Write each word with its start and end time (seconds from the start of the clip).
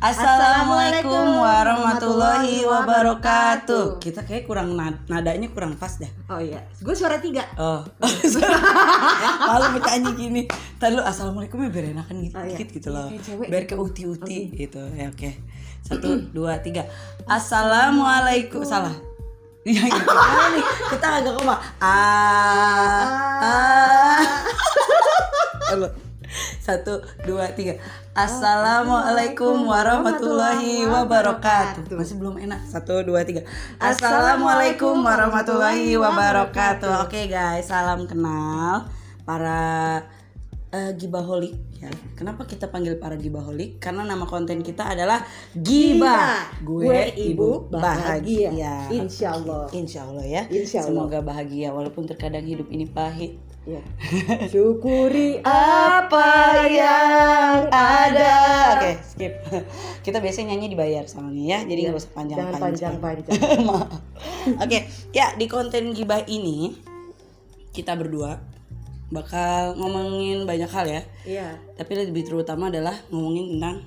Assalamualaikum 0.00 1.44
warahmatullahi 1.44 2.64
wabarakatuh. 2.64 4.00
Kita 4.00 4.24
kayak 4.24 4.48
kurang 4.48 4.72
nad- 4.72 5.04
nadanya 5.12 5.52
kurang 5.52 5.76
pas 5.76 5.92
dah. 6.00 6.08
Oh 6.32 6.40
iya, 6.40 6.64
gue 6.80 6.94
suara 6.96 7.20
tiga. 7.20 7.44
Oh, 7.60 7.84
kalau 9.44 9.66
bacanya 9.76 10.08
gini, 10.16 10.48
tadi 10.80 10.96
lu 10.96 11.04
assalamualaikum 11.04 11.60
ya 11.60 11.68
biar 11.68 11.92
enakan 11.92 12.16
gitu, 12.24 12.32
Oh, 12.32 12.40
iya. 12.40 12.56
dikit 12.56 12.68
gitu 12.72 12.88
loh, 12.88 13.12
cewek 13.12 13.48
biar 13.52 13.64
ke 13.68 13.76
uti-uti 13.76 14.38
gitu. 14.56 14.80
Ya 14.96 15.12
oke, 15.12 15.36
satu, 15.84 16.32
dua, 16.32 16.56
tiga. 16.64 16.88
Assalamualaikum. 17.28 18.64
Salah. 18.64 18.96
Iya, 19.60 19.84
gitu. 19.84 20.08
Ah, 20.08 20.48
nih, 20.48 20.64
kita 20.96 21.06
agak 21.20 21.36
koma. 21.36 21.60
Ah, 21.76 23.04
ah. 23.36 24.20
Satu, 26.66 27.02
dua, 27.26 27.50
tiga. 27.52 27.78
Assalamualaikum 28.14 29.66
warahmatullahi 29.66 30.86
wabarakatuh. 30.86 31.90
Masih 31.94 32.16
belum 32.18 32.38
enak. 32.38 32.60
Satu, 32.66 33.02
dua, 33.02 33.26
tiga. 33.26 33.42
Assalamualaikum 33.82 35.02
warahmatullahi 35.02 35.94
wabarakatuh. 35.98 37.06
Oke 37.06 37.26
guys, 37.26 37.70
salam 37.70 38.06
kenal 38.06 38.86
para 39.26 40.02
eh, 40.70 40.92
gibaholik 40.94 41.58
ya. 41.82 41.90
Kenapa 42.14 42.46
kita 42.46 42.70
panggil 42.70 43.00
para 43.02 43.18
gibaholik? 43.18 43.82
Karena 43.82 44.06
nama 44.06 44.22
konten 44.28 44.62
kita 44.62 44.86
adalah 44.86 45.24
Giba. 45.56 46.46
Gue 46.62 47.10
ibu 47.16 47.66
bahagia. 47.72 48.86
Insya 48.92 49.34
Allah. 49.34 49.66
Insya 49.74 50.06
Allah 50.06 50.26
ya. 50.26 50.42
Insya 50.46 50.86
Allah. 50.86 51.10
Semoga 51.10 51.18
bahagia 51.24 51.74
walaupun 51.74 52.06
terkadang 52.06 52.46
hidup 52.46 52.70
ini 52.70 52.86
pahit. 52.86 53.49
Ya. 53.68 53.84
Syukuri 54.48 55.36
apa 55.44 56.28
yang 56.64 57.68
ada. 57.68 58.36
Oke, 58.80 58.92
skip. 59.04 59.34
Kita 60.00 60.16
biasanya 60.24 60.56
nyanyi 60.56 60.72
dibayar 60.72 61.04
soalnya 61.04 61.44
ya, 61.44 61.58
jadi 61.68 61.92
nggak 61.92 62.00
usah 62.00 62.08
Jangan 62.08 62.56
panjang-panjang. 62.56 62.94
panjang-panjang. 63.04 63.36
Oke, 64.64 64.78
ya 65.12 65.36
di 65.36 65.44
konten 65.44 65.92
gibah 65.92 66.24
ini 66.24 66.72
kita 67.76 67.94
berdua 68.00 68.40
bakal 69.12 69.76
ngomongin 69.76 70.48
banyak 70.48 70.70
hal 70.70 70.86
ya. 70.88 71.02
Iya, 71.26 71.48
Tapi 71.76 72.08
lebih 72.08 72.24
terutama 72.24 72.72
adalah 72.72 72.96
ngomongin 73.12 73.58
tentang 73.58 73.84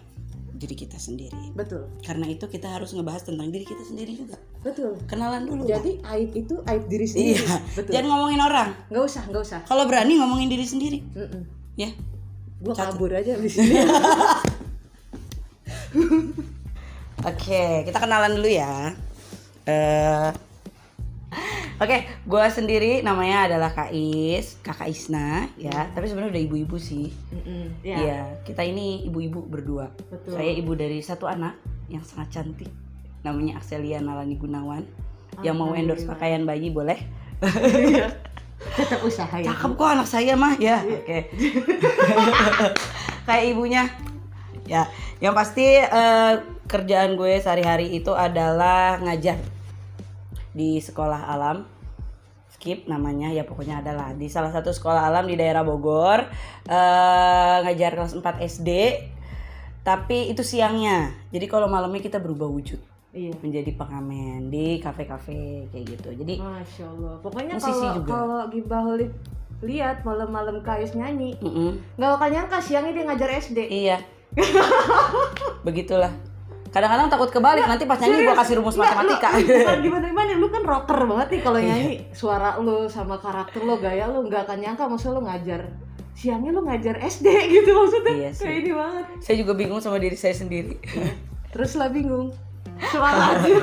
diri 0.64 0.76
kita 0.80 0.96
sendiri. 0.96 1.52
betul. 1.52 1.92
Karena 2.00 2.32
itu 2.32 2.48
kita 2.48 2.72
harus 2.72 2.96
ngebahas 2.96 3.28
tentang 3.28 3.52
diri 3.52 3.68
kita 3.68 3.84
sendiri 3.84 4.16
juga. 4.16 4.40
Betul. 4.64 4.96
Kenalan 5.04 5.44
dulu. 5.44 5.68
Jadi 5.68 6.00
aib 6.00 6.32
itu 6.32 6.56
aib 6.64 6.88
diri 6.88 7.04
sendiri. 7.04 7.44
iya. 7.44 7.60
Betul. 7.76 7.92
Jangan 7.92 8.08
ngomongin 8.08 8.40
orang. 8.40 8.70
Nggak 8.88 9.04
usah, 9.04 9.24
nggak 9.28 9.44
usah. 9.44 9.60
Kalau 9.68 9.84
berani 9.84 10.16
ngomongin 10.16 10.48
diri 10.48 10.64
sendiri, 10.64 11.04
Mm-mm. 11.12 11.44
ya. 11.76 11.92
Gua 12.64 12.72
kabur 12.72 13.12
aja 13.12 13.36
di 13.36 13.50
sini. 13.52 13.76
Oke, 17.30 17.84
kita 17.84 17.98
kenalan 18.00 18.40
dulu 18.40 18.48
ya. 18.48 18.96
Eh, 19.68 20.28
Oke, 21.82 22.08
gua 22.24 22.48
sendiri 22.48 23.02
namanya 23.02 23.50
adalah 23.50 23.74
Kak 23.74 23.92
Is, 23.92 24.62
Kakak 24.62 24.88
Isna, 24.88 25.50
ya. 25.58 25.90
Tapi 25.92 26.06
sebenarnya 26.06 26.32
udah 26.38 26.44
ibu-ibu 26.46 26.78
sih. 26.78 27.10
Mm-mm. 27.34 27.82
Iya, 27.84 27.98
Ya. 27.98 28.20
kita 28.46 28.62
ini 28.64 29.04
ibu-ibu 29.06 29.44
berdua. 29.44 29.92
Betul. 30.08 30.38
Saya 30.38 30.52
ibu 30.54 30.72
dari 30.74 31.02
satu 31.02 31.26
anak 31.28 31.58
yang 31.90 32.06
sangat 32.06 32.40
cantik, 32.40 32.70
namanya 33.22 33.60
Akselia 33.60 34.00
Nalani 34.00 34.38
Gunawan. 34.38 34.86
Yang 35.42 35.56
mau 35.58 35.74
endorse 35.74 36.06
pakaian 36.06 36.46
bayi 36.46 36.70
boleh. 36.70 37.02
Tetap 38.78 39.02
usaha 39.04 39.36
ya. 39.42 39.50
Cakep 39.52 39.72
kok 39.76 39.90
anak 39.90 40.08
saya 40.08 40.34
mah 40.38 40.56
ya. 40.62 40.80
Oke. 40.80 41.28
Kayak 43.28 43.46
ibunya. 43.50 43.84
Ya, 44.64 44.88
yang 45.20 45.36
pasti 45.36 45.76
eh, 45.76 46.34
kerjaan 46.72 47.20
gue 47.20 47.36
sehari-hari 47.44 48.00
itu 48.00 48.16
adalah 48.16 48.96
ngajar 49.04 49.36
di 50.54 50.78
sekolah 50.80 51.28
alam. 51.28 51.66
Skip 52.54 52.86
namanya 52.86 53.34
ya 53.34 53.44
pokoknya 53.44 53.82
adalah 53.82 54.14
di 54.14 54.30
salah 54.30 54.54
satu 54.54 54.70
sekolah 54.70 55.10
alam 55.10 55.26
di 55.26 55.36
daerah 55.36 55.66
Bogor. 55.66 56.30
eh 56.70 57.56
ngajar 57.66 57.98
kelas 57.98 58.14
4 58.16 58.24
SD. 58.40 58.70
Tapi 59.84 60.32
itu 60.32 60.46
siangnya. 60.48 61.12
Jadi 61.34 61.46
kalau 61.52 61.68
malamnya 61.68 62.00
kita 62.00 62.22
berubah 62.24 62.48
wujud 62.48 62.80
Iya. 63.14 63.36
menjadi 63.46 63.78
pengamen 63.78 64.50
di 64.50 64.82
kafe-kafe 64.82 65.70
kayak 65.70 65.86
gitu. 65.86 66.10
Jadi 66.18 66.42
Masya 66.42 66.86
Allah. 66.88 67.14
Pokoknya 67.22 67.62
kalau 67.62 68.02
kalau 68.08 68.42
Gibaholik 68.50 69.12
lihat 69.62 70.02
malam-malam 70.02 70.66
Kais 70.66 70.98
nyanyi, 70.98 71.38
nggak 71.96 72.10
bakal 72.18 72.30
nyangka 72.34 72.58
siangnya 72.58 72.92
dia 72.96 73.06
ngajar 73.06 73.30
SD. 73.38 73.60
Iya. 73.70 73.98
Begitulah. 75.68 76.10
Kadang-kadang 76.74 77.06
takut 77.06 77.30
kebalik 77.30 77.70
nanti 77.70 77.86
pas 77.86 78.02
nyanyi 78.02 78.26
gua 78.26 78.36
kasih 78.42 78.58
rumus 78.58 78.74
Nggak, 78.74 78.90
matematika. 78.90 79.30
Lu, 79.30 79.46
bukan 79.62 79.80
gimana 79.86 80.06
gimana 80.10 80.32
lu 80.34 80.48
kan 80.50 80.64
rocker 80.66 81.00
banget 81.06 81.28
nih 81.30 81.42
kalau 81.46 81.60
nyanyi. 81.62 81.96
Suara 82.10 82.50
lu 82.58 82.90
sama 82.90 83.16
karakter 83.22 83.62
lu 83.62 83.78
gaya 83.78 84.10
lu 84.10 84.26
nggak 84.26 84.50
akan 84.50 84.58
nyangka 84.58 84.90
maksud 84.90 85.14
lu 85.14 85.22
ngajar. 85.22 85.70
Siangnya 86.18 86.50
lu 86.50 86.66
ngajar 86.66 86.98
SD 86.98 87.28
gitu 87.54 87.70
maksudnya. 87.78 88.14
Iya 88.18 88.30
sih. 88.34 88.46
kayak 88.50 88.58
ini 88.66 88.72
banget. 88.74 89.06
Saya 89.22 89.36
juga 89.38 89.54
bingung 89.54 89.80
sama 89.86 90.02
diri 90.02 90.18
saya 90.18 90.34
sendiri. 90.34 90.82
terus 91.54 91.78
lah 91.78 91.94
bingung. 91.94 92.34
Suara 92.92 93.38
aja. 93.38 93.54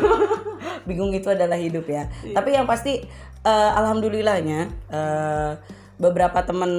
Bingung 0.87 1.11
itu 1.11 1.27
adalah 1.27 1.59
hidup 1.59 1.91
ya. 1.91 2.07
Tapi 2.31 2.55
yang 2.55 2.71
pasti 2.71 3.03
eh, 3.43 3.71
alhamdulillahnya 3.75 4.61
eh, 4.87 5.51
beberapa 5.99 6.47
temen 6.47 6.71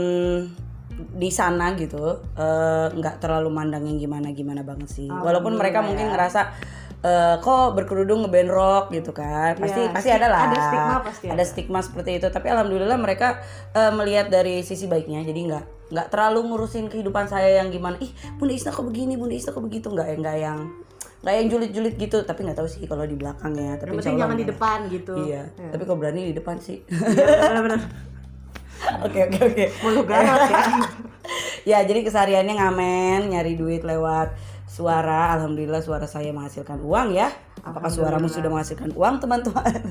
di 1.09 1.29
sana 1.29 1.73
gitu 1.73 2.01
eh, 2.34 2.88
nggak 2.89 3.17
terlalu 3.17 3.50
mandang 3.50 3.84
yang 3.84 3.97
gimana-gimana 3.97 4.62
banget 4.62 4.89
sih. 4.91 5.07
Walaupun 5.07 5.56
mereka 5.56 5.81
mungkin 5.81 6.09
ngerasa 6.09 6.41
eh, 7.01 7.35
kok 7.38 7.73
berkerudung 7.73 8.22
ngeband 8.22 8.50
rock 8.50 8.85
gitu 8.89 9.11
kan. 9.11 9.56
Pasti 9.56 9.81
Iya, 9.81 9.91
pasti 9.91 10.09
ada 10.09 10.28
lah. 10.28 10.41
ada 10.45 10.57
stigma 10.59 10.95
pasti 11.01 11.25
ada 11.28 11.44
stigma 11.44 11.79
seperti 11.79 12.11
itu. 12.17 12.28
Tapi 12.28 12.47
alhamdulillah 12.47 12.97
mereka 12.97 13.41
eh, 13.72 13.91
melihat 13.91 14.28
dari 14.28 14.61
sisi 14.61 14.85
baiknya. 14.85 15.22
Jadi 15.22 15.40
nggak 15.47 15.66
nggak 15.91 16.07
terlalu 16.07 16.40
ngurusin 16.47 16.88
kehidupan 16.88 17.25
saya 17.25 17.59
yang 17.59 17.67
gimana. 17.67 18.00
Ih, 18.00 18.09
Bunda 18.35 18.53
Isna 18.53 18.72
kok 18.72 18.85
begini, 18.85 19.17
Bunda 19.17 19.35
Isna 19.35 19.51
kok 19.51 19.61
begitu. 19.61 19.91
Nggak 19.91 20.07
nggak 20.17 20.38
yang 20.38 20.59
nggak 21.22 21.34
yang 21.35 21.47
julid-julid 21.50 21.95
gitu. 21.97 22.17
Tapi 22.23 22.40
nggak 22.45 22.57
tahu 22.57 22.69
sih 22.69 22.85
kalau 22.85 23.03
di. 23.03 23.17
Tapi 23.17 23.38
insya 23.38 23.75
penting 23.78 24.13
Allah 24.13 24.22
jangan 24.22 24.38
di 24.38 24.47
depan 24.47 24.78
gitu 24.88 25.13
Iya, 25.22 25.44
tapi 25.69 25.84
kok 25.84 25.97
berani 25.97 26.22
di 26.29 26.35
depan 26.38 26.56
sih. 26.57 26.81
benar-benar 26.88 27.81
Oke 29.06 29.19
oke 29.30 29.40
oke. 29.46 29.66
mau 29.86 29.90
lu 29.94 30.02
garot 30.03 30.42
ya 30.50 30.62
Ya 31.69 31.78
jadi 31.86 32.02
kesehariannya 32.02 32.58
ngamen, 32.58 33.30
nyari 33.30 33.53
duit 33.53 33.86
lewat 33.86 34.34
suara. 34.66 35.38
Alhamdulillah 35.38 35.86
suara 35.86 36.09
saya 36.09 36.34
menghasilkan 36.34 36.81
uang 36.81 37.14
ya. 37.14 37.30
Apakah 37.62 37.94
suaramu 37.94 38.25
sudah 38.25 38.50
menghasilkan 38.50 38.90
uang 38.97 39.22
teman-teman? 39.22 39.81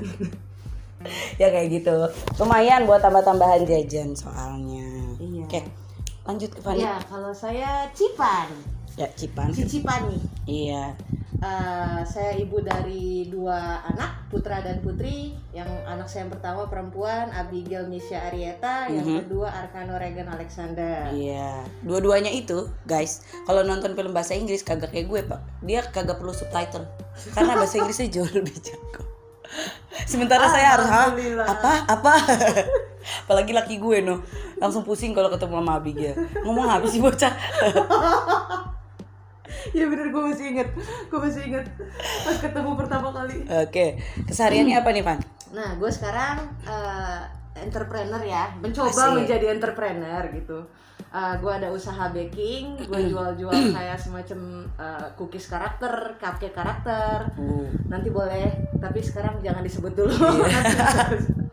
ya 1.41 1.49
kayak 1.55 1.69
gitu. 1.71 1.95
Lumayan 2.43 2.91
buat 2.91 2.99
tambah-tambahan 2.99 3.63
jajan 3.63 4.19
soalnya. 4.19 5.15
Iya. 5.23 5.47
Oke, 5.47 5.61
lanjut 6.27 6.51
ke 6.51 6.61
Fani. 6.61 6.83
ya 6.83 6.99
kalau 7.07 7.31
saya 7.31 7.87
Cipan 7.95 8.51
Ya 9.01 9.09
Cipan. 9.17 9.49
nih 10.13 10.21
Iya. 10.45 10.85
Eh, 11.41 12.01
saya 12.05 12.37
ibu 12.37 12.61
dari 12.61 13.25
dua 13.33 13.81
anak, 13.89 14.29
putra 14.29 14.61
dan 14.61 14.85
putri. 14.85 15.33
Yang 15.57 15.73
anak 15.89 16.05
saya 16.05 16.29
yang 16.29 16.37
pertama 16.37 16.69
perempuan, 16.69 17.33
Abigail 17.33 17.89
Nisha 17.89 18.29
Arieta. 18.29 18.93
Yang 18.93 19.25
kedua 19.25 19.49
Arkano 19.49 19.97
Regan 19.97 20.29
Alexander. 20.29 21.09
Iya, 21.17 21.65
dua-duanya 21.81 22.29
itu, 22.29 22.69
guys. 22.85 23.25
Kalau 23.49 23.65
nonton 23.65 23.97
film 23.97 24.13
bahasa 24.13 24.37
Inggris 24.37 24.61
kagak 24.61 24.93
kayak 24.93 25.09
gue, 25.09 25.21
Pak. 25.25 25.41
Dia 25.65 25.81
kagak 25.89 26.21
perlu 26.21 26.37
subtitle. 26.37 26.85
Karena 27.33 27.57
bahasa 27.57 27.81
Inggrisnya 27.81 28.13
jauh 28.13 28.29
lebih 28.37 28.61
jago. 28.61 29.09
Sementara 30.05 30.45
saya 30.53 30.77
harus 30.77 30.89
"Hah? 30.93 31.09
Alhamdulillah. 31.09 31.47
apa 31.49 31.73
apa. 31.89 32.15
Apalagi 33.25 33.57
laki 33.57 33.81
gue 33.81 34.05
no, 34.05 34.21
langsung 34.61 34.85
pusing 34.85 35.17
kalau 35.17 35.33
ketemu 35.33 35.57
sama 35.57 35.81
Abigail. 35.81 36.15
Ngomong 36.45 36.69
apa 36.69 36.85
sih 36.85 37.01
bocah? 37.01 37.33
Iya 39.77 39.85
bener 39.87 40.07
gue 40.09 40.23
masih 40.23 40.47
inget, 40.57 40.69
gue 41.09 41.19
masih 41.21 41.43
inget 41.53 41.67
pas 42.25 42.37
ketemu 42.41 42.71
pertama 42.77 43.09
kali. 43.13 43.45
Oke, 43.47 44.01
kesehariannya 44.27 44.77
apa 44.81 44.91
nih, 44.93 45.05
Van? 45.05 45.21
Nah, 45.53 45.77
gue 45.77 45.91
sekarang 45.91 46.47
eh, 46.65 47.21
entrepreneur 47.59 48.23
ya, 48.23 48.55
mencoba 48.59 48.89
Asik. 48.89 49.17
menjadi 49.25 49.47
entrepreneur 49.53 50.23
gitu. 50.33 50.59
Eh, 51.11 51.35
gue 51.43 51.53
ada 51.53 51.69
usaha 51.75 52.07
baking, 52.15 52.87
gue 52.87 53.01
jual-jual 53.11 53.75
kayak 53.75 53.99
semacam 53.99 54.63
eh, 54.79 55.09
cookies 55.19 55.51
karakter, 55.51 56.17
cupcake 56.23 56.55
karakter. 56.55 57.27
Uh, 57.35 57.67
Nanti 57.91 58.15
boleh, 58.15 58.47
tapi 58.79 59.03
sekarang 59.03 59.43
jangan 59.43 59.67
disebut 59.67 59.93
dulu. 59.93 60.15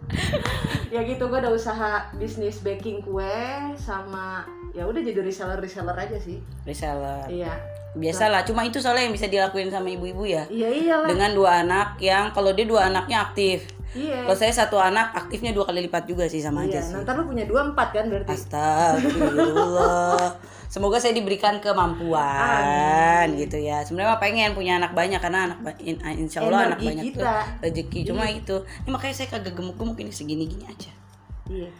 ya 0.93 1.01
gitu, 1.03 1.27
gue 1.27 1.39
ada 1.41 1.51
usaha 1.51 2.07
bisnis 2.15 2.63
baking 2.63 3.03
kue 3.03 3.35
sama 3.75 4.45
ya 4.77 4.83
udah 4.83 4.99
jadi 5.01 5.19
reseller 5.19 5.57
reseller 5.57 5.95
aja 5.95 6.15
sih. 6.15 6.37
reseller. 6.63 7.27
Iya, 7.27 7.51
Biasalah, 7.91 8.45
cuma 8.45 8.61
itu 8.61 8.77
soalnya 8.77 9.03
yang 9.03 9.11
bisa 9.11 9.25
dilakuin 9.25 9.67
sama 9.67 9.89
ibu-ibu 9.89 10.21
ya. 10.23 10.45
iya 10.47 10.69
iyalah. 10.69 11.07
Dengan 11.09 11.33
dua 11.33 11.59
anak 11.59 11.97
yang 11.97 12.29
kalau 12.29 12.51
dia 12.51 12.63
dua 12.63 12.87
anaknya 12.87 13.19
aktif. 13.23 13.65
Iya. 13.91 14.21
Kalau 14.21 14.35
saya 14.37 14.51
satu 14.53 14.77
anak 14.77 15.09
aktifnya 15.15 15.49
dua 15.49 15.65
kali 15.65 15.81
lipat 15.81 16.05
juga 16.05 16.23
sih 16.23 16.37
sama 16.37 16.61
Iya, 16.61 16.77
aja 16.77 16.79
sih. 16.83 16.93
nanti 16.93 17.09
lu 17.11 17.23
punya 17.25 17.43
dua 17.43 17.65
empat 17.65 17.87
kan 17.89 18.05
berarti. 18.05 18.29
Astagfirullah. 18.29 20.29
semoga 20.67 20.99
saya 20.99 21.11
diberikan 21.11 21.57
kemampuan 21.57 23.25
gitu 23.33 23.55
ya 23.55 23.81
sebenarnya 23.81 24.19
pengen 24.19 24.51
punya 24.51 24.75
anak 24.75 24.91
banyak 24.91 25.15
karena 25.17 25.47
anak 25.47 25.57
insya 25.79 26.43
Allah 26.43 26.67
anak 26.67 26.77
Energi 26.77 26.87
banyak 26.91 27.03
tuh 27.07 27.23
kita. 27.23 27.35
rezeki 27.63 27.99
cuma 28.03 28.23
itu 28.27 28.55
ini 28.83 28.89
makanya 28.91 29.15
saya 29.15 29.27
kagak 29.31 29.55
gemuk-gemuk 29.55 29.95
ini 29.97 30.11
segini-gini 30.11 30.67
aja 30.67 30.91
iya 31.47 31.71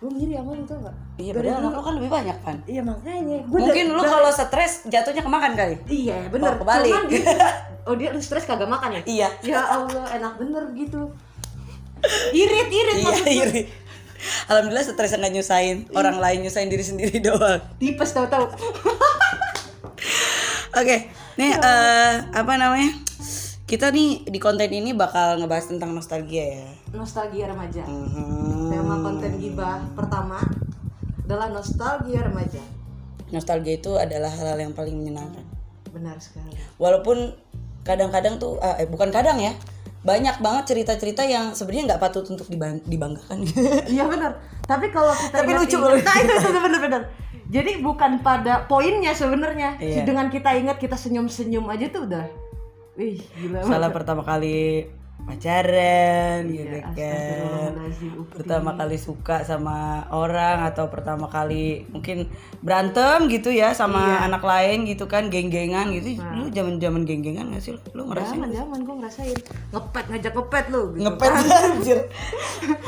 gue 0.00 0.08
ngiri 0.16 0.32
sama 0.32 0.56
lu 0.56 0.64
tau 0.64 0.80
gak 0.80 0.96
iya 1.20 1.32
padahal 1.36 1.60
anak 1.60 1.72
lo 1.76 1.82
kan 1.84 1.94
lebih 2.00 2.08
banyak 2.08 2.38
kan 2.40 2.56
iya 2.64 2.80
makanya. 2.80 3.38
Gue 3.44 3.58
mungkin 3.60 3.86
lu 3.92 4.00
kalau 4.00 4.32
stres 4.32 4.88
jatuhnya 4.88 5.20
kemakan 5.20 5.52
kali? 5.52 5.76
Iya 5.84 6.16
bener. 6.32 6.56
kebalik. 6.56 6.88
Cuman 6.88 7.04
gitu. 7.12 7.36
oh 7.88 7.94
dia 8.00 8.08
lu 8.08 8.20
stres 8.24 8.48
kagak 8.48 8.64
makan 8.72 8.96
ya? 8.96 9.00
Iya. 9.04 9.28
Ya 9.44 9.60
Allah 9.60 10.04
enak 10.16 10.40
bener 10.40 10.64
gitu. 10.72 11.12
Irit 12.32 12.68
irit 12.72 12.96
iya 12.96 13.04
maksud 13.04 13.26
gue. 13.28 13.36
iri 13.44 13.62
Alhamdulillah 14.48 14.84
stres 14.88 15.12
nggak 15.12 15.32
nyusahin. 15.36 15.76
Orang 15.92 16.16
lain 16.16 16.48
nyusahin 16.48 16.72
diri 16.72 16.84
sendiri 16.84 17.20
doang. 17.28 17.60
tipes 17.76 18.16
tau 18.16 18.24
tau 18.24 18.48
Oke, 20.80 21.12
nih 21.36 21.50
eh, 21.60 22.14
apa 22.30 22.52
namanya? 22.56 22.94
Kita 23.68 23.92
nih 23.92 24.24
di 24.32 24.38
konten 24.40 24.70
ini 24.70 24.96
bakal 24.96 25.36
ngebahas 25.42 25.66
tentang 25.76 25.92
nostalgia 25.92 26.56
ya. 26.56 26.68
Nostalgia 26.92 27.46
remaja 27.46 27.84
Mhm. 27.84 28.68
tema 28.68 28.94
konten 29.00 29.32
gibah 29.36 29.78
pertama 29.92 30.42
adalah 31.20 31.48
nostalgia 31.48 32.20
remaja 32.22 32.62
Nostalgia 33.30 33.74
itu 33.76 33.94
adalah 33.94 34.26
hal-hal 34.28 34.58
yang 34.60 34.74
paling 34.74 34.90
menyenangkan. 34.92 35.46
benar 35.88 36.18
sekali 36.18 36.50
Walaupun 36.76 37.30
kadang-kadang 37.80 38.36
tuh, 38.36 38.58
eh 38.58 38.84
bukan 38.84 39.06
kadang 39.08 39.38
ya, 39.38 39.54
banyak 40.00 40.38
banget 40.38 40.64
cerita-cerita 40.66 41.22
yang 41.22 41.50
sebenarnya 41.50 41.94
nggak 41.94 42.02
patut 42.02 42.26
untuk 42.26 42.46
diban- 42.46 42.82
dibanggakan. 42.84 43.46
iya 43.88 44.02
benar 44.04 44.34
tapi 44.60 44.86
kalau 44.88 45.10
kita 45.12 45.36
Tapi 45.36 45.50
lucu 45.52 45.76
ingat- 45.76 46.02
nah 46.02 46.16
itu 46.16 46.32
itu 46.40 46.58
bener-bener 46.60 47.02
jadi 47.46 47.72
bukan 47.80 48.12
pada 48.20 48.66
poinnya 48.66 49.10
sebenarnya 49.12 49.78
Iya. 49.78 50.02
dengan 50.02 50.26
kita 50.26 50.50
ingat 50.52 50.76
kita 50.76 50.94
senyum-senyum 50.94 51.66
aja 51.66 51.86
tuh 51.88 52.06
udah 52.06 52.26
wih 52.94 53.18
gila 53.36 53.62
Salah 53.62 53.90
pertama 53.90 54.22
kali 54.22 54.90
pacaran 55.22 56.46
gitu 56.46 56.68
Iya, 56.70 56.82
kan. 56.82 56.92
Astagfirullahaladzim, 56.92 58.12
Ukti. 58.16 58.34
Pertama 58.36 58.70
kali 58.74 58.96
suka 58.96 59.36
sama 59.42 59.78
orang 60.08 60.64
atau 60.64 60.86
pertama 60.86 61.26
kali 61.26 61.84
mungkin 61.88 62.28
berantem 62.60 63.26
gitu 63.26 63.48
ya 63.48 63.72
sama 63.72 64.00
Iya. 64.00 64.26
anak 64.26 64.42
lain 64.42 64.78
gitu 64.84 65.04
kan, 65.04 65.28
geng-gengan 65.28 65.90
gitu. 65.90 66.18
Nah. 66.18 66.36
Lu 66.36 66.48
zaman-zaman 66.48 67.02
geng-gengan 67.02 67.50
gak 67.50 67.60
sih? 67.60 67.72
lu? 67.72 68.02
Ngerasain? 68.04 68.36
Zaman 68.36 68.50
zaman 68.50 68.78
gue 68.80 68.94
ngerasain 68.96 69.36
ngepet 69.70 70.04
ngajak 70.08 70.32
ngepet 70.34 70.64
lu 70.68 70.82
gitu. 70.92 71.02
Ngepet 71.04 71.30
anjir. 71.70 71.98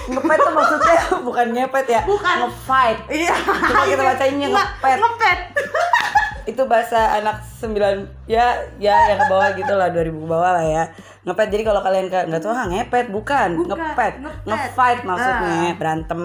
Ngepet 0.08 0.38
tuh 0.38 0.52
maksudnya 0.52 0.96
bukan 1.26 1.46
ngepet 1.52 1.87
ya. 1.88 2.00
Bukan. 2.05 2.37
Ngefight. 2.46 2.99
Iya. 3.08 3.34
Cuma 3.38 3.82
kita 3.87 4.02
bacanya 4.05 4.46
Nggak, 4.49 4.69
ngepet. 4.79 4.99
Ngepet. 4.99 5.38
Itu 6.43 6.62
bahasa 6.67 6.99
anak 7.17 7.38
9 7.62 7.79
ya 8.26 8.50
ya 8.76 8.96
yang 9.06 9.19
ke 9.20 9.26
bawah 9.31 9.55
gitu 9.55 9.73
lah 9.73 9.94
2000 9.94 10.11
ke 10.11 10.26
bawah 10.26 10.50
lah 10.58 10.64
ya. 10.67 10.84
Ngepet 11.22 11.48
jadi 11.48 11.62
kalau 11.62 11.80
kalian 11.80 12.06
nggak 12.10 12.40
tahu 12.40 12.50
ah 12.50 12.66
ngepet 12.66 13.06
bukan, 13.08 13.54
Bukan, 13.54 13.78
ngepet. 13.78 14.14
ngepet. 14.19 14.42
Ngefight 14.42 15.00
maksudnya, 15.02 15.54
Ah. 15.70 15.74
berantem 15.78 16.20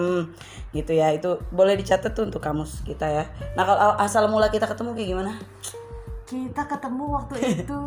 gitu 0.70 0.90
ya. 0.90 1.08
Itu 1.10 1.38
boleh 1.48 1.78
dicatat 1.78 2.10
tuh 2.10 2.26
untuk 2.26 2.42
kamus 2.42 2.82
kita 2.82 3.06
ya. 3.06 3.24
Nah, 3.54 3.62
kalau 3.62 3.94
asal 3.96 4.26
mula 4.26 4.50
kita 4.50 4.66
ketemu 4.66 4.90
kayak 4.92 5.08
gimana? 5.08 5.32
Kita 6.24 6.62
ketemu 6.66 7.04
waktu 7.08 7.34
itu 7.62 7.78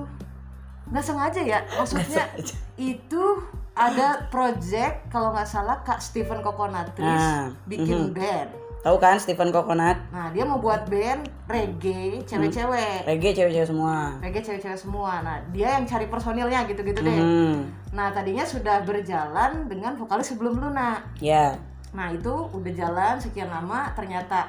nggak 0.87 1.03
sengaja 1.03 1.41
ya. 1.41 1.59
Maksudnya 1.69 2.23
sengaja. 2.31 2.55
itu 2.77 3.23
ada 3.71 4.27
project 4.27 5.07
kalau 5.07 5.31
nggak 5.31 5.45
salah 5.45 5.79
Kak 5.81 5.99
Stephen 5.99 6.39
Kokonatris 6.39 7.03
Ah, 7.03 7.51
bikin 7.65 8.11
band. 8.11 8.51
Tahu 8.81 8.97
kan 8.97 9.21
Stephen 9.21 9.53
Coconut? 9.53 9.93
Nah, 10.09 10.33
dia 10.33 10.41
mau 10.41 10.57
buat 10.57 10.89
band 10.89 11.29
reggae 11.45 12.17
cewek-cewek. 12.25 13.05
Reggae 13.05 13.29
cewek-cewek 13.37 13.69
semua. 13.69 14.17
Reggae 14.17 14.41
cewek-cewek 14.41 14.79
semua. 14.79 15.21
Nah, 15.21 15.37
dia 15.53 15.77
yang 15.77 15.85
cari 15.85 16.09
personilnya 16.09 16.65
gitu-gitu 16.65 16.97
deh. 16.97 17.13
Hmm. 17.13 17.69
Nah, 17.93 18.09
tadinya 18.09 18.41
sudah 18.41 18.81
berjalan 18.81 19.69
dengan 19.69 19.93
vokalis 19.93 20.33
sebelum 20.33 20.57
Luna. 20.57 20.97
Ya. 21.21 21.53
Nah 21.91 22.07
itu 22.07 22.31
udah 22.31 22.71
jalan 22.71 23.19
sekian 23.19 23.51
lama 23.51 23.91
ternyata 23.91 24.47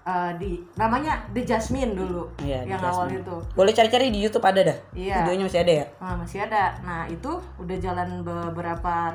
eh, 0.00 0.32
di 0.40 0.64
namanya 0.80 1.20
The 1.28 1.44
Jasmine 1.44 1.92
dulu 1.92 2.24
Iya, 2.40 2.64
The 2.64 2.72
yang 2.72 2.80
awal 2.80 3.04
Jasmine. 3.04 3.20
itu. 3.20 3.36
Boleh 3.52 3.72
cari-cari 3.76 4.08
di 4.08 4.20
YouTube 4.24 4.48
ada 4.48 4.64
dah. 4.64 4.78
Iya. 4.96 5.16
Videonya 5.20 5.44
masih 5.44 5.60
ada 5.60 5.72
ya? 5.76 5.86
Nah, 6.00 6.14
masih 6.16 6.38
ada. 6.40 6.64
Nah 6.80 7.04
itu 7.04 7.32
udah 7.60 7.76
jalan 7.76 8.24
beberapa 8.24 9.12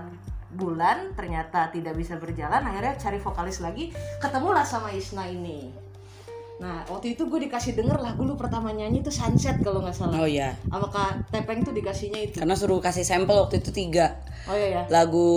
bulan 0.53 1.17
ternyata 1.17 1.67
tidak 1.73 1.97
bisa 1.97 2.15
berjalan 2.15 2.61
akhirnya 2.63 2.95
cari 2.95 3.19
vokalis 3.19 3.59
lagi 3.59 3.91
ketemulah 4.21 4.63
sama 4.63 4.93
Isna 4.93 5.25
ini. 5.27 5.71
Nah 6.55 6.87
waktu 6.87 7.19
itu 7.19 7.27
gue 7.27 7.49
dikasih 7.49 7.75
denger 7.75 7.99
lagu 7.99 8.23
lu 8.23 8.39
pertama 8.39 8.71
nyanyi 8.71 9.03
itu 9.03 9.11
Sunset 9.11 9.59
kalau 9.59 9.83
nggak 9.83 9.95
salah. 9.97 10.23
Oh 10.23 10.29
iya. 10.29 10.55
Sama 10.71 10.87
Kak 10.87 11.33
Tepeng 11.33 11.67
tuh 11.67 11.75
dikasihnya 11.75 12.31
itu. 12.31 12.37
Karena 12.39 12.55
suruh 12.55 12.79
kasih 12.79 13.03
sampel 13.03 13.35
waktu 13.35 13.59
itu 13.59 13.75
tiga. 13.75 14.15
Oh 14.45 14.55
iya 14.55 14.81
ya. 14.81 14.83
lagu 14.93 15.27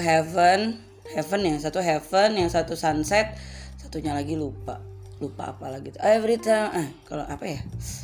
Heaven 0.00 0.80
Heaven 1.12 1.40
yang 1.44 1.58
satu 1.60 1.78
Heaven 1.78 2.40
yang 2.40 2.50
satu 2.50 2.74
Sunset 2.74 3.36
satunya 3.78 4.16
lagi 4.16 4.34
lupa 4.34 4.95
lupa 5.16 5.56
apa 5.56 5.72
lagi 5.72 5.96
tuh. 5.96 6.00
Every 6.04 6.36
time 6.36 6.68
eh 6.76 6.88
kalau 7.08 7.24
apa 7.24 7.44
ya? 7.48 7.60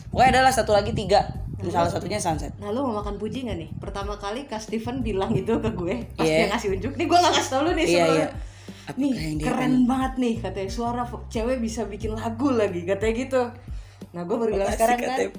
Pokoknya 0.08 0.40
adalah 0.40 0.52
satu 0.52 0.72
lagi 0.72 0.96
tiga. 0.96 1.20
Salah 1.62 1.86
satunya 1.86 2.18
Sunset. 2.18 2.58
Nah 2.58 2.74
lu 2.74 2.82
mau 2.82 2.98
makan 2.98 3.22
puji 3.22 3.46
gak 3.46 3.54
nih? 3.54 3.70
Pertama 3.78 4.18
kali 4.18 4.50
Kak 4.50 4.58
Steven 4.58 4.98
bilang 4.98 5.30
itu 5.30 5.54
ke 5.62 5.70
gue 5.70 5.94
Pas 6.18 6.26
Iya. 6.26 6.36
dia 6.42 6.46
ngasih 6.50 6.68
unjuk. 6.74 6.92
Nih 6.98 7.06
gue 7.06 7.18
gak 7.22 7.34
kasih 7.38 7.50
tau 7.54 7.60
lu 7.62 7.70
nih 7.76 7.86
sebelumnya 7.86 8.18
iya. 8.18 8.28
Apa 8.82 8.96
Nih 8.98 9.12
keren 9.38 9.74
banget 9.86 10.12
nih 10.18 10.34
katanya. 10.42 10.70
Suara 10.72 11.02
cewek 11.30 11.62
bisa 11.62 11.86
bikin 11.86 12.18
lagu 12.18 12.50
lagi 12.50 12.82
Katanya 12.82 13.14
gitu. 13.14 13.42
Nah 14.10 14.22
gue 14.26 14.36
baru 14.36 14.50
bilang 14.58 14.74
sekarang 14.74 14.98
kan 14.98 15.22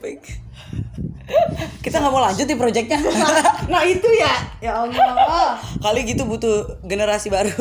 kita 1.84 2.04
nggak 2.04 2.14
mau 2.14 2.24
lanjut 2.24 2.48
di 2.48 2.56
projectnya. 2.56 3.00
Nah 3.72 3.84
itu 3.84 4.08
ya. 4.16 4.34
Ya 4.64 4.72
Allah. 4.80 5.60
Kali 5.84 6.08
gitu 6.08 6.24
butuh 6.24 6.80
generasi 6.88 7.28
baru. 7.28 7.52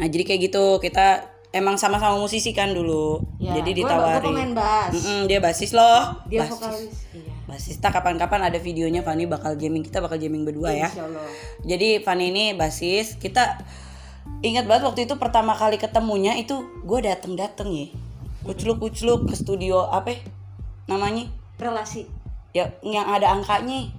Nah 0.00 0.06
jadi 0.08 0.24
kayak 0.24 0.40
gitu 0.48 0.80
kita 0.80 1.28
emang 1.50 1.74
sama-sama 1.74 2.14
musisi 2.16 2.50
kan 2.50 2.70
dulu. 2.70 3.18
Ya, 3.36 3.58
jadi 3.58 3.70
gue- 3.72 3.78
ditawari 3.82 4.22
Gue 4.22 4.30
pemain 4.30 4.52
bass. 4.54 4.92
Mm-mm, 4.94 5.20
dia 5.26 5.38
basis 5.38 5.70
loh. 5.70 6.14
Dia 6.26 6.42
Basis. 6.42 6.52
vokalis 6.54 6.94
Iya. 7.10 7.32
Basista 7.44 7.90
kapan-kapan 7.90 8.46
ada 8.46 8.58
videonya 8.58 9.02
Fani 9.02 9.26
bakal 9.26 9.58
jamming 9.58 9.82
kita 9.82 9.98
bakal 9.98 10.14
jamming 10.16 10.46
berdua 10.46 10.70
ya. 10.70 10.86
Jadi 11.60 11.98
Fani 11.98 12.30
ini 12.30 12.44
basis. 12.54 13.18
Kita 13.18 13.58
ingat 14.40 14.70
banget 14.70 14.86
waktu 14.86 15.00
itu 15.04 15.18
pertama 15.18 15.52
kali 15.52 15.74
ketemunya 15.74 16.38
itu 16.38 16.54
gue 16.80 17.00
dateng 17.02 17.34
dateng 17.34 17.74
ya. 17.74 17.90
Kucluk 18.40 18.78
kucluk 18.78 19.26
ke 19.26 19.34
studio 19.34 19.82
apa? 19.84 20.14
Ya 20.14 20.22
namanya? 20.86 21.26
Relasi. 21.58 22.06
Ya 22.54 22.70
yang 22.80 23.10
ada 23.10 23.34
angkanya. 23.34 23.90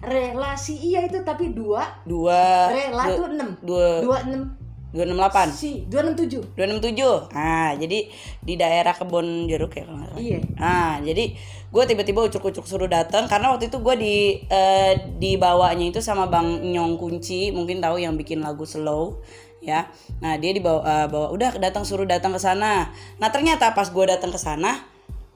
Relasi 0.00 0.76
iya 0.76 1.04
itu 1.04 1.24
tapi 1.24 1.56
dua. 1.56 2.04
Dua. 2.04 2.68
Rela 2.68 3.04
dua- 3.04 3.16
tuh 3.16 3.26
enam. 3.32 3.48
dua. 3.64 3.88
Dua 4.04 4.18
enam 4.28 4.59
dua 4.90 5.06
enam 5.06 5.22
delapan 5.22 5.48
Si 5.50 5.86
Dua 5.86 6.02
enam 6.02 6.14
tujuh 6.18 6.42
dua 6.58 6.64
enam 6.66 6.82
tujuh 6.82 7.30
nah 7.30 7.72
jadi 7.78 8.10
di 8.42 8.54
daerah 8.58 8.92
kebon 8.92 9.46
jeruk 9.46 9.74
ya 9.78 9.86
kalau 9.86 9.98
nggak 10.02 10.10
salah. 10.14 10.20
Iya 10.22 10.40
Nah, 10.60 11.00
jadi 11.00 11.24
gue 11.70 11.84
tiba-tiba 11.88 12.20
ucuk-ucuk 12.28 12.68
suruh 12.68 12.90
datang 12.90 13.24
karena 13.30 13.48
waktu 13.54 13.72
itu 13.72 13.80
gue 13.80 13.94
di 13.96 14.16
eh, 14.50 14.92
dibawanya 15.16 15.88
itu 15.88 16.04
sama 16.04 16.28
Bang 16.28 16.60
Nyong 16.60 17.00
Kunci, 17.00 17.48
mungkin 17.54 17.80
tahu 17.80 17.96
yang 17.96 18.18
bikin 18.20 18.44
lagu 18.44 18.68
slow 18.68 19.24
ya. 19.64 19.88
Nah, 20.20 20.36
dia 20.36 20.52
dibawa 20.52 20.84
eh, 20.84 21.06
bawa 21.08 21.32
udah 21.32 21.56
datang 21.56 21.88
suruh 21.88 22.04
datang 22.04 22.36
ke 22.36 22.40
sana. 22.42 22.92
Nah, 23.16 23.28
ternyata 23.32 23.72
pas 23.72 23.88
gue 23.88 24.04
datang 24.04 24.28
ke 24.28 24.36
sana, 24.36 24.84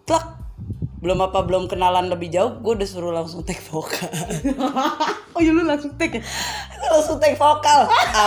plek 0.05 0.45
belum 1.05 1.21
apa 1.21 1.45
belum 1.45 1.69
kenalan 1.69 2.09
lebih 2.09 2.33
jauh, 2.33 2.61
gue 2.65 2.73
udah 2.81 2.89
suruh 2.89 3.13
langsung 3.13 3.45
take 3.45 3.61
vokal. 3.65 4.09
Oh 5.35 5.43
iya 5.43 5.51
lu 5.51 5.67
langsung 5.67 5.91
take 5.99 6.23
ya? 6.23 6.23
langsung 6.95 7.19
take 7.19 7.35
vokal. 7.35 7.91
Apa? 7.91 8.23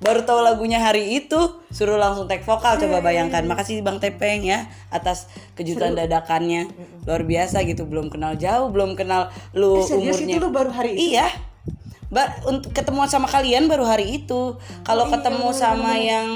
Baru 0.00 0.24
tahu 0.24 0.40
lagunya 0.40 0.80
hari 0.80 1.12
itu, 1.12 1.36
suruh 1.68 2.00
langsung 2.00 2.24
take 2.24 2.40
vokal. 2.40 2.80
Coba 2.80 3.04
bayangkan. 3.04 3.44
Makasih 3.44 3.84
Bang 3.84 4.00
Tepeng 4.00 4.40
ya 4.40 4.64
atas 4.88 5.28
kejutan 5.52 5.92
dadakannya. 5.92 6.72
Luar 7.04 7.20
biasa 7.28 7.60
gitu, 7.68 7.84
belum 7.84 8.08
kenal 8.08 8.32
jauh, 8.40 8.72
belum 8.72 8.96
kenal 8.96 9.28
lu 9.52 9.84
Eh, 9.84 9.92
umurnya. 10.00 10.36
itu 10.36 10.40
lu 10.40 10.48
baru 10.48 10.72
hari 10.72 10.96
itu? 10.96 11.12
Iya. 11.12 11.28
Ba 12.08 12.32
untuk 12.48 12.72
ketemu 12.72 13.04
sama 13.06 13.28
kalian 13.28 13.68
baru 13.68 13.84
hari 13.84 14.24
itu. 14.24 14.56
Kalau 14.82 15.04
iya, 15.06 15.12
ketemu 15.20 15.46
bener, 15.46 15.60
sama 15.60 15.92
yang 15.94 16.26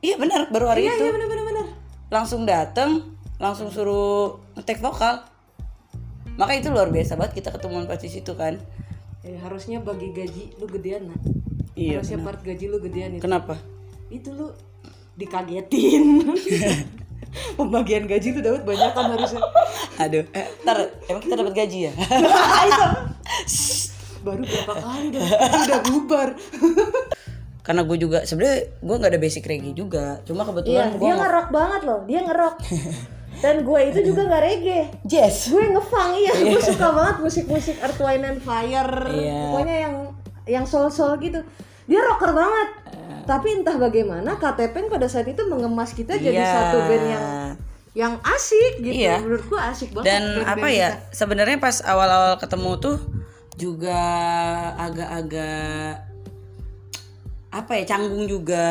Iya 0.00 0.16
benar, 0.16 0.40
baru 0.50 0.66
hari 0.74 0.88
Iya 0.88 0.92
itu. 0.96 1.02
iya 1.06 1.12
bener 1.14 1.28
bener 1.30 1.44
bener 1.46 1.66
Langsung 2.10 2.42
dateng, 2.42 3.06
langsung 3.38 3.70
suruh 3.70 4.42
take 4.66 4.82
vokal. 4.82 5.22
Maka 6.34 6.58
itu 6.58 6.74
luar 6.74 6.90
biasa 6.90 7.14
banget 7.14 7.38
kita 7.38 7.54
ketemuan 7.54 7.86
pas 7.86 8.00
di 8.00 8.10
situ 8.10 8.34
kan. 8.34 8.58
Eh, 9.22 9.36
harusnya 9.38 9.78
bagi 9.78 10.10
gaji 10.10 10.58
lu 10.58 10.66
gedean 10.66 11.06
nak 11.12 11.20
Iya. 11.80 12.04
harusnya 12.04 12.18
part 12.20 12.40
gaji 12.44 12.64
lu 12.68 12.76
gedean 12.84 13.10
itu 13.16 13.22
Kenapa? 13.24 13.54
itu 14.12 14.28
lu 14.36 14.52
dikagetin 15.16 16.04
pembagian 17.58 18.04
gaji 18.04 18.28
lu 18.36 18.40
dapat 18.44 18.62
banyak 18.68 18.90
kan 18.92 19.06
harusnya 19.16 19.40
Aduh, 20.00 20.24
eh, 20.32 20.46
ntar 20.64 20.92
emang 21.08 21.22
kita 21.24 21.34
dapat 21.40 21.54
gaji 21.56 21.78
ya? 21.88 21.92
baru 24.20 24.44
berapa 24.44 24.74
kali 24.76 25.06
dah 25.16 25.20
udah 25.64 25.80
bubar 25.88 26.28
karena 27.64 27.82
gue 27.84 27.96
juga 28.00 28.18
sebenarnya 28.24 28.58
gue 28.80 28.96
nggak 29.00 29.12
ada 29.16 29.20
basic 29.20 29.44
reggae 29.48 29.72
juga 29.72 30.20
cuma 30.28 30.44
Iya, 30.44 30.48
kebetulan 30.52 30.86
gue 30.96 31.04
dia 31.04 31.14
ngerok 31.16 31.48
banget 31.52 31.80
loh, 31.84 32.00
dia 32.08 32.20
ngerok. 32.24 32.54
Dan 33.40 33.56
gue 33.62 33.80
itu 33.88 33.98
juga 34.10 34.20
nggak 34.26 34.42
reggae. 34.42 34.84
jazz 35.06 35.52
Gue 35.52 35.64
ngefang 35.70 36.10
iya, 36.18 36.32
gue 36.34 36.60
suka 36.60 36.88
banget 36.92 37.16
musik-musik 37.20 37.76
Earth, 37.78 38.00
Wind 38.00 38.24
and 38.26 38.40
Fire. 38.42 38.92
Iya. 39.12 39.40
Pokoknya 39.54 39.76
yang 39.86 39.94
yang 40.50 40.64
soul-soul 40.66 41.20
gitu. 41.20 41.40
Dia 41.90 42.00
rocker 42.00 42.30
banget. 42.30 42.68
Eh. 42.88 43.22
Tapi 43.26 43.48
entah 43.52 43.74
bagaimana 43.76 44.38
KTP 44.38 44.86
pada 44.86 45.04
saat 45.04 45.26
itu 45.26 45.42
mengemas 45.44 45.90
kita 45.90 46.14
jadi 46.14 46.38
Iya. 46.38 46.54
satu 46.54 46.78
band 46.86 47.04
yang 47.04 47.26
yang 47.90 48.14
asik 48.22 48.78
gitu. 48.78 48.94
Iya. 48.96 49.18
Menurut 49.18 49.44
gue 49.44 49.60
asik 49.60 49.90
banget. 49.90 50.06
dan 50.06 50.22
band-band 50.38 50.54
apa 50.54 50.68
ya 50.70 50.88
sebenarnya 51.10 51.58
pas 51.58 51.82
awal-awal 51.82 52.38
ketemu 52.38 52.70
tuh 52.78 52.96
juga 53.56 54.00
agak-agak 54.78 56.06
apa 57.50 57.72
ya 57.74 57.84
canggung 57.84 58.24
juga 58.24 58.66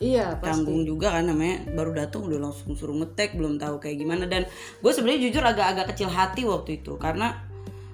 Iya, 0.00 0.40
pasti. 0.40 0.48
canggung 0.48 0.80
juga 0.82 1.12
kan 1.12 1.28
namanya 1.28 1.68
baru 1.70 1.92
datang 1.92 2.24
udah 2.24 2.40
langsung 2.40 2.72
suruh 2.72 2.96
ngetek 2.96 3.36
belum 3.36 3.60
tahu 3.60 3.76
kayak 3.78 4.00
gimana 4.00 4.24
dan 4.24 4.48
gue 4.80 4.90
sebenarnya 4.90 5.28
jujur 5.28 5.44
agak-agak 5.44 5.92
kecil 5.92 6.08
hati 6.08 6.48
waktu 6.48 6.80
itu 6.80 6.96
karena 6.96 7.36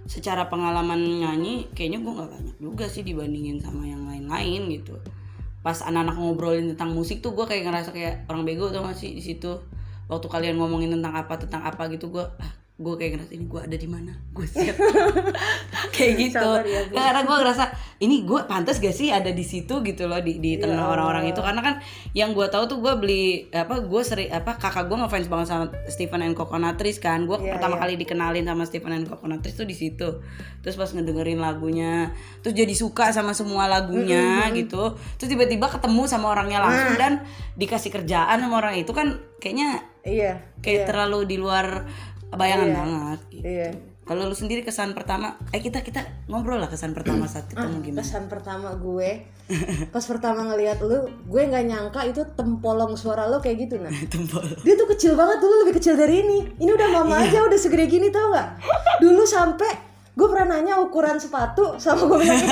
secara 0.09 0.49
pengalaman 0.49 1.21
nyanyi 1.21 1.69
kayaknya 1.77 2.01
gue 2.01 2.13
nggak 2.13 2.31
banyak 2.31 2.57
juga 2.61 2.85
sih 2.89 3.05
dibandingin 3.05 3.61
sama 3.61 3.85
yang 3.85 4.05
lain-lain 4.09 4.71
gitu. 4.73 4.97
Pas 5.61 5.77
anak-anak 5.85 6.17
ngobrolin 6.17 6.67
tentang 6.73 6.97
musik 6.97 7.21
tuh 7.21 7.37
gue 7.37 7.45
kayak 7.45 7.69
ngerasa 7.69 7.91
kayak 7.93 8.15
orang 8.33 8.49
bego 8.49 8.73
tau 8.73 8.85
gak 8.87 8.97
sih 8.97 9.13
di 9.13 9.21
situ. 9.21 9.61
Waktu 10.09 10.27
kalian 10.27 10.57
ngomongin 10.57 10.91
tentang 10.97 11.15
apa 11.15 11.37
tentang 11.37 11.63
apa 11.63 11.87
gitu 11.93 12.11
gue 12.11 12.25
ah, 12.25 12.53
gue 12.81 12.95
kayak 12.97 13.11
ngerasa 13.13 13.33
ini 13.37 13.45
gue 13.45 13.61
ada 13.61 13.77
di 13.77 13.85
mana? 13.85 14.13
Gue 14.33 14.49
siap. 14.51 14.73
Kayak 15.95 16.13
gitu. 16.17 16.49
Ya, 16.65 17.13
karena 17.13 17.23
gue 17.23 17.37
ngerasa 17.37 17.65
ini 18.01 18.25
gue 18.25 18.41
pantas 18.49 18.81
gak 18.81 18.91
sih 18.91 19.13
ada 19.13 19.29
di 19.29 19.45
situ? 19.45 19.85
gitu 19.85 20.09
loh 20.09 20.17
di 20.19 20.41
di 20.41 20.57
tengah 20.57 20.89
orang-orang 20.89 21.29
itu. 21.29 21.39
Karena 21.39 21.61
kan 21.61 21.75
yang 22.13 22.33
gue 22.33 22.49
tahu 22.49 22.65
tuh 22.67 22.79
gue 22.81 22.93
beli 22.97 23.25
apa 23.51 23.81
gue 23.81 24.01
sering 24.01 24.33
apa 24.33 24.57
kakak 24.57 24.89
gue 24.89 24.97
ngefans 24.97 25.29
banget 25.29 25.47
sama 25.47 25.65
Stephen 25.87 26.21
and 26.21 26.33
Coconut 26.33 26.75
Trees 26.75 26.97
kan. 26.97 27.29
Gue 27.29 27.37
Iya, 27.37 27.57
pertama 27.57 27.77
iya. 27.77 27.83
kali 27.85 27.93
dikenalin 27.97 28.45
sama 28.45 28.65
Stephen 28.65 28.93
and 28.93 29.05
Coconut 29.05 29.41
Trees 29.41 29.55
tuh 29.55 29.69
di 29.69 29.77
situ. 29.77 30.09
Terus 30.61 30.75
pas 30.75 30.89
ngedengerin 30.89 31.37
lagunya 31.37 32.17
terus 32.41 32.57
jadi 32.57 32.73
suka 32.73 33.13
sama 33.13 33.33
semua 33.33 33.69
lagunya 33.69 34.49
gitu. 34.53 34.97
Terus 35.17 35.29
tiba-tiba 35.29 35.69
ketemu 35.69 36.03
sama 36.07 36.33
orangnya 36.33 36.59
langsung 36.59 36.79
Nah. 36.91 36.97
dan 36.97 37.13
dikasih 37.55 37.93
kerjaan 37.93 38.41
sama 38.41 38.57
orang 38.57 38.75
itu 38.75 38.91
kan 38.91 39.21
kayaknya 39.37 39.85
Iya. 40.01 40.41
kayak 40.65 40.89
terlalu 40.89 41.29
di 41.29 41.37
luar 41.37 41.85
bayangan 42.33 42.67
Iya. 42.67 42.77
banget 42.77 43.21
gitu. 43.31 43.45
Iya. 43.45 43.71
Kalau 44.01 44.27
lu 44.27 44.35
sendiri 44.35 44.67
kesan 44.67 44.91
pertama, 44.91 45.39
eh 45.51 45.63
kita 45.63 45.87
kita 45.87 46.03
ngobrol 46.27 46.59
lah 46.59 46.67
kesan 46.67 46.91
pertama 46.91 47.31
saat 47.31 47.47
ketemu 47.47 47.79
gimana? 47.81 48.03
Kesan 48.03 48.27
pertama 48.27 48.75
gue 48.75 49.23
pas 49.95 50.03
pertama 50.03 50.47
ngelihat 50.47 50.79
lu, 50.81 50.99
gue 51.07 51.43
nggak 51.43 51.65
nyangka 51.65 52.01
itu 52.07 52.23
tempolong 52.35 52.95
suara 52.95 53.27
lo 53.27 53.39
kayak 53.39 53.67
gitu 53.67 53.79
nah. 53.79 53.91
Tempol. 54.13 54.43
Dia 54.63 54.75
tuh 54.75 54.89
kecil 54.89 55.15
banget 55.15 55.39
dulu 55.39 55.55
lebih 55.63 55.79
kecil 55.79 55.95
dari 55.95 56.27
ini. 56.27 56.39
Ini 56.59 56.71
udah 56.71 56.89
mama 56.91 57.23
aja 57.23 57.47
udah 57.47 57.55
segede 57.55 57.87
gini 57.87 58.11
tau 58.11 58.35
nggak? 58.35 58.49
Dulu 58.99 59.23
sampai 59.23 59.71
gue 60.11 60.27
pernah 60.27 60.59
nanya 60.59 60.83
ukuran 60.83 61.17
sepatu 61.17 61.79
sama 61.79 62.03
gue 62.05 62.19
bilang 62.21 62.43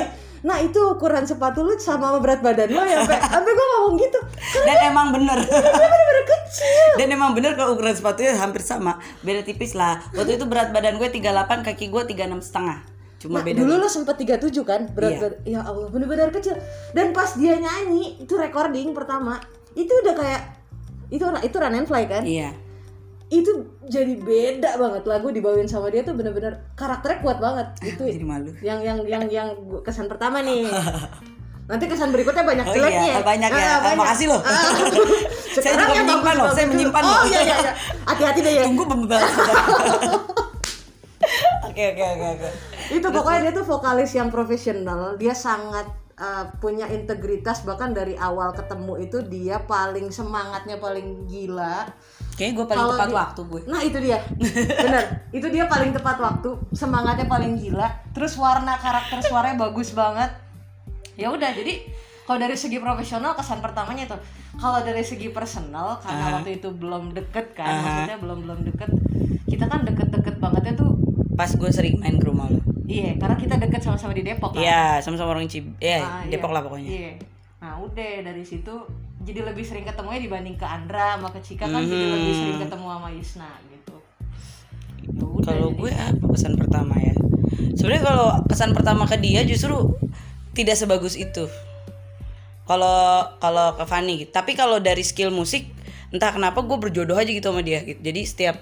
Nah 0.40 0.58
itu 0.58 0.78
ukuran 0.88 1.22
sepatu 1.22 1.62
lu 1.62 1.74
sama 1.76 2.14
berat 2.18 2.38
badan 2.38 2.70
lo 2.70 2.82
ya 2.82 3.02
sampai 3.02 3.18
sampai 3.20 3.52
gue 3.52 3.66
ngomong 3.68 3.94
gitu. 3.96 4.18
Dan 4.68 4.76
emang 4.86 5.06
bener. 5.10 5.38
Bener-bener 5.40 6.24
kecil. 6.24 6.90
Dan 6.94 7.08
emang 7.10 7.30
bener 7.32 7.52
kalau 7.54 7.74
ukuran 7.74 7.92
sepatunya 7.92 8.34
hampir 8.34 8.60
sama, 8.60 8.96
beda 9.20 9.42
tipis 9.42 9.74
lah. 9.74 9.98
Waktu 10.12 10.36
itu 10.36 10.44
berat 10.44 10.70
badan 10.70 10.96
gue 10.96 11.08
38, 11.08 11.24
kaki 11.64 11.88
gue 11.88 12.02
36 12.06 12.38
setengah. 12.44 12.78
Cuma 13.18 13.40
Nah, 13.40 13.44
beda. 13.44 13.58
dulu 13.58 13.74
lo 13.76 13.88
sempet 13.90 14.14
37 14.16 14.62
kan 14.62 14.86
berat 14.88 15.10
Iya. 15.10 15.20
badan. 15.20 15.40
Ya 15.44 15.60
Allah 15.62 15.88
bener-bener 15.90 16.30
kecil. 16.30 16.54
Dan 16.92 17.10
pas 17.10 17.34
dia 17.34 17.58
nyanyi 17.58 18.18
itu 18.18 18.34
recording 18.34 18.94
pertama 18.94 19.42
itu 19.74 19.90
udah 19.90 20.14
kayak 20.14 20.42
itu 21.08 21.24
itu 21.24 21.56
run 21.56 21.74
and 21.74 21.88
fly 21.88 22.06
kan? 22.06 22.22
Iya. 22.22 22.54
Itu 23.28 23.52
jadi 23.84 24.16
beda 24.16 24.76
banget 24.76 25.04
lagu 25.04 25.28
dibawain 25.28 25.68
sama 25.68 25.88
dia 25.88 26.00
tuh 26.00 26.16
bener-bener 26.16 26.64
karakternya 26.72 27.20
kuat 27.20 27.38
banget 27.38 27.68
itu 27.82 28.00
Jadi 28.00 28.24
malu. 28.24 28.48
yang 28.60 28.80
yang 28.80 28.98
yang 29.04 29.24
yang 29.28 29.48
kesan 29.84 30.08
pertama 30.08 30.40
nih 30.40 30.64
nanti 31.68 31.84
kesan 31.84 32.08
berikutnya 32.08 32.40
banyak 32.42 32.64
Oh 32.64 32.72
jeleknya 32.72 33.04
iya, 33.04 33.20
banyak 33.20 33.50
ya. 33.52 33.68
Ah, 33.76 33.78
Ah, 33.84 33.94
makasih 33.94 34.26
loh. 34.32 34.40
Ah. 34.40 34.72
Saya 35.58 35.76
juga 35.76 36.00
menyimpan 36.00 36.34
loh, 36.38 36.48
saya 36.48 36.64
menyimpan 36.64 37.02
oh 37.02 37.10
loh. 37.12 37.22
iya 37.28 37.40
iya 37.42 37.56
iya 37.58 37.72
hati-hati 38.06 38.40
deh 38.40 38.52
ya 38.56 38.64
Tunggu 38.64 38.84
pembahasan. 38.86 39.44
Oke 41.68 41.82
oke 41.92 42.02
oke 42.02 42.26
oke. 42.34 42.48
itu 42.88 43.06
pokoknya 43.06 43.40
dia 43.44 43.52
tuh 43.52 43.66
vokalis 43.68 44.10
yang 44.10 44.32
profesional 44.32 45.14
dia 45.14 45.30
sangat 45.30 45.84
uh, 46.16 46.48
punya 46.56 46.88
integritas 46.88 47.62
bahkan 47.62 47.92
dari 47.92 48.16
awal 48.16 48.50
ketemu 48.50 48.94
itu 48.98 49.18
dia 49.22 49.60
paling 49.62 50.08
semangatnya 50.08 50.80
paling 50.80 51.28
gila 51.28 51.84
Kayaknya 52.38 52.54
gue 52.54 52.66
paling 52.66 52.78
Kalau 52.78 52.94
tepat 52.94 53.08
di- 53.08 53.16
waktu 53.16 53.40
gue. 53.44 53.60
Nah 53.66 53.80
itu 53.82 53.98
dia, 53.98 54.18
bener. 54.78 55.04
Itu 55.28 55.46
dia 55.48 55.64
paling 55.66 55.90
tepat 55.90 56.16
waktu, 56.16 56.48
semangatnya 56.70 57.26
paling 57.26 57.52
gila. 57.52 57.84
Terus 58.08 58.32
warna 58.34 58.74
karakter 58.74 59.18
suaranya 59.20 59.58
bagus 59.60 59.90
banget. 59.90 60.30
Ya 61.14 61.28
udah, 61.28 61.50
jadi 61.50 61.82
kalau 62.22 62.38
dari 62.38 62.54
segi 62.54 62.78
profesional 62.78 63.34
kesan 63.34 63.58
pertamanya 63.58 64.06
itu. 64.06 64.14
Kalau 64.54 64.78
dari 64.80 65.02
segi 65.02 65.28
personal, 65.28 65.98
karena 65.98 66.34
waktu 66.36 66.56
itu 66.56 66.70
belum 66.70 67.10
deket 67.12 67.52
kan, 67.52 67.66
Aha. 67.68 67.78
maksudnya 67.80 68.18
belum 68.18 68.38
belum 68.40 68.60
deket. 68.64 68.90
Kita 69.44 69.66
kan 69.66 69.82
deket-deket 69.82 70.34
bangetnya 70.36 70.74
tuh, 70.76 70.94
Pas 71.32 71.46
gue 71.48 71.66
sering 71.68 71.94
main 71.96 72.14
ke 72.14 72.24
rumah 72.24 72.46
lo. 72.46 72.58
iya, 72.84 73.14
karena 73.14 73.34
kita 73.34 73.54
deket 73.56 73.78
sama-sama 73.80 74.10
di 74.10 74.22
Depok 74.22 74.50
kan. 74.52 74.58
Iya, 74.58 74.98
sama-sama 74.98 75.30
orang 75.32 75.46
Cib. 75.46 75.70
Iya, 75.78 76.00
Ah, 76.00 76.22
Depok 76.24 76.50
iya. 76.50 76.54
lah 76.54 76.62
pokoknya. 76.64 76.88
Iya. 76.88 77.12
Nah 77.58 77.72
udah 77.78 78.12
dari 78.24 78.42
situ 78.42 78.74
jadi 79.20 79.40
lebih 79.44 79.62
sering 79.62 79.82
ketemunya 79.82 80.20
dibanding 80.20 80.54
ke 80.54 80.64
Andra 80.64 81.14
sama 81.14 81.28
ke 81.28 81.40
Cika 81.40 81.64
kan 81.64 81.80
jadi 81.80 81.90
Mhm. 82.00 82.14
lebih 82.14 82.34
sering 82.34 82.58
ketemu 82.60 82.86
sama 82.88 83.08
Isna 83.10 83.50
gitu. 83.66 83.96
Ya 85.02 85.42
Kalau 85.42 85.68
jadi- 85.68 85.76
gue 85.76 85.90
apa 85.92 86.24
kesan 86.32 86.54
pertama 86.54 86.94
ya? 86.96 87.14
Sebenarnya 87.74 88.04
kalau 88.04 88.26
kesan 88.44 88.70
pertama 88.72 89.02
ke 89.04 89.16
dia 89.16 89.40
justru 89.42 89.74
tidak 90.52 90.74
sebagus 90.74 91.14
itu. 91.14 91.46
Kalau 92.62 93.24
kalau 93.38 93.72
ke 93.74 93.84
Fanny, 93.84 94.14
gitu. 94.20 94.30
tapi 94.30 94.52
kalau 94.52 94.76
dari 94.76 95.00
skill 95.00 95.30
musik 95.30 95.72
entah 96.08 96.30
kenapa 96.30 96.60
gue 96.60 96.76
berjodoh 96.78 97.16
aja 97.16 97.28
gitu 97.28 97.48
sama 97.48 97.64
dia. 97.64 97.80
Gitu. 97.80 98.00
Jadi 98.00 98.20
setiap 98.22 98.56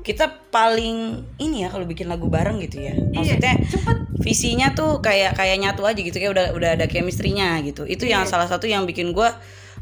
kita 0.00 0.30
paling 0.48 1.26
ini 1.36 1.62
ya 1.62 1.68
kalau 1.68 1.82
bikin 1.82 2.06
lagu 2.06 2.30
bareng 2.30 2.58
gitu 2.60 2.78
ya. 2.80 2.94
Maksudnya 2.94 3.58
cepet. 3.60 3.96
visinya 4.18 4.70
tuh 4.72 4.98
kayak 4.98 5.34
kayak 5.34 5.58
nyatu 5.58 5.82
aja 5.82 5.98
gitu 5.98 6.14
kayak 6.14 6.32
udah 6.34 6.46
udah 6.54 6.70
ada 6.74 6.86
chemistry-nya 6.86 7.58
gitu. 7.62 7.82
Itu 7.82 8.04
yang 8.04 8.22
Iya. 8.22 8.30
salah 8.30 8.46
satu 8.46 8.66
yang 8.66 8.82
bikin 8.84 9.10
gue 9.10 9.26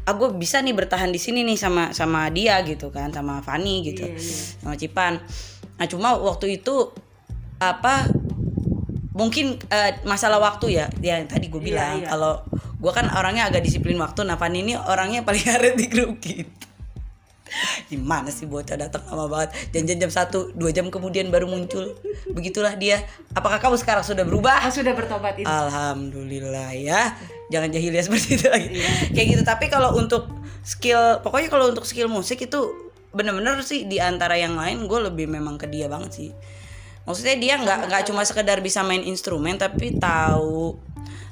ah 0.07 0.15
gue 0.15 0.31
bisa 0.33 0.63
nih 0.63 0.71
bertahan 0.71 1.11
di 1.11 1.19
sini 1.19 1.43
nih 1.43 1.59
sama 1.59 1.91
sama 1.91 2.31
dia 2.31 2.63
gitu 2.63 2.87
kan 2.89 3.11
sama 3.11 3.43
Fanny 3.43 3.83
gitu 3.83 4.07
Iya, 4.07 4.15
iya. 4.15 4.43
sama 4.63 4.75
Cipan. 4.75 5.13
Nah 5.75 5.85
cuma 5.85 6.15
waktu 6.15 6.57
itu 6.57 6.95
apa 7.59 8.07
mungkin 9.11 9.57
eh, 9.67 9.91
masalah 10.05 10.37
waktu 10.37 10.77
ya 10.77 10.85
yang 11.01 11.25
tadi 11.25 11.49
gue 11.49 11.59
Iya, 11.59 11.67
bilang 11.67 11.93
iya. 11.99 12.07
kalau 12.07 12.33
gue 12.77 12.91
kan 12.93 13.09
orangnya 13.09 13.49
agak 13.49 13.65
disiplin 13.65 13.97
waktu 13.97 14.21
nah 14.23 14.37
Fanny 14.37 14.61
ini 14.61 14.77
orangnya 14.77 15.25
paling 15.25 15.43
ngaret 15.49 15.73
di 15.75 15.85
grup 15.89 16.21
kita 16.21 16.66
gimana 17.91 18.29
sih 18.29 18.45
bocah 18.45 18.77
datang 18.77 19.01
lama 19.09 19.25
banget 19.25 19.55
janjian 19.73 19.97
jam 20.05 20.11
satu 20.13 20.53
dua 20.53 20.69
jam 20.69 20.91
kemudian 20.93 21.33
baru 21.33 21.49
muncul 21.49 21.97
begitulah 22.31 22.75
dia 22.77 23.01
apakah 23.33 23.57
kamu 23.57 23.79
sekarang 23.79 24.03
sudah 24.05 24.21
berubah 24.27 24.67
Ah, 24.67 24.73
sudah 24.73 24.91
bertobat 24.91 25.39
itu. 25.39 25.47
Alhamdulillah 25.47 26.75
ya. 26.75 27.15
Jangan 27.47 27.71
jahiliyah 27.71 28.03
seperti 28.09 28.35
itu 28.35 28.47
lagi. 28.51 28.67
Iya. 28.73 28.89
Kayak 29.15 29.27
gitu. 29.31 29.43
Tapi 29.47 29.65
kalau 29.71 29.95
untuk 29.95 30.27
skill, 30.65 31.23
pokoknya 31.23 31.47
kalau 31.47 31.71
untuk 31.71 31.87
skill 31.87 32.11
musik 32.11 32.43
itu 32.43 32.91
bener-bener 33.15 33.63
sih 33.63 33.87
di 33.87 34.03
antara 34.03 34.35
yang 34.35 34.59
lain 34.59 34.83
gue 34.89 34.99
lebih 35.07 35.31
memang 35.31 35.55
ke 35.55 35.71
dia 35.71 35.87
banget 35.87 36.11
sih. 36.11 36.29
Maksudnya 37.07 37.39
dia 37.39 37.55
nggak 37.63 37.87
nggak 37.87 38.03
cuma 38.11 38.27
sekedar 38.27 38.59
bisa 38.59 38.83
main 38.83 38.99
instrumen 38.99 39.55
tapi 39.55 39.95
tahu 39.95 40.75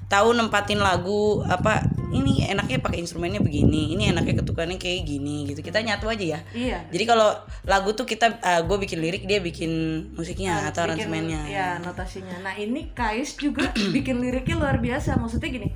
tahu 0.07 0.29
nempatin 0.31 0.79
lagu 0.79 1.43
apa 1.43 1.83
ini 2.15 2.33
enaknya 2.45 2.79
pakai 2.79 2.99
instrumennya 2.99 3.39
begini 3.39 3.91
ini 3.91 4.09
enaknya 4.09 4.39
ketukannya 4.39 4.75
kayak 4.75 5.03
gini 5.03 5.45
gitu 5.45 5.59
kita 5.59 5.79
nyatu 5.79 6.07
aja 6.07 6.25
ya 6.25 6.39
Iya. 6.51 6.79
jadi 6.87 7.03
kalau 7.05 7.29
lagu 7.63 7.91
tuh 7.91 8.03
kita 8.03 8.39
gue 8.61 8.77
bikin 8.79 8.99
lirik 8.99 9.23
dia 9.23 9.37
bikin 9.37 9.71
musiknya 10.13 10.55
Nah, 10.55 10.69
atau 10.69 10.85
aransemennya 10.85 11.41
Ya, 11.45 11.67
notasinya. 11.77 12.37
Nah, 12.39 12.55
ini 12.55 12.89
Kais 12.91 13.35
juga 13.35 13.69
bikin 13.95 14.17
liriknya 14.17 14.55
luar 14.55 14.77
biasa. 14.77 15.15
Maksudnya 15.15 15.49
gini. 15.49 15.69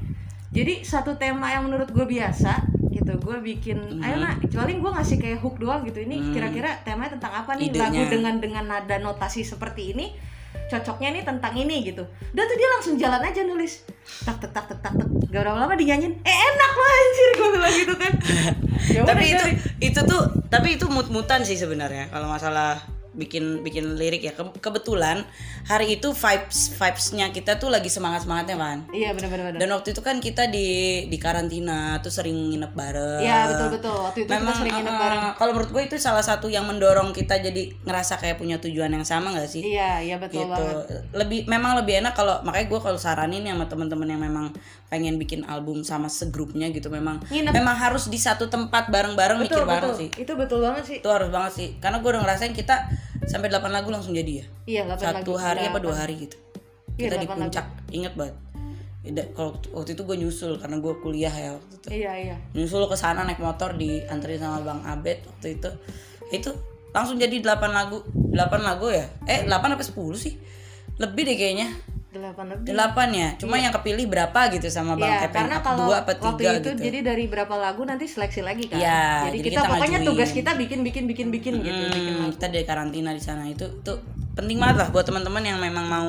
Jadi 0.49 0.81
satu 0.81 1.13
tema 1.13 1.49
yang 1.49 1.65
menurut 1.65 1.89
gue 1.89 2.05
biasa 2.05 2.63
gitu, 2.89 3.13
gue 3.15 3.37
bikin, 3.39 3.77
Mhm. 3.77 4.01
ayo 4.01 4.15
nak, 4.17 4.41
paling 4.47 4.77
gue 4.77 4.91
ngasih 4.91 5.17
kayak 5.17 5.39
hook 5.39 5.57
doang 5.57 5.83
gitu. 5.83 5.99
Ini 5.99 6.31
kira-kira 6.31 6.79
temanya 6.81 7.15
tentang 7.15 7.33
apa 7.35 7.53
nih? 7.53 7.69
Idenya. 7.69 7.85
Lagu 7.85 8.01
dengan 8.07 8.35
dengan 8.37 8.63
nada 8.67 8.95
notasi 8.97 9.41
seperti 9.43 9.93
ini, 9.93 10.09
cocoknya 10.69 11.09
nih 11.11 11.23
tentang 11.25 11.53
ini 11.53 11.81
gitu. 11.81 12.05
Udah 12.05 12.45
tuh 12.45 12.55
dia 12.55 12.69
langsung 12.69 12.95
jalan 12.95 13.19
aja 13.19 13.41
nulis, 13.41 13.83
tak 14.23 14.37
tak 14.37 14.53
tak 14.53 14.65
tak 14.69 14.79
tak. 14.79 14.93
tak. 14.93 15.07
Gak 15.29 15.41
berapa 15.41 15.57
lama 15.57 15.73
dinyanyiin, 15.73 16.13
eh 16.21 16.37
enak 16.45 16.71
lah 16.73 16.91
anjir 16.95 17.29
gue 17.33 17.49
bilang 17.51 17.73
gitu 17.75 17.93
kan. 17.97 18.13
Ya 18.89 19.03
tapi 19.03 19.27
itu 19.27 19.37
dari- 19.37 19.59
itu 19.83 19.99
tuh 20.01 20.21
tapi 20.47 20.79
itu 20.79 20.87
mut-mutan 20.87 21.43
sih 21.43 21.53
sebenarnya 21.53 22.07
kalau 22.09 22.31
masalah 22.31 22.79
bikin 23.19 23.43
bikin 23.59 23.93
lirik 23.93 24.21
ya 24.21 24.31
Ke- 24.31 24.55
kebetulan 24.57 25.27
hari 25.63 25.93
itu 25.93 26.09
vibes 26.09 26.71
vibesnya 26.71 27.29
kita 27.29 27.55
tuh 27.55 27.67
lagi 27.67 27.87
semangat 27.87 28.23
semangatnya 28.23 28.55
kan 28.55 28.77
Iya 28.89 29.11
benar-benar. 29.11 29.55
dan 29.55 29.69
waktu 29.69 29.91
itu 29.91 29.99
kan 29.99 30.17
kita 30.17 30.47
di 30.47 30.67
di 31.05 31.17
karantina 31.17 31.69
tuh 31.97 32.09
sering 32.09 32.33
nginep 32.49 32.71
bareng 32.71 33.19
Iya 33.19 33.37
betul 33.47 33.67
betul. 33.73 33.97
Waktu 34.01 34.19
itu 34.19 34.29
Memang 34.29 34.47
kita 34.47 34.59
sering 34.59 34.73
nginep 34.73 34.89
uh, 34.89 34.99
bareng. 34.99 35.21
kalau 35.35 35.51
menurut 35.51 35.69
gue 35.69 35.83
itu 35.83 35.95
salah 35.97 36.21
satu 36.21 36.47
yang 36.47 36.63
mendorong 36.63 37.11
kita 37.11 37.37
jadi 37.37 37.75
ngerasa 37.81 38.15
kayak 38.15 38.37
punya 38.37 38.55
tujuan 38.57 38.89
yang 38.89 39.03
sama 39.03 39.31
gak 39.31 39.45
sih 39.45 39.61
Iya 39.61 39.99
iya 39.99 40.15
betul 40.15 40.41
gitu 40.41 40.55
banget. 40.55 41.03
lebih 41.13 41.39
memang 41.45 41.75
lebih 41.75 41.99
enak 41.99 42.13
kalau 42.13 42.39
makanya 42.41 42.67
gue 42.67 42.79
kalau 42.79 42.97
saranin 42.97 43.43
sama 43.43 43.65
teman-teman 43.65 44.07
yang 44.07 44.21
memang 44.21 44.55
pengen 44.87 45.17
bikin 45.17 45.43
album 45.43 45.81
sama 45.81 46.07
segrupnya 46.07 46.69
gitu 46.69 46.87
memang 46.87 47.19
Nginep. 47.25 47.51
memang 47.51 47.75
harus 47.75 48.07
di 48.07 48.17
satu 48.17 48.47
tempat 48.47 48.87
bareng-bareng 48.87 49.37
mikir 49.37 49.57
Betul 49.57 49.67
bareng 49.67 49.91
betul. 49.91 49.99
sih 49.99 50.09
Itu 50.15 50.33
betul 50.33 50.59
banget 50.59 50.83
sih. 50.83 50.97
itu 50.97 51.07
harus 51.07 51.27
banget 51.27 51.51
sih 51.51 51.67
karena 51.77 51.97
gue 51.97 52.09
udah 52.09 52.21
ngerasain 52.21 52.53
kita 52.53 52.75
sampai 53.25 53.47
8 53.51 53.69
lagu 53.69 53.89
langsung 53.89 54.13
jadi 54.13 54.43
ya? 54.43 54.45
Iya 54.65 54.81
8 54.93 54.99
satu 54.99 55.33
lagu. 55.35 55.41
hari 55.41 55.61
apa 55.67 55.79
dua 55.81 55.95
hari 55.95 56.15
gitu. 56.27 56.37
Iya, 56.99 57.07
kita 57.07 57.15
di 57.15 57.25
delapan 57.25 57.37
puncak 57.47 57.65
inget 57.95 58.13
banget. 58.13 58.35
Kalau 59.31 59.51
waktu 59.73 59.95
itu 59.95 60.01
gue 60.03 60.17
nyusul 60.19 60.51
karena 60.59 60.77
gue 60.77 60.93
kuliah 60.99 61.31
ya 61.31 61.49
waktu 61.55 61.73
itu. 61.79 61.87
Iya 62.03 62.11
iya. 62.19 62.35
nyusul 62.51 62.85
ke 62.91 62.97
sana 62.99 63.23
naik 63.23 63.39
motor 63.39 63.73
dianterin 63.79 64.43
sama 64.43 64.59
Bang 64.61 64.81
Abed 64.83 65.23
waktu 65.25 65.55
itu. 65.55 65.69
Itu 66.29 66.51
langsung 66.91 67.15
jadi 67.15 67.39
8 67.39 67.71
lagu. 67.71 68.03
8 68.05 68.35
lagu 68.59 68.91
ya? 68.91 69.07
Eh 69.25 69.47
8 69.47 69.75
apa 69.75 69.83
10 69.83 69.95
sih? 70.19 70.35
Lebih 70.99 71.23
deh 71.31 71.37
kayaknya 71.39 71.71
8 72.09 72.41
lebih. 72.41 72.73
8 72.73 73.13
ya? 73.13 73.29
Cuma 73.37 73.55
yang 73.55 73.69
kepilih 73.69 74.09
berapa 74.09 74.39
gitu 74.49 74.65
sama 74.67 74.97
Bang 74.97 75.13
Iya, 75.13 75.29
Epen 75.29 75.45
karena 75.45 75.57
kalau 75.61 75.93
dua 75.93 76.01
apa 76.01 76.17
waktu 76.17 76.41
tiga 76.41 76.51
itu 76.57 76.69
gitu? 76.73 76.81
jadi 76.81 76.99
dari 77.05 77.25
berapa 77.29 77.53
lagu 77.53 77.85
nanti 77.85 78.09
seleksi 78.09 78.41
lagi 78.41 78.65
kan. 78.65 78.81
Iya, 78.81 79.29
jadi, 79.29 79.37
jadi 79.37 79.37
kita, 79.45 79.61
kita 79.61 79.69
pokoknya 79.69 79.99
ngajuin. 80.01 80.09
tugas 80.09 80.29
kita 80.33 80.51
bikin 80.57 80.79
bikin 80.81 81.03
bikin 81.05 81.27
bikin 81.29 81.53
gitu, 81.61 81.81
bikin 81.85 82.13
Hmm, 82.17 82.33
kita 82.33 82.47
dari 82.49 82.65
karantina 82.65 83.13
di 83.13 83.21
sana. 83.21 83.45
Itu 83.45 83.85
tuh 83.85 84.01
penting 84.33 84.57
banget 84.57 84.81
lah 84.81 84.87
buat 84.89 85.05
teman-teman 85.05 85.43
yang 85.45 85.61
memang 85.61 85.85
mau 85.85 86.07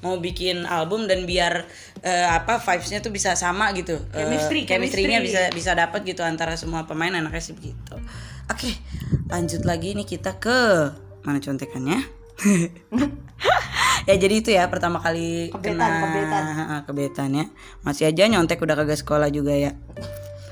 mau 0.00 0.14
bikin 0.16 0.62
album 0.64 1.10
dan 1.10 1.26
biar 1.26 1.66
eh, 2.00 2.28
apa 2.30 2.62
vibes-nya 2.62 3.02
tuh 3.02 3.10
bisa 3.10 3.34
sama 3.34 3.74
gitu. 3.74 3.98
Eh, 4.14 4.22
Chemistry, 4.22 4.64
chemistry-nya 4.64 5.18
chemistry. 5.18 5.50
bisa 5.50 5.70
bisa 5.70 5.70
dapat 5.74 6.06
gitu 6.06 6.22
antara 6.22 6.54
semua 6.54 6.86
pemain 6.86 7.10
enaknya 7.10 7.42
sih 7.42 7.58
begitu. 7.58 7.98
Oke 8.46 8.78
lanjut 9.26 9.62
lagi 9.62 9.94
nih 9.94 10.06
kita 10.06 10.38
ke 10.38 10.90
mana 11.22 11.38
contekannya 11.38 12.19
ya 14.08 14.14
jadi 14.16 14.34
itu 14.34 14.50
ya 14.52 14.68
pertama 14.72 15.00
kali 15.00 15.52
Kebetan, 15.52 15.76
kena 15.76 15.86
kebetan. 16.04 16.44
Kebetan 16.86 17.28
ya. 17.34 17.46
Masih 17.84 18.04
aja 18.08 18.28
nyontek 18.28 18.60
udah 18.60 18.76
kagak 18.76 19.00
sekolah 19.00 19.28
juga 19.28 19.52
ya. 19.54 19.76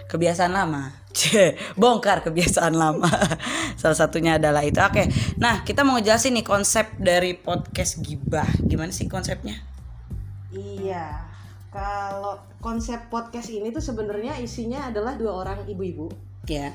Kebiasaan 0.08 0.52
lama. 0.52 0.92
Bongkar 1.80 2.24
kebiasaan 2.24 2.74
lama. 2.76 3.10
Salah 3.80 3.98
satunya 3.98 4.38
adalah 4.40 4.64
itu. 4.64 4.78
Oke 4.80 5.08
nah 5.36 5.62
kita 5.62 5.84
mau 5.84 5.98
ngejelasin 5.98 6.36
nih 6.38 6.46
konsep 6.46 6.86
dari 7.00 7.36
podcast 7.36 8.00
gibah. 8.00 8.48
Gimana 8.64 8.92
sih 8.94 9.08
konsepnya? 9.08 9.58
Iya. 10.54 11.28
Kalau 11.68 12.40
konsep 12.64 13.12
podcast 13.12 13.52
ini 13.52 13.68
tuh 13.68 13.84
sebenarnya 13.84 14.40
isinya 14.40 14.88
adalah 14.88 15.14
dua 15.20 15.32
orang 15.44 15.68
ibu-ibu. 15.68 16.08
ya 16.48 16.72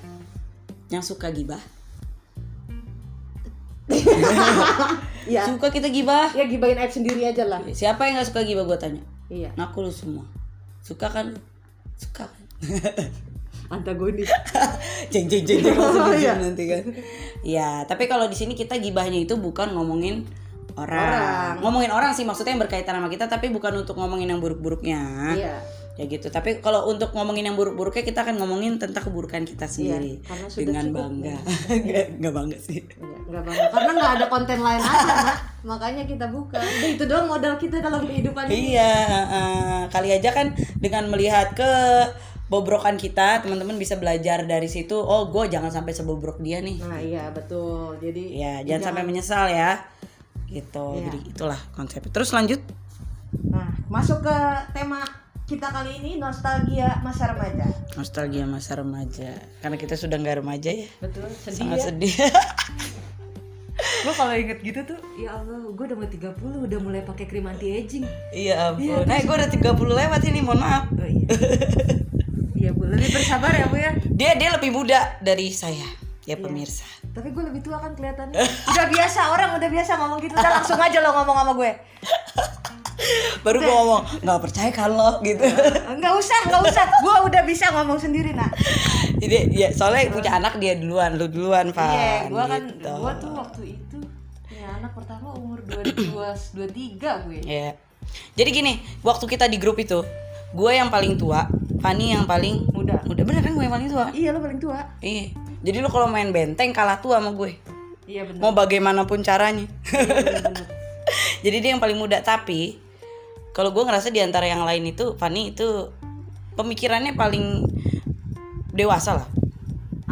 yang 0.94 1.02
suka 1.02 1.34
gibah 1.34 1.58
Iya. 5.24 5.48
suka 5.48 5.72
kita 5.72 5.88
gibah 5.88 6.28
Ya 6.32 6.44
gibain 6.44 6.76
aib 6.76 6.92
sendiri 6.92 7.24
aja 7.24 7.44
lah. 7.44 7.64
siapa 7.70 8.04
yang 8.04 8.20
nggak 8.20 8.28
suka 8.28 8.44
gibah 8.44 8.66
gue 8.66 8.78
tanya 8.78 9.04
Iya. 9.28 9.56
ngaku 9.56 9.80
lu 9.82 9.92
semua 9.92 10.28
suka 10.80 11.08
kan 11.08 11.32
suka 11.96 12.28
kan 12.28 12.44
Antagonis. 13.72 14.28
jeng 15.12 15.26
jeng 15.26 15.44
jeng 15.44 15.60
jeng 15.62 15.74
langsung 15.74 16.04
Oh, 16.04 16.14
iya. 16.14 16.36
zoom 16.36 16.44
nanti 16.46 16.64
kan 16.66 16.84
ya 17.42 17.70
tapi 17.84 18.06
kalau 18.06 18.28
di 18.28 18.36
sini 18.36 18.54
kita 18.54 18.78
gibahnya 18.78 19.18
itu 19.18 19.34
bukan 19.34 19.72
ngomongin 19.72 20.28
orang. 20.74 21.00
Orang. 21.00 21.54
ngomongin 21.62 21.90
orang 21.90 22.12
sih 22.12 22.22
maksudnya 22.22 22.52
yang 22.52 22.62
berkaitan 22.62 22.94
sama 22.94 23.08
kita 23.08 23.26
tapi 23.26 23.48
bukan 23.48 23.80
untuk 23.80 23.96
ngomongin 23.96 24.28
yang 24.28 24.40
buruk-buruknya 24.40 25.02
Iya. 25.34 25.56
Ya 25.94 26.10
gitu. 26.10 26.28
Tapi 26.34 26.58
kalau 26.58 26.90
untuk 26.90 27.14
ngomongin 27.14 27.54
yang 27.54 27.58
buruk-buruknya 27.58 28.02
kita 28.02 28.26
akan 28.26 28.42
ngomongin 28.42 28.82
tentang 28.82 29.06
keburukan 29.06 29.46
kita 29.46 29.70
sendiri. 29.70 30.18
Iya, 30.18 30.26
karena 30.26 30.48
sudah 30.50 30.66
dengan 30.66 30.86
cukup. 30.90 30.98
bangga. 30.98 31.38
Nggak 31.86 32.06
nggak 32.18 32.34
bangga 32.34 32.58
sih. 32.58 32.80
Iya, 32.82 33.18
nggak 33.30 33.44
bangga. 33.46 33.66
Karena 33.70 33.92
nggak 33.94 34.14
ada 34.18 34.26
konten 34.30 34.60
lain 34.62 34.82
aja 34.82 35.14
Mak. 35.14 35.38
makanya 35.64 36.04
kita 36.10 36.26
buka. 36.34 36.58
Udah 36.60 36.90
itu 36.90 37.04
doang 37.06 37.28
modal 37.30 37.54
kita 37.62 37.78
dalam 37.80 38.02
kehidupan 38.10 38.44
ini. 38.50 38.74
Iya 38.74 38.94
eh, 39.30 39.82
kali 39.94 40.10
aja 40.10 40.30
kan 40.34 40.58
dengan 40.82 41.08
melihat 41.14 41.54
ke 41.54 41.72
bobrokan 42.50 42.98
kita 43.00 43.46
teman-teman 43.46 43.78
bisa 43.78 43.94
belajar 44.02 44.50
dari 44.50 44.68
situ. 44.68 44.98
Oh 44.98 45.30
gue 45.30 45.46
jangan 45.46 45.70
sampai 45.70 45.94
sebobrok 45.94 46.42
dia 46.42 46.58
nih. 46.60 46.82
Nah 46.82 47.00
iya 47.00 47.30
betul. 47.30 48.02
Jadi 48.02 48.42
ya 48.42 48.66
jangan 48.66 48.92
sampai 48.92 49.04
menyesal 49.06 49.46
ya. 49.54 49.78
Gitu. 50.50 50.86
Iya. 50.98 51.06
jadi 51.10 51.20
itulah 51.30 51.60
konsepnya. 51.78 52.10
Terus 52.10 52.34
lanjut. 52.34 52.62
Nah 53.50 53.70
masuk 53.90 54.26
ke 54.26 54.38
tema 54.74 55.23
kita 55.54 55.70
kali 55.70 56.02
ini 56.02 56.18
nostalgia 56.18 56.98
masa 57.06 57.30
remaja. 57.30 57.70
Nostalgia 57.94 58.46
masa 58.50 58.74
remaja. 58.74 59.38
Karena 59.62 59.78
kita 59.78 59.94
sudah 59.94 60.18
nggak 60.18 60.42
remaja 60.42 60.74
ya. 60.74 60.90
Betul 60.98 61.30
sedih 61.30 61.62
sangat 61.62 61.78
ya. 61.78 61.86
sedih. 61.94 62.14
Gue 64.04 64.14
kalau 64.18 64.34
inget 64.34 64.60
gitu 64.66 64.82
tuh 64.82 64.98
ya 65.22 65.38
Allah 65.38 65.62
gue 65.70 65.86
udah 65.86 65.98
mau 65.98 66.10
30 66.10 66.66
udah 66.66 66.80
mulai 66.82 67.02
pakai 67.06 67.26
krim 67.30 67.46
anti 67.46 67.70
aging 67.70 68.02
iya 68.34 68.74
ampun. 68.74 69.06
Nah 69.06 69.22
gue 69.22 69.36
udah 69.38 69.50
30 69.54 69.78
lewat 69.78 70.22
ini 70.26 70.40
mohon 70.42 70.58
maaf. 70.58 70.90
Oh 70.90 71.06
iya. 71.06 71.28
Iya 72.64 72.72
bu. 72.72 72.88
Lebih 72.88 73.12
bersabar 73.12 73.52
ya 73.52 73.68
bu 73.70 73.78
ya. 73.78 73.92
Dia 74.10 74.40
dia 74.40 74.50
lebih 74.56 74.72
muda 74.74 75.20
dari 75.22 75.52
saya 75.54 76.03
ya 76.24 76.36
pemirsa. 76.36 76.88
Tapi 77.12 77.30
gue 77.30 77.44
lebih 77.44 77.62
tua 77.62 77.78
kan 77.78 77.92
kelihatannya. 77.94 78.38
Udah 78.70 78.86
biasa 78.88 79.20
orang 79.30 79.50
udah 79.56 79.70
biasa 79.70 79.92
ngomong 80.00 80.20
gitu. 80.20 80.34
Udah 80.34 80.52
langsung 80.56 80.80
aja 80.80 80.98
lo 81.00 81.10
ngomong 81.14 81.36
sama 81.38 81.52
gue. 81.54 81.72
Baru 83.44 83.60
gue 83.60 83.74
ngomong 83.74 84.02
nggak 84.24 84.40
percaya 84.40 84.70
kan 84.72 84.90
lo? 84.90 85.20
gitu. 85.20 85.44
Nggak 86.00 86.14
usah 86.16 86.40
nggak 86.48 86.62
usah. 86.64 86.84
Gue 87.04 87.16
udah 87.28 87.42
bisa 87.44 87.66
ngomong 87.72 88.00
sendiri 88.00 88.32
nak. 88.32 88.56
Jadi 89.20 89.52
ya 89.52 89.68
soalnya 89.72 90.08
punya 90.10 90.32
anak 90.34 90.60
dia 90.60 90.76
duluan 90.76 91.16
lu 91.16 91.28
duluan 91.28 91.72
Van 91.72 91.88
Iya, 91.88 92.16
gua 92.28 92.44
kan 92.44 92.62
gitu. 92.68 92.92
gua 92.92 93.14
tuh 93.16 93.32
waktu 93.32 93.62
itu 93.80 93.98
punya 94.44 94.68
anak 94.80 94.92
pertama 94.92 95.32
umur 95.32 95.64
22 95.64 96.12
23 96.12 97.24
gue. 97.24 97.40
ya 97.42 97.72
jadi 98.36 98.50
gini 98.52 98.74
waktu 99.00 99.24
kita 99.24 99.48
di 99.48 99.56
grup 99.56 99.80
itu 99.80 100.04
gue 100.52 100.72
yang 100.72 100.92
paling 100.92 101.16
tua 101.16 101.48
Fani 101.80 102.12
yang 102.12 102.28
paling 102.28 102.68
Muda. 102.72 103.00
muda. 103.04 103.24
Bener 103.24 103.40
kan 103.40 103.56
gue 103.56 103.64
yang 103.64 103.72
paling 103.72 103.88
tua? 103.88 104.06
Iya, 104.12 104.30
lo 104.32 104.40
paling 104.40 104.60
tua. 104.60 104.80
iya 105.00 105.32
jadi 105.64 105.80
lu 105.80 105.88
kalau 105.88 106.12
main 106.12 106.28
benteng 106.36 106.76
kalah 106.76 107.00
tua 107.00 107.24
sama 107.24 107.32
gue. 107.32 107.56
Iya 108.04 108.28
benar. 108.28 108.40
mau 108.44 108.52
bagaimanapun 108.52 109.24
caranya. 109.24 109.64
Bener. 109.88 110.68
jadi 111.48 111.58
dia 111.64 111.70
yang 111.72 111.80
paling 111.80 111.96
muda. 111.96 112.20
Tapi 112.20 112.76
kalau 113.56 113.72
gue 113.72 113.84
ngerasa 113.88 114.12
di 114.12 114.20
antara 114.20 114.44
yang 114.44 114.68
lain 114.68 114.92
itu 114.92 115.16
Fani 115.16 115.56
itu 115.56 115.88
pemikirannya 116.60 117.16
paling 117.16 117.64
dewasa 118.76 119.24
lah. 119.24 119.28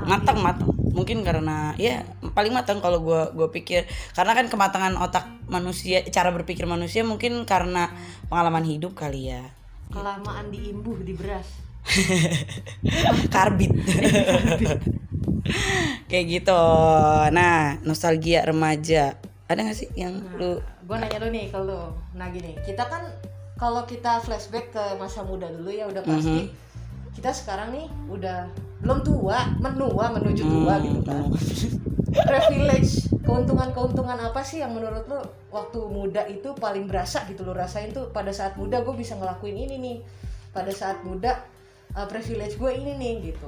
Matang 0.08 0.40
matang 0.40 0.72
mungkin 0.92 1.24
karena 1.24 1.76
ya 1.76 2.04
paling 2.32 2.56
matang 2.56 2.80
kalau 2.80 3.04
gue 3.04 3.22
gue 3.36 3.48
pikir. 3.52 3.92
Karena 4.16 4.32
kan 4.32 4.48
kematangan 4.48 4.96
otak 5.04 5.28
manusia 5.52 6.00
cara 6.08 6.32
berpikir 6.32 6.64
manusia 6.64 7.04
mungkin 7.04 7.44
karena 7.44 7.92
pengalaman 8.32 8.64
hidup 8.64 8.96
kali 8.96 9.36
ya. 9.36 9.52
Kelamaan 9.92 10.48
diimbuh 10.48 10.96
di 11.04 11.12
beras. 11.12 11.60
karbit 13.34 13.74
kayak 16.10 16.26
gitu 16.28 16.64
nah 17.34 17.78
nostalgia 17.82 18.46
remaja 18.46 19.18
ada 19.52 19.68
gak 19.68 19.76
sih 19.76 19.90
yang 20.00 20.16
lu 20.40 20.64
Gue 20.92 21.00
nanya 21.00 21.24
lu 21.24 21.32
nih 21.32 21.48
ke 21.48 21.56
lu. 21.56 21.88
Nah 22.20 22.28
gini, 22.36 22.52
kita 22.68 22.84
kan 22.84 23.08
kalau 23.56 23.88
kita 23.88 24.20
flashback 24.20 24.76
ke 24.76 24.84
masa 25.00 25.24
muda 25.24 25.48
dulu 25.48 25.72
ya 25.72 25.88
udah 25.88 26.04
pasti 26.04 26.52
kita 27.16 27.32
sekarang 27.32 27.72
nih 27.72 27.88
udah 28.12 28.52
belum 28.84 29.00
tua, 29.00 29.56
menua 29.64 30.12
menuju 30.12 30.44
tua 30.44 30.84
gitu 30.84 31.00
kan. 31.08 31.32
Privilege, 32.28 33.08
keuntungan-keuntungan 33.24 34.20
apa 34.20 34.44
sih 34.44 34.60
yang 34.60 34.76
menurut 34.76 35.08
lu 35.08 35.24
waktu 35.48 35.80
muda 35.88 36.28
itu 36.28 36.52
paling 36.60 36.92
berasa 36.92 37.24
gitu 37.32 37.48
lo 37.48 37.56
rasain 37.56 37.96
tuh 37.96 38.12
pada 38.12 38.36
saat 38.36 38.60
muda 38.60 38.84
gue 38.84 38.92
bisa 38.92 39.16
ngelakuin 39.16 39.56
ini 39.56 39.76
nih. 39.80 39.98
Pada 40.52 40.76
saat 40.76 41.08
muda 41.08 41.40
uh, 41.96 42.04
privilege 42.04 42.60
gue 42.60 42.72
ini 42.76 43.00
nih 43.00 43.32
gitu. 43.32 43.48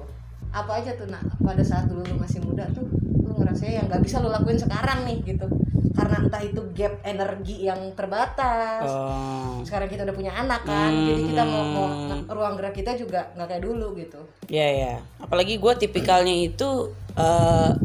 Apa 0.54 0.80
aja 0.80 0.94
tuh 0.94 1.10
nah 1.10 1.20
pada 1.42 1.66
saat 1.66 1.90
dulu 1.90 2.06
lu 2.06 2.16
masih 2.22 2.40
muda 2.46 2.70
tuh 2.72 2.86
lu 3.26 3.34
ngerasa 3.42 3.66
yang 3.66 3.90
nggak 3.90 4.06
bisa 4.06 4.22
lu 4.22 4.30
lakuin 4.30 4.62
sekarang 4.62 5.04
nih 5.10 5.18
gitu. 5.26 5.50
Karena 5.94 6.26
entah 6.26 6.42
itu 6.42 6.58
gap 6.74 7.06
energi 7.06 7.70
yang 7.70 7.78
terbatas, 7.94 8.82
oh, 8.90 9.62
sekarang 9.62 9.86
kita 9.86 10.02
udah 10.10 10.16
punya 10.18 10.34
anak 10.34 10.66
kan 10.66 10.90
jadi 10.90 11.22
kita 11.22 11.44
mau, 11.46 11.64
mau 11.70 11.88
ruang 12.34 12.58
gerak 12.58 12.74
kita 12.74 12.98
juga 12.98 13.30
nggak 13.38 13.46
kayak 13.46 13.62
dulu 13.62 13.94
gitu 14.02 14.18
Ya 14.50 14.66
ya, 14.74 14.94
apalagi 15.22 15.62
gue 15.62 15.74
tipikalnya 15.78 16.34
itu, 16.50 16.90
eh 17.14 17.78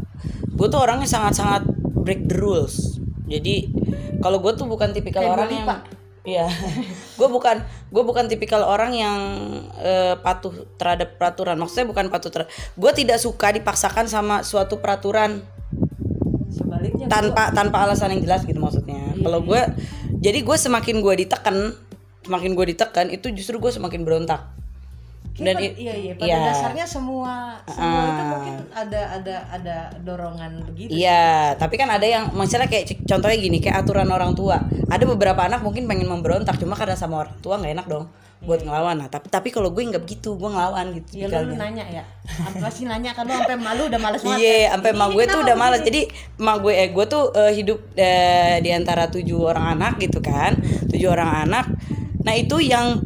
gue 0.57 0.67
tuh 0.73 0.81
orangnya 0.81 1.05
sangat-sangat 1.05 1.69
break 2.01 2.25
the 2.25 2.35
rules. 2.41 2.97
Jadi 3.29 3.69
kalau 4.25 4.41
gue 4.41 4.57
tuh 4.57 4.65
bukan 4.65 4.89
tipikal 4.89 5.21
Kayak 5.21 5.33
orang 5.37 5.49
yang, 5.53 5.65
Lipa. 5.69 5.75
Iya, 6.29 6.47
gue 7.19 7.27
bukan 7.29 7.65
gue 7.89 8.03
bukan 8.05 8.29
tipikal 8.29 8.61
orang 8.61 8.91
yang 8.93 9.19
eh, 9.81 10.13
patuh 10.19 10.53
terhadap 10.77 11.17
peraturan. 11.17 11.57
Maksudnya 11.57 11.89
bukan 11.89 12.05
patuh 12.13 12.29
ter, 12.29 12.45
gue 12.77 12.91
tidak 12.93 13.17
suka 13.17 13.49
dipaksakan 13.55 14.05
sama 14.05 14.45
suatu 14.45 14.77
peraturan. 14.77 15.41
sebaliknya 16.49 17.05
tanpa 17.05 17.53
tanpa 17.53 17.85
alasan 17.85 18.17
yang 18.17 18.25
jelas 18.25 18.41
gitu 18.41 18.57
maksudnya 18.57 19.13
kalau 19.21 19.45
gue 19.45 19.61
jadi 20.17 20.41
gue 20.41 20.57
semakin 20.57 20.97
gue 20.99 21.13
ditekan 21.25 21.77
semakin 22.25 22.51
gue 22.57 22.65
ditekan 22.73 23.07
itu 23.13 23.29
justru 23.31 23.61
gue 23.61 23.69
semakin 23.69 24.01
berontak 24.01 24.58
dan 25.35 25.55
dan 25.55 25.63
i- 25.63 25.75
iya 25.79 25.93
iya 25.95 26.11
pada 26.13 26.27
iya. 26.27 26.37
dasarnya 26.51 26.83
semua 26.83 27.55
semua 27.63 28.01
itu 28.03 28.21
Ah. 28.21 28.27
mungkin 28.29 28.55
ada 28.69 29.01
ada 29.15 29.35
ada 29.49 29.75
dorongan 29.97 30.51
begitu 30.67 30.91
Iya, 30.91 31.55
tapi 31.55 31.75
kan 31.75 31.87
ada 31.87 32.03
yang 32.03 32.35
misalnya 32.35 32.67
kayak 32.67 33.07
contohnya 33.07 33.37
gini, 33.37 33.57
kayak 33.57 33.79
aturan 33.79 34.09
orang 34.09 34.35
tua. 34.35 34.59
Ada 34.85 35.03
beberapa 35.05 35.39
anak 35.39 35.63
mungkin 35.63 35.87
pengen 35.87 36.05
memberontak, 36.05 36.59
cuma 36.59 36.75
karena 36.75 36.93
sama 36.93 37.23
orang 37.23 37.39
tua 37.39 37.55
nggak 37.55 37.71
enak 37.71 37.87
dong 37.87 38.11
buat 38.39 38.59
ngelawan. 38.59 38.95
Nah, 38.95 39.07
tapi 39.07 39.27
tapi 39.27 39.47
kalau 39.47 39.71
gue 39.71 39.79
nggak 39.81 39.99
begitu, 40.01 40.35
gue 40.35 40.49
ngelawan 40.49 40.91
gitu. 40.93 41.11
ya 41.17 41.39
lu 41.39 41.55
nanya 41.55 41.83
ya 41.85 42.03
apa 42.39 42.67
sih 42.67 42.83
nanya 42.83 43.11
kan 43.11 43.23
lu 43.23 43.31
sampai 43.33 43.55
malu 43.57 43.87
udah 43.87 43.99
males 44.01 44.19
banget 44.19 44.39
Iya, 44.39 44.59
kan? 44.59 44.71
sampai 44.75 44.91
ini 44.91 45.07
gue 45.15 45.23
tuh 45.25 45.39
udah 45.39 45.55
malas. 45.55 45.79
begini? 45.79 45.87
Jadi 45.87 46.01
emak 46.35 46.55
gue 46.59 46.73
eh 46.73 46.89
gue 46.89 47.05
tuh 47.07 47.23
eh, 47.33 47.51
hidup 47.53 47.79
eh, 47.95 48.55
di 48.59 48.71
antara 48.71 49.07
tujuh 49.07 49.39
orang 49.41 49.65
anak 49.73 49.93
gitu 49.99 50.19
kan, 50.19 50.59
tujuh 50.91 51.07
orang 51.07 51.47
anak. 51.47 51.65
Nah 52.19 52.33
itu 52.33 52.59
yang 52.59 52.99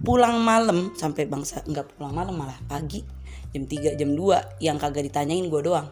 pulang 0.00 0.40
malam 0.40 0.92
sampai 0.96 1.28
bangsa 1.28 1.60
nggak 1.64 1.96
pulang 1.96 2.12
malam 2.16 2.34
malah 2.36 2.56
pagi 2.66 3.04
jam 3.50 3.66
3 3.66 3.98
jam 3.98 4.10
2 4.14 4.62
yang 4.62 4.78
kagak 4.78 5.10
ditanyain 5.10 5.46
gue 5.50 5.62
doang. 5.62 5.90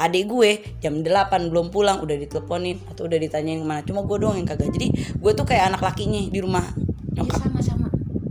Adik 0.00 0.28
gue 0.28 0.50
jam 0.80 1.00
8 1.04 1.52
belum 1.52 1.68
pulang 1.72 2.00
udah 2.00 2.16
diteleponin 2.16 2.80
atau 2.88 3.08
udah 3.08 3.18
ditanyain 3.20 3.60
ke 3.60 3.66
mana. 3.66 3.80
Cuma 3.84 4.04
gue 4.04 4.16
doang 4.20 4.36
yang 4.40 4.48
kagak. 4.48 4.72
Jadi 4.72 4.88
gue 4.92 5.32
tuh 5.36 5.44
kayak 5.44 5.72
anak 5.72 5.80
lakinya 5.84 6.20
di 6.28 6.40
rumah. 6.40 6.64
Iya, 7.12 7.28
sama 7.36 7.60
sama 7.60 7.88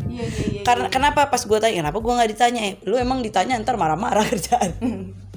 iya 0.09 0.25
iya 0.25 0.45
iya 0.57 0.61
karena 0.65 0.87
kenapa 0.89 1.29
pas 1.29 1.41
gue 1.45 1.57
tanya 1.61 1.85
kenapa 1.85 1.97
gue 2.01 2.13
nggak 2.17 2.29
ditanya? 2.33 2.61
Eh, 2.65 2.73
lu 2.89 2.97
emang 2.97 3.21
ditanya 3.21 3.61
ntar 3.61 3.77
marah-marah 3.77 4.25
kerjaan 4.33 4.73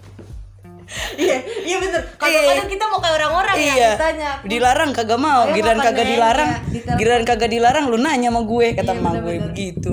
iya 1.16 1.36
iya 1.62 1.76
bener 1.78 2.00
kalau 2.16 2.32
Iya. 2.32 2.50
kadang 2.50 2.68
kita 2.68 2.84
mau 2.86 2.98
kayak 2.98 3.14
orang-orang 3.18 3.54
ya 3.56 3.74
iya 3.74 3.90
ditanya 3.92 4.30
dilarang 4.42 4.90
kagak 4.90 5.18
mau 5.18 5.42
makan 5.46 5.78
kagak 5.80 6.06
dilarang 6.06 6.50
ya, 6.70 6.94
giliran 6.94 7.22
kagak 7.22 7.50
dilarang 7.50 7.84
lu 7.86 7.96
nanya 7.96 8.28
sama 8.28 8.42
gue 8.42 8.66
kata 8.72 8.92
Iya, 8.92 9.20
gue 9.20 9.34
begitu 9.44 9.92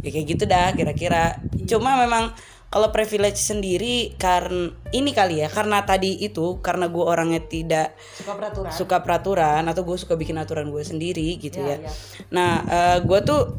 ya 0.00 0.08
kayak 0.08 0.26
gitu 0.28 0.44
dah 0.44 0.68
kira-kira 0.72 1.22
Iya. 1.52 1.66
cuma 1.68 1.94
memang 1.96 2.32
kalau 2.66 2.94
privilege 2.94 3.36
sendiri 3.36 4.14
karena 4.14 4.70
ini 4.90 5.10
kali 5.10 5.42
ya 5.42 5.50
karena 5.50 5.82
tadi 5.82 6.14
itu 6.16 6.62
karena 6.62 6.86
gue 6.86 7.02
orangnya 7.02 7.42
tidak 7.42 7.98
suka 8.14 8.38
peraturan 8.38 8.70
suka 8.70 8.96
peraturan 9.02 9.62
atau 9.66 9.82
gue 9.82 9.98
suka 9.98 10.14
bikin 10.14 10.38
aturan 10.38 10.70
gue 10.70 10.78
sendiri 10.80 11.34
gitu 11.36 11.58
Ya, 11.58 11.76
ya. 11.76 11.76
ya. 11.82 11.90
Nah, 12.30 12.52
eh, 12.62 12.98
gue 13.02 13.18
tuh 13.20 13.58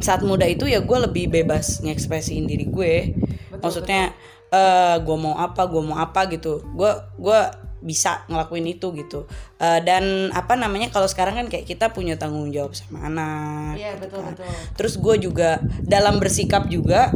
saat 0.00 0.24
muda 0.24 0.48
itu 0.48 0.64
ya 0.64 0.80
gue 0.80 0.98
lebih 0.98 1.28
bebas 1.28 1.84
ngekspresiin 1.84 2.48
diri 2.48 2.64
gue. 2.64 2.94
Maksudnya 3.58 4.16
eh 4.48 4.96
gue 5.00 5.16
mau 5.16 5.36
apa, 5.36 5.68
gue 5.68 5.82
mau 5.82 5.96
apa 6.00 6.28
gitu. 6.32 6.64
Gue 6.72 6.90
gue 7.20 7.40
bisa 7.78 8.26
ngelakuin 8.26 8.66
itu 8.66 8.90
gitu. 8.96 9.30
Eh, 9.62 9.80
dan 9.86 10.34
apa 10.34 10.58
namanya 10.58 10.90
kalau 10.90 11.06
sekarang 11.06 11.38
kan 11.38 11.46
kayak 11.46 11.66
kita 11.66 11.94
punya 11.94 12.18
tanggung 12.18 12.50
jawab 12.50 12.74
sama 12.74 13.06
anak. 13.06 13.78
iya 13.78 13.94
betul 13.94 14.22
kan. 14.22 14.34
betul 14.34 14.50
Terus 14.74 14.94
gue 14.98 15.14
juga 15.30 15.50
dalam 15.86 16.18
bersikap 16.18 16.66
juga 16.66 17.14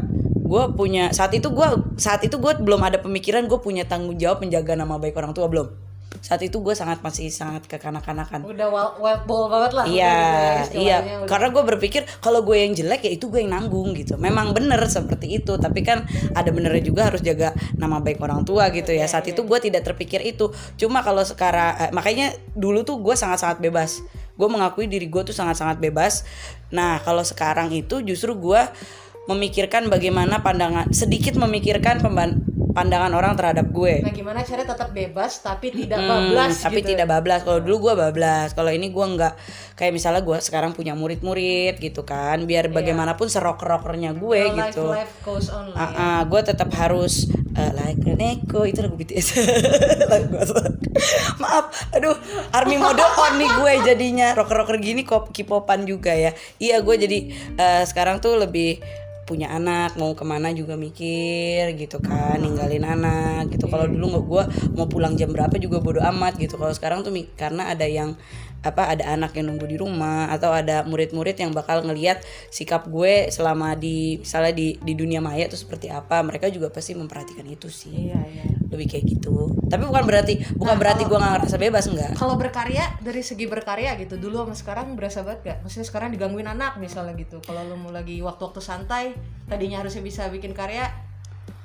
gue 0.53 0.65
punya 0.77 1.09
saat 1.17 1.33
itu 1.33 1.49
gue 1.49 1.69
saat 1.97 2.21
itu 2.29 2.37
gue 2.37 2.53
belum 2.61 2.85
ada 2.85 3.01
pemikiran 3.01 3.49
gue 3.49 3.57
punya 3.57 3.89
tanggung 3.89 4.21
jawab 4.21 4.45
menjaga 4.45 4.77
nama 4.77 5.01
baik 5.01 5.17
orang 5.17 5.33
tua 5.33 5.49
belum 5.49 5.92
saat 6.23 6.39
itu 6.47 6.63
gue 6.63 6.71
sangat 6.71 7.03
masih 7.03 7.35
sangat 7.35 7.67
kekanak-kanakan. 7.67 8.47
Udah 8.47 8.71
wild, 8.71 9.27
ball 9.27 9.51
banget 9.51 9.75
lah 9.75 9.85
iya 9.91 10.63
iya. 10.71 11.03
udah. 11.03 11.27
karena 11.27 11.51
gue 11.51 11.63
berpikir 11.75 12.07
kalau 12.23 12.47
gue 12.47 12.63
yang 12.63 12.79
jelek 12.79 13.03
ya 13.03 13.13
itu 13.19 13.27
gue 13.27 13.43
yang 13.43 13.51
nanggung 13.51 13.91
gitu. 13.99 14.15
Memang 14.15 14.55
bener 14.55 14.79
seperti 14.87 15.43
itu 15.43 15.59
tapi 15.59 15.83
kan 15.83 16.07
ada 16.39 16.55
benernya 16.55 16.87
juga 16.87 17.11
harus 17.11 17.27
jaga 17.27 17.51
nama 17.75 17.99
baik 17.99 18.23
orang 18.23 18.47
tua 18.47 18.71
gitu 18.71 18.95
ya. 18.95 19.11
Saat 19.11 19.35
itu 19.35 19.43
gue 19.43 19.59
tidak 19.59 19.83
terpikir 19.83 20.23
itu. 20.23 20.55
Cuma 20.79 21.03
kalau 21.03 21.27
sekarang 21.27 21.75
eh, 21.83 21.91
makanya 21.91 22.31
dulu 22.55 22.87
tuh 22.87 23.03
gue 23.03 23.19
sangat-sangat 23.19 23.59
bebas. 23.59 23.99
Gue 24.39 24.47
mengakui 24.47 24.87
diri 24.87 25.11
gue 25.11 25.27
tuh 25.27 25.35
sangat-sangat 25.35 25.83
bebas. 25.83 26.23
Nah 26.71 27.03
kalau 27.03 27.27
sekarang 27.27 27.75
itu 27.75 27.99
justru 28.07 28.39
gue 28.39 28.63
memikirkan 29.27 29.91
bagaimana 29.91 30.43
pandangan 30.43 30.91
sedikit 30.91 31.35
memikirkan 31.39 31.99
pandangan 32.73 33.13
orang 33.13 33.33
terhadap 33.33 33.67
gue. 33.69 34.01
Nah 34.01 34.11
gimana 34.11 34.39
caranya 34.43 34.73
tetap 34.73 34.89
bebas 34.91 35.39
tapi 35.39 35.71
tidak 35.71 35.99
Hmm, 35.99 36.33
bablas 36.33 36.59
tapi 36.59 36.81
gitu? 36.81 36.91
tidak 36.91 37.07
bablas. 37.07 37.41
Kalau 37.43 37.59
dulu 37.61 37.77
gua 37.83 37.93
bablas. 37.95 38.53
Kalau 38.53 38.69
ini 38.69 38.89
gua 38.89 39.05
nggak. 39.09 39.33
Kayak 39.73 39.93
misalnya 39.93 40.21
gua 40.21 40.37
sekarang 40.39 40.71
punya 40.73 40.93
murid-murid 40.93 41.77
gitu 41.77 42.03
kan. 42.03 42.43
Biar 42.43 42.69
bagaimanapun 42.69 43.27
serok 43.27 43.61
rokernya 43.61 44.13
gue 44.13 44.41
Your 44.43 44.55
life, 44.55 44.73
gitu. 44.73 44.85
life 44.89 45.13
goes 45.21 45.47
on 45.49 45.71
ya. 45.71 45.75
Ah, 45.77 46.21
gue 46.25 46.41
tetap 46.41 46.69
harus 46.73 47.29
uh, 47.53 47.71
like 47.77 48.01
an 48.05 48.19
echo 48.19 48.63
itu 48.63 48.79
lagu 48.81 48.97
BTS 48.97 49.27
maaf. 51.43 51.65
Aduh 51.93 52.15
army 52.53 52.77
mode 52.77 53.03
on 53.03 53.33
nih 53.37 53.51
gue 53.51 53.73
jadinya. 53.85 54.33
Rocker 54.33 54.57
rocker 54.57 54.77
gini 54.79 55.03
kok 55.03 55.31
kipopan 55.31 55.85
juga 55.85 56.13
ya. 56.13 56.31
Iya 56.57 56.81
gue 56.81 56.95
jadi 56.97 57.19
eh, 57.55 57.83
sekarang 57.85 58.19
tuh 58.19 58.39
lebih 58.39 58.79
punya 59.33 59.49
anak 59.49 59.97
mau 59.97 60.13
ke 60.13 60.25
mana 60.29 60.53
juga 60.53 60.77
mikir 60.77 61.73
gitu 61.81 61.97
kan 62.05 62.37
ninggalin 62.37 62.85
anak 62.85 63.49
gitu. 63.49 63.65
Kalau 63.73 63.89
dulu 63.89 64.05
nggak 64.13 64.25
gue 64.29 64.45
mau 64.77 64.87
pulang 64.93 65.17
jam 65.17 65.33
berapa 65.33 65.57
juga 65.57 65.81
bodo 65.81 66.05
amat 66.05 66.37
gitu. 66.37 66.61
Kalau 66.61 66.77
sekarang 66.77 67.01
tuh 67.01 67.17
karena 67.41 67.73
ada 67.73 67.89
yang 67.89 68.13
apa 68.63 68.95
ada 68.95 69.13
anak 69.13 69.37
yang 69.37 69.53
nunggu 69.53 69.67
di 69.67 69.77
rumah 69.77 70.31
atau 70.33 70.55
ada 70.55 70.87
murid-murid 70.87 71.37
yang 71.37 71.51
bakal 71.51 71.83
ngelihat 71.83 72.23
sikap 72.49 72.89
gue 72.89 73.29
selama 73.29 73.75
di 73.77 74.23
misalnya 74.23 74.55
di 74.55 74.79
di 74.81 74.95
dunia 74.97 75.21
maya 75.21 75.51
tuh 75.51 75.59
seperti 75.59 75.91
apa 75.91 76.23
mereka 76.23 76.49
juga 76.49 76.71
pasti 76.71 76.95
memperhatikan 76.95 77.45
itu 77.47 77.69
sih 77.69 78.09
iya 78.09 78.23
iya 78.25 78.47
lebih 78.73 78.89
kayak 78.89 79.05
gitu 79.05 79.53
tapi 79.69 79.85
bukan 79.85 80.07
berarti 80.09 80.41
bukan 80.57 80.77
berarti 80.81 81.05
gue 81.05 81.19
nggak 81.19 81.33
ngerasa 81.39 81.57
bebas 81.61 81.85
enggak 81.93 82.13
kalau 82.17 82.41
berkarya 82.41 82.89
dari 83.05 83.21
segi 83.21 83.45
berkarya 83.51 83.99
gitu 84.01 84.17
dulu 84.17 84.47
sama 84.47 84.55
sekarang 84.55 84.87
berasa 84.95 85.27
banget 85.27 85.41
gak? 85.43 85.59
Maksudnya 85.67 85.87
sekarang 85.91 86.09
digangguin 86.15 86.47
anak 86.47 86.79
misalnya 86.79 87.19
gitu. 87.19 87.43
Kalau 87.43 87.67
lu 87.67 87.75
mau 87.75 87.91
lagi 87.91 88.23
waktu-waktu 88.23 88.61
santai, 88.63 89.13
tadinya 89.51 89.83
harusnya 89.83 90.07
bisa 90.07 90.31
bikin 90.31 90.55
karya, 90.55 90.87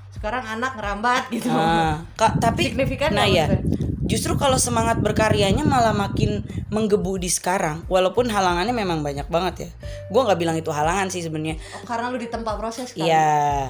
sekarang 0.10 0.42
anak 0.42 0.74
ngerambat 0.74 1.30
gitu. 1.30 1.54
Ah, 1.54 2.02
Kak, 2.18 2.42
tapi 2.42 2.74
Signifikan 2.74 3.14
nah 3.14 3.30
ya 3.30 3.46
maksudnya? 3.46 3.88
Justru 4.08 4.40
kalau 4.40 4.56
semangat 4.56 5.04
berkaryanya 5.04 5.68
malah 5.68 5.92
makin 5.92 6.42
menggebu 6.72 7.20
di 7.20 7.28
sekarang 7.28 7.84
walaupun 7.92 8.32
halangannya 8.32 8.72
memang 8.72 9.04
banyak 9.04 9.28
banget 9.28 9.56
ya 9.68 9.70
gue 10.08 10.22
nggak 10.24 10.40
bilang 10.40 10.56
itu 10.56 10.72
halangan 10.72 11.12
sih 11.12 11.22
sebenarnya 11.22 11.60
Oh, 11.76 11.84
karena 11.84 12.08
lu 12.10 12.18
ditempa 12.18 12.56
proses 12.56 12.96
kan. 12.96 13.04
Iya. 13.04 13.70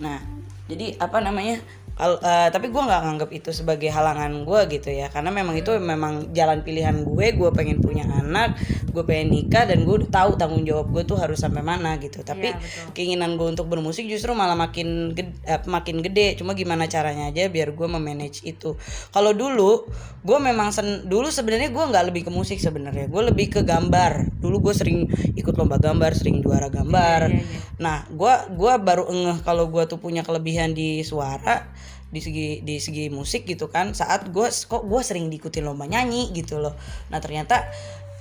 Nah, 0.00 0.18
jadi 0.66 0.96
apa 0.98 1.20
namanya? 1.20 1.60
Kal- 2.02 2.18
eh, 2.18 2.50
tapi 2.50 2.74
gue 2.74 2.82
nggak 2.82 3.02
nganggap 3.06 3.30
itu 3.30 3.54
sebagai 3.54 3.86
halangan 3.86 4.42
gue 4.42 4.60
gitu 4.74 4.90
ya, 4.90 5.06
karena 5.06 5.30
memang 5.30 5.54
itu 5.54 5.70
memang 5.78 6.34
jalan 6.34 6.66
pilihan 6.66 7.06
gue. 7.06 7.26
Gue 7.38 7.54
pengen 7.54 7.78
punya 7.78 8.02
anak, 8.10 8.58
gue 8.90 9.06
pengen 9.06 9.30
nikah 9.30 9.70
dan 9.70 9.86
gue 9.86 10.02
udah 10.02 10.10
tahu 10.10 10.34
tanggung 10.34 10.66
jawab 10.66 10.90
gue 10.90 11.06
tuh 11.06 11.14
harus 11.14 11.38
sampai 11.38 11.62
mana 11.62 12.02
gitu. 12.02 12.26
Tapi 12.26 12.58
betul. 12.58 12.90
keinginan 12.90 13.38
gue 13.38 13.46
untuk 13.46 13.70
bermusik 13.70 14.10
justru 14.10 14.34
malah 14.34 14.58
makin 14.58 15.14
gede, 15.14 15.30
makin 15.70 16.02
gede. 16.02 16.34
Cuma 16.34 16.58
gimana 16.58 16.90
caranya 16.90 17.30
aja 17.30 17.46
biar 17.46 17.70
gue 17.70 17.86
memanage 17.86 18.42
itu. 18.42 18.74
Kalau 19.14 19.30
dulu 19.30 19.86
gue 20.26 20.38
memang 20.42 20.74
sen 20.74 21.06
dulu 21.06 21.30
sebenarnya 21.30 21.70
gue 21.70 21.84
nggak 21.86 22.10
lebih 22.10 22.26
ke 22.26 22.34
musik 22.34 22.58
sebenarnya. 22.58 23.06
Gue 23.06 23.30
lebih 23.30 23.46
ke 23.46 23.60
gambar. 23.62 24.42
Dulu 24.42 24.58
gue 24.58 24.74
sering 24.74 25.06
ikut 25.38 25.54
lomba 25.54 25.78
gambar, 25.78 26.18
sering 26.18 26.42
juara 26.42 26.66
gambar. 26.66 27.30
Iya, 27.30 27.46
iya. 27.46 27.60
Nah, 27.82 28.06
gua 28.14 28.46
gua 28.54 28.78
baru 28.78 29.10
ngeh 29.10 29.42
kalau 29.42 29.66
gua 29.66 29.90
tuh 29.90 29.98
punya 29.98 30.22
kelebihan 30.22 30.70
di 30.70 31.02
suara 31.02 31.66
di 32.12 32.20
segi 32.20 32.60
di 32.60 32.76
segi 32.76 33.08
musik 33.08 33.48
gitu 33.48 33.72
kan 33.72 33.96
saat 33.96 34.28
gua 34.28 34.52
kok 34.52 34.84
gua 34.84 35.00
sering 35.00 35.32
diikutin 35.32 35.64
lomba 35.64 35.88
nyanyi 35.88 36.28
gitu 36.36 36.60
loh. 36.60 36.76
Nah 37.08 37.18
ternyata 37.24 37.72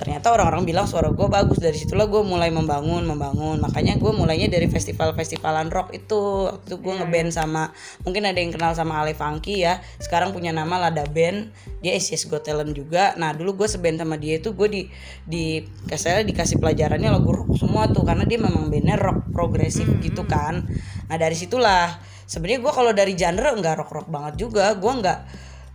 ternyata 0.02 0.34
orang-orang 0.34 0.66
bilang 0.66 0.90
suara 0.90 1.14
gue 1.14 1.28
bagus. 1.30 1.62
Dari 1.62 1.78
situlah 1.78 2.10
gue 2.10 2.26
mulai 2.26 2.50
membangun 2.50 3.06
membangun. 3.06 3.62
Makanya 3.62 4.02
gue 4.02 4.10
mulainya 4.10 4.50
dari 4.50 4.66
festival-festivalan 4.66 5.70
rock 5.70 5.94
itu. 5.94 6.50
Waktu 6.50 6.66
itu 6.74 6.76
gue 6.82 6.94
ngeband 6.98 7.30
sama 7.30 7.70
mungkin 8.02 8.26
ada 8.26 8.42
yang 8.42 8.50
kenal 8.50 8.74
sama 8.74 8.98
Ale 8.98 9.14
Funky 9.14 9.62
ya. 9.62 9.78
Sekarang 10.02 10.34
punya 10.34 10.50
nama 10.50 10.90
Lada 10.90 11.06
Band. 11.06 11.54
Dia 11.86 11.94
ACS 11.94 12.26
Got 12.26 12.50
Talent 12.50 12.74
juga. 12.74 13.14
Nah 13.22 13.38
dulu 13.38 13.62
gue 13.62 13.68
seband 13.70 14.02
sama 14.02 14.18
dia 14.18 14.42
itu 14.42 14.58
gue 14.58 14.68
di 14.74 14.82
di 15.22 15.62
kasarnya 15.86 16.26
dikasih 16.26 16.58
pelajarannya 16.58 17.14
lagu 17.14 17.30
rock 17.30 17.62
semua 17.62 17.86
tuh. 17.94 18.02
Karena 18.02 18.26
dia 18.26 18.42
memang 18.42 18.74
bandnya 18.74 18.98
rock 18.98 19.30
progresif 19.30 19.86
gitu 20.02 20.26
kan. 20.26 20.66
Nah 21.14 21.16
dari 21.22 21.38
situlah 21.38 22.02
sebenarnya 22.32 22.64
gue 22.64 22.72
kalau 22.72 22.92
dari 22.92 23.14
genre 23.14 23.52
nggak 23.52 23.76
rock 23.76 23.92
rock 23.92 24.08
banget 24.08 24.40
juga 24.40 24.72
gue 24.74 24.88
nggak 24.96 25.20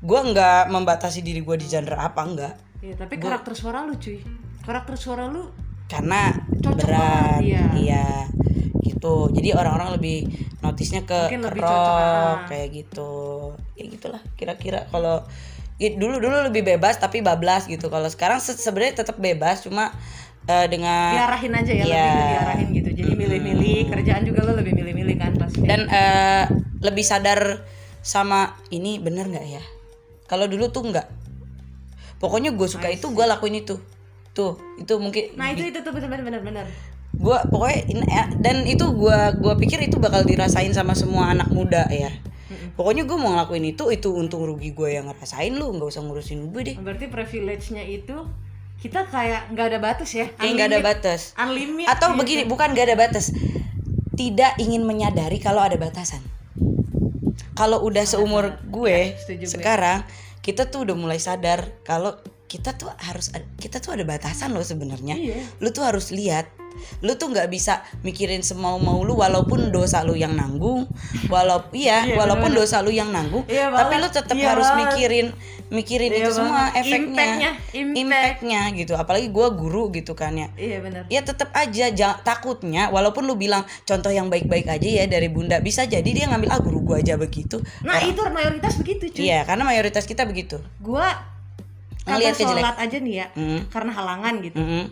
gue 0.01 0.21
nggak 0.27 0.62
membatasi 0.66 1.21
diri 1.21 1.40
gue 1.40 1.57
di 1.57 1.66
genre 1.66 1.99
apa 1.99 2.23
enggak 2.23 2.55
Iya, 2.77 2.95
tapi 2.95 3.19
karakter 3.19 3.51
suara 3.53 3.83
lu 3.83 3.97
cuy. 3.97 4.21
Karakter 4.62 4.95
suara 4.95 5.27
lu 5.27 5.49
karena 5.87 6.33
Cocok 6.57 6.83
berat 6.83 7.40
iya. 7.40 7.62
iya 7.75 8.07
gitu 8.81 9.31
jadi 9.31 9.55
orang-orang 9.55 9.95
lebih 9.95 10.27
notisnya 10.59 11.03
ke 11.03 11.31
Mungkin 11.31 11.42
lebih 11.47 11.62
rock 11.62 11.71
cocok, 11.71 11.95
ah. 11.95 12.37
kayak 12.47 12.69
gitu 12.73 13.12
ya 13.75 13.85
gitulah 13.87 14.23
kira-kira 14.35 14.87
kalau 14.88 15.23
ya, 15.77 15.95
dulu 15.95 16.19
dulu 16.19 16.42
lebih 16.42 16.62
bebas 16.64 16.97
tapi 16.97 17.21
bablas 17.21 17.66
gitu 17.66 17.87
kalau 17.87 18.07
sekarang 18.07 18.38
se- 18.38 18.57
sebenarnya 18.57 19.03
tetap 19.03 19.16
bebas 19.16 19.62
cuma 19.62 19.95
eh, 20.45 20.66
dengan 20.66 21.14
diarahin 21.16 21.53
aja 21.55 21.73
ya, 21.73 21.85
Iya. 21.85 22.07
lebih 22.07 22.14
ke 22.14 22.27
diarahin 22.29 22.69
gitu. 22.73 22.86
Jadi 22.97 23.13
milih-milih, 23.13 23.93
kerjaan 23.93 24.25
juga 24.25 24.41
lu 24.49 24.57
lebih 24.57 24.73
milih-milih 24.73 25.17
kan 25.21 25.33
pasti. 25.37 25.61
dan 25.63 25.85
eh, 25.87 26.45
lebih 26.81 27.05
sadar 27.05 27.61
sama 28.01 28.57
ini 28.73 28.97
bener 28.97 29.29
nggak 29.29 29.47
ya? 29.47 29.63
Kalau 30.27 30.49
dulu 30.49 30.73
tuh 30.73 30.89
enggak 30.89 31.07
pokoknya 32.17 32.57
gue 32.57 32.65
suka 32.65 32.89
itu 32.89 33.13
gue 33.13 33.25
lakuin 33.25 33.61
itu. 33.61 33.77
Tuh 34.33 34.57
itu 34.77 34.97
mungkin 34.97 35.33
nah 35.37 35.49
itu 35.49 35.65
itu 35.65 35.81
tuh 35.81 35.93
bener 35.93 36.21
bener 36.21 36.41
bener 36.41 36.67
gue 37.17 37.39
pokoknya 37.49 37.79
in- 37.89 38.05
eh, 38.05 38.29
dan 38.45 38.69
itu 38.69 38.85
gue 38.93 39.19
gua 39.41 39.57
pikir 39.57 39.81
itu 39.81 39.97
bakal 39.97 40.21
dirasain 40.21 40.69
sama 40.73 40.93
semua 40.93 41.33
anak 41.33 41.49
muda 41.49 41.89
ya. 41.89 42.13
Pokoknya 42.77 43.09
gue 43.09 43.17
mau 43.17 43.33
ngelakuin 43.33 43.73
itu 43.73 43.89
itu 43.89 44.13
untung 44.13 44.45
rugi 44.45 44.77
gue 44.77 45.01
yang 45.01 45.09
ngerasain 45.09 45.57
lu 45.57 45.73
nggak 45.73 45.89
usah 45.89 46.05
ngurusin 46.05 46.53
gue 46.53 46.63
deh. 46.63 46.77
Berarti 46.77 47.09
privilege-nya 47.09 47.89
itu 47.89 48.21
kita 48.77 49.09
kayak 49.09 49.49
nggak 49.53 49.67
ada 49.73 49.79
batas 49.81 50.11
ya 50.12 50.27
kayak 50.37 50.53
nggak 50.57 50.69
ada 50.73 50.81
batas 50.85 51.21
unlimit 51.41 51.87
atau 51.89 52.12
gitu. 52.12 52.19
begini 52.21 52.43
bukan 52.45 52.77
nggak 52.77 52.87
ada 52.93 52.97
batas 52.99 53.33
tidak 54.17 54.53
ingin 54.61 54.85
menyadari 54.85 55.41
kalau 55.41 55.61
ada 55.65 55.77
batasan 55.81 56.21
kalau 57.57 57.81
udah 57.85 58.05
seumur 58.05 58.61
gue 58.69 59.17
gue. 59.17 59.49
sekarang 59.49 60.05
kita 60.45 60.69
tuh 60.69 60.85
udah 60.87 60.97
mulai 60.97 61.17
sadar 61.19 61.73
kalau 61.83 62.15
kita 62.47 62.79
tuh 62.79 62.93
harus 63.03 63.33
kita 63.59 63.83
tuh 63.83 63.97
ada 63.99 64.05
batasan 64.07 64.55
loh 64.55 64.62
sebenarnya 64.62 65.19
Iya. 65.19 65.41
lu 65.59 65.75
tuh 65.75 65.83
harus 65.83 66.15
lihat 66.15 66.47
lu 67.01 67.12
tuh 67.15 67.29
nggak 67.29 67.49
bisa 67.49 67.81
mikirin 68.01 68.41
semau 68.41 68.77
mau 68.77 69.01
lu 69.01 69.15
walaupun 69.15 69.69
dosa 69.69 70.01
lu 70.01 70.12
yang 70.12 70.33
nanggung 70.33 70.87
walaupun 71.27 71.75
iya, 71.75 72.05
Iya, 72.05 72.17
walaupun 72.17 72.51
dosa 72.51 72.81
lu 72.81 72.91
yang 72.91 73.11
nanggung 73.11 73.45
Iya 73.47 73.69
tapi 73.69 73.95
lu 73.97 74.09
tetap 74.09 74.35
Iya 74.35 74.53
harus 74.53 74.69
mikirin 74.75 75.33
mikirin 75.67 76.11
Iya 76.11 76.23
itu 76.23 76.31
semua 76.33 76.71
banget. 76.71 76.81
efeknya 76.81 77.05
Impact-nya, 77.07 77.51
impact. 77.75 77.99
impactnya 77.99 78.61
gitu. 78.77 78.93
Apalagi 78.95 79.29
gua 79.29 79.51
guru 79.51 79.91
gitu 79.91 80.12
kan 80.12 80.33
ya. 80.33 80.49
Iya 80.55 80.79
benar 80.79 81.03
ya 81.07 81.21
tetap 81.21 81.51
aja 81.53 81.91
jangan 81.91 82.23
takutnya 82.23 82.89
walaupun 82.89 83.25
lu 83.25 83.35
bilang 83.35 83.65
contoh 83.83 84.09
yang 84.09 84.27
baik-baik 84.27 84.67
aja 84.67 84.87
ya 84.87 85.05
dari 85.05 85.27
bunda 85.27 85.59
bisa 85.59 85.83
jadi 85.83 86.07
dia 86.07 86.27
ngambil 86.27 86.51
ah 86.51 86.61
guru 86.61 86.81
gua 86.85 86.97
aja 86.99 87.15
begitu. 87.15 87.59
Nah 87.83 87.99
itu 88.01 88.23
mayoritas 88.27 88.77
begitu 88.77 89.11
cuy. 89.11 89.27
Iya 89.27 89.43
karena 89.43 89.65
mayoritas 89.65 90.05
kita 90.05 90.23
begitu. 90.23 90.62
Gua 90.79 91.11
Ngelihat 92.07 92.39
sholat 92.39 92.79
aja 92.79 92.97
nih 93.03 93.15
ya 93.17 93.27
Mm. 93.35 93.61
karena 93.67 93.91
halangan 93.91 94.35
gitu. 94.39 94.55
Mm-mm. 94.55 94.85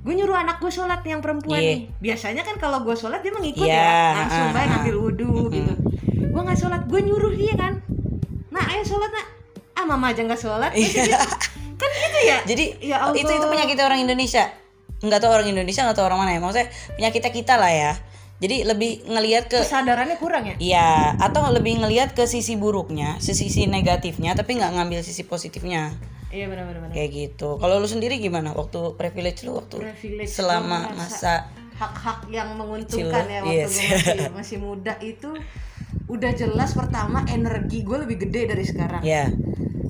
Gue 0.00 0.14
nyuruh 0.14 0.32
anak 0.34 0.56
gue 0.58 0.68
sholat 0.68 1.00
yang 1.02 1.20
perempuan 1.20 1.60
Iya. 1.60 1.70
nih. 1.70 1.80
Biasanya 2.00 2.42
kan 2.42 2.56
kalau 2.56 2.80
gue 2.80 2.94
sholat 2.94 3.20
dia 3.20 3.30
mengikut 3.30 3.62
Iya, 3.62 3.76
ya. 3.76 4.04
langsung 4.16 4.48
baik 4.50 4.68
ngambil 4.70 4.96
wudhu 4.98 5.32
gitu. 5.50 5.72
Gue 6.30 6.40
nggak 6.40 6.58
sholat 6.58 6.82
gue 6.84 7.00
nyuruh 7.00 7.32
dia 7.32 7.54
kan. 7.54 7.72
Nah 8.48 8.64
ayo 8.66 8.82
sholat 8.82 9.10
nak. 9.10 9.26
Ah 9.72 9.84
mama 9.84 10.10
aja 10.10 10.20
nggak 10.20 10.40
sholat. 10.40 10.72
Iya. 10.72 11.20
kan 11.76 11.88
gitu 11.90 12.18
ya? 12.22 12.38
Jadi 12.44 12.64
Ya 12.82 12.96
Allah. 13.02 13.16
itu 13.16 13.28
itu 13.28 13.46
penyakit 13.46 13.76
orang 13.78 14.00
Indonesia. 14.00 14.48
Nggak 15.00 15.20
tahu 15.20 15.32
orang 15.32 15.48
Indonesia 15.48 15.80
nggak 15.82 15.96
tahu 15.96 16.06
orang 16.06 16.20
mana 16.20 16.30
ya. 16.32 16.40
Maksudnya 16.40 16.68
penyakit 16.94 17.20
kita 17.26 17.54
lah 17.56 17.68
ya. 17.70 17.92
Jadi 18.40 18.64
lebih 18.64 19.04
ngelihat 19.04 19.52
ke 19.52 19.60
kesadarannya 19.60 20.16
kurang 20.16 20.48
ya? 20.48 20.56
Iya, 20.56 20.90
atau 21.20 21.44
lebih 21.52 21.84
ngelihat 21.84 22.16
ke 22.16 22.24
sisi 22.24 22.56
buruknya, 22.56 23.20
sisi 23.20 23.68
negatifnya, 23.68 24.32
tapi 24.32 24.56
nggak 24.56 24.80
ngambil 24.80 25.04
sisi 25.04 25.28
positifnya, 25.28 25.92
iya 26.30 26.46
benar-benar 26.46 26.94
kayak 26.94 27.10
gitu. 27.10 27.58
Kalau 27.58 27.82
lu 27.82 27.88
sendiri 27.90 28.22
gimana? 28.22 28.54
Waktu 28.54 28.94
privilege 28.94 29.42
lu 29.46 29.58
waktu 29.58 29.82
privilege 29.82 30.30
selama 30.30 30.94
masa 30.94 31.50
hak-hak 31.80 32.28
yang 32.28 32.54
menguntungkan 32.60 33.24
Kecil, 33.24 33.34
ya 33.34 33.40
waktu 33.40 33.56
yes. 33.56 33.72
gue 33.72 33.88
masih, 33.88 34.30
masih 34.36 34.58
muda 34.60 34.94
itu 35.00 35.30
udah 36.12 36.32
jelas 36.36 36.76
pertama 36.76 37.24
energi 37.30 37.80
gue 37.80 37.98
lebih 38.04 38.28
gede 38.28 38.52
dari 38.52 38.64
sekarang 38.68 39.00
ya, 39.00 39.32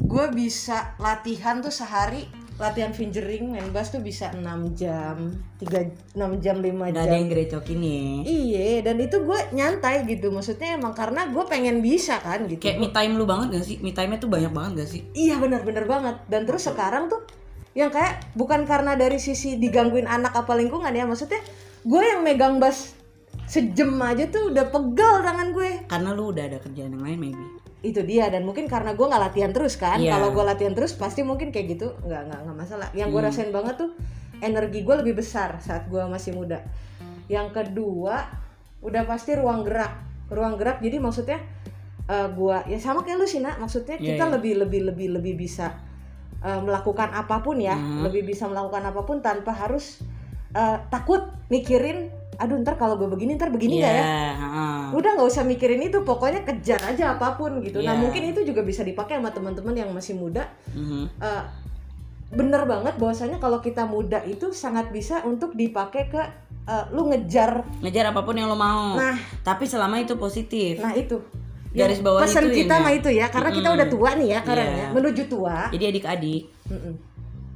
gue 0.01 0.27
bisa 0.31 0.95
latihan 1.03 1.59
tuh 1.59 1.75
sehari 1.75 2.29
latihan 2.61 2.93
fingering 2.93 3.57
main 3.57 3.73
bass 3.73 3.89
tuh 3.89 4.05
bisa 4.05 4.29
6 4.37 4.45
jam 4.77 5.33
3 5.65 6.13
6 6.13 6.45
jam 6.45 6.61
5 6.61 6.69
nggak 6.69 6.93
jam 6.93 7.09
ada 7.09 7.17
yang 7.17 7.33
gerecokin 7.33 7.79
nih. 7.81 8.13
Iya, 8.29 8.85
dan 8.85 9.01
itu 9.01 9.17
gue 9.25 9.41
nyantai 9.57 10.05
gitu. 10.05 10.29
Maksudnya 10.29 10.77
emang 10.77 10.93
karena 10.93 11.33
gue 11.33 11.45
pengen 11.49 11.81
bisa 11.81 12.21
kan 12.21 12.45
gitu. 12.45 12.61
Kayak 12.61 12.79
me 12.85 12.89
time 12.93 13.17
lu 13.17 13.25
banget 13.25 13.57
gak 13.57 13.65
sih? 13.65 13.77
Me 13.81 13.97
time-nya 13.97 14.21
tuh 14.21 14.29
banyak 14.29 14.53
banget 14.53 14.85
gak 14.85 14.91
sih? 14.93 15.01
Iya 15.17 15.41
benar-benar 15.41 15.89
banget. 15.89 16.17
Dan 16.29 16.45
terus 16.45 16.69
sekarang 16.69 17.09
tuh 17.09 17.25
yang 17.73 17.89
kayak 17.89 18.29
bukan 18.37 18.69
karena 18.69 18.93
dari 18.93 19.17
sisi 19.17 19.57
digangguin 19.57 20.05
anak 20.05 20.37
apa 20.37 20.53
lingkungan 20.53 20.93
ya. 20.93 21.09
Maksudnya 21.09 21.41
gue 21.81 22.03
yang 22.05 22.21
megang 22.21 22.61
bass 22.61 22.93
sejam 23.49 23.97
aja 24.05 24.29
tuh 24.29 24.53
udah 24.53 24.69
pegal 24.69 25.25
tangan 25.25 25.49
gue. 25.57 25.89
Karena 25.89 26.13
lu 26.13 26.29
udah 26.29 26.45
ada 26.45 26.61
kerjaan 26.61 26.93
yang 26.93 27.03
lain 27.03 27.19
maybe. 27.19 27.60
Itu 27.81 28.05
dia 28.05 28.29
dan 28.29 28.45
mungkin 28.45 28.69
karena 28.69 28.93
gue 28.93 29.07
nggak 29.07 29.23
latihan 29.33 29.51
terus 29.51 29.77
kan. 29.77 29.97
Iya. 29.97 30.17
Kalau 30.17 30.37
gue 30.37 30.45
latihan 30.45 30.73
terus 30.77 30.93
pasti 30.93 31.25
mungkin 31.25 31.49
kayak 31.51 31.67
gitu 31.79 31.97
nggak 32.05 32.23
nggak 32.29 32.41
nggak 32.45 32.57
masalah. 32.57 32.89
Yang 32.93 33.09
gue 33.17 33.21
rasain 33.25 33.51
banget 33.51 33.75
tuh 33.81 33.91
energi 34.41 34.85
gue 34.85 34.95
lebih 35.01 35.15
besar 35.21 35.57
saat 35.61 35.89
gue 35.89 36.01
masih 36.07 36.37
muda. 36.37 36.61
Yang 37.29 37.49
kedua 37.57 38.27
udah 38.81 39.03
pasti 39.05 39.37
ruang 39.37 39.65
gerak. 39.65 39.93
Ruang 40.29 40.57
gerak 40.57 40.79
jadi 40.85 40.97
maksudnya 41.01 41.41
eh, 42.07 42.29
gua 42.35 42.67
ya 42.67 42.79
sama 42.79 43.07
kayak 43.07 43.19
lu 43.19 43.27
sih 43.27 43.39
nak 43.39 43.59
maksudnya 43.59 43.95
Iya, 43.99 44.15
kita 44.19 44.25
iya. 44.27 44.33
lebih 44.35 44.53
lebih 44.67 44.81
lebih 44.91 45.09
lebih 45.15 45.35
bisa 45.47 45.79
eh, 46.43 46.61
melakukan 46.61 47.11
apa 47.11 47.39
pun 47.39 47.59
ya 47.59 47.75
Hmm. 47.79 48.03
lebih 48.03 48.27
bisa 48.27 48.51
melakukan 48.51 48.83
apa 48.83 49.03
pun 49.07 49.23
tanpa 49.23 49.55
harus 49.55 50.03
eh, 50.51 50.77
takut 50.91 51.23
mikirin 51.47 52.11
aduh 52.41 52.57
ntar 52.59 52.75
kalau 52.75 52.97
gue 52.97 53.05
begini 53.07 53.37
ntar 53.37 53.49
begini 53.49 53.79
nggak 53.79 53.93
ya 53.93 54.05
heeh. 54.33 54.81
udah 54.91 55.11
nggak 55.13 55.29
usah 55.29 55.45
mikirin 55.45 55.79
itu 55.79 56.01
pokoknya 56.01 56.41
kejar 56.43 56.81
aja 56.83 57.15
apa 57.15 57.37
pun 57.37 57.61
gitu 57.61 57.79
nah 57.79 57.93
Iya. 57.93 58.01
mungkin 58.01 58.23
itu 58.27 58.41
juga 58.43 58.61
bisa 58.61 58.81
dipakai 58.81 59.15
sama 59.15 59.29
teman-teman 59.29 59.75
yang 59.75 59.91
masih 59.91 60.15
muda 60.15 60.49
Mhm. 60.71 61.21
Eh, 61.21 61.43
bener 62.31 62.63
banget 62.65 62.95
bahwasanya 62.95 63.37
kalau 63.37 63.59
kita 63.59 63.85
muda 63.85 64.23
itu 64.23 64.51
sangat 64.51 64.89
bisa 64.89 65.21
untuk 65.23 65.53
dipakai 65.53 66.09
ke 66.09 66.23
eh, 66.63 66.85
lu 66.91 67.07
ngejar 67.07 67.61
Ngejar 67.79 68.09
apa 68.09 68.21
pun 68.21 68.33
yang 68.33 68.47
lo 68.47 68.55
mau. 68.55 68.95
nah 68.95 69.17
Tapi 69.41 69.65
selama 69.65 69.99
itu 69.99 70.17
positif. 70.17 70.79
nah 70.79 70.93
itu 70.93 71.21
Garis 71.71 72.01
bawah 72.01 72.19
pesan 72.21 72.49
itu 72.49 72.65
kita 72.65 72.75
ya. 72.75 72.81
mah 72.81 72.93
itu 72.93 73.11
ya 73.13 73.27
karena 73.29 73.47
kita 73.49 73.63
Mm-mm. 73.65 73.79
udah 73.79 73.89
tua 73.89 74.11
nih 74.15 74.29
ya 74.29 74.41
karena 74.41 74.65
ya, 74.67 74.87
menuju 74.91 75.23
tua 75.27 75.71
Jadi 75.71 75.85
adik-adik, 75.89 76.43
Mm-mm. 76.67 76.95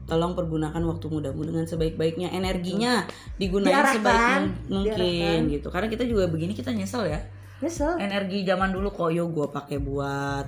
Tolong 0.04 0.32
pergunakan 0.32 0.80
waktu 0.80 1.06
mudamu 1.06 1.42
dengan 1.42 1.64
sebaik-baiknya. 1.64 2.28
Energinya 2.30 3.04
digunain 3.34 3.72
Diarahkan, 3.72 3.96
sebaik 3.96 4.20
mung- 4.20 4.54
mungkin 4.74 5.00
diarahkan. 5.00 5.40
gitu. 5.50 5.68
Karena 5.68 5.88
kita 5.88 6.04
juga 6.04 6.24
begini 6.26 6.52
kita 6.52 6.70
nyesel 6.70 7.04
ya. 7.06 7.20
nyesel 7.56 7.96
Energi 7.96 8.42
zaman 8.42 8.70
dulu 8.70 8.90
kok 8.90 9.08
yo 9.08 9.24
gue 9.26 9.46
pakai 9.46 9.78
buat 9.78 10.44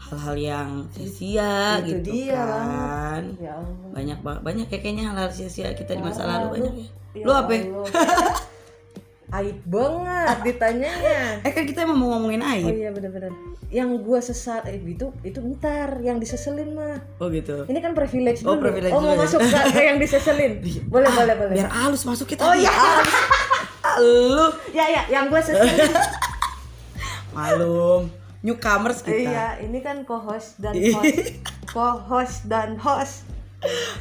hal-hal 0.00 0.36
yang 0.36 0.68
sia-sia 0.90 1.78
Itu 1.78 2.00
gitu 2.00 2.10
dia 2.16 2.40
kan. 2.40 3.22
ya 3.36 3.52
Allah 3.54 3.92
Banyak 3.92 4.18
ba- 4.20 4.40
banyak 4.40 4.66
ya 4.66 4.78
kayaknya 4.78 5.04
hal-hal 5.06 5.28
sia-sia 5.28 5.70
kita 5.70 5.92
di 5.92 6.02
masa 6.02 6.24
lalu 6.24 6.34
Parah, 6.40 6.50
banyak 6.50 6.74
ya. 6.74 6.86
Ya 7.12 7.22
Lu 7.22 7.32
apa? 7.32 7.52
Allah. 7.52 7.86
aib 9.32 9.58
banget 9.64 10.36
ditanyanya 10.44 11.38
Eh 11.46 11.50
kan 11.50 11.62
kita 11.62 11.82
emang 11.82 11.96
mau 11.96 12.08
ngomongin 12.12 12.38
oh 12.38 12.50
aib. 12.50 12.66
iya 12.72 12.90
bener-bener 12.90 13.30
yang 13.68 13.94
gua 13.96 14.18
sesat 14.18 14.66
eh, 14.66 14.76
itu 14.76 15.14
itu 15.20 15.38
bentar 15.38 15.94
yang 15.98 16.16
diseselin 16.16 16.72
mah 16.72 16.98
Oh 17.16 17.28
gitu. 17.28 17.62
ini 17.64 17.78
kan 17.78 17.92
privilege 17.92 18.42
Oh, 18.42 18.54
dulu 18.54 18.66
privilege 18.66 18.90
oh 18.90 18.98
mau 18.98 19.12
ya. 19.12 19.20
masuk 19.20 19.38
ke, 19.40 19.58
ke 19.70 19.80
yang 19.80 19.96
diseselin 19.96 20.52
boleh 20.92 21.08
boleh 21.08 21.34
boleh 21.36 21.54
Biar 21.54 21.70
halus 21.70 22.02
masuk 22.02 22.26
kita. 22.26 22.42
oh 22.42 22.52
iya 22.52 22.70
Lu 23.98 24.46
ya 24.70 24.86
ya 24.88 25.02
yang 25.08 25.26
gua 25.26 25.38
seselin 25.38 25.86
malum 27.30 28.10
newcomers 28.40 29.00
kita. 29.00 29.22
iya 29.24 29.46
ini 29.58 29.78
kan 29.78 30.02
co-host 30.02 30.58
dan 30.58 30.74
host 30.74 31.18
co-host 31.66 32.38
dan 32.46 32.74
host 32.76 33.22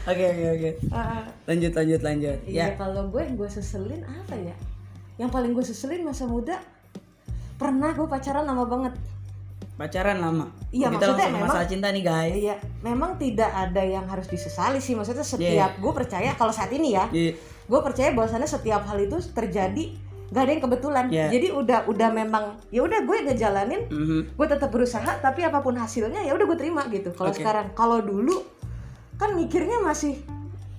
Oke 0.08 0.24
oke 0.24 0.46
oke. 0.56 0.70
Ah, 0.89 1.20
Lanjut 1.44 1.76
lanjut 1.76 2.00
lanjut. 2.00 2.38
Iya 2.48 2.63
Ya. 2.63 2.80
kalau 2.80 3.12
gue 3.12 3.28
gue 3.28 3.50
seselin 3.52 4.08
apa 4.08 4.32
ya? 4.32 4.56
Yang 5.20 5.30
paling 5.30 5.52
gue 5.52 5.66
seselin 5.68 6.02
masa 6.02 6.24
muda 6.26 6.56
pernah 7.60 7.92
gue 7.92 8.08
pacaran 8.08 8.48
lama 8.48 8.64
banget. 8.64 8.96
Pacaran 9.76 10.20
lama. 10.20 10.48
Iya, 10.72 10.92
kita 10.92 11.08
maksudnya 11.08 11.28
memang- 11.30 11.44
masalah 11.48 11.68
cinta 11.68 11.88
nih 11.92 12.04
guys. 12.04 12.34
Iya, 12.36 12.56
memang 12.82 13.12
tidak 13.16 13.48
ada 13.48 13.80
yang 13.80 14.08
harus 14.08 14.28
disesali 14.28 14.80
sih. 14.80 14.96
Maksudnya 14.96 15.24
setiap 15.24 15.76
gue 15.76 15.92
percaya 15.92 16.36
kalau 16.36 16.52
saat 16.52 16.72
ini 16.72 16.96
ya, 16.96 17.08
Iya. 17.12 17.36
gue 17.64 17.80
percaya 17.80 18.12
bahwasannya 18.12 18.48
setiap 18.48 18.84
hal 18.88 19.00
itu 19.00 19.20
terjadi 19.32 19.84
gak 20.30 20.42
ada 20.46 20.52
yang 20.52 20.64
kebetulan. 20.64 21.06
Iya. 21.10 21.28
Jadi 21.32 21.48
udah 21.50 21.80
udah 21.88 22.10
memang 22.12 22.44
ya 22.70 22.84
udah 22.84 23.00
gue 23.02 23.18
ngejalanin, 23.26 23.82
Mhm. 23.88 24.20
gue 24.36 24.48
tetap 24.48 24.70
berusaha 24.70 25.20
tapi 25.20 25.44
apa 25.44 25.60
pun 25.60 25.74
hasilnya 25.74 26.22
ya 26.24 26.36
udah 26.36 26.46
gue 26.48 26.58
terima 26.60 26.84
gitu. 26.88 27.12
Kalau 27.12 27.32
Oke. 27.32 27.40
sekarang 27.40 27.72
kalau 27.72 28.00
dulu 28.00 28.36
kan 29.16 29.36
mikirnya 29.36 29.80
masih 29.80 30.16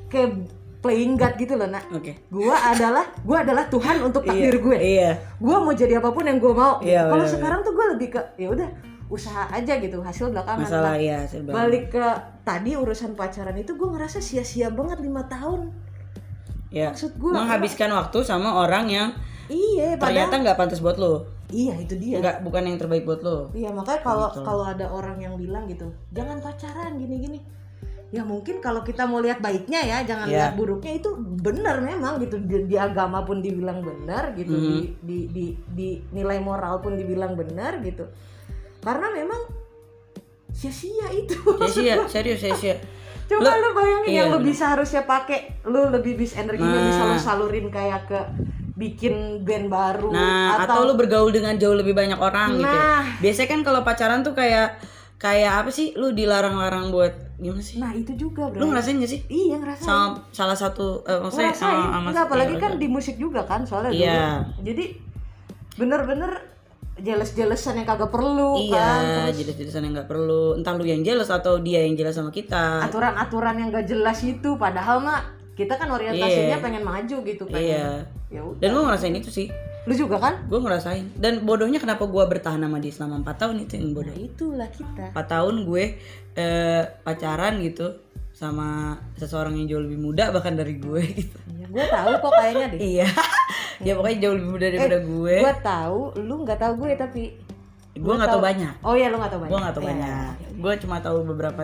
kayak 0.09 0.45
playing 0.81 1.15
God 1.15 1.37
gitu 1.37 1.55
loh, 1.55 1.67
Nak. 1.67 1.85
Oke. 1.91 2.17
Gua 2.27 2.57
adalah 2.57 3.05
gua 3.21 3.41
adalah 3.41 3.65
Tuhan 3.67 4.01
untuk 4.01 4.23
takdir 4.23 4.51
Iya, 4.51 4.61
gue. 4.61 4.77
Iya. 4.79 5.11
Gua 5.37 5.57
mau 5.59 5.73
jadi 5.73 5.97
apa 5.97 6.09
pun 6.09 6.25
yang 6.25 6.37
gue 6.37 6.51
mau. 6.51 6.81
Iya, 6.81 7.07
Kalau 7.07 7.27
sekarang 7.27 7.61
tuh 7.61 7.73
gue 7.73 7.87
lebih 7.91 8.09
ke 8.11 8.21
ya 8.37 8.49
udah 8.49 8.69
usaha 9.07 9.45
aja 9.47 9.77
gitu 9.77 9.99
hasil 9.99 10.31
belakangan. 10.31 10.65
Masalah 10.65 10.95
ya 10.95 11.21
serba. 11.25 11.51
balik 11.53 11.91
ke 11.91 12.05
tadi 12.43 12.73
urusan 12.73 13.13
pacaran 13.13 13.55
itu 13.55 13.75
gue 13.75 13.89
ngerasa 13.89 14.19
sia-sia 14.19 14.71
banget 14.71 14.99
lima 14.99 15.27
tahun. 15.27 15.69
Ya. 16.71 16.95
maksud 16.95 17.19
gua- 17.19 17.35
menghabiskan 17.35 17.91
waktu 17.91 18.23
sama 18.23 18.55
orang 18.57 18.87
yang 18.87 19.09
Iya, 19.47 19.99
ternyata 19.99 20.39
nggak 20.39 20.55
pantas 20.55 20.79
buat 20.79 20.95
lo. 20.95 21.27
iya 21.51 21.75
itu 21.75 21.99
dia. 21.99 22.23
Nggak 22.23 22.47
bukan 22.47 22.63
yang 22.63 22.79
terbaik 22.79 23.03
buat 23.03 23.19
lo. 23.21 23.51
Iya 23.51 23.75
makanya 23.75 24.01
kalau 24.01 24.31
Gitu. 24.31 24.47
kalau 24.47 24.63
ada 24.65 24.87
orang 24.87 25.19
yang 25.19 25.35
bilang 25.35 25.67
gitu, 25.67 25.91
jangan 26.11 26.39
pacaran 26.39 26.95
gini-gini. 26.95 27.43
Ya 28.11 28.23
mungkin 28.23 28.59
kalau 28.59 28.83
kita 28.83 29.05
mau 29.05 29.19
lihat 29.19 29.39
baiknya 29.39 29.81
ya, 29.81 29.99
jangan 30.03 30.27
Iya. 30.27 30.35
lihat 30.37 30.53
buruknya 30.55 30.99
itu 30.99 31.11
benar 31.39 31.79
memang 31.81 32.19
gitu 32.19 32.37
di, 32.39 32.67
di 32.67 32.77
agama 32.77 33.23
pun 33.23 33.39
dibilang 33.39 33.81
benar 33.81 34.35
gitu, 34.35 34.51
Mhm. 34.51 34.67
di, 34.67 34.77
di 35.01 35.19
di 35.29 35.47
di 35.71 35.89
nilai 36.11 36.39
moral 36.39 36.79
pun 36.79 36.95
dibilang 36.95 37.35
benar 37.35 37.79
gitu. 37.81 38.03
Karena 38.81 39.11
memang 39.11 39.39
sia-sia 40.51 41.07
itu 41.13 41.39
sia-sia 41.71 42.03
serius 42.07 42.41
sia-sia 42.41 42.75
coba 43.31 43.47
Lu- 43.47 43.63
lu 43.63 43.69
bayangin 43.73 44.09
iya, 44.09 44.19
yang 44.21 44.29
lu 44.29 44.39
bener. 44.39 44.51
bisa 44.51 44.65
harusnya 44.69 45.03
pakai 45.05 45.39
lu 45.65 45.87
lebih 45.89 46.19
bisa 46.19 46.43
energinya 46.43 46.67
Nah. 46.75 46.87
bisa 46.91 47.03
lu 47.05 47.17
salurin 47.17 47.71
kayak 47.71 48.01
ke 48.05 48.21
bikin 48.75 49.45
band 49.45 49.69
baru 49.69 50.09
Nah, 50.11 50.57
atau, 50.59 50.83
lu 50.83 50.97
bergaul 50.97 51.31
dengan 51.31 51.55
jauh 51.55 51.77
lebih 51.77 51.93
banyak 51.93 52.17
orang 52.17 52.57
gitu. 52.57 52.65
ya. 52.65 52.75
Nah. 52.75 53.03
Biasanya 53.21 53.49
kan 53.49 53.61
kalau 53.63 53.81
pacaran 53.81 54.21
tuh 54.21 54.33
kayak 54.33 54.81
kayak 55.21 55.53
apa 55.59 55.71
sih? 55.71 55.93
Lu 55.93 56.11
dilarang-larang 56.11 56.89
buat 56.89 57.13
gimana 57.37 57.61
sih? 57.61 57.77
nah 57.77 57.89
itu 57.91 58.13
juga 58.15 58.49
bro 58.49 58.57
Lu 58.59 58.69
ngerasain 58.69 58.97
gak 58.97 59.09
sih? 59.09 59.21
iya 59.27 59.57
ngerasain 59.57 59.81
Sama 59.83 60.29
salah 60.31 60.53
satu 60.55 61.01
eh, 61.03 61.17
maksudnya 61.19 61.49
ngerasain 61.49 61.73
sama- 61.73 61.89
sama- 61.91 62.09
Enggak, 62.11 62.25
apalagi 62.27 62.53
iya, 62.53 62.61
kan 62.61 62.73
di 62.77 62.87
musik 62.87 63.17
juga 63.17 63.41
kan 63.43 63.61
soalnya 63.63 63.91
Iya. 63.91 64.21
dulu 64.45 64.61
jadi 64.63 64.85
bener-bener 65.75 66.31
jealous-jealousan 66.99 67.75
yang 67.75 67.87
kagak 67.87 68.11
perlu 68.11 68.61
kan 68.69 69.01
Iya, 69.01 69.33
jelas-jelasan 69.33 69.83
yang 69.83 69.95
nggak 69.95 70.05
perlu. 70.07 70.53
Entah 70.55 70.73
lu 70.75 70.85
yang 70.85 71.01
jelas 71.01 71.29
atau 71.29 71.57
dia 71.59 71.81
yang 71.81 71.95
jelas 71.95 72.13
sama 72.13 72.29
kita. 72.31 72.85
aturan-aturan 72.85 73.57
yang 73.57 73.69
gak 73.71 73.87
jelas 73.87 74.21
itu 74.21 74.51
padahal 74.57 75.01
mah 75.01 75.25
kita 75.55 75.77
kan 75.77 75.89
orientasinya 75.89 76.57
Iya. 76.57 76.61
pengen 76.61 76.83
maju 76.83 77.17
gitu 77.23 77.43
pengen 77.47 77.65
Iya. 77.71 77.89
ya 78.31 78.41
udah 78.43 78.61
Dan 78.61 78.69
gue 78.71 78.83
ngerasain 78.83 79.15
itu 79.15 79.31
sih. 79.31 79.49
Lu 79.91 79.95
juga 79.97 80.17
kan 80.17 80.35
Gue 80.47 80.63
ngerasain. 80.63 81.03
Dan 81.19 81.43
bodohnya 81.43 81.77
kenapa 81.77 82.07
gue 82.07 82.23
bertahan 82.23 82.57
sama 82.57 82.79
dia 82.79 82.95
selama 82.95 83.27
4 83.27 83.35
tahun 83.37 83.57
itu 83.61 83.73
yang 83.75 83.91
bodoh. 83.91 84.07
nah 84.07 84.23
itulah 84.23 84.69
kita 84.71 85.05
4 85.11 85.19
tahun 85.27 85.55
gue 85.67 85.85
eh, 86.33 86.83
pacaran 87.03 87.59
gitu 87.59 87.87
sama 88.31 88.69
seseorang 89.15 89.53
yang 89.53 89.67
jauh 89.69 89.83
lebih 89.83 89.99
muda 89.99 90.31
bahkan 90.31 90.55
dari 90.55 90.79
gue 90.79 91.03
gitu. 91.19 91.37
ya, 91.53 91.67
gue 91.67 91.85
tahu 91.85 92.11
kok 92.17 92.33
kayaknya 92.33 92.67
deh 92.71 92.79
Iya. 92.81 93.07
ya 93.83 93.93
pokoknya 93.93 94.19
jauh 94.23 94.35
lebih 94.39 94.51
muda 94.51 94.67
daripada 94.71 94.99
gue. 94.99 95.35
gue 95.43 95.55
tahu 95.61 96.01
lu 96.21 96.35
nggak 96.41 96.59
tahu 96.59 96.73
gue 96.79 96.91
tapi 96.95 97.23
Gue 97.91 98.15
nggak 98.15 98.31
tahu 98.31 98.41
banyak. 98.41 98.75
oh 98.81 98.95
iya 98.95 99.11
lu 99.11 99.19
nggak 99.19 99.29
tahu 99.29 99.41
banyak 99.43 99.51
Gue 99.51 99.61
nggak 99.61 99.75
tahu 99.75 99.83
Iya. 99.83 99.91
banyak. 99.91 100.33
Gue 100.57 100.73
cuma 100.79 100.97
tahu 101.01 101.17
beberapa. 101.27 101.61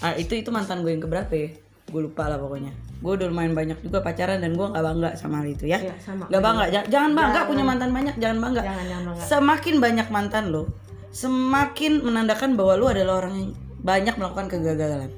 Ah, 0.00 0.12
itu 0.14 0.32
itu 0.34 0.50
mantan 0.50 0.82
gue 0.82 0.90
yang 0.90 1.00
keberapa 1.00 1.30
ya? 1.30 1.48
Gue 1.92 2.00
lupa 2.02 2.24
lah 2.26 2.36
pokoknya. 2.36 2.72
Gue 2.98 3.12
udah 3.14 3.26
lumayan 3.26 3.52
banyak 3.52 3.78
juga 3.78 4.00
pacaran 4.00 4.40
dan 4.40 4.52
gue 4.52 4.64
nggak 4.64 4.80
bangga 4.80 5.10
sama 5.12 5.38
hal 5.38 5.48
itu 5.48 5.64
ya. 5.66 5.78
Sama. 5.98 6.24
Gak 6.26 6.40
bangga. 6.40 6.64
Ja- 6.70 6.88
Jangan 6.88 7.12
bangga 7.12 7.40
punya 7.44 7.62
mantan 7.62 7.90
banyak. 7.90 8.14
Jangan 8.16 8.38
bangga. 8.40 8.62
jangan 8.62 8.84
jangan 8.86 9.04
bangga 9.06 9.22
Semakin 9.22 9.74
banyak 9.76 10.08
mantan 10.08 10.44
lo, 10.48 10.62
semakin 11.12 11.92
menandakan 12.00 12.50
bahwa 12.54 12.72
lo 12.74 12.86
adalah 12.88 13.20
orang 13.20 13.34
yang 13.36 13.48
banyak 13.78 14.14
melakukan 14.14 14.46
kegagalan. 14.48 15.10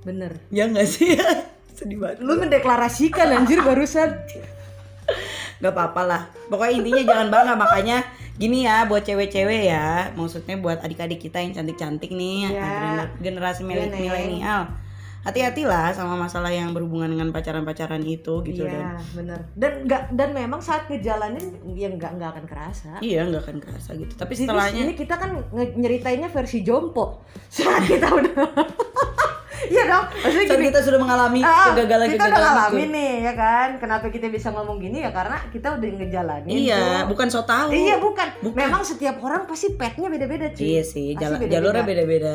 bener 0.00 0.38
Ya 0.48 0.64
nggak 0.64 0.86
sih? 0.86 1.18
Sedih 1.76 1.98
banget. 1.98 2.22
lu 2.22 2.38
mendeklarasikan 2.38 3.34
anjir 3.34 3.58
barusan 3.60 4.14
Gak 5.56 5.72
apa-apa 5.72 6.02
lah. 6.04 6.22
Pokoknya 6.46 6.74
intinya 6.76 7.02
jangan 7.04 7.28
bangga 7.28 7.54
makanya 7.54 7.96
gini 8.34 8.62
ya 8.62 8.84
buat 8.84 9.02
cewek-cewek 9.02 9.66
ya. 9.66 10.12
Maksudnya 10.12 10.56
buat 10.56 10.78
adik-adik 10.78 11.18
kita 11.18 11.38
yang 11.38 11.52
cantik-cantik 11.52 12.10
nih, 12.10 12.52
Ya. 12.52 12.60
gener- 12.60 13.14
generasi 13.20 13.60
Iya, 13.62 13.68
milenial. 13.88 14.62
Hati-hatilah 15.26 15.90
sama 15.90 16.14
masalah 16.14 16.54
yang 16.54 16.70
berhubungan 16.70 17.10
dengan 17.10 17.34
pacaran-pacaran 17.34 17.98
itu 18.06 18.46
gitu 18.46 18.62
dan 18.62 18.78
iya 18.78 18.90
bener. 19.10 19.40
Dan 19.58 19.72
nggak 19.90 20.02
dan 20.14 20.30
memang 20.30 20.62
saat 20.62 20.86
ngejalanin 20.86 21.58
ya 21.74 21.90
nggak 21.90 22.14
nggak 22.14 22.30
akan 22.30 22.44
kerasa. 22.46 22.92
Iya 23.02 23.26
nggak 23.26 23.42
akan 23.42 23.58
kerasa 23.58 23.90
gitu. 23.98 24.14
Tapi 24.14 24.32
setelahnya 24.38 24.86
ini 24.86 24.94
kita 24.94 25.18
kan 25.18 25.42
nyeritainnya 25.52 26.30
versi 26.30 26.62
jompo. 26.62 27.26
Saat 27.56 27.90
kita 27.90 28.06
udah 28.06 28.34
iya 29.68 29.84
dong 29.84 30.04
maksudnya 30.14 30.46
gini 30.48 30.64
kita 30.66 30.80
sudah 30.80 30.98
mengalami 30.98 31.40
ah, 31.40 31.70
kegagalan 31.70 32.06
kita 32.06 32.16
udah 32.16 32.26
kegagalan 32.28 32.54
ngalamin 32.56 32.88
nih 32.90 33.12
ya 33.20 33.32
kan 33.34 33.68
kenapa 33.76 34.06
kita 34.08 34.26
bisa 34.28 34.48
ngomong 34.50 34.76
gini 34.78 34.98
ya 34.98 35.10
karena 35.10 35.36
kita 35.48 35.68
udah 35.72 35.88
ngejalanin 35.96 36.48
Iya, 36.48 36.78
tuh. 37.02 37.10
bukan 37.10 37.26
so 37.26 37.40
tahu. 37.42 37.68
iya 37.70 37.96
bukan. 37.96 38.28
Bukan. 38.40 38.58
memang 38.58 38.82
setiap 38.82 39.16
orang 39.18 39.44
pasti 39.44 39.72
petnya 39.72 40.06
beda-beda 40.06 40.46
cuy 40.48 40.64
Iya 40.68 40.82
sih, 40.82 41.12
jala- 41.12 41.36
beda-beda. 41.36 41.54
jalurnya 41.54 41.84
beda-beda. 41.84 42.34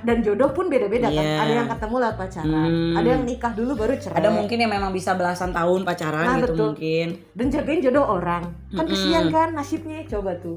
Dan 0.00 0.16
jodoh 0.20 0.50
pun 0.50 0.66
beda-beda 0.66 1.06
kan 1.06 1.18
Iya. 1.18 1.36
ada 1.38 1.52
yang 1.54 1.68
ketemu 1.68 1.94
lewat 1.98 2.16
pacaran 2.16 2.50
Hmm. 2.66 2.94
ada 2.94 3.08
yang 3.10 3.22
nikah 3.22 3.52
dulu 3.52 3.72
baru 3.74 3.94
cerai 3.94 4.16
Ada 4.16 4.28
mungkin 4.30 4.56
yang 4.56 4.70
memang 4.70 4.90
bisa 4.90 5.12
belasan 5.12 5.50
tahun 5.50 5.80
pacaran 5.82 6.24
Nah, 6.24 6.36
gitu 6.38 6.46
betul. 6.50 6.66
mungkin. 6.70 7.06
dan 7.32 7.46
jagain 7.48 7.80
jodoh 7.80 8.06
orang 8.08 8.42
kan 8.70 8.84
kesian 8.84 9.24
kan 9.28 9.48
nasibnya 9.50 10.00
coba 10.04 10.32
tuh 10.36 10.56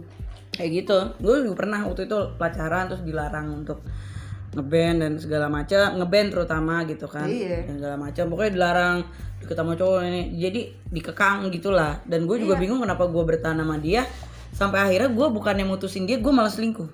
kayak 0.49 0.69
gitu 0.75 0.97
gue 1.17 1.35
juga 1.43 1.55
pernah 1.55 1.79
waktu 1.83 2.01
itu 2.03 2.17
pacaran 2.35 2.87
terus 2.87 3.03
dilarang 3.03 3.47
untuk 3.57 3.83
ngeband 4.49 4.95
dan 4.99 5.11
segala 5.15 5.45
macam 5.47 5.95
ngeband 5.95 6.27
terutama 6.29 6.73
gitu 6.83 7.05
kan 7.05 7.25
Iya. 7.25 7.63
dan 7.63 7.73
segala 7.77 7.95
macam 7.97 8.23
pokoknya 8.27 8.51
dilarang 8.53 8.97
sama 9.45 9.73
cowok 9.73 9.97
ini 10.03 10.21
jadi 10.35 10.59
dikekang 10.87 11.47
gitulah 11.49 11.97
dan 12.03 12.23
gue 12.23 12.33
Iya. 12.33 12.41
juga 12.41 12.53
bingung 12.55 12.79
kenapa 12.79 13.05
gue 13.05 13.21
bertahan 13.25 13.55
sama 13.55 13.75
dia 13.77 14.01
sampai 14.49 14.77
akhirnya 14.81 15.09
gue 15.09 15.25
bukannya 15.29 15.63
mutusin 15.63 16.03
dia 16.03 16.17
gue 16.17 16.29
malah 16.29 16.47
selingkuh 16.47 16.85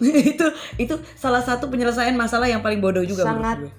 itu 0.30 0.44
itu 0.76 0.94
salah 1.14 1.40
satu 1.40 1.66
penyelesaian 1.66 2.14
masalah 2.14 2.46
yang 2.46 2.60
paling 2.60 2.78
bodoh 2.78 3.02
juga 3.02 3.22
Sangat 3.22 3.56
gue. 3.60 3.70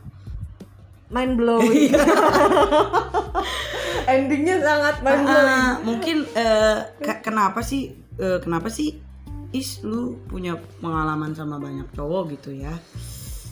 mind 1.10 1.34
blowing 1.36 1.72
Iya. 1.88 1.98
endingnya 4.12 4.56
sangat 4.60 4.96
mind 5.00 5.24
blowing 5.24 5.56
Ah, 5.56 5.72
mungkin 5.80 6.16
ke- 6.98 7.20
kenapa 7.22 7.60
sih 7.62 7.96
eh, 8.16 8.38
kenapa 8.40 8.68
sih 8.68 8.98
is 9.52 9.82
lu 9.82 10.16
punya 10.26 10.56
pengalaman 10.78 11.32
sama 11.32 11.58
banyak 11.58 11.84
cowok 11.92 12.32
gitu 12.32 12.56
ya 12.56 12.72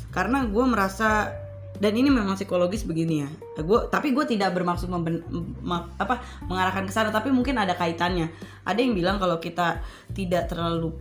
karena 0.09 0.45
gue 0.45 0.65
merasa 0.65 1.29
dan 1.79 1.95
ini 1.95 2.11
memang 2.11 2.35
psikologis 2.35 2.83
begini 2.83 3.23
ya 3.23 3.29
gue 3.55 3.79
tapi 3.87 4.11
gue 4.11 4.25
tidak 4.27 4.51
bermaksud 4.51 4.91
memben- 4.91 5.23
ma- 5.63 5.87
apa 5.95 6.19
mengarahkan 6.43 6.83
ke 6.83 6.91
sana 6.91 7.07
tapi 7.13 7.31
mungkin 7.31 7.55
ada 7.55 7.77
kaitannya. 7.77 8.27
Ada 8.67 8.79
yang 8.83 8.97
bilang 8.97 9.15
kalau 9.15 9.39
kita 9.39 9.79
tidak 10.11 10.51
terlalu 10.51 10.91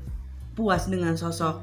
puas 0.54 0.86
dengan 0.86 1.14
sosok 1.18 1.58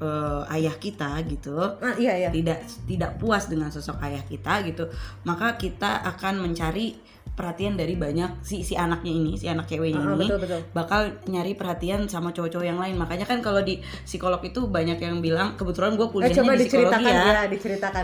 eh, 0.00 0.54
ayah 0.56 0.76
kita 0.76 1.16
gitu 1.28 1.56
Ah, 1.80 1.96
iya 1.96 2.24
iya. 2.24 2.28
tidak 2.32 2.60
tidak 2.84 3.10
puas 3.20 3.48
dengan 3.48 3.68
sosok 3.72 4.00
ayah 4.04 4.20
kita 4.24 4.60
gitu 4.68 4.84
maka 5.24 5.56
kita 5.56 6.00
akan 6.14 6.44
mencari 6.44 6.96
perhatian 7.34 7.74
dari 7.74 7.98
banyak 7.98 8.40
si 8.40 8.62
si 8.62 8.78
anaknya 8.78 9.10
ini 9.10 9.34
si 9.34 9.50
anak 9.50 9.66
ceweknya 9.66 9.98
Ah, 9.98 10.14
ini 10.14 10.30
betul, 10.30 10.38
betul. 10.38 10.60
bakal 10.70 11.00
nyari 11.26 11.52
perhatian 11.52 12.06
sama 12.06 12.30
cowok-cowok 12.30 12.62
yang 12.62 12.78
lain 12.78 12.94
makanya 12.94 13.26
kan 13.26 13.42
kalau 13.42 13.58
di 13.58 13.78
psikolog 14.02 14.38
itu 14.40 14.64
banyak 14.64 15.02
yang 15.02 15.18
bilang 15.18 15.58
kebetulan 15.58 15.98
gue 15.98 16.06
Eh, 16.06 16.12
kuliahnya 16.14 16.36
coba 16.38 16.52
di 16.54 16.64
psikologi 16.64 16.94
diceritakan 16.94 17.10
ya, 17.10 17.24
ya, 17.26 17.42
diceritakan 17.50 18.02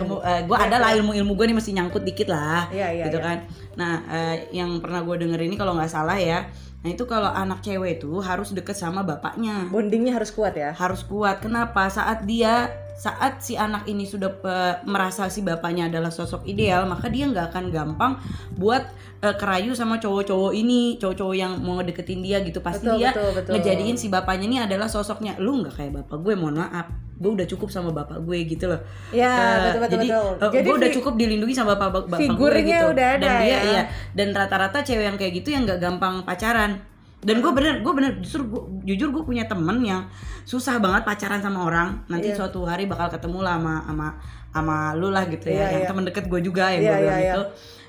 gue 0.51 0.59
ada 0.59 0.77
lah 0.77 0.91
ilmu-ilmu 0.99 1.33
gue 1.33 1.47
nih 1.47 1.57
masih 1.57 1.73
nyangkut 1.73 2.03
dikit 2.03 2.29
lah 2.29 2.67
Iya, 2.69 2.89
iya, 2.91 3.05
gitu 3.07 3.19
iya. 3.19 3.25
kan 3.25 3.39
nah 3.79 3.95
eh, 4.05 4.37
yang 4.51 4.83
pernah 4.83 5.01
gue 5.01 5.17
denger 5.17 5.41
ini 5.41 5.55
kalau 5.55 5.79
nggak 5.79 5.89
salah 5.89 6.19
ya 6.19 6.51
nah 6.81 6.89
itu 6.89 7.05
kalau 7.05 7.29
anak 7.29 7.61
cewek 7.61 8.01
itu 8.01 8.09
harus 8.19 8.51
deket 8.51 8.75
sama 8.75 9.05
bapaknya 9.05 9.69
bondingnya 9.71 10.17
harus 10.17 10.33
kuat 10.33 10.57
ya 10.57 10.73
harus 10.73 11.05
kuat. 11.05 11.39
Kenapa? 11.39 11.87
Saat 11.87 12.25
dia 12.25 12.73
saat 13.01 13.41
si 13.41 13.57
anak 13.57 13.89
ini 13.89 14.05
sudah 14.05 14.29
pe- 14.29 14.85
merasa 14.85 15.25
si 15.27 15.41
bapaknya 15.41 15.89
adalah 15.89 16.13
sosok 16.13 16.45
ideal, 16.45 16.85
maka 16.85 17.09
dia 17.09 17.25
nggak 17.25 17.49
akan 17.49 17.65
gampang 17.73 18.13
buat 18.55 18.85
eh, 19.21 19.33
kerayu 19.33 19.73
sama 19.73 19.97
cowok-cowok 19.97 20.53
ini, 20.53 21.01
cowok-cowok 21.01 21.33
yang 21.35 21.53
mau 21.59 21.81
deketin 21.81 22.21
dia 22.21 22.45
gitu. 22.45 22.61
Pasti 22.61 22.85
Betul, 22.85 23.01
dia 23.01 23.11
betul, 23.11 23.29
betul. 23.33 23.53
ngejadiin 23.57 23.97
si 23.97 24.07
bapaknya 24.07 24.45
ini 24.45 24.59
adalah 24.61 24.85
sosoknya. 24.87 25.41
Lu 25.41 25.65
nggak 25.65 25.75
kayak 25.75 25.93
bapak 25.97 26.19
gue, 26.21 26.35
mohon 26.37 26.61
maaf. 26.61 26.93
Gue 27.17 27.37
udah 27.37 27.45
cukup 27.45 27.69
sama 27.69 27.89
bapak 27.91 28.21
gue 28.21 28.37
gitu 28.45 28.69
loh. 28.69 28.81
Ya, 29.11 29.33
Eh, 29.33 29.57
betul, 29.65 29.81
betul, 29.81 29.93
jadi 29.97 30.07
betul. 30.09 30.33
eh, 30.37 30.51
Jadi 30.53 30.67
gue 30.67 30.77
udah 30.77 30.91
cukup 30.93 31.15
dilindungi 31.17 31.55
sama 31.57 31.73
bapak 31.75 32.05
bapak 32.05 32.17
gue 32.17 32.21
figurnya 32.21 32.79
gitu. 32.81 32.93
udah 32.93 33.07
ada 33.09 33.21
dan 33.23 33.33
dia 33.39 33.49
ya. 33.49 33.59
iya 33.65 33.83
dan 34.13 34.29
rata-rata 34.33 34.79
cewek 34.81 35.05
yang 35.05 35.17
kayak 35.17 35.33
gitu 35.35 35.49
yang 35.51 35.65
nggak 35.65 35.81
gampang 35.81 36.21
pacaran 36.21 36.85
dan 37.21 37.37
gue 37.39 37.53
bener 37.53 37.85
gue 37.85 37.93
bener 37.93 38.13
justru 38.25 38.49
gua, 38.49 38.65
jujur 38.81 39.13
gue 39.13 39.23
punya 39.23 39.45
temen 39.45 39.77
yang 39.81 40.09
susah 40.43 40.81
banget 40.81 41.05
pacaran 41.05 41.39
sama 41.39 41.69
orang 41.69 41.89
nanti 42.09 42.33
Iya. 42.33 42.37
suatu 42.41 42.65
hari 42.65 42.89
bakal 42.89 43.13
ketemu 43.13 43.45
lah 43.45 43.61
sama 43.61 43.75
sama 43.85 44.07
sama 44.51 44.77
lu 44.97 45.13
lah 45.13 45.29
gitu 45.29 45.47
ya 45.47 45.55
Iya, 45.55 45.67
yang 45.69 45.83
iya. 45.85 45.91
temen 45.93 46.05
deket 46.09 46.25
gue 46.27 46.41
juga 46.41 46.73
yang 46.73 46.81
Iya, 46.81 46.89
gue 46.89 46.99
bilang 46.99 47.13
iya, 47.13 47.21
iya. 47.21 47.33
itu 47.37 47.43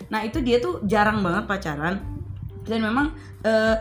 nah 0.10 0.20
itu 0.22 0.38
dia 0.42 0.58
tuh 0.60 0.84
jarang 0.84 1.24
banget 1.24 1.48
pacaran 1.48 1.96
dan 2.62 2.80
memang 2.80 3.08
eh, 3.42 3.76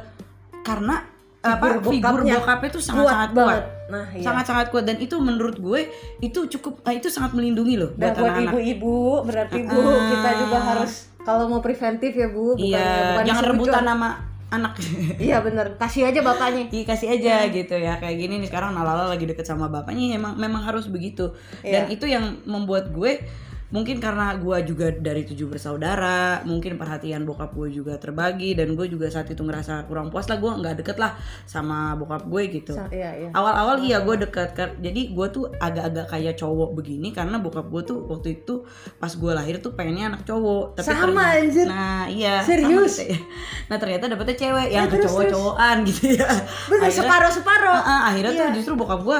karena 0.62 1.02
apa 1.40 1.80
Figur 1.80 1.88
figur 1.88 2.12
bokapnya 2.20 2.34
bokapnya 2.36 2.68
tuh 2.70 2.82
sangat 2.84 3.06
sangat 3.08 3.30
kuat 3.32 3.32
banget. 3.34 3.64
Nah, 3.90 4.04
iya. 4.12 4.22
sangat 4.22 4.44
sangat 4.44 4.66
kuat 4.68 4.84
dan 4.84 4.96
itu 5.00 5.16
menurut 5.18 5.56
gue 5.56 5.80
itu 6.20 6.40
cukup 6.46 6.84
eh, 6.84 6.94
itu 6.94 7.08
sangat 7.08 7.32
melindungi 7.32 7.74
loh 7.74 7.90
Dan 7.96 8.12
buat 8.12 8.22
anak-anak 8.22 8.52
ibu-ibu 8.54 8.96
berarti 9.24 9.58
Bu 9.64 9.80
Ah. 9.80 9.98
kita 10.06 10.30
juga 10.38 10.58
harus 10.62 10.92
kalau 11.20 11.48
mau 11.48 11.58
preventif 11.58 12.12
ya 12.12 12.28
Bu, 12.28 12.54
bukan 12.54 12.60
iya 12.62 13.16
bukan 13.16 13.24
jangan 13.26 13.44
rebutan 13.50 13.82
sama 13.82 14.10
anak. 14.50 14.76
Iya 15.22 15.40
bener, 15.40 15.78
kasih 15.78 16.10
aja 16.10 16.20
bapaknya. 16.20 16.66
Iya 16.70 16.84
kasih 16.86 17.08
aja 17.14 17.34
gitu 17.48 17.74
ya. 17.74 17.96
Kayak 17.98 18.16
gini 18.18 18.34
nih 18.42 18.48
sekarang 18.50 18.74
Nalala 18.74 19.06
lagi 19.08 19.24
deket 19.24 19.46
sama 19.46 19.70
bapaknya 19.70 20.18
emang 20.18 20.34
memang 20.36 20.62
harus 20.66 20.90
begitu. 20.90 21.32
Dan 21.62 21.86
Iya. 21.86 21.94
itu 21.94 22.06
yang 22.10 22.42
membuat 22.44 22.90
gue 22.90 23.22
mungkin 23.70 23.96
karena 23.96 24.34
gue 24.34 24.58
juga 24.64 24.90
dari 24.90 25.22
tujuh 25.22 25.46
bersaudara 25.46 26.42
mungkin 26.42 26.74
perhatian 26.74 27.22
bokap 27.22 27.50
gue 27.52 27.70
juga 27.72 27.94
terbagi 27.96 28.52
dan 28.52 28.74
gue 28.74 28.86
juga 28.86 29.06
saat 29.06 29.26
itu 29.26 29.40
ngerasa 29.40 29.86
kurang 29.86 30.08
puas 30.08 30.26
lah 30.26 30.36
gue 30.36 30.50
nggak 30.52 30.74
deket 30.76 30.96
lah 30.96 31.14
sama 31.44 31.94
bokap 31.94 32.26
gue 32.26 32.42
gitu 32.52 32.74
Iya, 32.90 33.10
iya. 33.16 33.30
awal-awal 33.30 33.78
iya 33.80 34.00
gue 34.00 34.16
deket 34.20 34.52
jadi 34.76 35.00
gue 35.08 35.26
tuh 35.28 35.46
agak-agak 35.52 36.06
kayak 36.08 36.34
cowok 36.36 36.74
begini 36.74 37.10
karena 37.10 37.38
bokap 37.38 37.66
gue 37.66 37.82
tuh 37.84 37.98
waktu 38.04 38.36
itu 38.36 38.66
pas 38.96 39.10
gue 39.10 39.32
lahir 39.32 39.58
tuh 39.58 39.72
pengennya 39.72 40.10
anak 40.10 40.22
cowok 40.24 40.74
tapi 40.74 40.86
Sama, 40.86 41.00
ternyata- 41.06 41.38
anjir. 41.38 41.66
nah 41.66 42.04
iya 42.06 42.34
Serius? 42.42 42.94
sama, 42.96 43.06
gitu. 43.06 43.22
nah 43.66 43.76
ternyata 43.78 44.04
dapetnya 44.06 44.36
cewek 44.36 44.68
yang 44.68 44.86
terus, 44.86 45.06
cowok-cowokan 45.06 45.76
gitu 45.86 46.04
ya 46.12 46.26
Bener 46.66 46.82
Akhirnya- 46.82 46.98
separuh-separuh. 46.98 47.70
Ah, 47.72 47.86
ah, 47.86 48.00
akhirnya 48.10 48.32
Iya. 48.32 48.42
tuh 48.42 48.48
justru 48.56 48.72
bokap 48.74 49.00
gue 49.00 49.18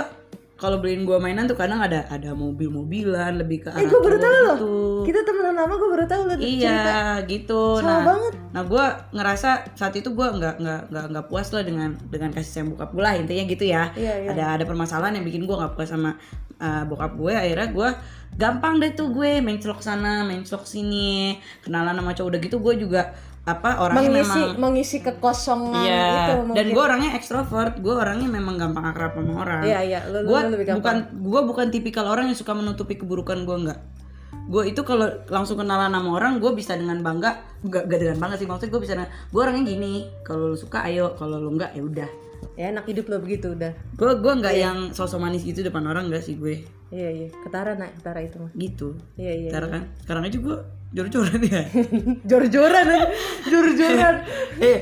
kalau 0.60 0.76
beliin 0.76 1.08
gue 1.08 1.16
mainan 1.16 1.48
tuh 1.48 1.56
kadang 1.56 1.80
ada 1.80 2.04
ada 2.06 2.36
mobil-mobilan 2.36 3.40
lebih 3.40 3.64
ke 3.64 3.68
arah 3.72 3.80
Eh, 3.80 3.88
gue 3.88 3.96
baru 3.96 4.16
cowok 4.16 4.20
tahu 4.20 4.36
loh. 4.44 4.56
gitu. 4.60 4.72
Kita 5.08 5.20
temenan 5.24 5.54
lama 5.56 5.74
gue 5.74 5.88
baru 5.88 6.04
tahu 6.04 6.22
lo 6.28 6.34
Iya 6.36 6.80
gitu. 7.24 7.62
Sama 7.80 7.88
nah, 7.88 8.00
banget. 8.04 8.32
nah 8.52 8.62
gue 8.68 8.84
ngerasa 9.16 9.50
saat 9.72 9.94
itu 9.96 10.12
gue 10.12 10.26
nggak 10.28 10.54
nggak 10.60 10.80
nggak 10.92 11.04
nggak 11.16 11.26
puas 11.32 11.48
lah 11.50 11.64
dengan 11.64 11.96
dengan 12.12 12.30
kasih 12.30 12.50
sayang 12.52 12.68
bokap 12.76 12.92
gue 12.92 13.00
lah 13.00 13.14
intinya 13.16 13.44
gitu 13.48 13.64
ya. 13.64 13.88
Iya, 13.96 14.14
iya. 14.20 14.28
Ada 14.36 14.44
ada 14.60 14.64
permasalahan 14.68 15.16
yang 15.16 15.24
bikin 15.24 15.48
gue 15.48 15.56
nggak 15.56 15.72
puas 15.72 15.88
sama 15.88 16.20
uh, 16.60 16.82
bokap 16.84 17.16
gue. 17.16 17.32
Akhirnya 17.32 17.68
gue 17.72 17.88
gampang 18.36 18.78
deh 18.78 18.92
tuh 18.92 19.08
gue 19.10 19.40
main 19.40 19.56
celok 19.56 19.80
sana, 19.80 20.22
main 20.22 20.44
celok 20.44 20.68
sini, 20.68 21.40
kenalan 21.64 21.96
sama 21.96 22.12
cowok 22.12 22.28
udah 22.36 22.40
gitu 22.44 22.56
gue 22.60 22.74
juga 22.76 23.02
apa 23.40 23.80
orangnya 23.80 24.10
mengisi 24.12 24.36
memang 24.36 24.60
mengisi 24.60 24.96
kekosongan 25.00 25.80
Iya, 25.80 26.04
itu 26.12 26.32
dan 26.52 26.66
gue 26.68 26.82
orangnya 26.82 27.10
ekstrovert, 27.14 27.74
gue 27.78 27.94
orangnya 27.94 28.28
memang 28.28 28.54
gampang 28.54 28.84
akrab 28.86 29.16
sama 29.16 29.32
orang. 29.40 29.62
Iya, 29.64 29.78
iya, 29.80 30.00
lu- 30.06 30.20
lu- 30.20 30.28
Gue 30.28 30.40
lu 30.40 30.48
lebih 30.54 30.64
bukan 30.76 30.96
gue 31.10 31.40
bukan 31.42 31.66
tipikal 31.68 32.04
orang 32.04 32.28
yang 32.28 32.36
suka 32.36 32.52
menutupi 32.52 32.94
keburukan 32.94 33.42
gue 33.42 33.56
enggak. 33.58 33.80
Gue 34.46 34.68
itu 34.68 34.82
kalau 34.82 35.08
langsung 35.26 35.56
kenalan 35.56 35.88
sama 35.88 36.10
orang, 36.12 36.36
gue 36.36 36.52
bisa 36.52 36.74
dengan 36.74 37.00
bangga, 37.00 37.30
gak, 37.64 37.86
gak 37.86 37.98
dengan 37.98 38.18
bangga 38.18 38.36
sih 38.36 38.44
maksudnya 38.44 38.70
gue 38.70 38.82
bisa, 38.82 38.92
gue 39.26 39.40
orangnya 39.40 39.64
gini, 39.64 39.92
kalau 40.20 40.52
lu 40.52 40.56
suka 40.56 40.84
ayo, 40.84 41.16
kalau 41.16 41.38
lu 41.38 41.50
enggak 41.50 41.72
ya 41.72 41.80
udah. 41.80 42.10
Ya 42.58 42.70
enak 42.74 42.84
hidup 42.88 43.06
lo 43.08 43.16
begitu 43.22 43.56
udah. 43.56 43.72
Gue 43.96 44.12
gue 44.20 44.32
nggak 44.36 44.54
yang 44.56 44.78
sosok 44.92 45.20
manis 45.22 45.42
gitu 45.46 45.64
depan 45.64 45.84
orang 45.88 46.12
enggak 46.12 46.24
sih 46.24 46.36
gue, 46.36 46.64
iya 46.92 47.08
iya. 47.08 47.28
Ketara 47.46 47.78
nak 47.78 47.96
ketara 47.96 48.20
itu 48.20 48.36
mah. 48.36 48.50
Gitu. 48.52 48.88
iya 49.16 49.32
iya 49.32 49.50
Sekarang 49.52 49.70
kan, 49.70 49.82
sekarang 50.04 50.22
aja 50.28 50.38
gue 50.38 50.56
jor-joran 50.90 51.40
ya. 51.40 51.62
jor-joran 52.30 52.86
aja 52.86 53.08
jor-joran. 53.46 54.14
Eh, 54.60 54.78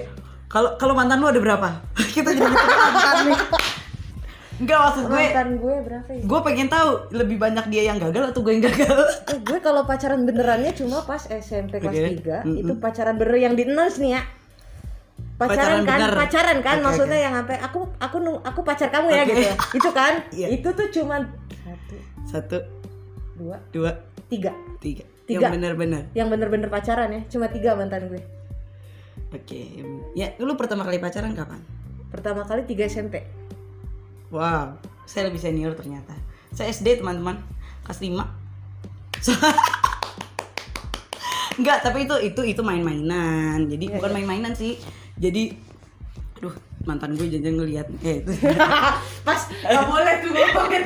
kalau 0.49 0.75
kalau 0.81 0.95
mantan 0.97 1.21
lu 1.21 1.29
ada 1.29 1.41
berapa? 1.41 1.69
Kita 2.17 2.31
jadi 2.35 2.49
mantan 2.51 3.17
nih. 3.31 3.41
Enggak 4.59 4.79
maksud 4.91 5.05
gue, 5.07 5.23
mantan 5.23 5.51
gue 5.63 5.75
berapa 5.87 6.11
ya? 6.11 6.23
gue 6.27 6.41
pengen 6.43 6.67
tahu 6.67 6.91
lebih 7.15 7.39
banyak 7.39 7.71
dia 7.71 7.83
yang 7.95 8.03
gagal 8.03 8.35
atau 8.35 8.41
gue 8.43 8.53
yang 8.59 8.65
gagal. 8.67 8.99
Eh, 9.31 9.39
gue 9.39 9.59
kalau 9.63 9.87
pacaran 9.87 10.27
benerannya 10.27 10.75
cuma 10.75 11.07
pas 11.07 11.23
SMP 11.31 11.79
kelas 11.79 11.95
Oke. 11.95 12.43
3 12.43 12.59
itu 12.67 12.73
pacaran 12.83 13.15
bener 13.15 13.39
yang 13.39 13.55
di 13.55 13.71
nih 13.71 14.11
ya 14.19 14.23
pacaran, 15.39 15.55
Pacaran 15.55 15.81
kan? 15.87 15.99
bener. 16.03 16.13
pacaran 16.19 16.59
kan 16.59 16.77
Oke, 16.77 16.85
maksudnya 16.85 17.19
yang 17.23 17.35
sampai 17.39 17.57
aku 17.63 17.81
aku 17.97 18.17
aku 18.43 18.61
pacar 18.67 18.89
kamu 18.91 19.09
ya 19.09 19.23
Oke. 19.23 19.31
gitu 19.31 19.43
itu 19.79 19.91
kan? 19.95 20.13
Iya. 20.37 20.47
itu 20.51 20.69
tuh 20.69 20.87
cuman 20.93 21.23
satu. 21.63 21.97
Satu. 22.27 22.59
Dua. 23.39 23.57
Dua. 23.71 23.91
Tiga. 24.27 24.51
Tiga, 24.83 25.07
Tiga. 25.25 25.47
yang 25.47 25.55
benar-benar 25.55 26.03
yang 26.13 26.29
bener-bener 26.29 26.67
pacaran 26.67 27.09
ya? 27.09 27.23
Cuma 27.31 27.47
tiga 27.49 27.73
mantan 27.73 28.11
gue. 28.11 28.21
Oke. 29.31 29.81
Ya 30.13 30.35
lu 30.39 30.55
pertama 30.55 30.83
kali 30.83 30.99
pacaran 30.99 31.33
kapan? 31.33 31.63
Pertama 32.11 32.43
kali 32.43 32.67
tiga 32.67 32.85
SMP 32.85 33.23
wow. 34.29 34.75
Saya 35.07 35.31
lebih 35.31 35.41
senior 35.41 35.73
ternyata. 35.73 36.13
Saya 36.51 36.69
SD 36.69 37.01
teman-teman. 37.01 37.41
Kelas 37.81 38.01
5 38.05 38.21
Enggak, 41.59 41.83
tapi 41.83 42.07
itu 42.07 42.15
itu 42.23 42.41
itu 42.45 42.61
main-mainan. 42.63 43.67
Jadi 43.67 43.91
Iya, 43.91 43.95
bukan 43.99 44.11
main-mainan 44.15 44.55
sih. 44.55 44.79
Jadi 45.19 45.43
aduh, 46.39 46.55
mantan 46.85 47.13
gue 47.13 47.27
jangan 47.29 47.55
ngelihat 47.57 47.87
eh 48.01 48.23
itu. 48.23 48.31
pas 49.27 49.41
nggak 49.45 49.85
boleh 49.85 50.15
tuh 50.19 50.31
ngomongin 50.31 50.83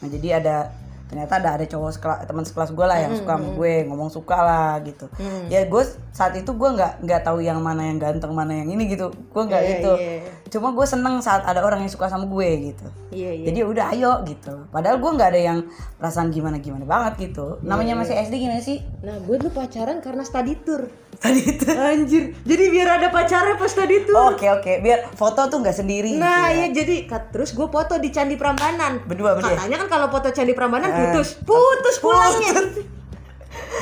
Nah 0.00 0.08
jadi 0.08 0.28
ada 0.34 0.56
ternyata 1.04 1.32
ada 1.36 1.50
ada 1.58 1.66
cowok 1.66 1.90
sekela- 1.90 2.22
teman 2.22 2.46
sekelas 2.46 2.70
gue 2.70 2.86
lah 2.86 2.94
yang 2.96 3.12
suka 3.12 3.34
sama 3.34 3.50
gue 3.52 3.72
ngomong 3.84 4.08
suka 4.08 4.38
lah 4.38 4.78
gitu. 4.80 5.10
Ya 5.48 5.66
gue 5.66 5.82
saat 6.08 6.32
itu 6.32 6.46
gue 6.48 6.68
nggak 6.70 7.02
nggak 7.02 7.20
tahu 7.20 7.42
yang 7.42 7.58
mana 7.58 7.82
yang 7.84 7.98
ganteng 7.98 8.30
mana 8.30 8.54
yang 8.54 8.70
ini 8.70 8.86
gitu. 8.88 9.10
Gue 9.26 9.42
nggak 9.44 9.58
Iya, 9.60 9.70
gitu. 9.74 9.92
iya. 9.96 10.22
Cuma 10.48 10.70
gue 10.70 10.86
seneng 10.86 11.18
saat 11.18 11.42
ada 11.42 11.60
orang 11.60 11.82
yang 11.82 11.90
suka 11.90 12.06
sama 12.06 12.24
gue 12.24 12.48
gitu. 12.72 12.86
iya 13.10 13.34
iya 13.34 13.44
Jadi 13.44 13.58
udah 13.60 13.86
ayo 13.90 14.12
gitu. 14.22 14.54
Padahal 14.70 14.96
gue 14.96 15.10
nggak 15.10 15.28
ada 15.28 15.40
yang 15.44 15.58
perasaan 15.98 16.30
gimana 16.30 16.56
gimana 16.56 16.86
banget 16.86 17.28
gitu. 17.28 17.58
Namanya 17.60 17.98
masih 17.98 18.14
SD 18.16 18.38
gimana 18.38 18.62
sih? 18.62 18.78
nah 19.02 19.18
gue 19.18 19.34
dulu 19.34 19.50
pacaran 19.50 19.98
karena 19.98 20.22
study 20.22 20.54
tour 20.56 20.86
Tadi 21.20 21.40
itu. 21.42 21.68
anjir 21.68 22.32
jadi 22.40 22.64
biar 22.66 22.88
ada 22.96 23.08
pacarnya 23.08 23.54
pas 23.54 23.68
study 23.68 24.02
tour 24.02 24.32
Oke 24.32 24.48
oke. 24.48 24.80
Biar 24.80 25.12
foto 25.12 25.44
tuh 25.46 25.60
nggak 25.60 25.76
sendiri. 25.76 26.16
Nah, 26.16 26.48
gitu 26.48 26.48
ya. 26.48 26.56
iya 26.56 26.66
jadi 26.72 26.94
kat- 27.04 27.28
terus 27.28 27.52
gue 27.52 27.66
foto 27.66 27.94
di 27.94 28.08
Candi 28.08 28.34
Prambanan. 28.34 29.04
Berdua 29.04 29.34
berdua. 29.34 29.52
Katanya 29.54 29.76
kan 29.78 29.88
kalau 29.90 30.06
foto 30.08 30.28
Candi 30.30 30.50
Prambanan 30.50 30.88
Eh. 30.88 30.96
putus, 30.98 31.36
putus 31.38 31.96
pulangnya. 31.98 32.56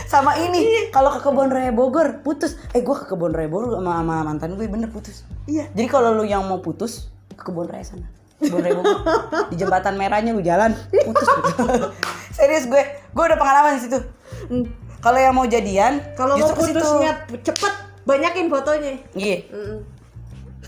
Sama 0.05 0.35
ini 0.37 0.59
Iya. 0.59 0.83
kalau 0.91 1.11
ke 1.11 1.21
kebun 1.21 1.49
raya 1.49 1.71
Bogor 1.71 2.21
putus. 2.21 2.59
Eh 2.71 2.81
gue 2.81 2.97
ke 2.97 3.07
kebun 3.07 3.31
raya 3.31 3.47
Bogor 3.47 3.77
sama, 3.77 3.93
sama 3.97 4.15
mantan 4.25 4.53
gue 4.53 4.67
bener 4.67 4.89
putus. 4.89 5.23
Iya. 5.45 5.71
Jadi 5.71 5.87
kalau 5.87 6.13
lu 6.13 6.25
yang 6.25 6.43
mau 6.43 6.59
putus 6.59 7.07
ke 7.31 7.45
kebun 7.45 7.65
raya 7.65 7.87
sana. 7.87 8.11
Kebun 8.37 8.59
raya 8.59 8.75
Bogor. 8.75 8.99
Di 9.47 9.57
jembatan 9.57 9.95
merahnya 9.95 10.33
lu 10.33 10.43
jalan 10.43 10.75
putus. 11.07 11.23
putus. 11.23 11.95
Serius 12.37 12.67
gue, 12.67 12.83
gue 13.09 13.25
udah 13.25 13.37
pengalaman 13.37 13.77
di 13.77 13.83
situ. 13.85 13.99
Kalau 14.99 15.19
yang 15.19 15.35
mau 15.35 15.47
jadian, 15.47 16.03
Kalau 16.19 16.35
mau 16.35 16.51
putusnya 16.51 17.23
cepet, 17.31 17.73
banyakin 18.03 18.51
fotonya. 18.51 18.93
Iya. 19.15 19.39
Mm. 19.51 19.77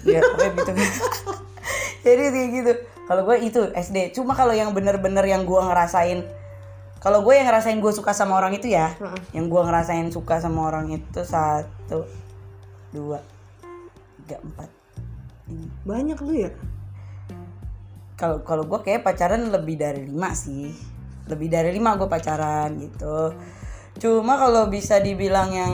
Ya, 0.07 0.21
pokoknya 0.31 0.51
gitu. 0.55 0.73
Jadi 2.07 2.23
kayak 2.31 2.49
gitu. 2.55 2.73
Kalau 3.11 3.23
gue 3.27 3.37
itu 3.43 3.61
SD. 3.75 4.15
Cuma 4.15 4.39
kalau 4.39 4.55
yang 4.55 4.71
bener-bener 4.71 5.27
yang 5.27 5.43
gue 5.43 5.59
ngerasain 5.59 6.23
kalau 7.01 7.25
gue 7.25 7.33
yang 7.33 7.49
ngerasain 7.49 7.81
gue 7.81 7.93
suka 7.97 8.13
sama 8.13 8.37
orang 8.37 8.53
itu 8.53 8.69
ya, 8.69 8.93
yang 9.33 9.49
gue 9.49 9.63
ngerasain 9.65 10.13
suka 10.13 10.37
sama 10.37 10.69
orang 10.69 10.93
itu 10.93 11.25
satu, 11.25 12.05
dua, 12.93 13.25
tiga, 14.21 14.37
empat. 14.45 14.69
Ini. 15.49 15.67
Banyak 15.89 16.19
lu 16.21 16.33
ya? 16.45 16.53
Kalau 18.21 18.45
kalau 18.45 18.69
gue 18.69 18.85
kayak 18.85 19.01
pacaran 19.01 19.49
lebih 19.49 19.81
dari 19.81 20.05
lima 20.05 20.37
sih, 20.37 20.77
lebih 21.25 21.49
dari 21.49 21.73
lima 21.73 21.97
gue 21.97 22.05
pacaran 22.05 22.77
gitu. 22.77 23.33
Cuma 24.01 24.35
kalau 24.35 24.67
bisa 24.67 24.97
dibilang 24.99 25.53
yang 25.53 25.73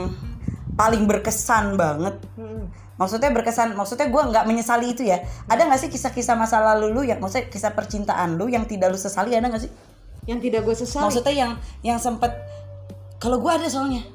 paling 0.75 1.07
berkesan 1.07 1.73
banget 1.73 2.19
Mm. 2.37 2.69
maksudnya 2.97 3.29
berkesan 3.29 3.73
maksudnya 3.73 4.09
gue 4.09 4.23
nggak 4.23 4.45
menyesali 4.45 4.91
itu 4.91 5.01
ya 5.01 5.17
ada 5.45 5.65
nggak 5.65 5.77
sih 5.77 5.89
kisah-kisah 5.89 6.33
masa 6.33 6.61
lalu 6.61 6.89
lu 6.91 7.01
yang 7.01 7.17
maksudnya 7.17 7.45
kisah 7.47 7.73
percintaan 7.73 8.37
lu 8.37 8.45
yang 8.45 8.65
tidak 8.65 8.89
lu 8.89 8.97
sesali 8.97 9.33
ada 9.33 9.47
nggak 9.47 9.63
sih 9.63 9.71
Yang 10.25 10.39
tidak 10.43 10.61
gue 10.65 10.75
sesali. 10.75 11.01
maksudnya 11.01 11.33
yang 11.33 11.51
yang 11.81 11.97
sempet 11.97 12.29
kalau 13.17 13.37
gue 13.37 13.49
ada 13.49 13.65
soalnya 13.65 14.05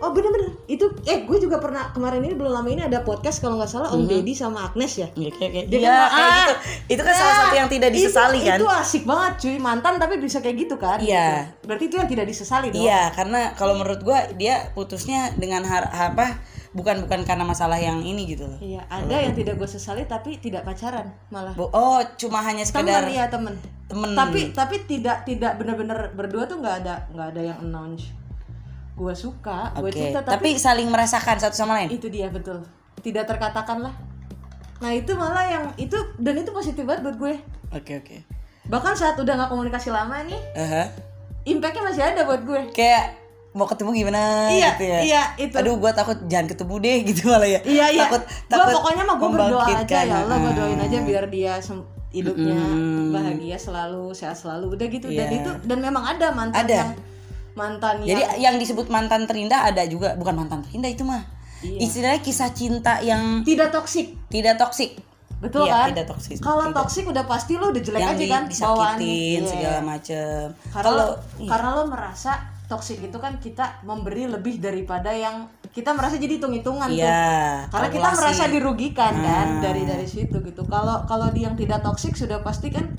Oh 0.00 0.10
bener-bener 0.10 0.54
itu 0.64 0.84
eh 1.04 1.22
gue 1.22 1.38
juga 1.38 1.56
pernah 1.56 1.90
kemarin 1.90 2.20
ini 2.20 2.32
belum 2.32 2.50
lama 2.50 2.66
ini 2.66 2.82
ada 2.82 3.00
podcast 3.00 3.38
kalau 3.38 3.56
nggak 3.56 3.68
salah 3.68 3.88
Om 3.88 4.04
Deddy 4.04 4.32
sama 4.32 4.64
Agnes 4.64 4.92
ya. 4.94 5.08
Iya 5.12 5.30
kayak 5.30 5.50
kayak 5.50 5.66
Dia 5.66 5.78
Iya, 5.78 5.90
kan, 5.90 6.08
kayak 6.08 6.24
ah, 6.24 6.36
gitu 6.38 6.54
itu 6.88 7.02
kan 7.02 7.14
salah 7.14 7.28
Nah, 7.28 7.40
satu 7.40 7.56
yang 7.56 7.68
tidak 7.68 7.88
itu- 7.88 7.96
disesali 8.00 8.38
kan 8.40 8.56
Itu 8.56 8.66
asik 8.68 9.02
banget 9.04 9.32
cuy 9.38 9.56
mantan 9.58 9.94
tapi 9.96 10.14
bisa 10.16 10.38
kayak 10.38 10.56
gitu 10.58 10.74
kan? 10.76 10.98
Iya. 10.98 11.28
Gitu. 11.50 11.66
Berarti 11.66 11.84
itu 11.84 11.96
yang 11.96 12.08
tidak 12.08 12.26
disesali 12.26 12.66
dong. 12.68 12.80
iya 12.80 13.02
karena 13.10 13.40
kalau 13.52 13.74
menurut 13.74 14.00
gue 14.00 14.18
dia 14.34 14.70
putusnya 14.72 15.32
dengan 15.34 15.62
har 15.62 15.84
apa 15.86 16.38
bukan 16.68 17.00
bukan 17.02 17.24
karena 17.24 17.42
masalah 17.42 17.76
yang 17.76 17.98
ini 18.00 18.28
gitu 18.28 18.44
loh 18.44 18.58
Iya, 18.58 18.84
ada 18.86 19.16
yang 19.18 19.32
tidak 19.32 19.56
gue 19.56 19.66
sesali 19.66 20.04
tapi 20.04 20.36
tidak 20.36 20.62
pacaran 20.62 21.10
malah. 21.28 21.52
Bu- 21.52 21.70
oh 21.70 21.98
cuma 22.14 22.38
hanya 22.40 22.62
Temen 22.62 22.84
sekedar 22.84 23.08
iya 23.08 23.24
temen. 23.26 23.56
temen 23.84 24.12
Tapi 24.12 24.52
tapi 24.52 24.84
tidak 24.84 25.24
tidak 25.24 25.56
benar-benar 25.56 26.12
berdua 26.12 26.44
tuh 26.44 26.60
nggak 26.60 26.76
ada 26.82 27.08
nggak 27.08 27.28
ada 27.32 27.40
yang 27.42 27.58
announce. 27.62 28.12
Gue 28.98 29.14
suka, 29.14 29.70
gue 29.72 29.86
oke 29.86 29.94
cinta 29.94 30.18
tapi 30.20 30.34
tapi, 30.34 30.50
saling 30.58 30.88
merasakan 30.88 31.38
satu 31.38 31.54
sama 31.54 31.78
lain 31.78 31.88
itu 31.88 32.10
dia 32.10 32.26
betul. 32.28 32.66
Tidak 32.98 33.22
terkatakan 33.22 33.78
lah. 33.78 33.94
Nah 34.78 34.90
itu 34.90 35.14
malah 35.14 35.46
yang 35.46 35.64
itu 35.76 35.94
dan 36.16 36.34
itu 36.36 36.50
positif 36.50 36.82
banget 36.82 37.02
buat 37.04 37.16
gue. 37.16 37.34
oke 37.70 37.92
oke 37.96 38.16
Bahkan 38.66 38.92
saat 38.92 39.14
udah 39.14 39.32
nggak 39.34 39.48
komunikasi 39.48 39.88
lama 39.88 40.18
nih, 40.20 40.36
Aha. 40.52 40.90
impactnya 41.44 41.82
masih 41.82 42.02
ada 42.04 42.20
buat 42.22 42.42
gue. 42.42 42.62
kayak 42.70 43.16
mau 43.50 43.64
ketemu 43.64 43.90
gimana 43.96 44.52
Iya, 44.52 44.70
gitu 44.72 44.84
ya 44.84 44.98
iya, 45.00 45.22
itu. 45.36 45.56
aduh 45.56 45.74
gua 45.74 45.90
takut 45.90 46.14
jangan 46.26 46.46
ketemu 46.46 46.74
deh 46.78 46.96
gitu 47.08 47.22
malah 47.26 47.48
ya 47.48 47.60
Iya 47.60 47.86
iya. 47.88 48.02
takut 48.04 48.22
Gua 48.22 48.44
takut 48.46 48.74
pokoknya 48.76 49.02
mah 49.02 49.16
gue 49.16 49.30
berdoa 49.32 49.64
aja 49.64 49.98
ya 50.00 50.16
Allah 50.20 50.36
gue 50.38 50.52
doain 50.52 50.78
aja 50.78 50.98
biar 51.00 51.24
dia 51.26 51.54
hidupnya 52.08 52.54
Mm. 52.54 53.10
bahagia 53.10 53.56
selalu 53.56 54.12
sehat 54.12 54.36
selalu 54.36 54.74
udah 54.74 54.86
gitu 54.86 55.08
dan 55.08 55.28
Iya. 55.28 55.38
itu 55.38 55.50
dan 55.64 55.78
memang 55.78 56.04
ada 56.06 56.28
mantan 56.30 56.60
Ada. 56.60 56.76
yang 56.76 56.90
mantan 57.58 57.94
jadi 58.00 58.38
yang 58.38 58.54
disebut 58.56 58.86
mantan 58.86 59.26
terindah 59.26 59.66
ada 59.66 59.82
juga. 59.84 60.14
Bukan 60.14 60.34
mantan 60.36 60.62
terindah 60.62 60.88
itu 60.88 61.02
mah. 61.02 61.26
Iya. 61.58 61.74
istilahnya 61.82 62.22
kisah 62.22 62.54
cinta 62.54 63.02
yang 63.02 63.42
tidak 63.42 63.74
toksik. 63.74 64.14
Tidak 64.30 64.54
toksik. 64.54 64.94
Betul 65.38 65.66
Iya, 65.66 65.74
kan? 65.76 65.86
tidak 65.90 66.06
toksik. 66.08 66.38
Kalau 66.38 66.70
toksik 66.72 67.04
udah 67.04 67.24
pasti 67.24 67.54
lo 67.54 67.70
udah 67.70 67.78
jelek 67.78 67.98
yang 67.98 68.10
aja 68.12 68.18
di- 68.20 68.30
kan 68.30 68.42
disakitin 68.46 68.70
bawaannya. 68.70 69.42
segala 69.44 69.74
Iya. 69.74 69.82
macem. 69.84 70.44
Karena 70.68 70.82
kalau 70.84 70.94
lo, 71.00 71.06
karena 71.44 71.68
lo 71.72 71.82
merasa 71.84 72.32
toksik 72.64 72.98
itu 73.00 73.16
kan 73.16 73.38
kita 73.38 73.82
memberi 73.82 74.26
lebih 74.26 74.58
daripada 74.58 75.10
yang 75.10 75.46
kita 75.68 75.90
merasa 75.92 76.14
jadi 76.14 76.38
hitung-hitungan 76.38 76.88
tuh. 76.88 77.00
Iya 77.00 77.66
karena 77.68 77.88
kita 77.88 78.08
merasa 78.12 78.44
dirugikan 78.46 79.12
kan 79.16 79.46
Nah. 79.48 79.60
dari 79.60 79.82
dari 79.82 80.06
situ 80.06 80.38
gitu. 80.40 80.62
Kalau 80.64 81.02
kalau 81.04 81.26
di 81.28 81.42
yang 81.42 81.54
tidak 81.54 81.82
toksik 81.82 82.14
sudah 82.14 82.38
pasti 82.38 82.70
kan 82.70 82.94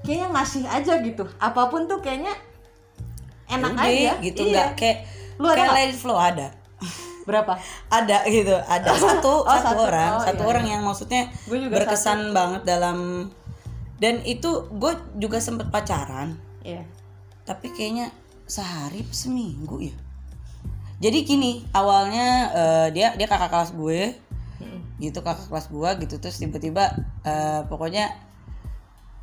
kayaknya 0.00 0.28
ngasih 0.30 0.64
aja 0.64 0.96
gitu. 0.98 1.28
Apa 1.38 1.68
pun 1.68 1.84
tuh 1.84 2.00
kayaknya 2.00 2.32
enak 3.52 3.72
Udah, 3.72 3.86
aja. 3.86 4.12
gitu 4.20 4.40
Iya. 4.42 4.50
nggak 4.50 4.68
kayak 4.74 4.98
Lu 5.36 5.46
ada 5.46 5.64
kayak 5.66 5.88
it 5.88 5.96
flow 5.96 6.16
ada. 6.16 6.48
Berapa? 7.22 7.54
Ada 8.02 8.18
gitu 8.26 8.50
ada. 8.58 8.90
Satu 8.92 9.42
Oh, 9.42 9.46
satu 9.46 9.78
satu. 9.78 9.82
orang. 9.86 10.10
Oh, 10.18 10.22
satu 10.22 10.42
iya, 10.42 10.50
orang 10.50 10.66
yang 10.66 10.82
maksudnya 10.82 11.22
berkesan 11.46 12.32
banget 12.32 12.62
dalam 12.66 13.30
dan 13.96 14.18
itu 14.24 14.50
gue 14.68 14.92
juga 15.16 15.38
sempet 15.38 15.68
pacaran. 15.68 16.34
Iya. 16.62 16.82
tapi 17.42 17.70
kayaknya 17.70 18.10
sehari 18.44 19.02
seminggu 19.10 19.82
ya. 19.82 19.94
Jadi 20.98 21.18
gini 21.22 21.52
awalnya 21.70 22.26
eh, 22.50 22.86
dia 22.90 23.14
dia 23.14 23.26
kakak 23.26 23.50
kelas 23.50 23.70
gue. 23.72 24.14
Gitu 24.98 25.18
kakak 25.18 25.50
kelas 25.50 25.66
gue 25.66 25.90
gitu 26.02 26.14
terus 26.18 26.38
tiba-tiba 26.38 26.94
eh, 27.22 27.66
pokoknya 27.66 28.14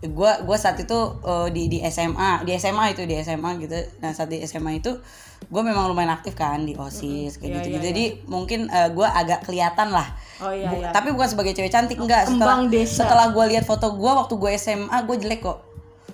gue 0.02 0.32
gua 0.40 0.56
saat 0.56 0.78
itu 0.78 0.96
eh, 1.22 1.48
di 1.52 1.68
di 1.68 1.78
SMA 1.84 2.44
di 2.44 2.56
SMA 2.56 2.94
itu 2.94 3.04
di 3.04 3.16
SMA 3.18 3.60
gitu. 3.60 3.76
Nah 4.00 4.12
saat 4.12 4.28
di 4.28 4.40
SMA 4.42 4.80
itu 4.80 4.96
gue 5.42 5.62
memang 5.62 5.88
lumayan 5.88 6.12
aktif 6.12 6.34
kan 6.34 6.62
di 6.62 6.72
osis 6.74 7.36
kayak 7.36 7.48
Iya, 7.48 7.56
gitu, 7.58 7.68
iya, 7.70 7.80
jadi 7.82 8.04
mungkin 8.26 8.68
gue 8.68 9.08
agak 9.08 9.44
kelihatan 9.44 9.88
lah. 9.90 10.08
Oh 10.38 10.52
iya 10.52 10.68
Bu- 10.68 10.78
iya. 10.78 10.92
tapi 10.92 11.10
bukan 11.10 11.28
sebagai 11.28 11.52
cewek 11.52 11.68
cantik 11.70 11.96
enggak. 11.96 12.28
Setelah 12.28 12.64
desa. 12.66 13.04
setelah 13.04 13.32
gue 13.32 13.46
lihat 13.48 13.64
foto 13.64 13.92
gue 13.94 14.12
waktu 14.14 14.36
gue 14.36 14.52
SMA 14.56 14.98
gue 15.02 15.16
jelek 15.18 15.42
kok. 15.42 15.64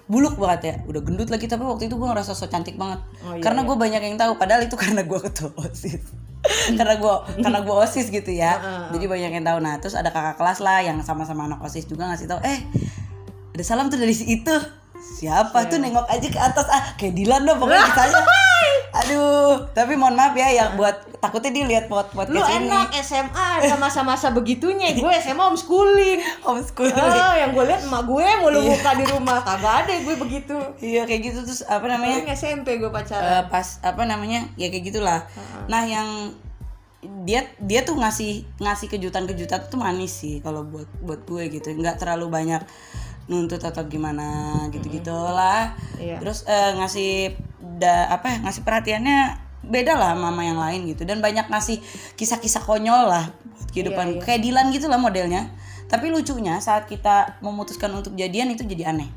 Buluk 0.06 0.38
banget 0.38 0.62
ya. 0.64 0.74
Udah 0.86 1.02
gendut 1.02 1.28
lagi 1.28 1.46
tapi 1.46 1.62
waktu 1.62 1.86
itu 1.86 1.96
gue 1.96 2.06
ngerasa 2.06 2.32
so 2.32 2.46
cantik 2.46 2.78
banget. 2.78 3.02
Oh, 3.20 3.34
iya, 3.34 3.42
karena 3.42 3.66
gue 3.66 3.74
banyak 3.76 4.02
yang 4.04 4.16
tahu 4.16 4.38
padahal 4.38 4.62
itu 4.62 4.78
karena 4.78 5.02
gue 5.02 5.20
ketua 5.20 5.50
osis 5.60 5.98
karena 6.78 6.96
gue 6.96 7.14
karena 7.36 7.60
gue 7.60 7.76
osis 7.76 8.06
gitu 8.08 8.30
ya. 8.30 8.62
Jadi 8.90 9.06
banyak 9.06 9.32
yang 9.32 9.44
tahu. 9.44 9.58
Nah 9.60 9.78
terus 9.78 9.94
ada 9.94 10.10
kakak 10.10 10.38
kelas 10.38 10.62
lah 10.62 10.80
yang 10.80 11.02
sama-sama 11.02 11.46
anak 11.46 11.58
osis 11.60 11.84
juga 11.84 12.06
ngasih 12.06 12.30
tahu 12.30 12.38
eh 12.42 12.62
ada 13.56 13.64
salam 13.64 13.88
tuh 13.88 13.96
dari 13.96 14.12
si 14.12 14.28
itu 14.30 14.52
siapa 15.16 15.64
Iya. 15.64 15.70
tuh 15.72 15.78
nengok 15.80 16.08
aja 16.12 16.28
ke 16.28 16.40
atas. 16.40 16.68
Ah 16.68 16.94
kayak 16.96 17.16
Dilan 17.16 17.48
dong 17.48 17.58
pokoknya 17.58 17.88
aduh 18.96 19.68
tapi 19.76 20.00
mohon 20.00 20.16
maaf 20.16 20.32
ya 20.32 20.48
yang 20.56 20.80
buat 20.80 20.96
takutnya 21.20 21.52
dia 21.52 21.66
lihat 21.68 21.86
pot 21.92 22.08
pot 22.16 22.32
Lu 22.32 22.40
enak 22.40 22.96
SMA 23.04 23.28
ada 23.60 23.76
masa-masa 23.76 24.32
begitunya. 24.32 24.96
Gue 24.96 25.12
SMA 25.20 25.44
homeschooling. 25.44 26.20
homeschooling. 26.40 26.96
Oh, 26.96 27.36
yang 27.36 27.52
gue 27.52 27.66
lihat 27.68 27.84
emak 27.84 28.08
gue 28.08 28.28
mulu 28.40 28.60
buka 28.72 28.96
di 28.96 29.06
rumah. 29.12 29.44
Kagak 29.44 29.84
ada 29.84 29.94
gue 30.00 30.16
begitu. 30.16 30.56
iya 30.80 31.04
kayak 31.04 31.22
gitu. 31.28 31.40
Terus 31.44 31.68
apa 31.68 31.84
namanya? 31.92 32.24
Paling 32.24 32.32
SMP 32.32 32.68
gue 32.80 32.88
pacaran. 32.88 33.28
Eh, 33.28 33.44
pas 33.52 33.68
apa 33.84 34.02
namanya? 34.08 34.48
Ya 34.56 34.72
kayak 34.72 34.88
gitulah. 34.88 35.28
Nah 35.68 35.84
yang 35.84 36.32
dia 37.28 37.52
dia 37.60 37.84
tuh 37.84 38.00
ngasih 38.00 38.48
ngasih 38.58 38.88
kejutan-kejutan 38.90 39.68
tuh 39.68 39.78
manis 39.78 40.24
sih 40.24 40.40
kalau 40.40 40.64
buat 40.64 40.88
buat 41.04 41.20
gue 41.28 41.52
gitu. 41.52 41.68
Nggak 41.76 42.00
terlalu 42.00 42.32
banyak 42.32 42.64
nuntut 43.26 43.62
atau 43.62 43.82
gimana 43.90 44.54
gitu 44.70 44.86
gitulah 44.90 45.74
Iya. 45.98 46.22
terus 46.22 46.46
eh, 46.46 46.72
ngasih 46.78 47.34
da, 47.78 48.10
apa 48.14 48.32
ya, 48.32 48.38
ngasih 48.46 48.62
perhatiannya 48.64 49.20
beda 49.66 49.98
lah 49.98 50.14
sama 50.14 50.30
sama 50.32 50.44
yang 50.46 50.60
lain 50.62 50.80
gitu. 50.94 51.04
Dan 51.04 51.20
banyak 51.20 51.50
ngasih 51.50 51.82
kisah-kisah 52.16 52.64
konyol 52.64 53.10
lah 53.10 53.26
buat 53.34 53.70
kehidupan. 53.74 54.22
Kayak 54.22 54.42
Dilan 54.46 54.70
gitu 54.72 54.88
lah 54.88 55.02
modelnya. 55.02 55.52
Tapi 55.86 56.10
lucunya 56.10 56.58
saat 56.62 56.90
kita 56.90 57.42
memutuskan 57.42 57.94
untuk 57.94 58.14
jadian 58.18 58.54
itu 58.54 58.66
jadi 58.66 58.94
aneh. 58.94 59.10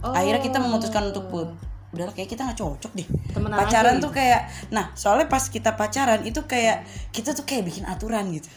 Oh. 0.00 0.16
akhirnya 0.16 0.40
kita 0.40 0.56
memutuskan 0.56 1.12
untuk 1.12 1.28
put. 1.28 1.52
Udahlah 1.92 2.16
kayak 2.16 2.32
kita 2.32 2.48
nggak 2.48 2.56
cocok 2.56 2.92
deh. 2.96 3.04
Temenan 3.36 3.60
pacaran 3.60 4.00
aja 4.00 4.04
tuh 4.08 4.12
kayak 4.16 4.40
nah 4.72 4.88
soalnya 4.96 5.28
pas 5.28 5.44
kita 5.44 5.76
pacaran 5.76 6.24
itu 6.24 6.40
kayak 6.48 6.88
kita 7.12 7.36
tuh 7.36 7.44
kayak 7.44 7.68
bikin 7.68 7.84
aturan 7.84 8.32
gitu 8.32 8.48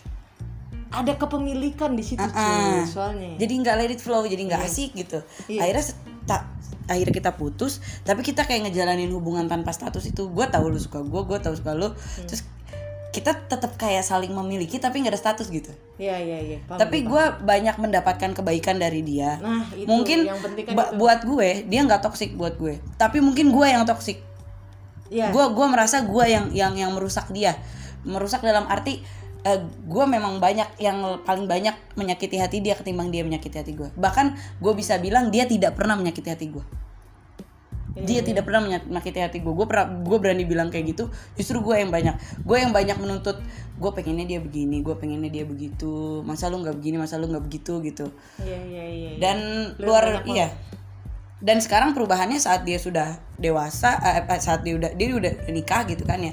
Ada 0.95 1.13
kepemilikan 1.15 1.91
di 1.91 2.03
situ 2.03 2.21
Ah, 2.21 2.29
cuy, 2.29 2.85
soalnya. 2.85 3.33
jadi 3.35 3.53
nggak 3.57 3.75
let 3.75 3.89
it 3.89 3.99
flow 3.99 4.21
jadi 4.23 4.43
nggak 4.43 4.61
asik 4.63 4.93
gitu 4.93 5.19
Iya. 5.47 5.59
akhirnya 5.63 5.85
tak 6.23 6.41
akhirnya 6.85 7.15
kita 7.15 7.31
putus 7.33 7.73
tapi 8.01 8.21
kita 8.21 8.43
kayak 8.43 8.65
ngejalanin 8.65 9.09
hubungan 9.09 9.45
tanpa 9.45 9.71
status 9.71 10.03
itu 10.05 10.27
gue 10.27 10.45
tahu 10.45 10.67
lu 10.67 10.77
suka 10.77 10.99
gue 10.99 11.21
gue 11.23 11.39
tahu 11.39 11.53
suka 11.53 11.71
lu 11.71 11.89
Hmm. 11.89 12.25
terus 12.25 12.43
kita 13.09 13.29
tetap 13.39 13.73
kayak 13.75 14.01
saling 14.01 14.29
memiliki 14.29 14.77
tapi 14.77 14.97
nggak 14.97 15.11
ada 15.11 15.21
status 15.21 15.47
gitu 15.47 15.69
Iya 15.95 16.17
iya 16.17 16.37
iya. 16.39 16.57
paham 16.63 16.77
tapi 16.77 17.01
gue, 17.03 17.23
banyak 17.41 17.77
mendapatkan 17.77 18.33
kebaikan 18.33 18.75
dari 18.75 19.01
dia. 19.01 19.37
Nah, 19.37 19.69
itu 19.71 19.85
mungkin 19.85 20.25
yang 20.25 20.37
penting 20.39 20.65
kan 20.65 20.73
itu. 20.73 20.97
buat 20.97 21.19
gue 21.23 21.49
dia 21.63 21.81
nggak 21.83 22.01
toksik 22.01 22.33
buat 22.33 22.53
gue 22.55 22.81
tapi 22.95 23.17
mungkin 23.19 23.49
gue 23.49 23.67
yang 23.67 23.81
toksik 23.83 24.17
Iya. 25.07 25.29
gue 25.29 25.45
gua 25.47 25.67
merasa 25.67 26.01
gue 26.01 26.25
yang 26.25 26.49
yang 26.51 26.73
yang 26.73 26.89
merusak 26.89 27.29
dia 27.29 27.53
merusak 28.03 28.41
dalam 28.41 28.65
arti 28.65 29.05
gue 29.83 30.05
memang 30.07 30.39
banyak 30.39 30.79
yang 30.79 31.03
paling 31.27 31.45
banyak 31.45 31.75
menyakiti 31.99 32.39
hati 32.39 32.63
dia 32.63 32.79
ketimbang 32.79 33.11
dia 33.11 33.27
menyakiti 33.27 33.59
hati 33.59 33.75
gue 33.75 33.91
bahkan 33.99 34.33
gue 34.63 34.73
bisa 34.73 34.95
bilang 35.03 35.29
dia 35.29 35.43
tidak 35.43 35.75
pernah 35.75 35.99
menyakiti 35.99 36.31
hati 36.31 36.47
gue 36.49 36.63
Iya, 37.93 38.09
dia 38.09 38.21
tidak 38.25 38.49
pernah 38.49 38.65
menya- 38.65 38.81
menyakiti 38.89 39.21
hati 39.21 39.37
gue 39.45 39.53
gue 39.53 39.67
gue 40.01 40.17
berani 40.17 40.49
bilang 40.49 40.73
kayak 40.73 40.97
gitu 40.97 41.13
justru 41.37 41.61
gue 41.61 41.77
yang 41.77 41.93
banyak. 41.93 42.17
Gue 42.41 42.57
yang 42.57 42.73
banyak 42.73 42.97
menuntut 42.97 43.37
gue 43.77 43.91
pengennya 43.93 44.25
dia 44.25 44.39
begini 44.41 44.81
gue 44.81 44.97
pengennya 44.97 45.29
dia 45.29 45.45
begitu. 45.45 46.25
Masa 46.25 46.49
lu 46.49 46.65
nggak 46.65 46.73
begini 46.73 46.97
masa 46.97 47.21
lu 47.21 47.29
nggak 47.29 47.45
begitu? 47.45 47.85
gitu. 47.85 48.09
Iya 48.41 48.57
iya 48.65 48.83
iya. 48.89 49.09
iya. 49.13 49.19
dan 49.21 49.37
luar 49.77 50.25
iya 50.25 50.49
dan 51.43 51.59
sekarang 51.59 51.91
perubahannya 51.91 52.39
saat 52.39 52.63
dia 52.63 52.79
sudah 52.79 53.19
dewasa 53.35 53.99
eh, 53.99 54.23
eh, 54.23 54.39
saat 54.39 54.63
dia 54.63 54.79
udah 54.79 54.95
dia 54.95 55.11
udah 55.11 55.33
nikah 55.51 55.83
gitu 55.91 56.07
kan 56.07 56.23
ya. 56.23 56.31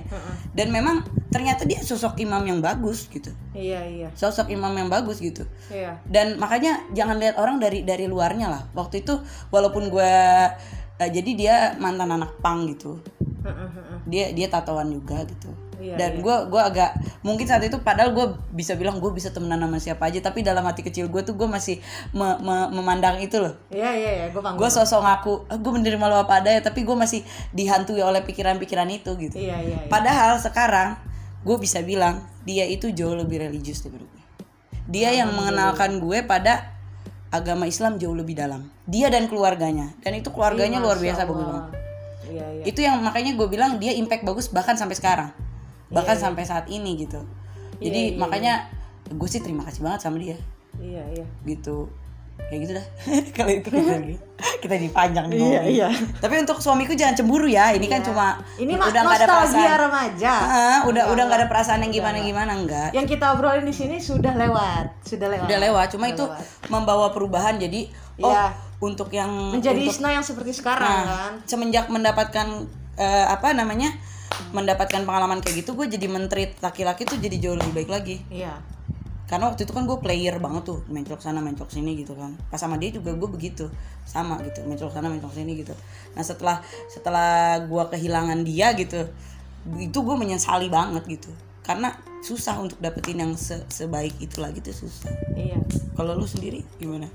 Dan 0.55 0.71
memang 0.71 1.03
ternyata 1.35 1.67
dia 1.67 1.83
sosok 1.83 2.15
imam 2.23 2.39
yang 2.47 2.63
bagus 2.63 3.11
gitu. 3.11 3.35
Iya 3.51 3.83
iya. 3.91 4.09
sosok 4.15 4.47
imam 4.55 4.71
yang 4.71 4.87
bagus 4.87 5.19
gitu. 5.19 5.43
Iya. 5.67 5.99
dan 6.07 6.39
makanya 6.39 6.87
jangan 6.95 7.19
lihat 7.19 7.35
orang 7.43 7.59
dari 7.59 7.83
dari 7.83 8.07
luarnya 8.07 8.47
lah. 8.47 8.63
Waktu 8.71 9.03
itu 9.03 9.19
walaupun 9.51 9.91
gue 9.91 10.15
eh, 11.03 11.11
jadi 11.11 11.31
dia 11.35 11.55
mantan 11.83 12.15
anak 12.15 12.39
pang 12.39 12.71
gitu. 12.71 13.03
Heeh, 13.43 13.69
heeh. 13.75 13.99
dia 14.07 14.25
dia 14.31 14.47
tatoan 14.47 14.95
juga 14.95 15.27
gitu 15.27 15.70
Iya, 15.81 15.97
dan 15.97 16.21
gue 16.21 16.37
gua 16.53 16.69
agak 16.69 16.93
mungkin 17.25 17.49
saat 17.49 17.65
itu 17.65 17.81
padahal 17.81 18.13
gue 18.13 18.37
bisa 18.53 18.77
bilang 18.77 19.01
gue 19.01 19.09
bisa 19.17 19.33
temenan 19.33 19.65
sama 19.65 19.81
siapa 19.81 20.13
aja 20.13 20.21
tapi 20.21 20.45
dalam 20.45 20.61
hati 20.69 20.85
kecil 20.85 21.09
gue 21.09 21.25
tuh 21.25 21.33
gue 21.41 21.49
masih 21.49 21.81
me- 22.13 22.37
me- 22.45 22.69
memandang 22.69 23.17
itu 23.17 23.41
loh. 23.41 23.57
Iya 23.73 23.91
iya 23.97 24.11
iya, 24.13 24.27
gue 24.29 24.41
gue 24.45 24.69
sosok 24.69 25.01
ngaku 25.01 25.35
ah, 25.49 25.57
gue 25.57 25.73
menerima 25.73 26.05
lo 26.05 26.21
apa 26.21 26.45
adanya 26.45 26.61
tapi 26.61 26.85
gue 26.85 26.93
masih 26.93 27.25
dihantui 27.57 28.05
oleh 28.05 28.21
pikiran-pikiran 28.21 28.93
itu 28.93 29.17
gitu. 29.17 29.41
Iya 29.41 29.57
iya 29.65 29.77
iya. 29.81 29.89
padahal 29.89 30.37
sekarang 30.37 31.01
gue 31.41 31.57
bisa 31.57 31.81
bilang 31.81 32.21
dia 32.45 32.69
itu 32.69 32.93
jauh 32.93 33.17
lebih 33.17 33.41
religius 33.41 33.81
daripada 33.81 34.05
gue 34.05 34.23
dia 34.85 35.17
yang 35.17 35.33
mengenalkan 35.33 35.97
gue 35.97 36.21
pada 36.29 36.77
agama 37.33 37.65
Islam 37.65 37.97
jauh 37.97 38.13
lebih 38.13 38.37
dalam. 38.37 38.69
Dia 38.91 39.07
dan 39.07 39.31
keluarganya. 39.31 39.95
Dan 40.03 40.19
itu 40.19 40.29
keluarganya 40.35 40.83
luar 40.83 40.99
biasa 40.99 41.25
bagus 41.25 41.47
banget 41.47 41.81
Iya 42.31 42.47
iya. 42.47 42.63
itu 42.63 42.81
yang 42.81 43.03
makanya 43.03 43.35
gue 43.35 43.49
bilang 43.51 43.83
dia 43.83 43.91
impact 43.91 44.23
bagus 44.23 44.47
bahkan 44.55 44.79
sampai 44.79 44.95
sekarang 44.95 45.31
bahkan 45.91 46.17
sampai 46.17 46.43
saat 46.43 46.67
ini 46.67 46.97
gitu. 46.97 47.21
Jadi 47.77 48.15
makanya 48.15 48.67
gue 49.07 49.27
sih 49.27 49.39
terima 49.39 49.63
kasih 49.63 49.81
banget 49.81 50.01
sama 50.01 50.17
dia. 50.17 50.39
Iya 50.77 51.03
iya. 51.13 51.27
gitu. 51.45 51.91
Kayak 52.41 52.61
gitu 52.63 52.73
dah. 52.73 52.87
Kalau 53.37 53.53
itu 53.53 53.69
kita 53.69 53.95
kita 54.61 54.75
dipanjang 54.77 55.29
nih 55.29 55.37
Iya, 55.37 55.63
iya. 55.69 55.89
tapi 56.19 56.41
untuk 56.41 56.57
suamiku 56.57 56.97
jangan 56.97 57.13
cemburu 57.13 57.45
ya. 57.45 57.69
Ini 57.71 57.85
kan 57.85 58.01
cuma 58.01 58.41
Ini 58.57 58.81
udah 58.81 58.89
nggak 58.97 59.19
ada 59.19 59.29
perasaan. 59.29 59.77
remaja. 59.79 60.33
Ah, 60.41 60.79
udah 60.89 61.13
udah 61.13 61.25
nggak 61.29 61.39
ada 61.45 61.49
perasaan 61.49 61.85
yang 61.85 61.93
gimana 61.93 62.17
gimana 62.19 62.53
enggak 62.55 62.91
Yang 62.91 63.07
kita 63.13 63.37
obrolin 63.37 63.63
di 63.63 63.75
sini 63.75 64.01
sudah 64.01 64.33
lewat, 64.33 65.05
sudah 65.05 65.29
lewat. 65.29 65.45
udah 65.47 65.59
lewat. 65.61 65.87
Cuma 65.93 66.09
itu 66.09 66.25
membawa 66.69 67.13
perubahan. 67.13 67.61
Jadi 67.61 67.93
oh 68.19 68.33
Iya. 68.33 68.57
untuk 68.81 69.13
yang 69.13 69.29
Menjadi 69.53 69.77
untuk, 69.79 69.93
Isna 69.93 70.09
yang 70.11 70.25
seperti 70.25 70.53
sekarang 70.53 70.89
nah, 70.89 71.05
kan. 71.29 71.33
semenjak 71.45 71.89
mendapatkan 71.89 72.47
eh, 72.97 73.27
apa 73.29 73.53
namanya 73.53 73.93
mendapatkan 74.55 75.03
pengalaman 75.07 75.39
kayak 75.43 75.63
gitu 75.63 75.75
gue 75.79 75.87
jadi 75.91 76.07
menteri 76.07 76.51
laki-laki 76.59 77.07
tuh 77.07 77.19
jadi 77.19 77.37
jauh 77.39 77.57
lebih 77.59 77.75
baik 77.85 77.91
lagi. 77.91 78.17
Iya. 78.31 78.59
karena 79.31 79.47
waktu 79.47 79.63
itu 79.63 79.71
kan 79.71 79.87
gue 79.87 79.95
player 80.03 80.43
banget 80.43 80.67
tuh 80.67 80.83
mencok 80.91 81.23
sana 81.23 81.39
mencok 81.39 81.71
sini 81.71 81.95
gitu 81.95 82.19
kan. 82.19 82.35
Pas 82.51 82.59
sama 82.59 82.75
dia 82.83 82.91
juga 82.91 83.15
gue 83.15 83.31
begitu 83.31 83.71
sama 84.03 84.43
gitu 84.43 84.67
mencok 84.67 84.91
sana 84.91 85.07
mencok 85.07 85.31
sini 85.31 85.55
gitu. 85.55 85.71
Nah 86.19 86.23
setelah 86.27 86.59
setelah 86.91 87.63
gue 87.63 87.85
kehilangan 87.95 88.43
dia 88.43 88.75
gitu 88.75 89.07
itu 89.79 89.99
gue 90.03 90.17
menyesali 90.19 90.67
banget 90.67 91.07
gitu. 91.07 91.31
Karena 91.63 91.95
susah 92.27 92.59
untuk 92.59 92.83
dapetin 92.83 93.23
yang 93.23 93.33
se- 93.39 93.63
sebaik 93.71 94.19
itu 94.19 94.43
lagi 94.43 94.59
tuh 94.59 94.75
susah. 94.75 95.15
Iya. 95.39 95.63
kalau 95.95 96.19
lu 96.19 96.27
sendiri 96.27 96.67
gimana 96.83 97.07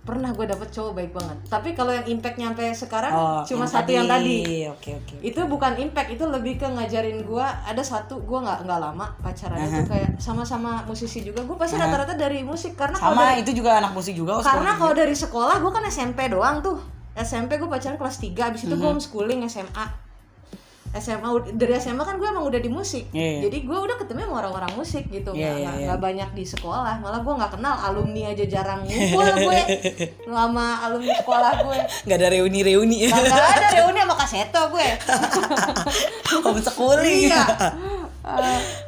Pernah 0.00 0.32
gue 0.32 0.42
dapet 0.42 0.68
cowok 0.70 0.92
baik 0.92 1.12
banget. 1.12 1.36
Tapi 1.46 1.68
kalau 1.72 1.92
yang 1.92 2.06
impact 2.06 2.36
nyampe 2.36 2.64
sekarang 2.72 3.12
Oh, 3.12 3.40
cuma 3.42 3.64
satu 3.64 3.90
yang 3.90 4.06
tadi. 4.06 4.64
oke 4.66 4.90
oke 4.96 5.14
Itu 5.20 5.44
bukan 5.44 5.76
impact, 5.76 6.08
itu 6.10 6.24
lebih 6.24 6.56
ke 6.56 6.66
ngajarin 6.66 7.20
gue 7.20 7.44
ada 7.44 7.78
satu 7.80 8.16
gue 8.18 8.38
nggak 8.38 8.64
nggak 8.64 8.80
lama 8.80 9.06
pacaran 9.20 9.60
itu 9.60 9.84
kayak 9.86 10.16
sama-sama 10.16 10.82
musisi 10.82 11.20
juga. 11.20 11.44
Gue 11.44 11.54
pasti 11.54 11.76
rata-rata 11.76 12.14
dari 12.14 12.40
musik 12.42 12.74
karena 12.74 12.96
kalau 12.96 13.12
sama 13.12 13.28
dari, 13.30 13.40
itu 13.40 13.52
juga 13.54 13.76
anak 13.76 13.92
musik 13.92 14.14
juga 14.14 14.40
karena 14.40 14.72
kalau 14.74 14.94
dari 14.94 15.12
sekolah 15.14 15.56
gue 15.58 15.70
kan 15.70 15.84
SMP 15.84 16.26
doang 16.26 16.58
tuh. 16.58 16.80
SMP 17.12 17.56
gue 17.56 17.66
pacaran 17.66 17.94
kelas 17.94 18.16
3, 18.18 18.48
abis 18.48 18.64
itu 18.64 18.72
gue 18.72 18.80
Mhm. 18.80 18.96
homeschooling 18.96 19.40
SMA. 19.44 19.86
SMA 20.92 21.22
dari 21.54 21.70
SMA 21.76 22.00
kan 22.00 22.16
gue 22.16 22.26
emang 22.26 22.42
udah 22.42 22.58
di 22.58 22.66
musik, 22.66 23.06
Iya, 23.10 23.22
iya. 23.30 23.40
jadi 23.46 23.58
gue 23.62 23.78
udah 23.78 23.94
ketemu 23.94 24.26
sama 24.26 24.34
orang-orang 24.38 24.72
musik 24.74 25.06
gitu, 25.06 25.30
Iya, 25.30 25.38
nggak 25.38 25.54
nggak- 25.56 25.76
iya. 25.76 25.86
nggak 25.86 26.00
banyak 26.00 26.30
di 26.32 26.44
sekolah, 26.44 26.94
malah 26.98 27.20
gue 27.20 27.30
nggak 27.32 27.52
kenal 27.52 27.74
alumni 27.80 28.22
aja 28.28 28.44
jarang 28.44 28.80
ngumpul 28.82 29.22
gue, 29.22 29.60
sama 30.26 30.66
alumni 30.82 31.14
sekolah 31.14 31.52
gue, 31.62 31.78
nggak 32.04 32.16
ada 32.16 32.28
reuni 32.28 32.60
reuni 32.60 33.06
nggak 33.06 33.22
ada 33.54 33.68
reuni 33.72 33.98
sama 34.00 34.14
kaseto 34.16 34.62
gue, 34.68 34.88
homeschooling 36.42 37.20
iya, 37.28 37.44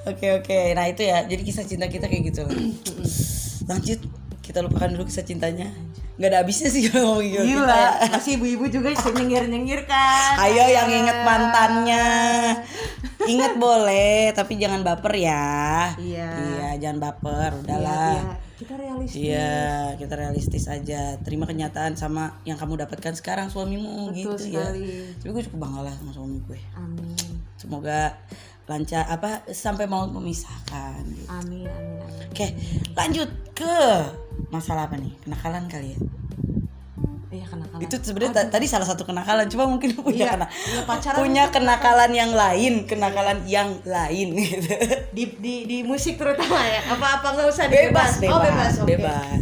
Oke 0.05 0.29
oke, 0.35 0.59
nah 0.73 0.85
itu 0.85 1.03
ya. 1.03 1.25
Jadi 1.25 1.43
kisah 1.43 1.65
cinta 1.65 1.87
kita 1.87 2.07
kayak 2.07 2.31
gitu. 2.31 2.43
Lanjut, 3.65 3.99
kita 4.39 4.61
lupakan 4.61 4.87
dulu 4.89 5.07
kisah 5.07 5.23
cintanya 5.23 5.73
nggak 6.13 6.29
ada 6.29 6.39
habisnya 6.41 6.69
sih 6.69 6.83
kalau 6.87 7.17
ngomongin 7.17 7.33
kita 7.33 7.45
Gila, 7.49 7.73
ya. 7.73 7.89
masih 8.13 8.33
ibu-ibu 8.37 8.65
juga 8.69 8.89
nyengir-nyengir 8.93 9.81
kan. 9.85 10.33
ayo 10.45 10.65
yang 10.67 10.89
inget 10.89 11.19
mantannya 11.25 12.07
inget 13.25 13.55
boleh 13.57 14.31
tapi 14.33 14.59
jangan 14.59 14.83
baper 14.83 15.15
ya 15.15 15.47
Iya. 15.97 16.29
iya 16.37 16.69
jangan 16.79 16.99
baper 17.01 17.51
Iya, 17.51 17.61
udahlah 17.61 18.13
iya. 18.15 18.35
Kita 18.63 18.79
realistis. 18.79 19.19
Iya, 19.19 19.59
kita 19.99 20.15
realistis 20.15 20.65
aja. 20.71 21.19
Terima 21.19 21.51
kenyataan 21.51 21.99
sama 21.99 22.39
yang 22.47 22.55
kamu 22.55 22.79
dapatkan 22.79 23.19
sekarang 23.19 23.51
suamimu 23.51 24.15
Betul 24.15 24.39
gitu 24.39 24.55
ya. 24.55 24.71
sekali. 24.71 24.87
Tapi 25.19 25.31
gue 25.35 25.43
cukup 25.51 25.59
bangga 25.67 25.91
lah 25.91 25.95
sama 25.99 26.15
suami 26.15 26.39
gue. 26.47 26.63
Amin. 26.79 27.11
Semoga 27.59 28.15
lancar 28.65 29.05
apa 29.07 29.43
sampai 29.49 29.85
mau 29.85 30.07
memisahkan. 30.07 31.03
Gitu. 31.05 31.27
Amin, 31.29 31.67
amin, 31.67 31.99
amin. 31.99 32.27
Oke, 32.27 32.47
lanjut 32.93 33.27
ke 33.53 33.77
masalah 34.49 34.87
apa 34.87 34.97
nih? 34.97 35.13
Kenakalan 35.19 35.67
kali 35.67 35.93
ya. 35.93 35.99
Iya, 37.33 37.45
kenakalan. 37.49 37.81
Itu 37.81 37.97
sebenarnya 37.99 38.33
ta- 38.35 38.51
tadi 38.51 38.67
salah 38.67 38.85
satu 38.85 39.03
kenakalan, 39.03 39.49
cuma 39.49 39.65
mungkin 39.65 39.97
punya 39.99 40.25
Iya, 40.25 40.33
kena 40.33 40.47
iya, 40.49 40.81
pacaran 40.85 41.19
punya 41.19 41.45
kenakalan 41.49 42.13
yang 42.13 42.31
lain, 42.31 42.85
kenakalan 42.85 43.39
yang 43.45 43.69
lain 43.83 44.29
gitu. 44.39 44.69
di, 45.11 45.25
di 45.37 45.55
di 45.65 45.79
musik 45.81 46.15
terutama 46.15 46.61
ya. 46.61 46.81
Apa-apa 46.89 47.27
nggak 47.35 47.49
usah 47.49 47.67
Bebas, 47.67 48.17
bebas, 48.17 48.31
Oh, 48.31 48.41
bebas. 48.41 48.73
oke. 48.77 48.87
bebas. 48.87 49.41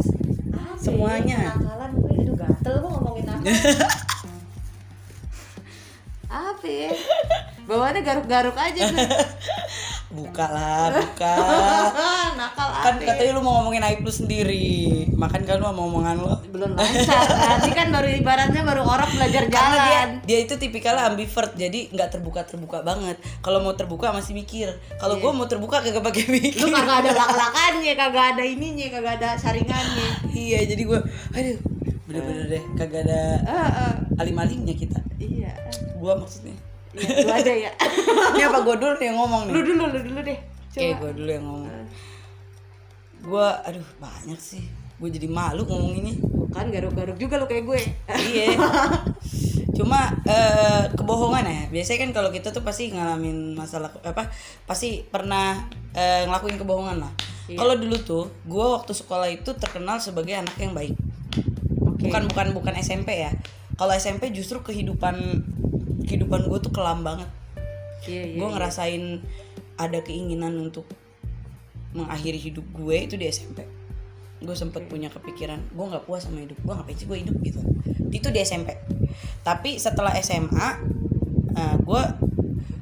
Apa 0.51 0.75
Semuanya. 0.77 1.37
ya? 1.37 1.51
Kenakalan 1.53 1.91
gue 1.93 2.11
aduh 2.17 2.35
gatel 2.35 2.75
gue 2.75 2.89
ngomongin 2.89 3.25
apa. 3.27 3.43
apa 6.47 6.65
ya? 6.65 6.91
Bawaannya 7.71 8.03
garuk-garuk 8.03 8.57
aja. 8.59 8.83
Buka 10.11 10.43
lah, 10.43 10.91
buka. 10.91 11.33
Nakal 12.39 12.67
kan 12.83 12.99
katanya 12.99 13.31
lu 13.31 13.39
mau 13.39 13.63
ngomongin 13.63 13.79
aib 13.79 14.03
lu 14.03 14.11
sendiri. 14.11 15.07
Makan 15.07 15.47
kan 15.47 15.55
lu 15.55 15.63
sama 15.63 15.87
omongan 15.87 16.19
lu? 16.19 16.27
Belum 16.51 16.75
lancar. 16.75 17.23
Nanti 17.31 17.71
kan 17.71 17.95
baru 17.95 18.11
ibaratnya 18.11 18.59
baru 18.61 18.83
orang 18.83 19.07
belajar 19.07 19.47
karena 19.47 19.71
dia 19.71 19.79
jalan. 19.79 20.09
dia 20.27 20.39
itu 20.43 20.59
tipikalnya 20.59 21.07
ambivert 21.07 21.55
jadi 21.55 21.87
nggak 21.87 22.09
terbuka 22.11 22.43
terbuka 22.43 22.83
banget. 22.83 23.23
Kalau 23.39 23.63
mau 23.63 23.71
terbuka 23.71 24.11
masih 24.11 24.35
mikir. 24.35 24.67
Kalau 24.99 25.15
Iya. 25.15 25.23
gua 25.23 25.31
mau 25.31 25.47
terbuka 25.47 25.79
kagak 25.79 26.03
pakai 26.03 26.27
mikir. 26.35 26.59
Lu 26.59 26.67
kagak 26.69 27.07
ada 27.07 27.11
lak-lakannya 27.15 27.93
kagak 27.95 28.25
ada 28.35 28.43
ininya 28.43 28.87
kagak 28.91 29.13
ada 29.15 29.29
saringannya. 29.39 30.27
Iya 30.27 30.67
jadi 30.67 30.81
gua 30.83 30.99
aduh 31.31 31.55
bener-bener 32.03 32.45
deh 32.51 32.63
kagak 32.75 33.07
ada 33.07 33.21
Eh, 33.41 33.69
eh, 33.79 33.93
alim-alimnya 34.19 34.75
kita. 34.75 34.99
Iya. 35.15 35.55
Gua 35.95 36.19
maksudnya 36.19 36.51
Iya, 36.91 37.23
lu 37.23 37.31
aja 37.31 37.53
ya. 37.55 37.71
Ini 38.35 38.43
apa? 38.51 38.59
Gua 38.63 38.75
dulu 38.75 38.95
yang 38.99 39.17
ngomong 39.17 39.41
nih. 39.47 39.53
Lu 39.55 39.59
dulu 39.63 39.83
lu 39.87 39.99
dulu 40.03 40.19
deh. 40.23 40.39
Oke 40.71 40.85
gua 40.99 41.11
dulu 41.15 41.29
yang 41.29 41.45
ngomong. 41.45 41.71
Gua 43.23 43.47
aduh 43.63 43.87
banyak 43.99 44.39
sih. 44.39 44.63
Gua 44.99 45.09
jadi 45.09 45.27
malu 45.31 45.63
ngomonginnya 45.65 46.15
kan 46.51 46.67
garuk-garuk 46.67 47.15
juga 47.15 47.39
lu 47.39 47.47
kayak 47.47 47.63
gue. 47.63 47.81
Iya. 48.11 48.59
Cuma 49.79 50.11
eh, 50.27 50.83
kebohongan 50.91 51.47
ya. 51.47 51.63
Biasanya 51.71 51.99
kan 52.03 52.11
kalau 52.11 52.29
kita 52.35 52.51
tuh 52.51 52.59
pasti 52.59 52.91
ngalamin 52.91 53.55
masalah 53.55 53.87
apa 54.03 54.27
pasti 54.67 55.07
pernah 55.07 55.63
eh, 55.95 56.27
ngelakuin 56.27 56.59
kebohongan 56.59 57.07
lah. 57.07 57.13
Iya. 57.49 57.57
kalau 57.57 57.75
dulu 57.75 57.97
tuh 57.99 58.23
gue 58.47 58.63
waktu 58.63 58.93
sekolah 58.95 59.27
itu 59.27 59.51
terkenal 59.57 59.97
sebagai 59.99 60.35
anak 60.35 60.55
yang 60.59 60.75
baik. 60.75 60.95
Oke. 61.81 62.07
bukan 62.07 62.23
bukan 62.31 62.47
bukan 62.57 62.73
SMP 62.79 63.21
ya 63.25 63.31
kalau 63.75 63.93
SMP 63.95 64.31
justru 64.35 64.59
kehidupan 64.63 65.45
kehidupan 66.05 66.47
gue 66.49 66.59
tuh 66.59 66.73
kelam 66.73 67.05
banget. 67.05 67.29
Iya 68.09 68.23
iya 68.33 68.37
gue 68.41 68.47
ngerasain 68.49 69.03
ada 69.77 69.99
keinginan 70.01 70.57
untuk 70.57 70.85
mengakhiri 71.91 72.39
hidup 72.39 72.65
gue 72.71 72.95
itu 73.03 73.15
di 73.19 73.27
SMP 73.27 73.67
gue 74.41 74.55
sempet 74.57 74.89
punya 74.89 75.13
kepikiran 75.13 75.61
gue 75.69 75.85
nggak 75.85 76.09
puas 76.09 76.25
sama 76.25 76.41
hidup 76.41 76.57
gue 76.57 76.73
ngapain 76.73 76.97
sih 76.97 77.05
gue 77.05 77.17
hidup 77.21 77.35
gitu. 77.45 77.61
Itu 78.09 78.33
di 78.33 78.41
SMP 78.41 78.73
tapi 79.41 79.77
setelah 79.77 80.13
SMA 80.21 80.69
eh, 81.57 81.75
gue 81.81 82.03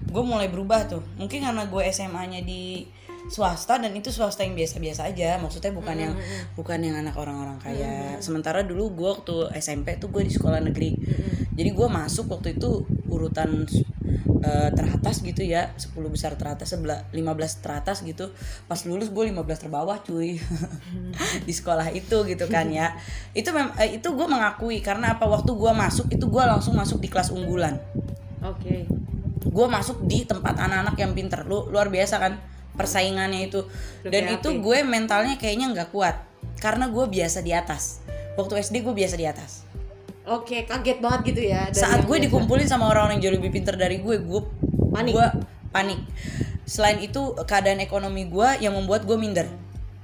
gue 0.09 0.23
mulai 0.25 0.49
berubah 0.49 0.89
tuh. 0.89 1.03
Mungkin 1.21 1.45
karena 1.45 1.63
gue 1.69 1.83
SMA-nya 1.93 2.41
di 2.41 2.85
swasta 3.29 3.77
dan 3.77 3.93
itu 3.93 4.09
swasta 4.09 4.41
yang 4.43 4.57
biasa-biasa 4.57 5.09
aja. 5.13 5.37
Maksudnya 5.37 5.71
bukan 5.71 5.95
yang 5.95 6.13
bukan 6.57 6.79
yang 6.81 6.97
anak 6.97 7.15
orang-orang 7.15 7.61
kaya. 7.61 8.17
sementara 8.19 8.65
dulu 8.65 8.91
gue 8.97 9.09
waktu 9.09 9.35
SMP 9.61 9.95
tuh 10.01 10.09
gue 10.09 10.25
di 10.25 10.33
sekolah 10.33 10.59
negeri. 10.59 10.97
Jadi 11.53 11.69
gue 11.75 11.87
masuk 11.87 12.31
waktu 12.31 12.55
itu 12.57 12.87
urutan 13.11 13.67
eh, 14.41 14.69
teratas 14.73 15.21
gitu 15.21 15.43
ya. 15.43 15.69
10 15.75 15.91
besar 16.09 16.39
teratas 16.39 16.71
sebelah 16.71 17.05
15 17.11 17.63
teratas 17.63 18.01
gitu. 18.01 18.31
Pas 18.65 18.79
lulus 18.87 19.11
gue 19.11 19.23
15 19.29 19.37
terbawah 19.67 19.99
cuy. 20.01 20.39
Di 21.47 21.53
sekolah 21.53 21.91
itu 21.91 22.25
gitu 22.25 22.45
kan 22.47 22.67
ya. 22.71 22.95
Itu 23.35 23.51
mem- 23.51 23.75
eh, 23.77 23.99
itu 23.99 24.07
gue 24.09 24.27
mengakui 24.27 24.79
karena 24.79 25.19
apa? 25.19 25.27
Waktu 25.27 25.51
gue 25.53 25.71
masuk 25.75 26.07
itu 26.09 26.25
gue 26.25 26.43
langsung 26.43 26.73
masuk 26.79 27.03
di 27.03 27.11
kelas 27.11 27.29
unggulan. 27.35 27.75
Oke. 28.39 28.87
Gue 29.39 29.67
masuk 29.67 30.07
di 30.07 30.23
tempat 30.23 30.55
anak-anak 30.55 30.95
yang 30.95 31.11
pinter. 31.11 31.43
Lu 31.43 31.67
luar 31.67 31.91
biasa 31.91 32.17
kan 32.23 32.39
persaingannya 32.79 33.51
itu. 33.51 33.67
Dan 34.07 34.31
Lebih 34.31 34.39
itu 34.39 34.49
gue 34.63 34.77
mentalnya 34.87 35.35
kayaknya 35.35 35.75
nggak 35.75 35.91
kuat. 35.91 36.15
Karena 36.63 36.87
gue 36.87 37.03
biasa 37.03 37.43
di 37.43 37.51
atas. 37.51 37.99
Waktu 38.39 38.63
SD 38.63 38.87
gue 38.87 38.95
biasa 38.95 39.19
di 39.19 39.27
atas. 39.27 39.67
Oke 40.29 40.63
kaget 40.63 41.01
banget 41.01 41.33
gitu 41.33 41.41
ya 41.49 41.73
dari 41.73 41.81
saat 41.81 42.05
gue 42.05 42.13
biasa. 42.13 42.25
dikumpulin 42.29 42.67
sama 42.69 42.85
orang-orang 42.85 43.17
yang 43.17 43.33
jauh 43.33 43.35
lebih 43.41 43.49
pinter 43.49 43.73
dari 43.73 43.97
gue 43.97 44.21
gue 44.21 44.41
Panik. 44.93 45.17
gue 45.17 45.27
panik. 45.73 45.99
Selain 46.69 47.01
itu 47.01 47.33
keadaan 47.49 47.81
ekonomi 47.81 48.29
gue 48.29 48.61
yang 48.61 48.77
membuat 48.77 49.09
gue 49.09 49.17
minder. 49.17 49.49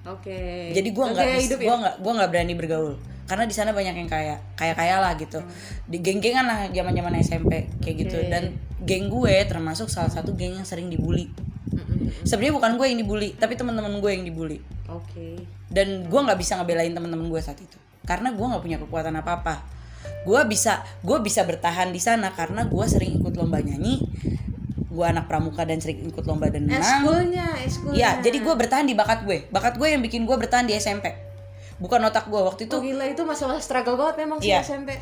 Oke. 0.09 0.73
Jadi 0.73 0.89
gue 0.89 1.05
nggak 1.05 1.26
ya? 1.30 1.38
gue 1.45 1.76
nggak 1.78 1.95
gue 2.01 2.11
nggak 2.11 2.30
berani 2.34 2.53
bergaul. 2.57 2.97
Karena 3.26 3.45
di 3.45 3.53
sana 3.53 3.69
banyak 3.73 3.95
yang 4.05 4.09
kaya 4.09 4.36
kaya 4.57 4.73
kaya 4.73 4.97
lah 4.97 5.13
gitu. 5.13 5.45
Di 5.86 6.01
geng-gengan 6.01 6.45
lah 6.49 6.59
zaman 6.73 6.93
zaman 6.97 7.13
SMP 7.21 7.51
kayak 7.86 7.95
gitu. 8.05 8.17
Dan 8.26 8.57
geng 8.82 9.13
gue 9.13 9.36
termasuk 9.45 9.93
salah 9.93 10.09
satu 10.09 10.34
geng 10.34 10.57
yang 10.57 10.65
sering 10.65 10.89
dibully 10.89 11.30
Mm-mm. 11.76 12.23
sebenarnya 12.23 12.55
bukan 12.55 12.71
gue 12.76 12.86
yang 12.88 12.99
dibully 12.99 13.30
tapi 13.34 13.53
teman-teman 13.53 13.99
gue 13.99 14.11
yang 14.11 14.23
dibully 14.23 14.59
oke 14.88 15.28
dan 15.67 16.07
gue 16.07 16.19
nggak 16.21 16.39
bisa 16.39 16.55
ngebelain 16.55 16.89
teman-teman 16.89 17.28
gue 17.28 17.41
saat 17.41 17.59
itu 17.59 17.76
karena 18.03 18.32
gue 18.32 18.45
nggak 18.45 18.63
punya 18.63 18.78
kekuatan 18.80 19.13
apa 19.13 19.32
apa 19.39 19.55
gue 20.23 20.41
bisa 20.45 20.71
gue 21.01 21.17
bisa 21.19 21.43
bertahan 21.43 21.89
di 21.89 21.99
sana 21.99 22.32
karena 22.32 22.63
gue 22.63 22.86
sering 22.86 23.19
ikut 23.19 23.34
lomba 23.34 23.59
nyanyi 23.59 24.01
gue 24.88 25.03
anak 25.03 25.28
pramuka 25.28 25.61
dan 25.61 25.78
sering 25.78 26.07
ikut 26.07 26.23
lomba 26.23 26.47
renang 26.47 26.80
eskulnya 26.80 27.47
eskulnya 27.59 27.97
Iya, 27.97 28.09
jadi 28.23 28.38
gue 28.39 28.53
bertahan 28.55 28.88
di 28.88 28.95
bakat 28.95 29.28
gue. 29.28 29.43
Bakat 29.49 29.76
gue 29.76 29.91
yang 29.91 29.99
bikin 29.99 30.23
gue 30.23 30.32
bertahan 30.32 30.63
di 30.63 30.71
SMP. 30.71 31.11
Bukan 31.76 31.99
otak 31.99 32.32
gue 32.32 32.39
waktu 32.39 32.63
itu. 32.63 32.71
oh 32.71 32.80
gila 32.80 33.03
itu 33.03 33.19
masa-masa 33.21 33.59
struggle 33.59 33.99
banget 33.99 34.23
memang 34.23 34.39
sih 34.39 34.55
Iya. 34.55 34.63
SMP 34.63 34.95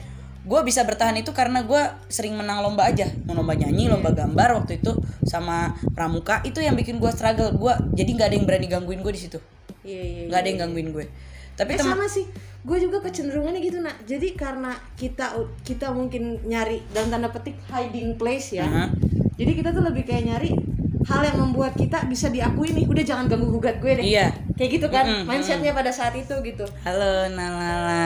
Gue 0.44 0.60
bisa 0.62 0.84
bertahan 0.84 1.16
itu 1.16 1.32
karena 1.32 1.64
gue 1.64 1.80
sering 2.08 2.36
menang 2.36 2.60
lomba 2.60 2.84
aja, 2.86 3.08
Mau 3.24 3.32
lomba 3.34 3.54
nyanyi, 3.54 3.88
lomba 3.88 4.12
gambar 4.12 4.60
waktu 4.60 4.78
itu 4.78 4.92
sama 5.24 5.72
pramuka. 5.92 6.44
Itu 6.44 6.60
yang 6.60 6.76
bikin 6.76 7.00
gue 7.00 7.08
struggle. 7.10 7.52
Gue 7.54 7.72
jadi 7.92 8.10
nggak 8.12 8.28
ada 8.28 8.36
yang 8.36 8.46
berani 8.46 8.68
gangguin 8.68 9.00
gue 9.00 9.14
di 9.14 9.22
situ. 9.22 9.40
iya 9.84 10.00
iya 10.00 10.22
Nggak 10.28 10.40
ada 10.40 10.48
yang 10.48 10.60
gangguin 10.62 10.90
gue. 10.92 11.06
Tapi 11.54 11.70
Eh, 11.70 11.78
teman 11.78 11.96
sama 11.96 12.08
sih 12.08 12.26
gue 12.64 12.78
juga 12.80 12.98
kecenderungannya 12.98 13.60
gitu 13.60 13.78
nak 13.78 14.08
jadi 14.08 14.34
karena 14.34 14.72
kita 14.96 15.36
kita 15.62 15.92
mungkin 15.92 16.40
nyari 16.44 16.80
dalam 16.90 17.12
tanda 17.12 17.28
petik 17.28 17.60
hiding 17.68 18.16
place 18.16 18.56
ya 18.56 18.64
Aha. 18.64 18.88
jadi 19.36 19.52
kita 19.52 19.70
tuh 19.70 19.84
lebih 19.84 20.08
kayak 20.08 20.24
nyari 20.24 20.56
hal 21.04 21.22
yang 21.22 21.44
membuat 21.44 21.76
kita 21.76 22.08
bisa 22.08 22.32
diakui 22.32 22.72
nih 22.72 22.88
udah 22.88 23.04
jangan 23.04 23.28
ganggu 23.28 23.52
gugat 23.52 23.84
gue 23.84 24.00
deh 24.00 24.06
Iya. 24.08 24.32
kayak 24.56 24.80
gitu 24.80 24.88
kan 24.88 25.04
Mm-mm, 25.04 25.28
mindsetnya 25.28 25.76
pada 25.76 25.92
saat 25.92 26.16
itu 26.16 26.32
gitu 26.40 26.64
Halo 26.82 27.28
Nalala. 27.28 28.00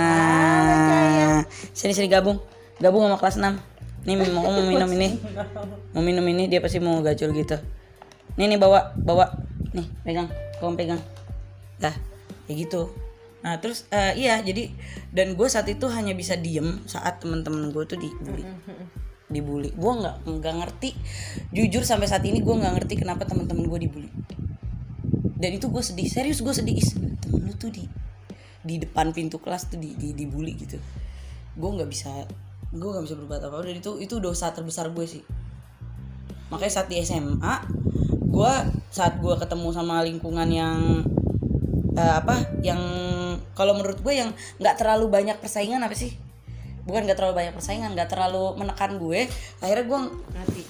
Sayang. 1.44 1.48
Sini 1.74 1.94
sini 1.94 2.08
gabung. 2.10 2.42
Gabung 2.82 3.06
sama 3.06 3.18
kelas 3.22 3.38
6. 3.38 4.08
Nih 4.08 4.16
mau 4.34 4.48
mau 4.48 4.64
minum 4.66 4.90
ini. 4.94 5.18
Mau 5.94 6.02
minum 6.02 6.26
ini 6.26 6.50
dia 6.50 6.64
pasti 6.64 6.82
mau 6.82 7.02
gacul 7.04 7.34
gitu. 7.36 7.58
Nih 8.40 8.50
nih 8.50 8.60
bawa 8.60 8.94
bawa. 8.98 9.34
Nih 9.74 9.86
pegang. 10.02 10.30
Kamu 10.58 10.74
pegang. 10.78 11.02
Dah. 11.78 11.94
Kayak 12.48 12.58
gitu. 12.66 12.82
Nah 13.46 13.62
terus 13.62 13.86
eh, 13.94 14.18
iya 14.18 14.42
jadi 14.42 14.72
dan 15.14 15.38
gue 15.38 15.48
saat 15.50 15.70
itu 15.70 15.86
hanya 15.94 16.18
bisa 16.18 16.34
diem 16.34 16.82
saat 16.90 17.22
teman-teman 17.22 17.70
gue 17.70 17.84
tuh 17.86 18.00
dibully 18.00 18.44
dibully 19.28 19.70
gue 19.76 19.94
nggak 20.04 20.24
nggak 20.24 20.56
ngerti 20.64 20.90
jujur 21.52 21.84
sampai 21.84 22.08
saat 22.08 22.24
ini 22.24 22.40
gue 22.40 22.56
nggak 22.56 22.74
ngerti 22.80 22.96
kenapa 22.96 23.28
teman-teman 23.28 23.68
gue 23.68 23.80
dibully 23.88 24.12
dan 25.38 25.52
itu 25.54 25.68
gue 25.70 25.84
sedih 25.84 26.08
serius 26.08 26.40
gue 26.40 26.52
sedih 26.56 26.76
is 26.80 26.96
temen 26.96 27.44
lu 27.46 27.54
tuh 27.60 27.70
di 27.70 27.86
di 28.64 28.82
depan 28.82 29.12
pintu 29.12 29.40
kelas 29.40 29.68
tuh 29.72 29.80
di, 29.80 29.94
di 29.96 30.16
dibully 30.16 30.56
gitu 30.58 30.80
gue 31.58 31.70
nggak 31.74 31.90
bisa 31.90 32.14
gue 32.70 32.90
nggak 32.90 33.06
bisa 33.10 33.16
berbuat 33.18 33.42
apa 33.50 33.66
dan 33.66 33.82
itu 33.82 33.98
itu 33.98 34.22
dosa 34.22 34.54
terbesar 34.54 34.94
gue 34.94 35.06
sih. 35.10 35.24
Makanya 36.54 36.72
saat 36.72 36.88
di 36.88 37.02
SMA 37.02 37.54
gue 38.28 38.54
saat 38.94 39.18
gue 39.18 39.34
ketemu 39.40 39.68
sama 39.74 40.06
lingkungan 40.06 40.48
yang 40.52 41.02
eh, 41.98 42.14
apa 42.22 42.62
yang 42.62 42.80
kalau 43.58 43.74
menurut 43.74 43.98
gue 44.06 44.14
yang 44.14 44.30
nggak 44.62 44.78
terlalu 44.78 45.10
banyak 45.10 45.38
persaingan 45.42 45.82
apa 45.82 45.98
sih? 45.98 46.14
Bukan 46.86 47.04
nggak 47.04 47.18
terlalu 47.18 47.44
banyak 47.44 47.54
persaingan 47.58 47.98
nggak 47.98 48.10
terlalu 48.14 48.56
menekan 48.56 48.96
gue 49.02 49.28
akhirnya 49.60 49.86
gue 49.90 50.00
nanti 50.38 50.64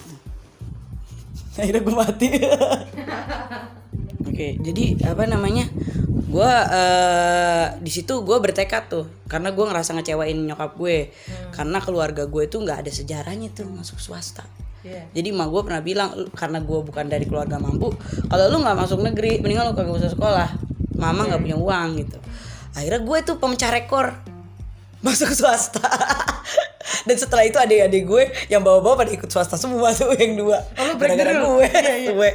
akhirnya 1.57 1.81
gue 1.83 1.95
mati. 1.95 2.27
Oke 4.29 4.47
jadi 4.61 5.01
apa 5.09 5.25
namanya 5.25 5.65
gue 6.27 6.51
eh 6.51 7.65
di 7.79 7.91
situ 7.91 8.19
gue 8.21 8.37
bertekad 8.37 8.83
tuh 8.91 9.05
karena 9.31 9.55
gue 9.55 9.63
ngerasa 9.63 9.95
ngecewain 9.95 10.35
nyokap 10.35 10.75
gue. 10.75 11.11
Karena 11.55 11.79
keluarga 11.79 12.27
gue 12.27 12.43
tuh 12.51 12.61
nggak 12.67 12.83
ada 12.83 12.91
sejarahnya 12.91 13.51
tuh 13.55 13.65
masuk 13.67 13.97
swasta. 13.97 14.43
Iya. 14.87 15.03
jadi 15.11 15.33
emak 15.35 15.49
gue 15.51 15.61
pernah 15.67 15.81
bilang 15.83 16.09
"Lu- 16.15 16.31
karena 16.31 16.63
gue 16.63 16.79
bukan 16.79 17.09
dari 17.09 17.25
keluarga 17.27 17.59
mampu 17.59 17.91
kalau 18.29 18.47
lu 18.47 18.61
nggak 18.61 18.77
masuk 18.77 19.01
negeri 19.03 19.41
mendingan 19.41 19.67
lu 19.67 19.75
kagak 19.75 19.97
usah 19.99 20.11
sekolah. 20.13 20.49
Mama 20.95 21.27
nggak 21.27 21.41
punya 21.43 21.57
uang 21.57 21.89
gitu. 22.05 22.17
Akhirnya 22.77 23.01
gue 23.01 23.17
tuh 23.25 23.35
pemecah 23.41 23.73
rekor 23.73 24.13
masuk 25.07 25.31
swasta 25.31 25.79
dan 27.03 27.15
setelah 27.15 27.43
itu 27.43 27.55
adik-adik 27.55 28.03
gue 28.03 28.23
yang 28.47 28.59
bawa-bawa 28.59 28.95
pada 28.97 29.11
ikut 29.11 29.27
swasta 29.27 29.55
semua 29.55 29.91
tuh 29.91 30.11
yang 30.13 30.35
dua 30.35 30.59
Oh, 30.75 30.95
gara-gara 30.95 31.31
rule? 31.33 31.59
gue 31.59 31.67
Iya, 31.69 31.95
iya. 32.01 32.11
gue 32.15 32.29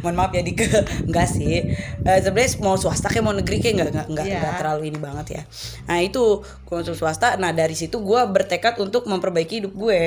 mohon 0.00 0.14
maaf 0.14 0.30
ya 0.30 0.42
Dike 0.42 0.66
enggak 1.04 1.26
sih 1.26 1.62
Eh, 2.00 2.18
sebenarnya 2.20 2.58
mau 2.60 2.74
swasta 2.74 3.06
kayak 3.06 3.22
mau 3.22 3.32
negeri 3.32 3.58
kayak 3.58 3.74
enggak 3.76 3.88
enggak 3.88 4.06
enggak, 4.08 4.24
Iya. 4.24 4.36
enggak 4.36 4.54
terlalu 4.56 4.82
ini 4.84 4.98
banget 4.98 5.26
ya 5.28 5.42
nah 5.84 5.98
itu 5.98 6.22
gue 6.42 6.74
masuk 6.76 6.94
swasta 6.94 7.34
nah 7.34 7.50
dari 7.50 7.72
situ 7.72 7.96
gue 7.96 8.20
bertekad 8.24 8.78
untuk 8.78 9.04
memperbaiki 9.04 9.60
hidup 9.60 9.74
gue 9.74 10.00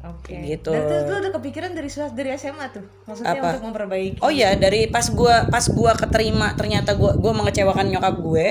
Oke. 0.00 0.32
Gitu. 0.32 0.72
Dan 0.72 0.80
tuh 0.82 0.96
lu 1.06 1.16
udah 1.20 1.32
kepikiran 1.32 1.70
dari 1.70 1.86
swasta 1.86 2.16
dari 2.16 2.32
SMA 2.32 2.72
tuh. 2.72 2.82
Maksudnya 3.04 3.36
Apa? 3.36 3.48
untuk 3.52 3.64
memperbaiki. 3.68 4.18
Oh 4.18 4.28
iya 4.28 4.56
dari 4.56 4.88
pas 4.88 5.06
gua 5.06 5.44
pas 5.46 5.62
gua 5.68 5.92
keterima 5.92 6.50
ternyata 6.52 6.96
gua 6.96 7.14
gua 7.14 7.36
mengecewakan 7.36 7.86
nyokap 7.86 8.16
gue 8.16 8.46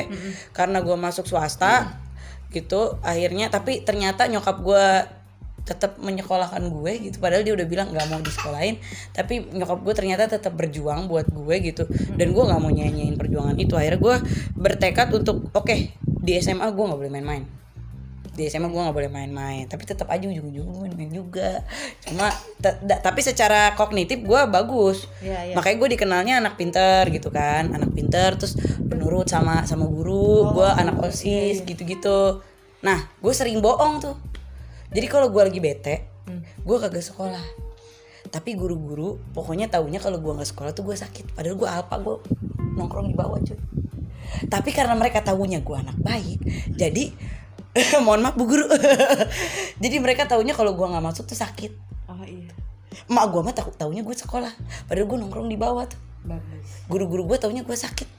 karena 0.52 0.80
gua 0.80 0.96
masuk 0.96 1.26
swasta 1.26 2.00
gitu 2.50 2.97
akhirnya 3.06 3.54
tapi 3.54 3.86
ternyata 3.86 4.26
nyokap 4.26 4.58
gua 4.66 5.06
tetap 5.70 6.02
menyekolahkan 6.02 6.66
gue 6.66 6.91
gitu 6.97 7.22
padahal 7.22 7.45
dia 7.45 7.54
udah 7.54 7.68
bilang 7.70 7.93
nggak 7.93 8.08
mau 8.10 8.18
disekolahin 8.26 8.82
tapi 9.14 9.45
nyokap 9.54 9.86
gue 9.86 9.93
ternyata 9.93 10.26
tetap 10.26 10.58
berjuang 10.58 11.06
buat 11.06 11.30
gue 11.30 11.56
gitu 11.62 11.86
dan 12.18 12.34
gue 12.34 12.43
nggak 12.50 12.58
mau 12.58 12.74
nyanyiin 12.74 13.14
perjuangan 13.22 13.54
itu. 13.62 13.78
Akhirnya 13.78 14.02
gue 14.02 14.16
bertekad 14.58 15.14
untuk 15.14 15.54
oke 15.54 15.78
di 16.26 16.32
SMA 16.41 16.66
gue 16.74 16.84
nggak 16.89 17.00
boleh 17.06 17.14
main-main 17.14 17.43
di 18.40 18.48
SMA 18.48 18.72
gue 18.72 18.80
nggak 18.80 18.96
boleh 18.96 19.12
main-main 19.12 19.68
tapi 19.68 19.84
tetap 19.84 20.08
aja 20.08 20.24
ujung-ujung 20.24 20.64
gue 20.64 20.88
main 20.96 21.12
juga. 21.12 21.68
Cuma 22.08 22.32
tapi 23.04 23.20
secara 23.20 23.76
kognitif 23.76 24.24
gue 24.24 24.42
bagus. 24.48 25.12
Iya, 25.20 25.52
iya. 25.52 25.56
makanya 25.60 25.76
gue 25.84 25.90
dikenalnya 26.00 26.36
anak 26.40 26.56
pinter 26.56 27.04
gitu 27.12 27.28
kan 27.28 27.76
anak 27.76 27.92
pinter 27.92 28.40
terus 28.40 28.56
penurut 28.88 29.28
sama 29.28 29.68
sama 29.68 29.84
Oh, 29.84 29.92
guru 29.92 30.54
gue 30.56 30.70
anak 30.70 31.02
iya, 31.02 31.10
osis 31.12 31.58
gitu-gitu. 31.68 32.40
Nah 32.80 33.12
gue 33.20 33.34
sering 33.36 33.60
bohong 33.60 34.00
tuh. 34.00 34.16
Jadi 34.96 35.06
kalau 35.12 35.28
gue 35.28 35.44
lagi 35.44 35.60
bete 35.60 36.08
Hmm. 36.30 36.46
gue 36.46 36.78
kagak 36.78 37.02
sekolah. 37.02 37.42
Tapi 38.30 38.54
guru-guru 38.54 39.18
pokoknya 39.34 39.66
taunya 39.66 39.98
kalau 39.98 40.22
gue 40.22 40.30
nggak 40.30 40.46
sekolah 40.46 40.72
tuh 40.78 40.86
gue 40.86 40.94
sakit. 40.94 41.34
Padahal 41.34 41.58
gue 41.58 41.66
apa 41.66 41.98
gue 41.98 42.16
nongkrong 42.78 43.10
di 43.10 43.18
bawah 43.18 43.42
cuy. 43.42 43.58
Tapi 44.46 44.70
karena 44.70 44.94
mereka 44.94 45.26
tahunya 45.26 45.66
gue 45.66 45.74
anak 45.76 45.98
baik 45.98 46.40
jadi 46.78 47.12
mohon 48.05 48.26
maaf 48.26 48.36
bu 48.36 48.49
guru. 48.49 48.65
Jadi 49.84 49.95
mereka 50.01 50.26
tahunya 50.26 50.57
kalau 50.57 50.74
gue 50.74 50.88
nggak 50.89 51.05
masuk 51.05 51.30
tuh 51.30 51.38
sakit. 51.38 51.72
Oh 52.09 52.26
iya. 52.26 52.49
emak 53.05 53.26
gue 53.30 53.41
mah 53.45 53.53
tahu 53.53 53.70
taunya 53.78 54.01
gue 54.01 54.15
sekolah. 54.17 54.49
Padahal 54.89 55.05
gue 55.05 55.17
nongkrong 55.22 55.49
di 55.49 55.57
bawah 55.57 55.86
tuh. 55.86 55.99
Bagus. 56.20 56.84
guru-guru 56.91 57.32
gue 57.32 57.38
taunya 57.39 57.63
gue 57.63 57.78
sakit. 57.78 58.09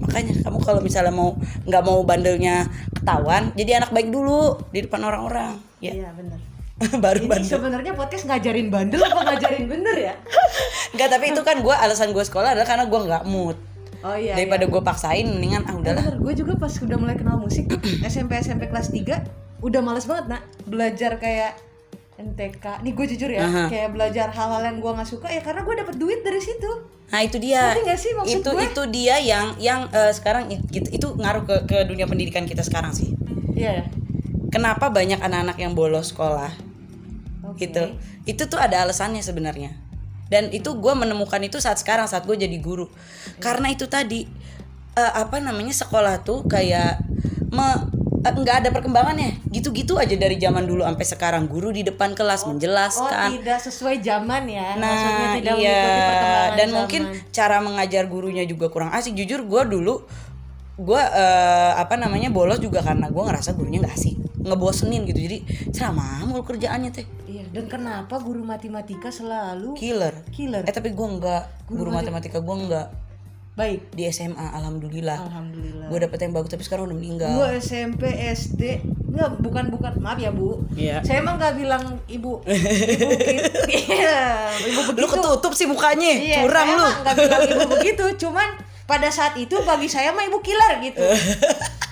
Makanya 0.00 0.40
kamu 0.40 0.58
kalau 0.64 0.80
misalnya 0.80 1.12
mau 1.12 1.36
nggak 1.68 1.82
mau 1.84 2.00
bandelnya 2.00 2.64
ketahuan 2.96 3.52
jadi 3.52 3.84
anak 3.84 3.92
baik 3.92 4.08
dulu 4.08 4.56
di 4.72 4.86
depan 4.86 5.04
orang-orang. 5.04 5.58
Ya. 5.84 5.92
Iya 5.92 6.10
benar. 6.16 6.40
baru 7.04 7.20
Ini 7.20 7.28
bandel. 7.28 7.50
sebenarnya 7.60 7.92
podcast 7.92 8.24
ngajarin 8.24 8.68
bandel 8.72 9.04
apa 9.04 9.20
ngajarin 9.20 9.68
bener 9.68 9.96
ya? 10.00 10.14
nggak 10.96 11.08
tapi 11.12 11.24
itu 11.36 11.42
kan 11.44 11.60
gue 11.60 11.74
alasan 11.76 12.10
gue 12.16 12.24
sekolah 12.24 12.56
adalah 12.56 12.64
karena 12.64 12.88
gue 12.88 13.00
nggak 13.04 13.24
mood 13.28 13.56
Oh 14.00 14.16
iya. 14.16 14.32
daripada 14.32 14.64
gue 14.64 14.80
paksain 14.80 15.28
mendingan 15.28 15.68
ah 15.68 15.76
udahlah 15.76 16.00
Bener, 16.00 16.16
gue 16.18 16.32
juga 16.40 16.52
pas 16.56 16.72
udah 16.72 16.96
mulai 16.96 17.16
kenal 17.20 17.36
musik 17.36 17.68
tuh, 17.68 17.76
SMP 18.08 18.40
SMP 18.40 18.66
kelas 18.66 18.88
3 18.88 19.60
udah 19.60 19.80
males 19.84 20.08
banget 20.08 20.32
nak 20.32 20.42
belajar 20.64 21.20
kayak 21.20 21.60
NTK. 22.16 22.84
Nih 22.84 22.92
gue 22.92 23.06
jujur 23.16 23.28
ya, 23.32 23.44
Aha. 23.44 23.72
kayak 23.72 23.96
belajar 23.96 24.28
hal-hal 24.28 24.60
yang 24.60 24.76
gue 24.76 24.92
nggak 24.92 25.08
suka 25.08 25.28
ya 25.28 25.40
karena 25.40 25.64
gue 25.64 25.74
dapet 25.74 25.96
duit 25.96 26.20
dari 26.20 26.40
situ. 26.40 26.68
Nah 27.08 27.20
itu 27.24 27.36
dia. 27.40 27.72
Nggak 27.74 27.96
sih 27.96 28.12
maksud 28.12 28.40
itu 28.40 28.50
gue? 28.52 28.64
itu 28.64 28.82
dia 28.92 29.16
yang 29.20 29.56
yang 29.56 29.88
eh, 29.88 30.12
sekarang 30.12 30.52
it- 30.52 30.68
itu, 30.70 30.88
itu 31.00 31.06
ngaruh 31.16 31.44
ke 31.48 31.56
ke 31.64 31.76
dunia 31.84 32.04
pendidikan 32.04 32.44
kita 32.44 32.60
sekarang 32.60 32.92
sih. 32.92 33.12
Iya 33.56 33.80
ya. 33.80 33.84
Kenapa 34.52 34.88
banyak 34.88 35.16
anak-anak 35.16 35.56
yang 35.56 35.72
bolos 35.72 36.12
sekolah 36.12 36.52
Oke. 37.48 37.68
gitu? 37.68 37.96
Itu 38.24 38.48
tuh 38.48 38.60
ada 38.60 38.84
alasannya 38.84 39.24
sebenarnya. 39.24 39.76
Dan 40.30 40.54
itu 40.54 40.78
gue 40.78 40.94
menemukan 40.94 41.42
itu 41.42 41.58
saat 41.58 41.76
sekarang 41.76 42.06
saat 42.06 42.22
gue 42.22 42.38
jadi 42.38 42.54
guru. 42.56 42.86
Karena 43.36 43.66
itu 43.68 43.90
tadi 43.90 44.24
eh, 44.94 45.12
apa 45.12 45.42
namanya 45.42 45.74
sekolah 45.74 46.22
tuh 46.22 46.46
kayak 46.46 47.02
me- 47.50 47.82
eh, 48.20 48.30
nggak 48.30 48.56
ada 48.62 48.68
perkembangannya 48.70 49.42
gitu-gitu 49.50 49.98
aja 49.98 50.14
dari 50.14 50.36
zaman 50.36 50.62
dulu 50.62 50.86
sampai 50.86 51.06
sekarang 51.08 51.44
guru 51.48 51.72
di 51.72 51.82
depan 51.82 52.14
kelas 52.14 52.44
Oh 52.44 52.54
menjelaskan 52.54 53.42
tidak 53.42 53.58
sesuai 53.58 53.96
zaman 53.98 54.46
ya. 54.46 54.78
Maksudnya 54.78 55.26
Nah, 55.26 55.34
tidak 55.34 55.54
iya. 55.58 55.82
Dan 56.54 56.68
zaman. 56.68 56.76
mungkin 56.78 57.02
cara 57.30 57.58
mengajar 57.58 58.06
gurunya 58.06 58.46
juga 58.46 58.70
kurang 58.70 58.94
asik. 58.94 59.18
Jujur 59.18 59.42
gue 59.42 59.62
dulu 59.66 60.06
gue 60.80 60.96
eh, 61.02 61.72
apa 61.74 61.98
namanya 61.98 62.30
bolos 62.30 62.56
juga 62.56 62.80
karena 62.80 63.10
gue 63.10 63.20
ngerasa 63.20 63.52
gurunya 63.52 63.84
nggak 63.84 63.96
asik, 64.00 64.16
ngebosenin 64.40 65.04
gitu. 65.04 65.20
Jadi 65.20 65.38
ceramah 65.68 66.22
mulu 66.22 66.42
kerjaannya 66.42 66.90
teh 66.90 67.06
Iya, 67.24 67.44
dan 67.50 67.64
kenapa 67.66 68.16
guru 68.16 68.40
matematika 68.40 69.08
selalu 69.08 69.74
killer. 69.74 70.14
killer? 70.30 70.62
Eh 70.62 70.72
tapi 70.72 70.90
gue 70.90 71.06
nggak 71.12 71.68
guru 71.68 71.90
matematika 71.90 72.38
gue 72.38 72.56
nggak 72.60 72.88
Baik. 73.50 73.92
di 73.92 74.08
SMA 74.08 74.40
alhamdulillah. 74.52 75.20
Alhamdulillah. 75.20 75.86
Gue 75.86 75.98
dapet 76.00 76.18
yang 76.18 76.32
bagus 76.32 76.48
tapi 76.48 76.62
sekarang 76.62 76.86
udah 76.86 76.96
meninggal. 76.96 77.28
Gue 77.30 77.48
SMP 77.56 78.02
SD 78.30 78.80
nggak 79.10 79.42
bukan 79.42 79.68
bukan 79.68 79.92
maaf 79.98 80.16
ya 80.16 80.30
bu. 80.30 80.62
Iya. 80.72 81.02
Saya 81.02 81.20
emang 81.20 81.36
nggak 81.36 81.54
bilang 81.54 81.82
ibu 82.06 82.40
ibu 82.46 83.10
gitu. 83.20 83.60
Iya, 83.68 84.22
ibu 84.64 84.80
Lu 84.80 84.88
begitu. 84.94 85.12
ketutup 85.12 85.52
sih 85.52 85.66
mukanya, 85.66 86.08
Iya, 86.10 86.36
curang 86.40 86.64
saya 86.64 86.72
lu. 86.72 86.80
emang 86.80 86.94
nggak 87.02 87.16
bilang 87.18 87.42
ibu 87.44 87.62
begitu. 87.68 88.04
Cuman 88.18 88.48
pada 88.86 89.06
saat 89.06 89.34
itu 89.36 89.54
bagi 89.60 89.86
saya 89.86 90.10
mah 90.10 90.24
ibu 90.24 90.38
killer 90.40 90.80
gitu. 90.80 91.02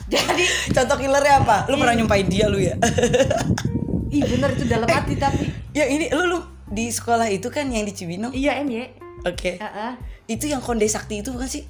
Jadi, 0.09 0.45
Contoh 0.73 0.97
killernya 0.97 1.45
apa? 1.45 1.57
Lu 1.69 1.77
pernah 1.77 1.95
nyumpain 1.95 2.25
dia 2.25 2.49
lu 2.49 2.57
ya? 2.57 2.75
ih 4.15 4.25
bener 4.25 4.57
itu 4.57 4.65
dalam 4.65 4.89
hati 4.89 5.21
tapi 5.21 5.53
ya 5.77 5.85
ini 5.85 6.09
lu 6.09 6.25
lu 6.33 6.39
di 6.65 6.89
sekolah 6.89 7.29
itu 7.29 7.53
kan 7.53 7.69
yang 7.69 7.85
di 7.85 7.93
Cibinong. 7.93 8.33
iya 8.33 8.57
MY. 8.65 8.89
Oke. 9.29 9.61
Heeh. 9.61 9.93
Itu 10.29 10.49
yang 10.49 10.65
Konde 10.65 10.89
Sakti 10.89 11.21
itu 11.21 11.33
bukan 11.33 11.49
sih? 11.49 11.65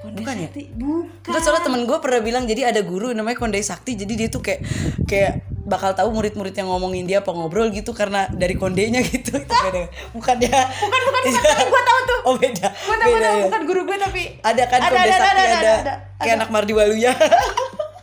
Bukan 0.00 0.34
ya? 0.40 0.48
Bukan. 0.80 1.28
Enggak 1.28 1.42
soalnya 1.44 1.62
temen 1.68 1.84
gue 1.84 1.98
pernah 2.00 2.20
bilang 2.24 2.44
jadi 2.48 2.72
ada 2.72 2.80
guru 2.80 3.12
namanya 3.12 3.36
Kondai 3.36 3.60
Sakti 3.60 4.00
jadi 4.00 4.12
dia 4.16 4.28
tuh 4.32 4.40
kayak 4.40 4.64
kayak 5.04 5.32
bakal 5.68 5.92
tahu 5.92 6.08
murid-murid 6.16 6.56
yang 6.56 6.72
ngomongin 6.72 7.04
dia 7.04 7.20
apa 7.20 7.30
ngobrol 7.36 7.68
gitu 7.68 7.92
karena 7.92 8.26
dari 8.32 8.56
kondenya 8.56 9.04
gitu. 9.04 9.36
Itu 9.36 9.54
beda. 9.54 9.92
Bukan 10.16 10.36
ya? 10.40 10.60
Bukan 10.66 11.00
bukan 11.04 11.22
bukan 11.28 11.66
gue 11.68 11.82
tahu 11.84 12.00
tuh. 12.08 12.20
oh 12.24 12.34
beda. 12.40 12.68
Gue 12.72 12.96
tahu, 12.96 13.10
Beda 13.12 13.28
ya. 13.28 13.42
bukan 13.44 13.62
guru 13.68 13.80
gue 13.84 13.96
tapi 14.00 14.22
ada 14.40 14.62
kan 14.66 14.78
Ada, 14.80 14.88
Kondai 14.88 15.04
ada, 15.04 15.12
Sakti? 15.12 15.28
ada, 15.28 15.42
ada, 15.44 15.52
ada, 15.52 15.72
ada, 15.84 15.94
kayak 16.16 16.34
anak 16.40 16.48
Mardi 16.48 16.72
Waluya. 16.72 17.12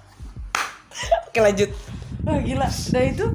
Oke 1.27 1.39
lanjut. 1.41 1.69
Wah 2.27 2.39
gila, 2.43 2.67
udah 2.67 3.03
itu 3.07 3.25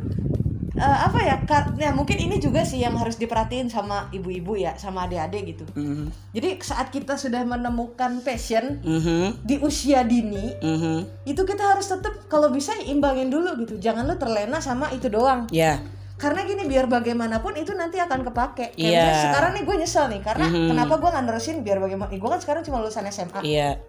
eh, 0.74 0.80
apa 1.02 1.18
ya? 1.20 1.36
Kar- 1.42 1.74
ya 1.74 1.90
mungkin 1.90 2.16
ini 2.16 2.36
juga 2.36 2.62
sih 2.62 2.78
yang 2.78 2.94
harus 2.94 3.14
diperhatiin 3.14 3.66
sama 3.66 4.08
ibu-ibu 4.08 4.54
ya, 4.54 4.72
sama 4.74 5.04
adik-adik 5.04 5.42
gitu. 5.48 5.64
Mhm. 5.72 6.08
Jadi 6.32 6.48
saat 6.58 6.88
kita 6.88 7.14
sudah 7.14 7.42
menemukan 7.42 8.20
passion 8.20 8.80
Mhm. 8.80 9.42
di 9.42 9.56
usia 9.58 10.00
dini, 10.02 10.56
Mhm. 10.56 11.24
itu 11.24 11.42
kita 11.42 11.64
harus 11.66 11.86
tetap 11.86 12.26
kalau 12.26 12.48
bisa 12.48 12.72
imbangin 12.82 13.28
dulu 13.28 13.52
gitu. 13.58 13.76
Jangan 13.76 14.04
lu 14.04 14.16
terlena 14.16 14.58
sama 14.58 14.88
itu 14.90 15.06
doang. 15.06 15.44
ya 15.48 15.80
Karena 16.14 16.46
gini 16.46 16.62
biar 16.64 16.86
bagaimanapun 16.86 17.58
itu 17.58 17.74
nanti 17.74 17.98
akan 17.98 18.22
kepake. 18.22 18.70
Kayak 18.72 18.78
Iya. 18.78 18.86
misalnya 19.02 19.22
sekarang 19.26 19.50
nih 19.52 19.62
gue 19.64 19.76
nyesel 19.76 20.06
nih 20.06 20.20
karena 20.22 20.46
Mhm. 20.46 20.68
kenapa 20.70 20.94
gue 20.96 21.08
nggak 21.10 21.24
nerusin 21.26 21.56
biar 21.60 21.78
bagaimana? 21.78 22.06
Gue 22.08 22.30
kan 22.30 22.38
sekarang 22.38 22.62
cuma 22.62 22.78
lulusan 22.78 23.04
SMA. 23.04 23.42
iya 23.42 23.82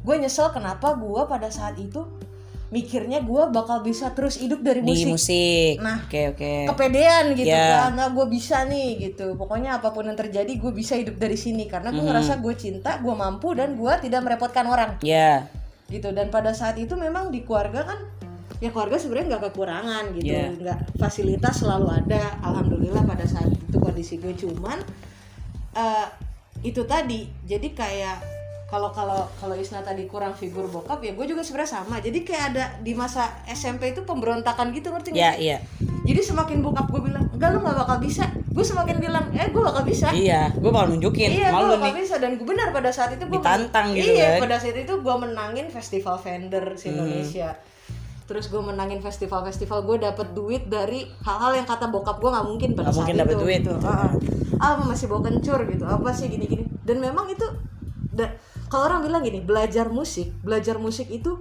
Gue 0.00 0.16
nyesel 0.16 0.50
kenapa 0.50 0.94
gue 0.94 1.22
pada 1.26 1.46
saat 1.48 1.74
itu 1.76 2.06
mikirnya 2.72 3.20
gue 3.20 3.42
bakal 3.52 3.84
bisa 3.84 4.16
terus 4.16 4.40
hidup 4.40 4.64
dari 4.64 4.80
di 4.80 5.04
musik. 5.04 5.12
musik. 5.12 5.74
Nah, 5.84 6.00
oke 6.08 6.20
oke. 6.32 6.52
kepedean 6.72 7.24
gitu 7.36 7.52
Ya. 7.52 7.84
kan. 7.86 8.00
Nah 8.00 8.08
gue 8.08 8.26
bisa 8.32 8.64
nih 8.64 9.12
gitu. 9.12 9.36
Pokoknya 9.36 9.76
apa 9.76 9.92
pun 9.92 10.08
yang 10.08 10.16
terjadi 10.16 10.48
gue 10.48 10.72
bisa 10.72 10.96
hidup 10.96 11.20
dari 11.20 11.36
sini. 11.36 11.68
Karena 11.68 11.92
gue 11.92 12.00
ngerasa 12.00 12.40
gue 12.40 12.54
cinta 12.56 12.96
gue 12.96 13.12
mampu 13.12 13.52
dan 13.52 13.76
gue 13.76 13.92
tidak 14.00 14.24
merepotkan 14.24 14.64
orang. 14.64 14.96
Ya 15.04 15.46
gitu. 15.92 16.08
Dan 16.16 16.32
pada 16.32 16.56
saat 16.56 16.80
itu 16.80 16.96
memang 16.96 17.28
di 17.28 17.44
keluarga 17.44 17.84
kan 17.84 18.00
ya 18.64 18.72
keluarga 18.72 18.96
sebenarnya 18.96 19.36
nggak 19.36 19.44
kekurangan 19.52 20.04
gitu. 20.16 20.32
Ya. 20.32 20.48
nggak 20.48 20.78
fasilitas 20.96 21.60
selalu 21.60 21.92
ada. 21.92 22.40
Alhamdulillah 22.40 23.04
pada 23.04 23.28
saat 23.28 23.52
itu 23.52 23.76
kondisi 23.76 24.16
gue 24.16 24.32
cuman 24.32 24.80
eh, 25.76 26.06
itu 26.64 26.80
tadi. 26.88 27.28
Jadi 27.44 27.68
kayak 27.76 28.16
kalau 28.72 28.88
kalau 28.88 29.28
kalau 29.36 29.52
Isna 29.52 29.78
tadi 29.78 30.08
kurang 30.08 30.32
figur 30.32 30.64
bokap 30.64 30.96
ya 30.98 31.12
gue 31.12 31.26
juga 31.26 31.44
sebenarnya 31.44 31.72
sama 31.76 32.00
jadi 32.00 32.18
kayak 32.18 32.44
ada 32.50 32.64
di 32.80 32.92
masa 32.92 33.28
SMP 33.46 33.92
itu 33.92 34.00
pemberontakan 34.02 34.72
gitu 34.72 34.88
ngerti 34.88 35.12
nggak 35.12 35.20
ya 35.20 35.30
sih? 35.30 35.44
iya 35.44 35.56
jadi 36.02 36.20
semakin 36.24 36.58
bokap 36.58 36.88
gue 36.88 37.00
bilang 37.04 37.28
enggak 37.30 37.52
lu 37.52 37.60
nggak 37.60 37.76
bakal 37.76 37.96
bisa 38.00 38.24
gue 38.32 38.64
semakin 38.64 38.96
bilang 38.98 39.28
eh 39.30 39.46
gue 39.46 39.62
bakal 39.62 39.82
bisa 39.82 40.08
iya 40.10 40.48
gue 40.50 40.66
bakal 40.66 40.88
nunjukin 40.88 41.28
Iya, 41.30 41.52
gue 41.52 41.68
bakal 41.68 41.84
nih 41.84 41.94
bisa 42.00 42.16
dan 42.16 42.32
gue 42.34 42.46
benar 42.46 42.68
pada 42.70 42.88
saat 42.88 43.12
itu 43.12 43.22
gue 43.22 43.36
Ditantang 43.36 43.92
gitu 43.92 44.08
Iya, 44.10 44.28
kan. 44.32 44.40
pada 44.40 44.56
saat 44.56 44.78
itu 44.78 44.94
gue 44.94 45.14
menangin 45.20 45.66
festival 45.68 46.16
vendor 46.16 46.64
Hmm. 46.64 46.74
se 46.74 46.86
Indonesia. 46.88 47.48
Terus 48.22 48.48
gue 48.48 48.62
menangin 48.62 48.98
festival-festival, 48.98 49.82
gue 49.82 49.96
dapet 50.00 50.32
duit 50.32 50.64
dari 50.64 51.04
hal-hal 51.20 51.52
yang 51.54 51.66
kata 51.66 51.86
bokap 51.86 52.16
gue 52.16 52.30
nggak 52.30 52.46
mungkin 52.46 52.68
pada 52.72 52.80
Nggak 52.80 52.88
saat 52.88 52.98
mungkin 52.98 53.14
itu. 53.14 53.20
dapet 53.20 53.36
duit. 53.36 53.60
Gitu. 53.60 53.74
Ah, 53.82 54.08
ah, 54.58 54.74
masih 54.80 55.06
bawa 55.06 55.20
kencur 55.22 55.60
gitu, 55.66 55.84
apa 55.84 56.08
sih 56.10 56.26
gini-gini. 56.26 56.64
Dan 56.80 56.96
memang 56.98 57.28
itu, 57.28 57.44
da- 58.08 58.32
kalau 58.72 58.88
orang 58.88 59.04
bilang 59.04 59.20
gini, 59.20 59.38
belajar 59.38 59.86
musik, 59.88 60.32
belajar 60.40 60.76
musik 60.76 61.06
itu 61.06 61.36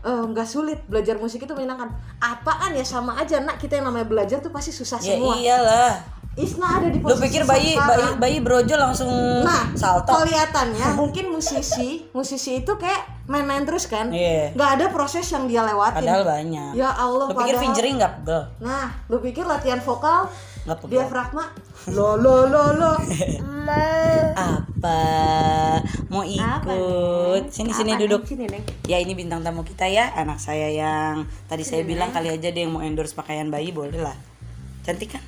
eh, 0.00 0.24
nggak 0.26 0.44
sulit, 0.44 0.82
belajar 0.84 1.14
musik 1.14 1.40
itu 1.40 1.54
menyenangkan. 1.54 1.88
Apaan 2.18 2.74
ya 2.74 2.82
sama 2.82 3.14
aja, 3.14 3.38
nak 3.38 3.56
kita 3.56 3.78
yang 3.78 3.86
namanya 3.86 4.04
belajar 4.04 4.36
tuh 4.38 4.50
pasti 4.50 4.68
susah 4.70 4.98
ya 4.98 5.14
semua. 5.14 5.32
iyalah 5.34 5.94
Isna 6.34 6.82
ada 6.82 6.90
di 6.90 6.98
lu 6.98 7.06
posisi 7.06 7.22
pikir 7.22 7.42
bayi 7.46 7.78
bayi 7.78 7.78
sekarang. 7.78 8.18
bayi 8.18 8.36
brojo 8.42 8.74
langsung 8.74 9.06
Nah, 9.40 9.70
salto 9.72 10.10
kelihatannya 10.12 10.88
mungkin 10.98 11.30
musisi, 11.30 12.10
musisi 12.10 12.58
itu 12.58 12.74
kayak 12.74 13.06
main-main 13.24 13.62
terus 13.62 13.86
kan? 13.86 14.10
Iya. 14.10 14.50
Nggak 14.50 14.70
ada 14.74 14.84
proses 14.90 15.22
yang 15.24 15.46
dia 15.46 15.62
lewatin. 15.62 16.02
padahal 16.02 16.26
banyak 16.26 16.74
Ya 16.74 16.90
Allah, 16.90 17.24
lu 17.24 17.32
pikir 17.32 17.54
padahal- 17.54 17.62
fingering 17.62 17.94
nggak 17.96 18.12
pegel 18.18 18.42
Nah, 18.60 18.86
lu 19.06 19.22
pikir 19.22 19.46
latihan 19.46 19.78
vokal, 19.78 20.26
pegel 20.64 21.04
diafragma, 21.04 21.44
lo 21.92 22.16
lo 22.16 22.48
lo 22.48 22.62
lo. 22.72 22.92
apa? 24.34 25.00
Mau 26.08 26.24
ikut? 26.24 27.52
sini 27.52 27.72
sini 27.72 27.92
duduk. 28.00 28.24
Sini, 28.24 28.48
Neng. 28.48 28.64
ya 28.88 28.96
ini 28.96 29.12
bintang 29.12 29.44
tamu 29.44 29.60
kita 29.60 29.84
ya. 29.88 30.12
Anak 30.16 30.40
saya 30.40 30.72
yang 30.72 31.28
tadi 31.48 31.64
saya 31.64 31.84
bilang 31.84 32.12
kali 32.12 32.32
aja 32.32 32.48
dia 32.48 32.64
yang 32.64 32.72
mau 32.76 32.82
endorse 32.84 33.12
pakaian 33.12 33.52
bayi 33.52 33.76
boleh 33.76 34.00
lah. 34.00 34.16
Cantik 34.84 35.16
kan? 35.16 35.24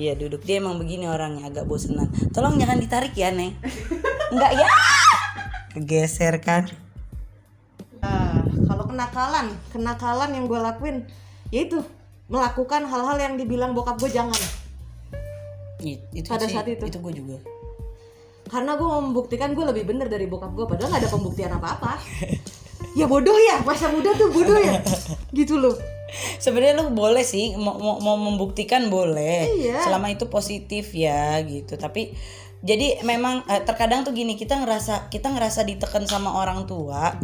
Iya 0.00 0.16
duduk. 0.16 0.44
Dia 0.44 0.60
emang 0.60 0.76
begini 0.76 1.08
orangnya 1.08 1.48
agak 1.48 1.64
bosenan. 1.68 2.08
Tolong 2.32 2.56
jangan 2.60 2.76
ditarik 2.80 3.12
ya 3.16 3.32
neng. 3.32 3.56
Enggak 4.32 4.52
ya! 4.56 4.68
Kegeser 5.76 6.40
kan? 6.40 6.68
Ah, 8.00 8.44
kalau 8.68 8.84
kenakalan, 8.88 9.52
kenakalan 9.70 10.30
yang 10.32 10.44
gue 10.48 10.60
lakuin, 10.60 11.04
yaitu 11.52 11.84
melakukan 12.30 12.82
hal-hal 12.82 13.18
yang 13.18 13.34
dibilang 13.34 13.74
bokap 13.74 13.98
gue 13.98 14.08
jangan. 14.08 14.38
It- 15.80 16.06
itu 16.12 16.26
Pada 16.26 16.44
sih, 16.44 16.54
saat 16.54 16.66
itu. 16.66 16.84
itu 16.84 16.98
gue 16.98 17.14
juga 17.14 17.36
Karena 18.46 18.74
gue 18.74 18.84
mau 18.84 19.00
membuktikan 19.00 19.50
gue 19.50 19.62
lebih 19.64 19.84
bener 19.84 20.06
dari 20.06 20.24
bokap 20.24 20.50
gue, 20.52 20.64
padahal 20.64 20.90
nggak 20.90 21.02
ada 21.02 21.10
pembuktian 21.10 21.52
apa-apa. 21.52 21.98
ya 22.98 23.06
bodoh 23.06 23.34
ya, 23.36 23.62
masa 23.62 23.86
muda 23.88 24.10
tuh 24.12 24.28
bodoh 24.28 24.56
ya, 24.56 24.82
gitu 25.38 25.54
loh. 25.56 25.74
sebenarnya 26.36 26.74
lu 26.76 26.90
boleh 26.90 27.22
sih 27.22 27.54
mau, 27.54 27.78
mau, 27.78 27.98
mau 27.98 28.18
membuktikan 28.18 28.90
boleh 28.90 29.46
Iya. 29.46 29.78
selama 29.80 30.10
itu 30.10 30.26
positif 30.26 30.90
ya 30.90 31.38
gitu 31.40 31.78
tapi 31.78 32.10
jadi 32.60 33.00
memang 33.08 33.48
eh, 33.48 33.64
terkadang 33.64 34.04
tuh 34.04 34.12
gini 34.12 34.36
kita 34.36 34.60
ngerasa 34.60 35.08
kita 35.08 35.32
ngerasa 35.32 35.64
ditekan 35.64 36.04
sama 36.04 36.36
orang 36.36 36.68
tua 36.68 37.16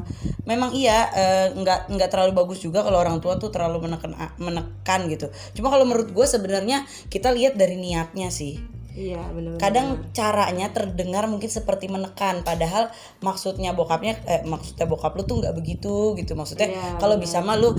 memang 0.49 0.73
iya 0.73 1.13
eh, 1.13 1.47
nggak 1.53 1.93
nggak 1.93 2.09
terlalu 2.09 2.33
bagus 2.33 2.65
juga 2.65 2.81
kalau 2.81 2.97
orang 2.97 3.21
tua 3.21 3.37
tuh 3.37 3.53
terlalu 3.53 3.85
menekan 3.85 4.17
menekan 4.41 5.01
gitu 5.13 5.29
cuma 5.53 5.69
kalau 5.69 5.85
menurut 5.85 6.09
gue 6.09 6.27
sebenarnya 6.27 6.89
kita 7.13 7.29
lihat 7.37 7.61
dari 7.61 7.77
niatnya 7.77 8.33
sih 8.33 8.57
Iya 8.97 9.21
bener. 9.29 9.61
kadang 9.61 10.09
caranya 10.17 10.73
terdengar 10.73 11.29
mungkin 11.29 11.53
seperti 11.53 11.85
menekan 11.93 12.41
padahal 12.41 12.89
maksudnya 13.21 13.77
bokapnya 13.77 14.17
eh 14.25 14.41
maksudnya 14.49 14.89
bokap 14.89 15.13
lu 15.21 15.29
tuh 15.29 15.45
nggak 15.45 15.53
begitu 15.53 16.17
gitu 16.17 16.33
maksudnya 16.33 16.73
Iya, 16.73 16.97
kalau 16.97 17.21
bisa 17.21 17.45
mah 17.45 17.61
lu 17.61 17.77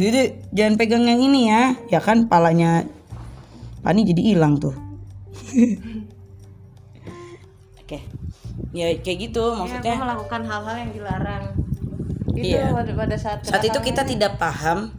Dede 0.00 0.48
jangan 0.56 0.74
pegang 0.80 1.04
yang 1.04 1.20
ini 1.20 1.52
ya 1.52 1.76
ya 1.92 2.00
kan 2.00 2.24
palanya 2.24 2.88
Pani 3.84 4.00
jadi 4.02 4.22
hilang 4.32 4.56
tuh. 4.56 4.72
Oke. 7.84 8.00
Ya 8.72 8.88
kayak 8.96 9.18
gitu 9.30 9.44
Maksudnya. 9.52 9.92
maksudnya 9.92 9.96
melakukan 10.00 10.40
hal-hal 10.48 10.76
yang 10.88 10.90
dilarang. 10.96 11.44
Itu 12.34 12.56
Iya. 12.56 12.72
pada, 12.72 12.92
pada 12.96 13.16
saat 13.20 13.38
saat 13.44 13.62
itu 13.62 13.78
kita 13.78 14.02
tidak 14.08 14.40
paham. 14.40 14.90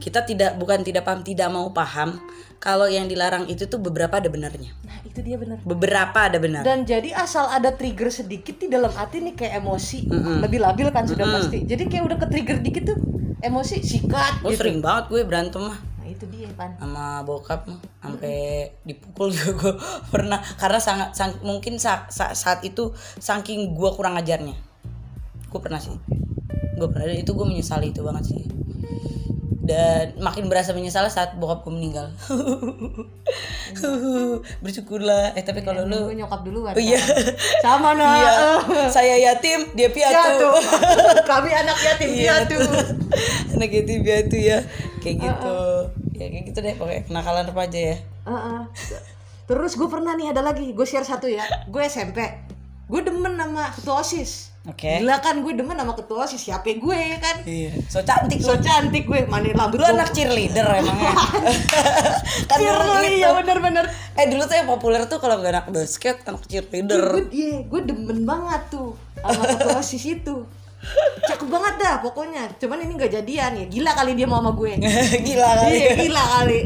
Kita 0.00 0.24
tidak 0.24 0.56
bukan 0.56 0.80
tidak 0.80 1.04
paham 1.04 1.20
tidak 1.20 1.48
mau 1.52 1.68
paham 1.70 2.16
kalau 2.56 2.88
yang 2.88 3.04
dilarang 3.04 3.44
itu 3.44 3.68
tuh 3.68 3.76
beberapa 3.76 4.16
ada 4.16 4.32
benarnya. 4.32 4.72
Nah 4.88 4.96
itu 5.04 5.20
dia 5.20 5.36
bener. 5.36 5.60
beberapa 5.60 6.18
ada 6.24 6.40
benar. 6.40 6.64
Dan 6.64 6.88
jadi 6.88 7.12
asal 7.12 7.44
ada 7.52 7.76
trigger 7.76 8.08
sedikit 8.08 8.56
di 8.56 8.72
dalam 8.72 8.88
hati 8.88 9.20
nih 9.20 9.36
kayak 9.36 9.60
emosi. 9.60 10.08
Lebih 10.40 10.64
labil 10.64 10.88
kan 10.88 11.04
sudah 11.04 11.28
pasti. 11.28 11.68
Jadi 11.68 11.92
kayak 11.92 12.04
udah 12.08 12.18
ke 12.20 12.26
trigger 12.32 12.58
dikit 12.64 12.82
tuh 12.88 12.98
emosi 13.44 13.84
sikat. 13.84 14.40
gue 14.40 14.56
sering 14.56 14.80
banget 14.80 15.12
gue 15.12 15.20
berantem 15.28 15.60
mah 15.60 15.76
itu 16.14 16.24
dia 16.28 16.46
pan. 16.50 16.70
sama 16.74 17.20
bokap 17.20 17.66
sampai 17.98 18.36
dipukul 18.82 19.28
juga 19.28 19.50
gue 19.52 19.72
pernah 20.12 20.38
karena 20.54 20.78
sangat 20.78 21.10
sang- 21.12 21.40
mungkin 21.40 21.76
sa- 21.76 22.06
sa- 22.08 22.32
saat 22.32 22.62
itu 22.62 22.90
saking 23.16 23.72
gue 23.72 23.90
kurang 23.92 24.14
ajarnya 24.14 24.54
gue 25.44 25.60
pernah 25.60 25.78
sih 25.78 25.94
gue 26.74 26.88
pernah 26.88 27.06
itu 27.08 27.30
gue 27.30 27.44
menyesali 27.44 27.90
itu 27.90 28.00
banget 28.00 28.24
sih 28.28 28.42
dan 29.60 30.12
makin 30.18 30.44
berasa 30.44 30.70
menyesal 30.70 31.08
saat 31.08 31.34
bokap 31.34 31.62
gue 31.62 31.72
meninggal 31.72 32.12
bersyukurlah 34.60 35.32
eh 35.32 35.40
tapi 35.40 35.60
kalau 35.60 35.84
lu 35.84 35.98
Gue 36.06 36.16
nyokap 36.16 36.40
duluan. 36.42 36.72
oh 36.72 36.80
iya 36.80 36.96
kan. 36.96 37.16
Sama 37.60 37.90
nah. 37.92 38.12
iya 38.20 38.32
saya 38.88 39.16
yatim 39.16 39.72
dia 39.72 39.88
Piatu. 39.88 40.12
piatu 40.12 40.50
Kami 41.24 41.50
anak 41.50 41.78
yatim 41.82 42.08
Iya, 42.08 42.44
piatu. 42.44 42.58
anak 43.54 43.70
yatim 43.70 43.98
piatu 44.00 44.36
ya 44.36 44.58
kayak 45.00 45.16
gitu 45.18 45.56
ya 46.14 46.26
kayak 46.30 46.44
gitu 46.48 46.58
deh 46.62 46.74
pokoknya 46.78 47.02
kenakalan 47.10 47.44
remaja 47.50 47.80
ya 47.92 47.96
Heeh. 48.24 48.60
Terus 49.44 49.76
gue 49.76 49.88
pernah 49.92 50.16
nih 50.16 50.32
ada 50.32 50.40
lagi, 50.40 50.72
gue 50.72 50.86
share 50.88 51.04
satu 51.04 51.28
ya. 51.28 51.44
Gue 51.68 51.84
SMP. 51.84 52.24
Gue 52.88 53.04
demen 53.04 53.36
sama 53.36 53.68
ketua 53.76 54.00
OSIS. 54.00 54.56
oke 54.64 54.80
Gila 55.04 55.20
kan 55.20 55.44
gue 55.44 55.52
demen 55.52 55.76
sama 55.76 55.92
ketua 55.92 56.24
OSIS. 56.24 56.48
Siapa 56.48 56.72
gue 56.72 56.96
ya 56.96 57.20
kan? 57.20 57.36
iya 57.44 57.76
so 57.92 58.00
cantik 58.00 58.40
So 58.40 58.56
cantik 58.56 59.04
gue, 59.04 59.28
mana 59.28 59.52
rambut 59.52 59.76
lu 59.76 59.84
anak 59.84 60.16
cheerleader 60.16 60.64
emangnya 60.64 61.12
kan 62.48 62.56
Cheerleader, 62.56 63.12
iya 63.12 63.28
bener-bener 63.36 63.84
eh 64.16 64.24
dulu 64.32 64.48
tuh 64.48 64.56
yang 64.56 64.68
populer 64.72 65.04
tuh 65.04 65.20
kalau 65.20 65.36
nggak 65.36 65.52
anak 65.52 65.66
basket 65.68 66.24
anak 66.24 66.48
cheerleader 66.48 67.04
gue 67.12 67.24
iya 67.28 67.60
gue 67.60 67.80
demen 67.84 68.24
banget 68.24 68.72
tuh 68.72 68.96
sama 69.20 69.44
ketua 69.44 69.76
osis 69.84 70.04
itu 70.08 70.48
cakep 71.24 71.48
banget 71.48 71.74
dah 71.80 71.94
pokoknya. 72.04 72.42
Cuman 72.60 72.78
ini 72.84 72.92
nggak 72.96 73.12
jadian 73.20 73.52
ya 73.56 73.64
gila 73.66 73.92
kali 73.96 74.12
dia 74.16 74.26
mau 74.28 74.40
sama 74.40 74.52
gue. 74.54 74.72
Gila 75.28 75.50
kali. 75.60 75.74
Iya 75.74 75.90
gila 75.98 76.24
kali. 76.38 76.60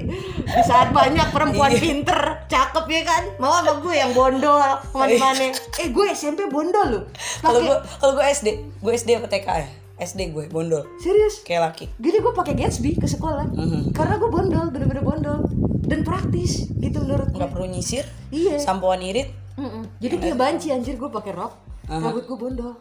Di 0.49 0.63
saat 0.65 0.89
banyak 0.91 1.29
perempuan 1.31 1.73
pinter 1.77 2.19
cakep 2.51 2.85
ya 2.91 3.03
kan? 3.07 3.23
Mau 3.39 3.53
sama 3.61 3.79
gue 3.81 3.95
yang 3.95 4.13
bondol 4.13 4.59
ke 4.59 4.97
mana-mana 4.97 5.55
eh 5.55 5.89
gue 5.89 6.07
SMP 6.13 6.51
bondol 6.51 6.87
loh. 6.89 7.05
Kalau 7.41 7.61
gue 7.63 7.77
kalau 8.01 8.13
gue 8.19 8.25
SD 8.27 8.49
gue 8.83 8.93
SD 8.93 9.11
apa 9.19 9.29
TK 9.31 9.47
ya? 9.47 9.69
SD 9.99 10.31
gue 10.31 10.45
bondol. 10.51 10.87
Serius? 11.03 11.43
Kayak 11.43 11.75
laki. 11.75 11.87
Jadi 11.99 12.17
gue 12.23 12.33
pakai 12.33 12.55
Gatsby 12.55 12.91
ke 12.99 13.07
sekolah. 13.11 13.51
Mhm. 13.51 13.95
karena 13.95 14.15
gue 14.19 14.31
bondol 14.31 14.67
bener-bener 14.71 15.03
bondol. 15.03 15.43
Dan 15.89 16.05
praktis 16.05 16.69
gitu 16.77 17.01
menurut 17.01 17.33
nggak 17.33 17.49
perlu 17.49 17.65
nyisir 17.65 18.05
iya. 18.29 18.61
sampoan 18.61 19.01
irit. 19.01 19.33
Mm-mm. 19.59 19.89
Jadi 19.99 20.15
kayak 20.23 20.37
banci 20.39 20.71
anjir 20.71 20.95
gue 20.95 21.11
pakai 21.11 21.35
rok, 21.35 21.59
rambut 21.91 22.29
gue 22.29 22.39
bondol. 22.39 22.79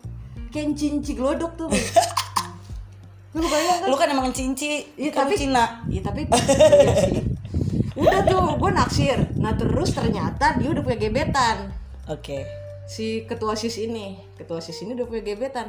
Kayak 0.50 0.74
cinci 0.74 1.12
glodok 1.14 1.54
tuh. 1.56 1.70
Lu 3.38 3.46
bayang 3.46 3.78
kan? 3.80 3.88
lu 3.88 3.96
kan 3.96 4.10
emang 4.10 4.30
cinci 4.32 4.82
Iya, 4.96 5.14
tapi- 5.14 5.38
Cina 5.38 5.86
Iya 5.86 6.02
tapi 6.02 6.26
iya 6.26 6.94
sih. 6.98 7.22
Udah 7.94 8.22
tuh 8.24 8.58
gue 8.58 8.72
naksir. 8.72 9.20
Nah 9.38 9.54
terus 9.54 9.94
ternyata 9.94 10.58
dia 10.58 10.70
udah 10.70 10.82
punya 10.82 10.98
gebetan. 10.98 11.70
oke 12.08 12.40
Si 12.88 13.24
ketua 13.24 13.54
sis 13.54 13.78
ini, 13.78 14.16
ketua 14.34 14.58
sis 14.58 14.80
ini 14.80 14.96
udah 14.96 15.06
punya 15.06 15.22
gebetan. 15.22 15.68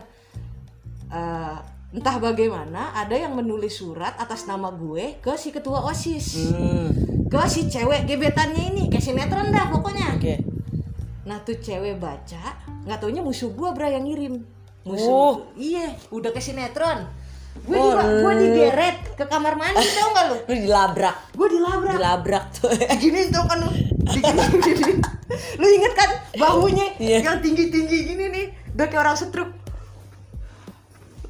Eh, 1.09 1.57
entah 1.89 2.16
bagaimana 2.16 2.95
ada 2.95 3.12
yang 3.12 3.33
menulis 3.33 3.74
surat 3.74 4.14
atas 4.14 4.45
nama 4.45 4.70
gue 4.70 5.18
ke 5.18 5.33
si 5.35 5.51
ketua 5.51 5.83
osis, 5.83 6.47
hmm 6.47 6.89
ke 7.26 7.37
si 7.45 7.66
cewek 7.66 8.05
gebetannya 8.05 8.72
ini, 8.72 8.83
kayak 8.87 9.03
sinetron 9.03 9.49
dah 9.49 9.68
pokoknya. 9.68 10.14
oke 10.14 10.35
Nah 11.24 11.43
tuh 11.43 11.57
cewek 11.57 11.97
baca, 11.97 12.57
nggak 12.85 12.99
taunya 12.99 13.20
musuh 13.20 13.51
gua 13.51 13.72
bra 13.72 13.89
yang 13.89 14.05
ngirim. 14.05 14.41
Oh. 14.81 14.91
Musuh. 14.91 15.35
Iya, 15.55 15.87
udah 16.09 16.31
ke 16.31 16.39
sinetron. 16.39 17.09
Gue 17.59 17.74
juga, 17.74 18.07
gue 18.22 18.33
digeret 18.39 18.97
ke 19.12 19.24
kamar 19.24 19.55
mandi 19.55 19.83
tau 19.99 20.14
gak 20.14 20.24
lu? 20.26 20.37
lu 20.39 20.55
dilabrak 20.62 21.16
Gue 21.35 21.49
dilabrak. 21.51 21.91
dilabrak 21.93 22.45
tuh 22.55 22.70
Diginiin 22.70 23.35
tau 23.35 23.45
kan 23.45 23.59
lu? 23.59 23.70
Lu 25.59 25.66
inget 25.68 25.93
kan 25.93 26.11
bahunya 26.35 26.87
Iya. 26.97 27.18
yang 27.20 27.43
tinggi-tinggi 27.43 27.99
gini 28.07 28.24
nih, 28.31 28.47
udah 28.72 28.87
kayak 28.87 29.03
orang 29.03 29.18
setruk. 29.18 29.51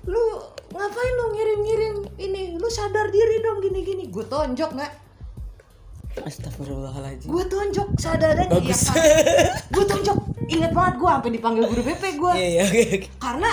Lu 0.05 0.21
ngapain 0.69 1.13
lu 1.15 1.25
ngirim-ngirim 1.33 1.95
ini? 2.19 2.43
Lu 2.55 2.69
sadar 2.69 3.09
diri 3.09 3.41
dong 3.41 3.59
gini-gini. 3.59 4.07
Gue 4.07 4.23
tonjok 4.23 4.71
nggak? 4.71 4.93
Astagfirullahaladzim 6.21 7.29
Gue 7.29 7.45
tonjok 7.45 7.89
sadarnya 7.95 8.47
Bagus. 8.49 8.91
Gue 9.69 9.85
tonjok. 9.85 10.19
inget 10.49 10.73
banget 10.73 10.95
gue 10.97 11.09
sampai 11.11 11.31
dipanggil 11.31 11.61
guru 11.63 11.83
BP 11.83 12.03
gue 12.17 12.33
Iya 12.33 12.47
iya 12.49 12.63
oke 12.65 12.83
karena 13.19 13.51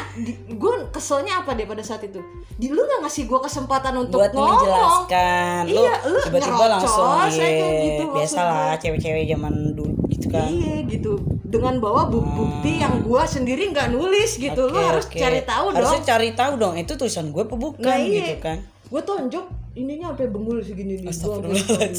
gue 0.49 0.73
keselnya 0.89 1.43
apa 1.43 1.51
deh 1.51 1.65
pada 1.65 1.81
saat 1.81 1.99
itu 2.01 2.23
di 2.53 2.67
lu 2.67 2.79
nggak 2.79 3.03
ngasih 3.03 3.23
gue 3.25 3.35
kesempatan 3.37 3.93
untuk 3.97 4.15
Buat 4.17 4.31
ngomong 4.31 4.55
menjelaskan. 4.55 5.61
Lu 5.67 5.81
Iya, 5.81 5.95
lu 6.05 6.19
tiba-tiba 6.21 6.65
langsung 6.69 7.03
saya 7.19 7.35
kayak 7.35 7.51
iya. 7.51 7.83
gitu 7.83 8.03
Biasalah 8.09 8.71
cewek-cewek 8.77 9.27
zaman 9.27 9.53
dulu 9.71 9.91
gitu 10.07 10.27
kan. 10.29 10.47
iya 10.47 10.75
gitu 10.85 11.19
dengan 11.43 11.75
bawa 11.77 12.07
buk- 12.07 12.31
bukti 12.31 12.79
yang 12.79 12.99
gue 12.99 13.21
sendiri 13.25 13.67
nggak 13.69 13.91
nulis 13.91 14.31
gitu 14.33 14.61
lu 14.65 14.71
Oke, 14.73 14.87
harus 14.87 15.05
oke. 15.05 15.17
cari 15.17 15.41
tahu 15.41 15.65
Harusnya 15.69 15.83
dong 15.93 16.07
cari 16.07 16.29
tahu 16.31 16.51
dong 16.55 16.73
itu 16.75 16.91
tulisan 16.93 17.27
gue 17.27 17.43
apa 17.43 17.55
bukan 17.55 17.83
Nah, 17.83 17.99
iya. 17.99 18.23
gitu 18.23 18.35
kan. 18.39 18.57
gue 18.63 19.01
tonjok 19.03 19.45
ininya 19.75 20.15
sampai 20.15 20.31
bengul 20.31 20.63
segini 20.63 21.03
nih 21.03 21.11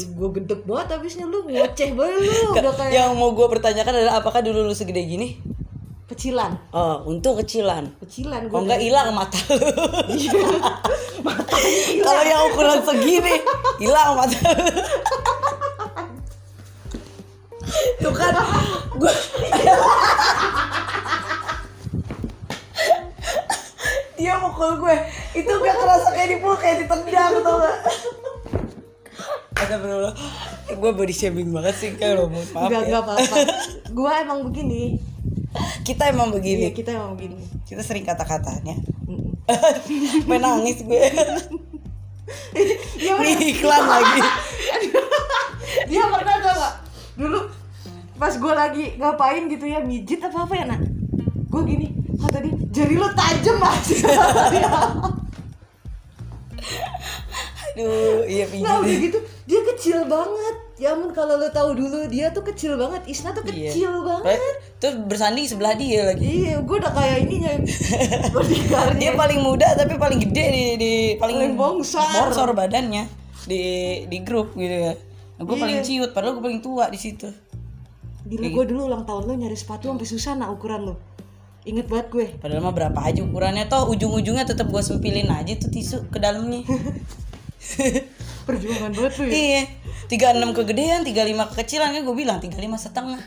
gue 0.08 0.28
gedek 0.40 0.64
banget 0.64 0.86
habisnya 0.96 1.28
lu 1.28 1.44
ngoceh 1.44 1.92
banget 1.92 2.18
lu 2.24 2.32
udah 2.56 2.72
kayak 2.72 2.92
Yang 2.96 3.10
mau 3.14 3.30
gue 3.36 3.46
pertanyakan 3.52 3.92
adalah 3.94 4.14
apakah 4.18 4.40
dulu 4.40 4.64
lu 4.64 4.74
segede 4.74 5.04
gini? 5.04 5.36
kecilan 6.06 6.54
Oh, 6.70 7.02
untung 7.04 7.34
kecilan. 7.36 7.90
kecilan 8.00 8.46
gue 8.46 8.54
Kalau 8.54 8.62
enggak 8.64 8.78
hilang 8.80 9.10
mata 9.12 9.36
lu. 9.52 9.58
matanya 11.26 11.70
hilang. 11.84 12.06
Kalau 12.06 12.22
yang 12.22 12.40
ukuran 12.48 12.78
segini 12.80 13.34
hilang 13.76 14.14
mata 14.14 14.38
lu. 14.38 14.66
Tuh 18.00 18.12
kan 18.14 18.34
gue 18.96 19.12
dia 24.16 24.34
mukul 24.36 24.76
gue 24.78 24.96
itu 25.34 25.52
gak 25.52 25.76
kerasa 25.76 26.08
kayak 26.10 26.28
dipukul 26.34 26.56
kayak 26.56 26.76
ditendang 26.80 27.32
tau 27.38 27.56
gak 27.58 27.76
Astagfirullah 29.56 30.14
gue 30.68 30.90
body 30.92 31.14
shaming 31.14 31.48
banget 31.48 31.74
sih 31.74 31.90
kayak 31.94 32.16
lo 32.16 32.28
maaf 32.28 32.68
Enggak, 32.68 32.82
ya. 32.84 32.98
apa-apa. 32.98 33.36
Gua 33.90 34.12
emang 34.18 34.44
begini. 34.44 35.00
kita 35.82 36.10
emang 36.10 36.28
Iya, 36.28 36.34
begini 36.34 36.66
kita 36.70 36.90
emang 36.92 37.16
begini. 37.16 37.40
kita 37.64 37.80
sering 37.80 38.04
kata-katanya 38.04 38.76
Mm. 39.06 39.38
main 40.26 40.42
nangis 40.42 40.82
gue 40.82 40.98
Iya 42.98 43.12
bener. 43.14 43.30
Ini 43.30 43.46
iklan 43.54 43.84
lagi 43.86 44.18
Dia 45.86 46.02
pernah 46.12 46.36
tau 46.36 46.54
gak? 46.56 46.74
Dulu 47.14 47.40
pas 48.16 48.32
gue 48.32 48.48
lagi 48.50 48.84
ngapain 48.96 49.44
gitu 49.46 49.62
ya, 49.62 49.78
mijit 49.78 50.18
apa 50.18 50.42
apa 50.42 50.54
ya 50.54 50.64
nak? 50.66 50.80
Gue 51.46 51.62
gini, 51.62 51.92
kata 52.16 52.40
dia, 52.40 52.56
jari 52.76 52.94
lo 52.94 53.08
tajem 53.10 53.56
masih 53.56 53.98
aduh 57.68 58.24
iya 58.24 58.44
Nah 58.56 58.80
udah 58.80 58.88
pijit 58.88 59.00
gitu, 59.06 59.18
dia 59.44 59.60
kecil 59.66 59.98
banget. 60.06 60.56
Ya 60.76 60.92
ampun 60.92 61.12
kalau 61.12 61.36
lo 61.36 61.48
tahu 61.50 61.72
dulu 61.72 62.04
dia 62.06 62.28
tuh 62.30 62.40
kecil 62.42 62.72
banget. 62.74 63.04
Isna 63.04 63.32
tuh 63.32 63.44
Iya. 63.44 63.68
kecil 63.68 63.92
banget. 64.00 64.40
terus 64.76 64.96
bersanding 65.04 65.44
sebelah 65.44 65.72
dia 65.72 66.04
lagi 66.06 66.20
Iya, 66.20 66.60
gue 66.60 66.76
udah 66.76 66.88
kayak 66.90 67.16
ininya 67.22 67.52
bodyguardnya. 68.34 68.96
dia 68.98 69.12
paling 69.14 69.40
muda 69.40 69.68
tapi 69.72 69.96
paling 69.96 70.20
gede 70.20 70.44
di, 70.46 70.64
di 70.76 70.92
paling 71.16 71.36
Paling 71.38 71.52
bongsor. 71.54 72.04
bongsor 72.04 72.52
badannya 72.52 73.08
di 73.44 73.62
di 74.04 74.18
grup 74.20 74.52
gitu 74.52 74.68
ya 74.68 74.92
gue 75.34 75.48
Iya. 75.50 75.62
paling 75.62 75.78
ciut 75.80 76.10
padahal 76.12 76.32
gue 76.34 76.44
paling 76.44 76.60
tua 76.60 76.88
di 76.88 76.96
situ 76.96 77.28
Gila 78.26 78.42
gue 78.50 78.64
dulu 78.66 78.84
ulang 78.86 79.04
tahun 79.04 79.22
lo 79.22 79.34
nyari 79.34 79.54
sepatu 79.54 79.86
sampai 79.86 80.04
susah 80.04 80.32
nak 80.34 80.50
ukuran 80.50 80.82
lo. 80.82 80.94
Ingat 81.66 81.86
banget 81.90 82.06
gue. 82.14 82.26
padahal 82.38 82.62
mah 82.62 82.70
berapa 82.70 82.94
aja 83.02 83.26
ukurannya 83.26 83.66
toh 83.66 83.90
ujung-ujungnya 83.90 84.46
tetap 84.46 84.70
gue 84.70 84.78
sempilin 84.78 85.26
aja 85.26 85.58
tuh 85.58 85.66
tisu 85.66 86.06
ke 86.14 86.22
dalamnya 86.22 86.62
Perjuangan 88.46 88.94
banget 88.94 89.12
tuh 89.18 89.26
ya. 89.26 89.34
iya 89.34 89.62
36 90.06 90.54
kegedean 90.54 91.02
35 91.02 91.50
kekecilan 91.50 91.90
kan 91.90 92.02
gue 92.06 92.16
bilang 92.16 92.38
35 92.38 92.54
setengah 92.78 93.18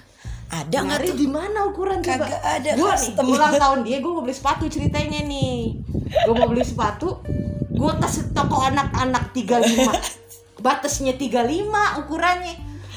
ada 0.49 0.77
nggak 0.81 0.99
tuh 1.13 1.17
di 1.19 1.29
mana 1.29 1.69
ukuran 1.69 2.01
coba? 2.01 2.25
Kagak 2.25 2.41
ada 2.41 2.69
Gua 2.73 2.97
nih, 2.97 3.13
ulang 3.21 3.53
tahun 3.53 3.79
dia 3.85 3.97
gue 4.01 4.09
mau 4.09 4.25
beli 4.25 4.33
sepatu 4.33 4.65
ceritanya 4.65 5.21
nih. 5.21 5.77
Gue 6.25 6.33
mau 6.33 6.49
beli 6.49 6.65
sepatu, 6.65 7.21
gue 7.69 7.91
ke 8.01 8.07
toko 8.33 8.57
anak-anak 8.57 9.29
35. 9.29 9.85
Batasnya 10.65 11.13
35 11.21 12.01
ukurannya. 12.01 12.55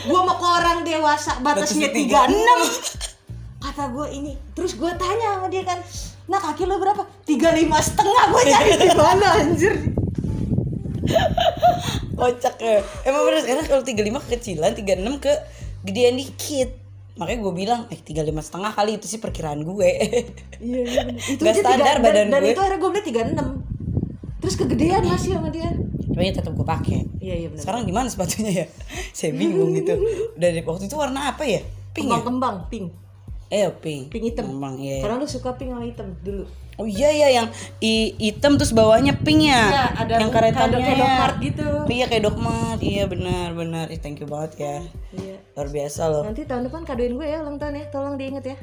Gue 0.09 0.21
mau 0.25 0.41
ke 0.41 0.47
orang 0.49 0.81
dewasa 0.81 1.45
batasnya 1.45 1.93
Batasnya 1.93 2.33
36. 2.33 3.22
Kata 3.63 3.89
gue 3.89 4.07
ini, 4.13 4.33
terus 4.53 4.75
gue 4.75 4.91
tanya 4.93 5.39
sama 5.39 5.47
dia 5.47 5.63
kan, 5.63 5.79
nah 6.25 6.37
kaki 6.37 6.65
lo 6.65 6.77
berapa? 6.77 7.07
35 7.23 7.39
setengah 7.81 8.25
gue 8.29 8.43
nyari 8.45 8.71
di 8.83 8.89
mana 8.93 9.29
anjir? 9.37 9.75
kocak 12.15 12.55
ya 12.57 12.79
emang 13.03 13.23
bener 13.25 13.41
sekarang 13.41 13.65
kalau 13.65 13.83
35 13.83 13.99
kekecilan 14.23 14.73
36 14.73 14.87
ke 15.19 15.33
gedean 15.83 16.15
dikit 16.15 16.71
makanya 17.13 17.39
gue 17.41 17.53
bilang 17.53 17.81
eh 17.89 17.99
35 17.99 18.15
setengah 18.41 18.71
kali 18.71 18.95
itu 18.95 19.07
sih 19.07 19.19
perkiraan 19.19 19.61
gue 19.61 19.91
Iya, 20.63 20.81
iya. 20.81 21.03
Itu 21.29 21.43
aja 21.43 21.59
standar 21.59 21.99
tiga- 21.99 22.05
badan 22.05 22.15
dan, 22.25 22.27
dan 22.31 22.41
gue. 22.41 22.53
itu 22.53 22.61
akhirnya 22.63 22.79
gue 22.79 22.91
beli 22.93 23.03
36. 23.05 24.39
Terus 24.39 24.55
kegedean 24.57 25.03
masih 25.05 25.31
sama 25.33 25.51
dia. 25.51 25.71
tapi 26.05 26.29
tetap 26.31 26.53
gue 26.53 26.67
pakai 26.69 26.99
Iya, 27.19 27.35
iya 27.37 27.49
benar. 27.49 27.61
sekarang 27.61 27.83
gimana 27.83 28.07
sepatunya 28.07 28.53
ya 28.55 28.67
saya 29.17 29.33
bingung 29.33 29.75
gitu 29.75 29.95
dari 30.35 30.61
waktu 30.61 30.87
itu 30.87 30.95
warna 30.95 31.35
apa 31.35 31.43
ya 31.43 31.59
pink 31.91 32.07
ya 32.07 32.15
Kembang-kembang, 32.15 32.57
pink. 32.69 32.87
Eh 33.53 33.69
pink 33.75 34.09
Pink 34.09 34.25
hitam. 34.27 34.49
Kembang, 34.49 34.81
iya. 34.81 35.05
Karena 35.05 35.17
lu 35.17 35.29
suka 35.29 35.53
pink 35.53 35.71
sama 35.71 35.85
hitam 35.85 36.17
dulu. 36.19 36.49
oh 36.73 36.89
iya 36.89 37.13
iya 37.13 37.29
yang 37.31 37.47
i- 37.79 38.17
hitam 38.19 38.57
terus 38.57 38.73
bawahnya 38.73 39.13
pink 39.15 39.45
ya 39.45 39.61
Iya, 39.63 39.85
ada 39.95 40.13
yang 40.17 40.33
karetannya 40.33 40.79
kayak 40.79 40.89
ya. 40.91 41.05
Dogmart 41.05 41.37
gitu. 41.39 41.67
iya 41.87 42.05
kayak 42.07 42.23
dogmart 42.25 42.81
iya 42.81 43.05
benar 43.05 43.53
benar 43.53 43.87
Ih, 43.87 44.01
thank 44.01 44.17
you 44.17 44.27
banget 44.27 44.53
ya 44.59 44.77
Iya. 45.13 45.37
luar 45.53 45.69
biasa 45.69 46.03
loh 46.09 46.25
Nanti 46.25 46.43
tahun 46.43 46.65
depan 46.67 46.81
kadoin 46.83 47.13
gue 47.13 47.27
ya 47.27 47.39
ulang 47.39 47.61
tahun 47.61 47.77
ya. 47.77 47.85
Tolong 47.87 48.17
diinget 48.17 48.45
ya. 48.47 48.59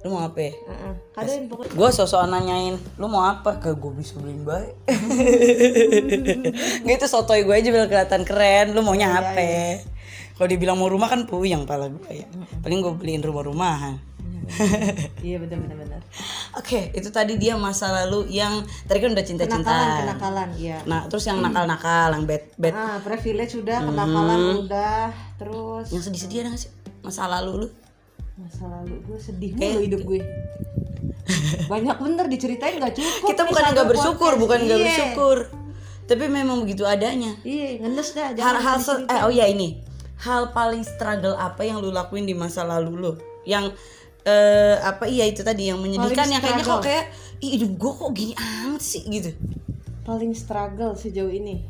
lu 0.00 0.10
mau 0.10 0.24
apa 0.24 0.40
ya? 0.40 0.52
Heeh. 0.58 0.92
Kadoin 1.12 1.42
pokoknya. 1.46 1.70
gue 1.70 1.88
sosok 1.92 2.20
nanyain 2.26 2.74
lu 2.96 3.06
mau 3.06 3.22
apa 3.22 3.50
ke 3.56 3.70
gue 3.72 3.92
bisa 3.94 4.16
beliin 4.16 4.42
baik 4.42 4.74
nggak 6.82 6.96
itu 6.96 7.06
sotoy 7.06 7.42
gue 7.42 7.54
aja 7.54 7.68
biar 7.68 7.86
kelihatan 7.86 8.22
keren 8.24 8.72
lu 8.72 8.82
maunya 8.82 9.06
Iya, 9.08 9.20
apa 9.22 9.40
kalau 10.40 10.48
dibilang 10.48 10.74
mau 10.74 10.88
rumah 10.88 11.04
kan 11.06 11.20
puyeng 11.22 11.62
pala 11.62 11.86
gue 11.86 12.00
ya 12.14 12.26
paling 12.58 12.80
gue 12.80 12.92
beliin 12.94 13.20
rumah-rumahan 13.20 14.00
Iya 15.20 15.38
benar 15.38 15.60
benar 15.60 15.76
benar. 15.78 16.00
oke 16.52 16.90
itu 16.90 17.08
tadi 17.08 17.36
dia 17.36 17.54
masa 17.54 17.86
lalu 17.94 18.26
yang 18.32 18.58
tadi 18.82 18.98
kan 18.98 19.12
udah 19.12 19.20
Kenakalan, 19.20 19.38
cinta-cintaan 19.38 19.86
kenakalan, 20.00 20.48
iya. 20.56 20.78
nah 20.82 21.06
terus 21.06 21.22
yang 21.22 21.38
nakal-nakal 21.38 22.10
yang 22.10 22.24
bad 22.24 22.42
bad 22.56 22.72
Ah, 22.72 22.98
privilege 22.98 23.54
udah, 23.54 23.78
kenakalan 23.80 24.38
Hmm. 24.40 24.60
udah, 24.64 25.06
terus 25.36 25.86
yang 25.88 26.02
sedih-sedih 26.02 26.36
ada 26.40 26.48
gak 26.50 26.62
sih 26.62 26.70
masa 26.98 27.28
lalu 27.28 27.52
lu 27.60 27.68
masa 28.34 28.64
lalu 28.66 28.96
gue 29.04 29.18
sedih 29.20 29.50
mulu 29.52 29.80
hidup 29.84 30.00
gue. 30.02 30.20
Banyak 31.70 31.96
bener 32.00 32.26
diceritain 32.26 32.74
nggak 32.74 32.96
cukup. 32.96 33.28
kita 33.28 33.42
bukan 33.44 33.62
nggak 33.70 33.86
bersyukur 33.86 34.30
podcast. 34.30 34.42
bukan 34.42 34.58
nggak 34.60 34.78
Iya. 34.78 34.86
bersyukur 34.88 35.36
tapi 36.02 36.24
memang 36.26 36.58
begitu 36.58 36.82
adanya 36.84 37.38
Iya, 37.40 37.78
ngenes 37.78 38.08
dah. 38.10 38.34
jangan 38.34 38.58
hal-hal 38.58 38.96
eh 39.06 39.20
oh 39.22 39.30
ya 39.30 39.46
ini 39.46 39.78
hal 40.20 40.50
paling 40.50 40.82
struggle 40.82 41.34
apa 41.34 41.62
yang 41.62 41.78
lu 41.78 41.88
lakuin 41.88 42.24
di 42.24 42.32
masa 42.32 42.62
lalu 42.62 42.92
lu 42.94 43.12
yang 43.42 43.72
eh 44.20 44.76
apa 44.78 45.04
iya 45.04 45.24
itu 45.24 45.40
tadi 45.40 45.66
yang 45.66 45.80
menyedihkan 45.80 46.12
Paling 46.18 46.30
yang 46.30 46.42
kayaknya 46.42 46.60
kok 46.60 46.68
struggle. 46.76 46.86
kayak 46.86 47.04
ih 47.40 47.50
hidup 47.56 47.72
gue 47.74 47.92
kok 47.94 48.10
gini 48.12 48.34
amat 48.36 48.82
sih 48.82 49.02
gitu 49.02 49.30
paling 50.02 50.32
struggle 50.32 50.92
sejauh 50.92 51.30
ini 51.30 51.64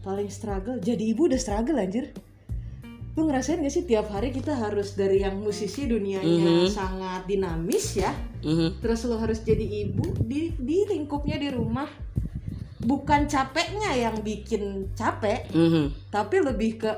paling 0.00 0.28
struggle 0.28 0.78
jadi 0.78 1.02
ibu 1.10 1.26
udah 1.26 1.36
struggle 1.36 1.74
anjir 1.76 2.14
lu 3.10 3.26
ngerasain 3.26 3.58
gak 3.58 3.68
sih 3.68 3.82
tiap 3.82 4.06
hari 4.08 4.30
kita 4.30 4.54
harus 4.54 4.94
dari 4.94 5.20
yang 5.20 5.34
musisi 5.36 5.84
dunianya 5.84 6.70
sangat 6.70 7.26
dinamis 7.26 7.98
ya 7.98 8.14
Mhm. 8.40 8.78
terus 8.80 9.04
lu 9.04 9.18
harus 9.18 9.42
jadi 9.42 9.60
ibu 9.84 10.06
di 10.16 10.54
di 10.54 10.86
lingkupnya 10.86 11.36
di 11.36 11.50
rumah 11.50 11.90
bukan 12.80 13.26
capeknya 13.26 13.92
yang 13.92 14.22
bikin 14.22 14.88
capek 14.94 15.50
Mhm. 15.50 16.08
tapi 16.08 16.36
lebih 16.40 16.78
ke 16.78 16.90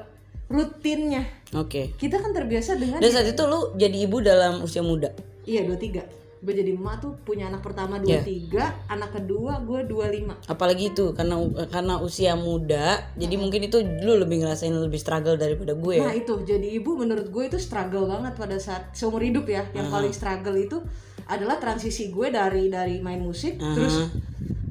rutinnya. 0.52 1.24
Oke. 1.56 1.96
Kita 1.96 2.20
kan 2.20 2.36
terbiasa 2.36 2.76
dengan 2.76 3.00
dan 3.00 3.08
saat 3.08 3.28
itu 3.32 3.42
lu 3.48 3.72
jadi 3.80 3.96
ibu 4.04 4.20
dalam 4.20 4.60
usia 4.60 4.84
muda? 4.84 5.08
Iya 5.48 5.64
23 5.64 6.22
gue 6.42 6.54
jadi 6.58 6.74
emak 6.74 6.98
tuh 6.98 7.14
punya 7.22 7.46
anak 7.46 7.62
pertama 7.62 8.02
Iya. 8.02 8.18
23 8.26 8.90
anak 8.90 9.10
kedua 9.14 9.62
gue 9.62 9.86
25 9.86 10.50
apalagi 10.50 10.90
itu 10.90 11.14
karena 11.14 11.38
karena 11.70 12.02
usia 12.02 12.34
muda 12.34 12.98
jadi 13.14 13.38
mungkin 13.38 13.70
itu 13.70 13.78
lu 14.02 14.18
lebih 14.18 14.42
ngerasain 14.42 14.74
lebih 14.74 14.98
struggle 14.98 15.38
daripada 15.38 15.78
gue 15.78 16.02
ya? 16.02 16.10
Nah 16.10 16.18
itu. 16.18 16.34
Jadi 16.42 16.74
ibu 16.74 16.98
menurut 16.98 17.30
gue 17.30 17.46
itu 17.46 17.62
struggle 17.62 18.10
banget 18.10 18.34
pada 18.34 18.58
saat 18.58 18.90
seumur 18.90 19.22
hidup 19.22 19.46
ya. 19.46 19.62
Yang 19.70 19.86
paling 19.94 20.12
struggle 20.12 20.58
itu 20.58 20.82
adalah 21.30 21.62
transisi 21.62 22.10
gue 22.10 22.34
dari 22.34 22.66
dari 22.66 22.98
main 22.98 23.22
musik 23.22 23.62
terus 23.62 24.10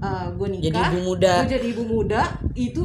uh, 0.03 0.27
gue 0.35 0.47
nikah. 0.51 0.67
Jadi 0.67 0.79
ibu 0.91 0.99
muda. 1.07 1.33
Gue 1.39 1.51
jadi 1.55 1.67
ibu 1.71 1.83
muda 1.87 2.21
itu 2.59 2.83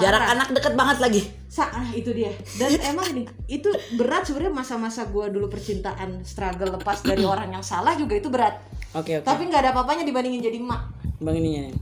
jarak 0.00 0.18
parah. 0.18 0.32
anak 0.34 0.48
deket 0.50 0.74
banget 0.74 0.98
lagi 0.98 1.22
Sa 1.46 1.66
ah, 1.66 1.90
itu 1.90 2.10
dia. 2.10 2.30
Dan 2.56 2.78
emang 2.90 3.10
nih 3.10 3.26
itu 3.46 3.66
berat 3.94 4.22
sebenarnya 4.22 4.54
masa-masa 4.54 5.04
gue 5.04 5.26
dulu 5.28 5.46
percintaan 5.46 6.22
struggle 6.22 6.72
lepas 6.72 7.02
dari 7.06 7.22
orang 7.22 7.50
yang 7.50 7.62
salah 7.62 7.94
juga 7.94 8.14
itu 8.14 8.26
berat. 8.26 8.54
oke 8.92 9.18
oke 9.18 9.26
Tapi 9.26 9.42
nggak 9.46 9.60
ada 9.60 9.70
apa-apanya 9.72 10.02
dibandingin 10.02 10.40
jadi 10.40 10.56
emak. 10.56 10.82
nih. 11.20 11.74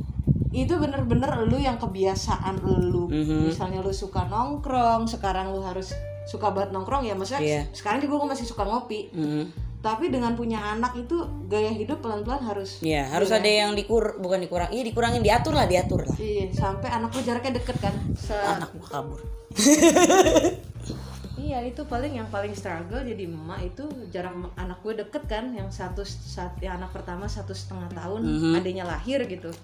Itu 0.51 0.77
bener-bener 0.77 1.45
lu 1.45 1.57
yang 1.57 1.77
kebiasaan 1.77 2.59
lu. 2.65 3.07
Mhm. 3.07 3.47
Misalnya 3.47 3.79
lu 3.79 3.93
suka 3.93 4.25
nongkrong, 4.25 5.05
sekarang 5.05 5.53
lu 5.53 5.61
harus 5.61 5.93
suka 6.25 6.49
banget 6.49 6.73
nongkrong 6.73 7.05
ya 7.05 7.13
maksudnya 7.13 7.41
Iya. 7.41 7.63
sekarang 7.73 8.01
juga 8.01 8.21
gue 8.21 8.29
masih 8.37 8.45
suka 8.45 8.61
ngopi 8.63 9.09
Hmm. 9.11 9.49
Tapi 9.79 10.09
dengan 10.09 10.35
punya 10.35 10.59
anak 10.69 10.97
itu 10.97 11.15
gaya 11.47 11.71
hidup 11.71 11.99
pelan-pelan 11.99 12.43
harus 12.43 12.83
Iya, 12.83 13.07
harus 13.09 13.31
ada 13.31 13.47
yang 13.47 13.73
dikur 13.73 14.19
bukan 14.19 14.41
dikurang. 14.41 14.69
Iya, 14.69 14.83
dikurangin, 14.83 15.23
diatur 15.23 15.55
lah, 15.55 15.65
diatur 15.65 16.03
lah. 16.03 16.17
iya 16.17 16.51
sampai 16.51 16.89
anak 16.89 17.11
gue 17.11 17.23
jaraknya 17.23 17.57
deket 17.57 17.77
kan 17.79 17.95
Se- 18.13 18.35
Anak 18.35 18.75
gua 18.75 18.87
kabur. 18.89 19.21
iya 21.39 21.63
itu 21.63 21.81
paling 21.85 22.13
yang 22.13 22.29
paling 22.29 22.51
struggle 22.51 22.99
jadi 23.01 23.25
emak 23.25 23.61
itu 23.69 23.85
jarak 24.09 24.35
anak 24.55 24.79
gue 24.81 24.95
deket 24.97 25.23
kan 25.25 25.49
yang 25.51 25.71
satu 25.71 26.03
saat 26.03 26.59
yang 26.59 26.77
anak 26.77 26.91
pertama 26.91 27.25
satu 27.25 27.55
setengah 27.55 27.89
tahun 27.93 28.21
Mhm. 28.21 28.55
adiknya 28.59 28.85
lahir 28.85 29.23
gitu 29.25 29.55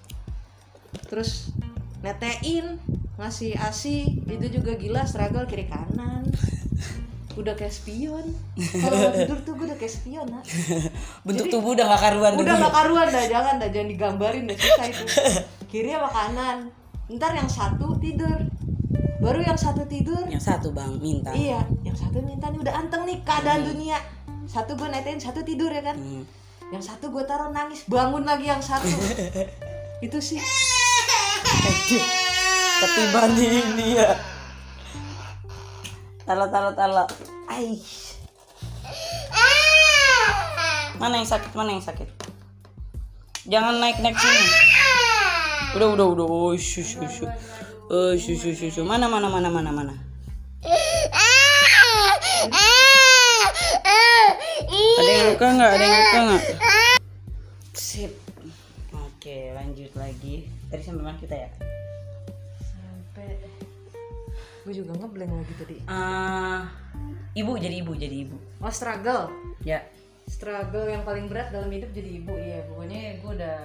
terus 1.05 1.51
netein 1.99 2.79
ngasih 3.15 3.53
asi 3.57 4.07
itu 4.25 4.47
juga 4.53 4.73
gila 4.73 5.03
struggle 5.03 5.43
kiri 5.43 5.67
kanan 5.67 6.23
udah 7.35 7.53
kayak 7.53 7.73
spion. 7.73 8.25
Kalau 8.83 9.11
tidur 9.11 9.39
tuh 9.43 9.53
gue 9.59 9.65
udah 9.67 9.79
kayak 9.79 9.93
spion 9.93 10.27
nak. 10.31 10.43
Bentuk 11.27 11.51
tubuh 11.51 11.75
udah 11.75 11.85
gak 11.91 12.01
karuan 12.07 12.31
udah 12.39 12.55
dulu. 12.55 12.63
gak 12.63 12.73
karuan 12.73 13.07
dah 13.11 13.25
jangan 13.27 13.55
dah 13.59 13.69
jangan 13.69 13.87
digambarin 13.91 14.43
dah 14.47 14.57
susah 14.57 14.85
itu. 14.87 15.05
Kiri 15.71 15.91
sama 15.91 16.09
kanan. 16.09 16.57
Ntar 17.11 17.31
yang 17.35 17.49
satu 17.51 17.99
tidur. 17.99 18.39
Baru 19.19 19.39
yang 19.43 19.59
satu 19.59 19.83
tidur. 19.85 20.23
Yang 20.31 20.43
satu 20.47 20.71
bang 20.71 20.95
minta. 20.99 21.31
iya 21.35 21.63
yang 21.83 21.95
satu 21.95 22.23
minta 22.23 22.47
nih. 22.49 22.59
Udah 22.63 22.73
anteng 22.79 23.03
nih 23.03 23.19
keadaan 23.23 23.67
dunia. 23.67 23.99
Satu 24.47 24.79
gue 24.79 24.87
netain 24.87 25.19
satu 25.19 25.43
tidur 25.43 25.69
ya 25.73 25.81
kan? 25.81 25.97
Hmm. 25.97 26.23
yang 26.73 26.81
satu 26.81 27.13
gue 27.13 27.21
taruh 27.29 27.53
nangis. 27.53 27.85
Bangun 27.85 28.25
lagi 28.25 28.49
yang 28.49 28.63
satu. 28.63 28.89
Itu 30.05 30.17
sih. 30.17 30.41
Ketiban 32.81 33.31
ini 33.37 34.01
ya. 34.01 34.34
Tala 36.25 36.49
tala 36.49 36.73
tala. 36.73 37.05
Aish. 37.45 38.17
Mana 40.97 41.21
yang 41.21 41.29
sakit? 41.29 41.53
Mana 41.53 41.77
yang 41.77 41.85
sakit? 41.85 42.09
Jangan 43.45 43.77
naik 43.77 44.01
naik 44.01 44.17
sini. 44.17 44.45
Udah 45.77 45.93
udah 45.93 46.07
udah. 46.17 46.25
Oh 46.25 46.57
shu 46.57 46.81
shu 46.81 47.05
shu. 47.05 47.29
Oh 47.93 48.17
shu 48.17 48.33
shu 48.33 48.57
shu 48.57 48.73
shu. 48.73 48.81
Mana 48.81 49.05
mana 49.05 49.29
mana 49.29 49.53
mana 49.53 49.69
mana. 49.69 49.93
Ada 54.97 55.11
yang 55.13 55.25
luka 55.29 55.45
nggak? 55.45 55.71
Ada 55.77 55.83
yang 55.85 55.93
luka 56.01 56.19
nggak? 56.25 56.43
Sip. 57.77 58.13
Oke 58.97 59.53
lanjut 59.53 59.93
lagi. 59.93 60.49
Tadi 60.73 60.81
sampai 60.81 61.05
mana 61.05 61.21
kita 61.21 61.37
ya? 61.37 61.53
Gue 64.65 64.73
juga 64.75 64.91
ngeblank 64.95 65.31
lagi 65.31 65.53
tadi 65.55 65.75
Ah, 65.85 66.65
ibu 67.31 67.53
jadi 67.55 67.75
ibu 67.79 67.93
jadi 67.93 68.15
ibu. 68.25 68.37
oh 68.59 68.73
struggle 68.73 69.29
Ya. 69.61 69.85
struggle 70.25 70.85
yang 70.85 71.01
paling 71.01 71.25
berat 71.25 71.49
dalam 71.49 71.69
hidup 71.69 71.89
jadi 71.91 72.09
ibu 72.17 72.33
iya 72.33 72.65
pokoknya 72.65 72.99
gue 73.15 73.31
udah 73.35 73.57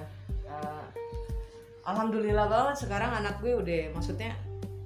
uh, 0.46 0.84
alhamdulillah 1.82 2.46
banget 2.46 2.76
sekarang 2.78 3.11
anak 3.14 3.40
gue 3.40 3.53
udah 3.55 3.90
maksudnya 3.90 4.36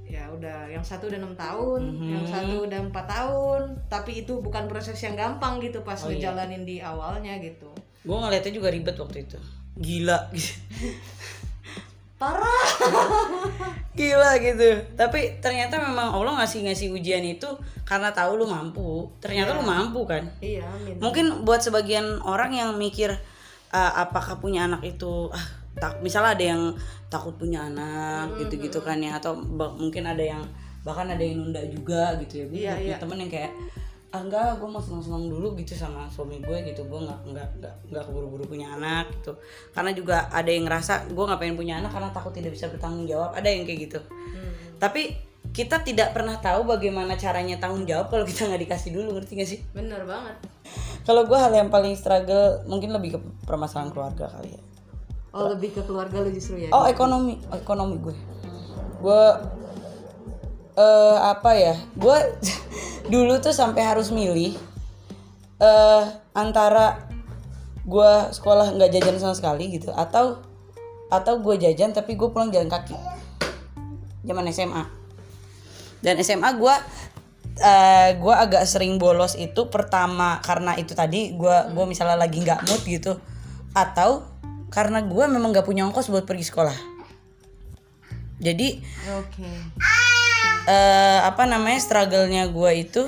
ya 0.04 0.30
udah 0.30 0.70
yang 0.70 0.80
satu 0.80 1.10
udah 1.10 1.18
enam 1.18 1.34
tahun 1.34 1.82
yang 2.00 2.22
satu 2.24 2.62
udah 2.62 2.78
empat 2.84 3.06
tahun 3.08 3.62
tapi 3.84 4.22
itu 4.22 4.38
bukan 4.38 4.70
proses 4.70 4.94
yang 4.96 5.18
gampang 5.18 5.58
gitu 5.58 5.82
pas 5.82 5.98
ngejalanin 5.98 6.62
di 6.62 6.78
awalnya 6.78 7.34
gitu 7.38 7.74
Gue 8.00 8.14
ngeliatnya 8.14 8.52
juga 8.52 8.68
ribet 8.68 8.94
waktu 8.94 9.24
itu. 9.24 9.40
Gila. 9.74 10.28
parah 12.16 12.66
Gila 13.94 14.42
gitu. 14.42 14.74
Tapi 14.98 15.38
ternyata 15.38 15.78
memang 15.78 16.10
Allah 16.10 16.42
ngasih 16.42 16.66
ngasih 16.66 16.90
ujian 16.90 17.22
itu 17.22 17.46
karena 17.86 18.10
tahu 18.10 18.42
lu 18.42 18.46
mampu. 18.50 19.06
Ternyata 19.22 19.54
lu 19.54 19.62
mampu 19.62 20.02
kan. 20.02 20.26
iya 20.42 20.66
amin 20.66 20.98
Mungkin 20.98 21.46
buat 21.46 21.62
sebagian 21.62 22.18
orang 22.26 22.50
yang 22.50 22.70
mikir 22.74 23.14
ah, 23.70 24.02
apakah 24.02 24.42
punya 24.42 24.66
anak 24.66 24.82
itu 24.82 25.30
ah, 25.30 25.46
tak 25.78 26.02
misalnya 26.02 26.34
ada 26.34 26.44
yang 26.54 26.62
takut 27.06 27.38
punya 27.38 27.70
anak 27.70 28.34
gitu-gitu 28.42 28.82
kan 28.82 28.98
ya 28.98 29.18
atau 29.22 29.38
mungkin 29.78 30.02
ada 30.06 30.22
yang 30.22 30.42
bahkan 30.82 31.06
ada 31.06 31.22
yang 31.22 31.38
nunda 31.38 31.62
juga 31.70 32.18
gitu 32.18 32.42
ya. 32.42 32.44
Gue 32.50 32.58
Iya, 32.66 32.72
punya 32.74 32.86
iya. 32.90 32.96
temen 32.98 33.18
yang 33.22 33.30
kayak 33.30 33.52
ah 34.14 34.22
enggak 34.22 34.62
gue 34.62 34.68
mau 34.70 34.78
seneng-seneng 34.78 35.26
dulu 35.26 35.58
gitu 35.58 35.74
sama 35.74 36.06
suami 36.06 36.38
gue 36.38 36.70
gitu. 36.70 36.86
Gue 36.86 37.02
nggak 37.02 37.34
nggak 37.34 37.48
nggak 37.58 37.74
nggak 37.90 38.02
keburu-buru 38.06 38.46
punya 38.46 38.70
anak 38.78 39.10
gitu. 39.18 39.34
Karena 39.74 39.90
juga 39.90 40.30
ada 40.30 40.46
yang 40.46 40.70
ngerasa 40.70 41.10
gue 41.10 41.24
nggak 41.26 41.40
pengen 41.42 41.58
punya 41.58 41.82
anak 41.82 41.90
karena 41.90 42.14
takut 42.14 42.30
tidak 42.30 42.54
bisa 42.54 42.70
bertanggung 42.70 43.10
jawab. 43.10 43.34
Ada 43.34 43.50
yang 43.50 43.66
kayak 43.66 43.90
gitu. 43.90 43.98
Hmm, 43.98 44.54
tapi 44.78 45.18
kita 45.50 45.82
tidak 45.82 46.14
pernah 46.14 46.38
tahu 46.38 46.64
bagaimana 46.64 47.18
caranya 47.18 47.58
tanggung 47.58 47.84
jawab 47.84 48.08
kalau 48.08 48.22
kita 48.22 48.46
nggak 48.46 48.62
dikasih 48.70 48.90
dulu 48.94 49.18
ngerti 49.18 49.32
gak 49.36 49.50
sih? 49.50 49.60
Bener 49.74 50.06
banget. 50.06 50.38
Kalau 51.04 51.28
gue 51.28 51.36
hal 51.36 51.52
yang 51.52 51.68
paling 51.68 51.98
struggle 51.98 52.64
mungkin 52.70 52.94
lebih 52.94 53.18
ke 53.18 53.20
permasalahan 53.44 53.90
keluarga 53.92 54.30
kali 54.30 54.54
ya. 54.54 54.62
Oh 55.34 55.50
lebih 55.50 55.74
ke 55.74 55.82
keluarga 55.82 56.22
lu 56.22 56.30
justru 56.30 56.62
ya? 56.62 56.70
Oh 56.70 56.86
ekonomi 56.86 57.42
ekonomi 57.50 57.98
gue 57.98 58.14
gue 59.04 59.22
eh 60.74 61.16
apa 61.18 61.50
ya? 61.54 61.74
Gue 61.94 62.18
dulu 63.12 63.38
tuh 63.40 63.54
sampai 63.54 63.82
harus 63.82 64.10
milih 64.10 64.54
eh 65.62 66.02
antara 66.34 67.06
gue 67.84 68.12
sekolah 68.32 68.74
nggak 68.74 68.90
jajan 68.96 69.20
sama 69.20 69.34
sekali 69.36 69.70
gitu 69.70 69.92
atau 69.92 70.40
atau 71.12 71.34
gue 71.38 71.54
jajan 71.60 71.94
tapi 71.94 72.18
gue 72.18 72.28
pulang 72.28 72.50
jalan 72.50 72.70
kaki. 72.70 72.96
Zaman 74.24 74.48
SMA 74.50 75.04
dan 76.04 76.20
SMA 76.20 76.50
gue 76.60 76.74
eh 77.64 78.10
gue 78.20 78.34
agak 78.34 78.68
sering 78.68 79.00
bolos 79.00 79.40
itu 79.40 79.72
pertama 79.72 80.36
karena 80.44 80.76
itu 80.76 80.92
tadi 80.92 81.32
gue 81.32 81.56
gua 81.72 81.84
misalnya 81.88 82.20
lagi 82.20 82.44
nggak 82.44 82.68
mood 82.68 82.82
gitu 82.84 83.16
atau 83.72 84.26
karena 84.68 85.00
gue 85.00 85.24
memang 85.24 85.54
nggak 85.54 85.64
punya 85.64 85.88
ongkos 85.88 86.12
buat 86.12 86.28
pergi 86.28 86.44
sekolah. 86.50 86.76
Jadi 88.42 88.82
oke 89.08 89.50
eh 90.64 91.20
apa 91.20 91.44
namanya 91.44 91.80
struggle-nya 91.80 92.48
gue 92.48 92.70
itu? 92.80 93.02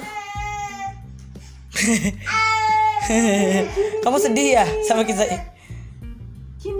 Kamu 4.03 4.19
sedih 4.21 4.61
ya 4.61 4.67
sama 4.85 5.09
kita 5.09 5.25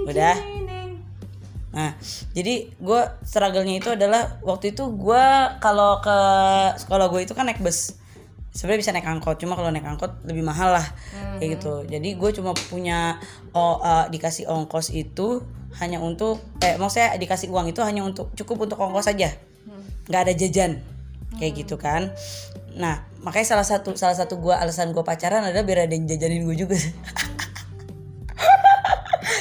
udah. 0.07 0.37
Nah 1.73 1.91
jadi 2.33 2.73
gue 2.77 3.01
struggle-nya 3.25 3.81
itu 3.81 3.91
adalah 3.93 4.41
waktu 4.45 4.77
itu 4.77 4.85
gue 4.97 5.25
kalau 5.61 6.01
ke 6.05 6.19
sekolah 6.81 7.09
gue 7.09 7.21
itu 7.25 7.33
kan 7.33 7.49
naik 7.49 7.65
bus. 7.65 7.97
Sebenarnya 8.57 8.89
bisa 8.89 8.93
naik 8.97 9.05
angkot 9.05 9.37
cuma 9.37 9.53
kalau 9.53 9.69
naik 9.69 9.85
angkot 9.85 10.17
lebih 10.25 10.41
mahal 10.41 10.73
lah 10.77 10.87
kayak 11.37 11.61
gitu. 11.61 11.85
Jadi 11.89 12.17
gue 12.17 12.31
cuma 12.37 12.57
punya 12.57 13.21
oh, 13.53 13.81
eh, 13.85 14.09
dikasih 14.09 14.49
ongkos 14.49 14.97
itu 14.97 15.45
hanya 15.77 16.01
untuk 16.01 16.41
eh 16.65 16.81
maksudnya 16.81 17.21
dikasih 17.21 17.53
uang 17.53 17.69
itu 17.69 17.85
hanya 17.85 18.01
untuk 18.01 18.33
cukup 18.33 18.65
untuk 18.65 18.81
ongkos 18.81 19.13
saja 19.13 19.29
nggak 20.07 20.21
ada 20.27 20.33
jajan. 20.35 20.83
Kayak 21.37 21.53
gitu 21.67 21.77
kan. 21.77 22.15
Nah 22.77 23.05
makanya 23.23 23.57
salah 23.57 23.67
satu 23.67 23.95
salah 23.99 24.15
satu 24.15 24.39
gua 24.39 24.63
alasan 24.63 24.95
gua 24.95 25.03
pacaran 25.03 25.43
adalah 25.43 25.67
biar 25.67 25.91
ada 25.91 25.95
yang 25.95 26.07
jajanin 26.07 26.47
gue 26.47 26.57
juga. 26.57 26.77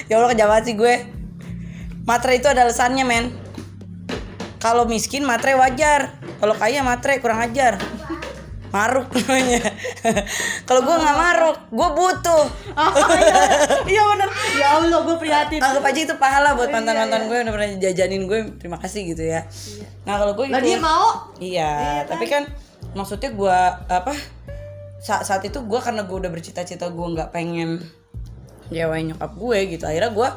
Ya 0.06 0.22
Allah 0.22 0.38
kejam 0.38 0.54
banget 0.54 0.66
sih 0.70 0.76
gue. 0.78 0.96
Matre 2.06 2.38
itu 2.38 2.46
ada 2.46 2.62
alasannya 2.62 3.02
men. 3.10 3.34
Kalau 4.62 4.86
miskin 4.86 5.26
matre 5.26 5.58
wajar. 5.58 6.22
Kalau 6.38 6.54
kaya 6.54 6.86
matre 6.86 7.18
kurang 7.18 7.42
ajar 7.42 7.82
maruk 8.76 9.08
namanya. 9.16 9.64
Kalau 10.68 10.82
gua 10.84 10.96
nggak 11.00 11.18
maruk 11.18 11.58
gua 11.72 11.90
butuh. 11.96 12.46
Iya. 13.88 14.02
Bener. 14.12 14.30
Ya 14.60 14.68
Allah 14.80 15.00
gue 15.04 15.16
prihatin. 15.20 15.60
Anggap 15.64 15.84
aja 15.88 16.00
itu 16.04 16.16
pahala 16.20 16.56
buat 16.56 16.68
mantan 16.72 16.96
mantan 16.96 17.28
gue 17.28 17.36
yang 17.36 17.46
udah 17.48 17.56
pernah 17.56 17.70
jajanin 17.80 18.24
gue 18.28 18.40
terima 18.60 18.78
kasih 18.80 19.02
gitu 19.16 19.24
ya. 19.24 19.48
Nah 20.04 20.20
kalau 20.20 20.34
gue 20.36 20.52
gitu 20.52 20.60
dia 20.60 20.80
mau? 20.80 21.32
Iya, 21.40 22.04
tapi 22.08 22.26
kan 22.28 22.48
maksudnya 22.96 23.32
gua 23.36 23.84
apa 23.92 24.16
saat 25.04 25.28
saat 25.28 25.44
itu 25.44 25.60
gua 25.68 25.84
karena 25.84 26.08
gua 26.08 26.26
udah 26.26 26.32
bercita-cita 26.32 26.88
gua 26.92 27.12
nggak 27.12 27.30
pengen 27.36 27.84
nyewain 28.72 29.12
nyokap 29.12 29.32
gue 29.36 29.60
gitu. 29.78 29.84
Akhirnya 29.86 30.12
gua 30.16 30.30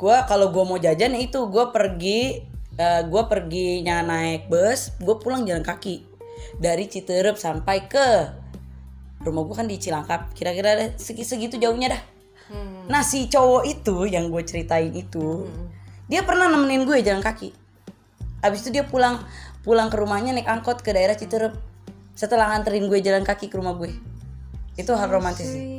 gua 0.00 0.24
kalau 0.24 0.50
gua 0.50 0.64
mau 0.64 0.78
jajan 0.80 1.14
itu 1.14 1.44
gua 1.52 1.70
pergi 1.70 2.42
eh, 2.78 3.02
gua 3.06 3.28
perginya 3.28 4.02
naik 4.02 4.48
bus, 4.48 4.96
gua 4.98 5.20
pulang 5.20 5.44
jalan 5.44 5.62
kaki 5.62 6.07
dari 6.56 6.88
Citerep 6.88 7.36
sampai 7.36 7.84
ke 7.84 8.06
rumah 9.20 9.44
gua 9.44 9.60
kan 9.60 9.68
di 9.68 9.76
Cilangkap. 9.76 10.32
Kira-kira 10.32 10.96
segi 10.96 11.26
segitu 11.26 11.60
jauhnya 11.60 11.92
dah. 11.92 12.02
Hmm. 12.48 12.88
Nah 12.88 13.04
si 13.04 13.28
cowok 13.28 13.68
itu 13.68 14.08
yang 14.08 14.32
gue 14.32 14.40
ceritain 14.40 14.88
itu, 14.96 15.44
dia 16.08 16.24
pernah 16.24 16.48
nemenin 16.48 16.88
gue 16.88 17.04
jalan 17.04 17.20
kaki. 17.20 17.52
Abis 18.40 18.64
itu 18.64 18.80
dia 18.80 18.88
pulang 18.88 19.20
pulang 19.60 19.92
ke 19.92 20.00
rumahnya 20.00 20.32
naik 20.32 20.48
angkot 20.48 20.80
ke 20.80 20.96
daerah 20.96 21.12
Citerep. 21.12 21.52
Setelah 22.16 22.50
nganterin 22.56 22.88
gue 22.88 22.98
jalan 23.04 23.22
kaki 23.22 23.52
ke 23.52 23.60
rumah 23.60 23.76
gue. 23.76 23.92
Itu 24.80 24.96
hal 24.96 25.12
romantis 25.12 25.44
sih. 25.44 25.76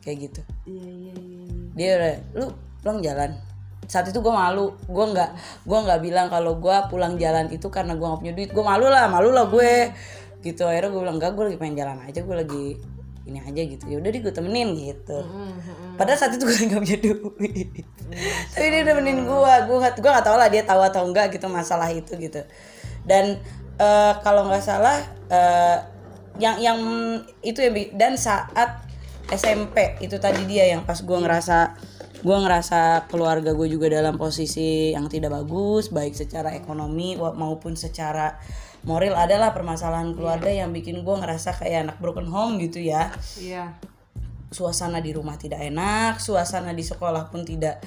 Kayak 0.00 0.16
gitu. 0.30 0.40
iya 0.64 0.88
iya 0.88 1.12
iya 1.12 1.44
Dia 1.76 1.90
udah, 1.96 2.16
lu 2.36 2.46
pulang 2.80 2.98
jalan. 3.04 3.30
Saat 3.90 4.06
itu 4.06 4.22
gue 4.22 4.30
malu. 4.30 4.78
Gue 4.86 5.06
nggak 5.10 5.30
gue 5.66 5.78
nggak 5.82 6.00
bilang 6.06 6.30
kalau 6.30 6.62
gue 6.62 6.76
pulang 6.86 7.18
jalan 7.18 7.50
itu 7.50 7.66
karena 7.66 7.98
gue 7.98 8.06
nggak 8.06 8.20
punya 8.22 8.34
duit. 8.38 8.50
Gue 8.54 8.62
malu 8.62 8.86
lah 8.86 9.10
malu 9.10 9.34
lah 9.34 9.50
gue. 9.50 9.90
Gitu 10.46 10.62
akhirnya 10.62 10.94
gue 10.94 11.00
bilang 11.02 11.18
enggak 11.18 11.34
gue 11.34 11.44
lagi 11.50 11.58
pengen 11.58 11.76
jalan 11.82 11.98
aja 12.06 12.20
gue 12.22 12.36
lagi 12.38 12.66
ini 13.26 13.38
aja 13.42 13.62
gitu. 13.66 13.84
Ya 13.90 13.96
udah 13.98 14.10
deh 14.14 14.20
gue 14.22 14.34
temenin 14.34 14.68
gitu. 14.78 15.18
Padahal 15.98 16.18
saat 16.22 16.38
itu 16.38 16.46
gue 16.46 16.54
nggak 16.70 16.80
punya 16.86 16.98
duit. 17.02 17.84
Tapi 18.54 18.66
dia 18.70 18.82
nemenin 18.86 19.26
gue 19.26 19.54
gue 19.66 19.76
nggak 19.82 19.94
gue 19.98 20.10
nggak 20.14 20.26
tahu 20.30 20.36
lah 20.38 20.46
dia 20.46 20.62
tahu 20.62 20.80
atau 20.86 21.02
enggak 21.02 21.34
gitu 21.34 21.50
masalah 21.50 21.90
itu 21.90 22.14
gitu. 22.14 22.46
Dan 23.02 23.42
eh, 23.74 24.12
kalau 24.22 24.46
nggak 24.46 24.62
salah 24.62 25.02
eh, 25.26 25.78
yang 26.38 26.56
yang 26.62 26.78
itu 27.42 27.60
ya 27.60 27.70
dan 27.98 28.14
saat 28.16 28.86
SMP 29.30 30.00
itu 30.02 30.18
tadi 30.18 30.42
dia 30.48 30.66
yang 30.72 30.82
pas 30.82 30.98
gue 30.98 31.18
ngerasa 31.20 31.76
gue 32.20 32.36
ngerasa 32.36 33.08
keluarga 33.08 33.56
gue 33.56 33.68
juga 33.68 33.88
dalam 33.88 34.20
posisi 34.20 34.92
yang 34.92 35.08
tidak 35.08 35.32
bagus 35.32 35.88
baik 35.88 36.12
secara 36.12 36.52
ekonomi 36.52 37.16
maupun 37.16 37.74
secara 37.74 38.36
moral 38.84 39.16
adalah 39.16 39.52
permasalahan 39.56 40.12
keluarga 40.12 40.52
yang 40.52 40.72
bikin 40.72 41.00
gue 41.00 41.16
ngerasa 41.16 41.56
kayak 41.56 41.88
anak 41.88 41.96
broken 42.00 42.28
home 42.28 42.60
gitu 42.60 42.80
ya 42.80 43.12
Iya. 43.40 43.76
suasana 44.50 44.98
di 44.98 45.14
rumah 45.14 45.38
tidak 45.38 45.62
enak, 45.62 46.18
suasana 46.18 46.74
di 46.74 46.82
sekolah 46.82 47.30
pun 47.30 47.46
tidak 47.46 47.78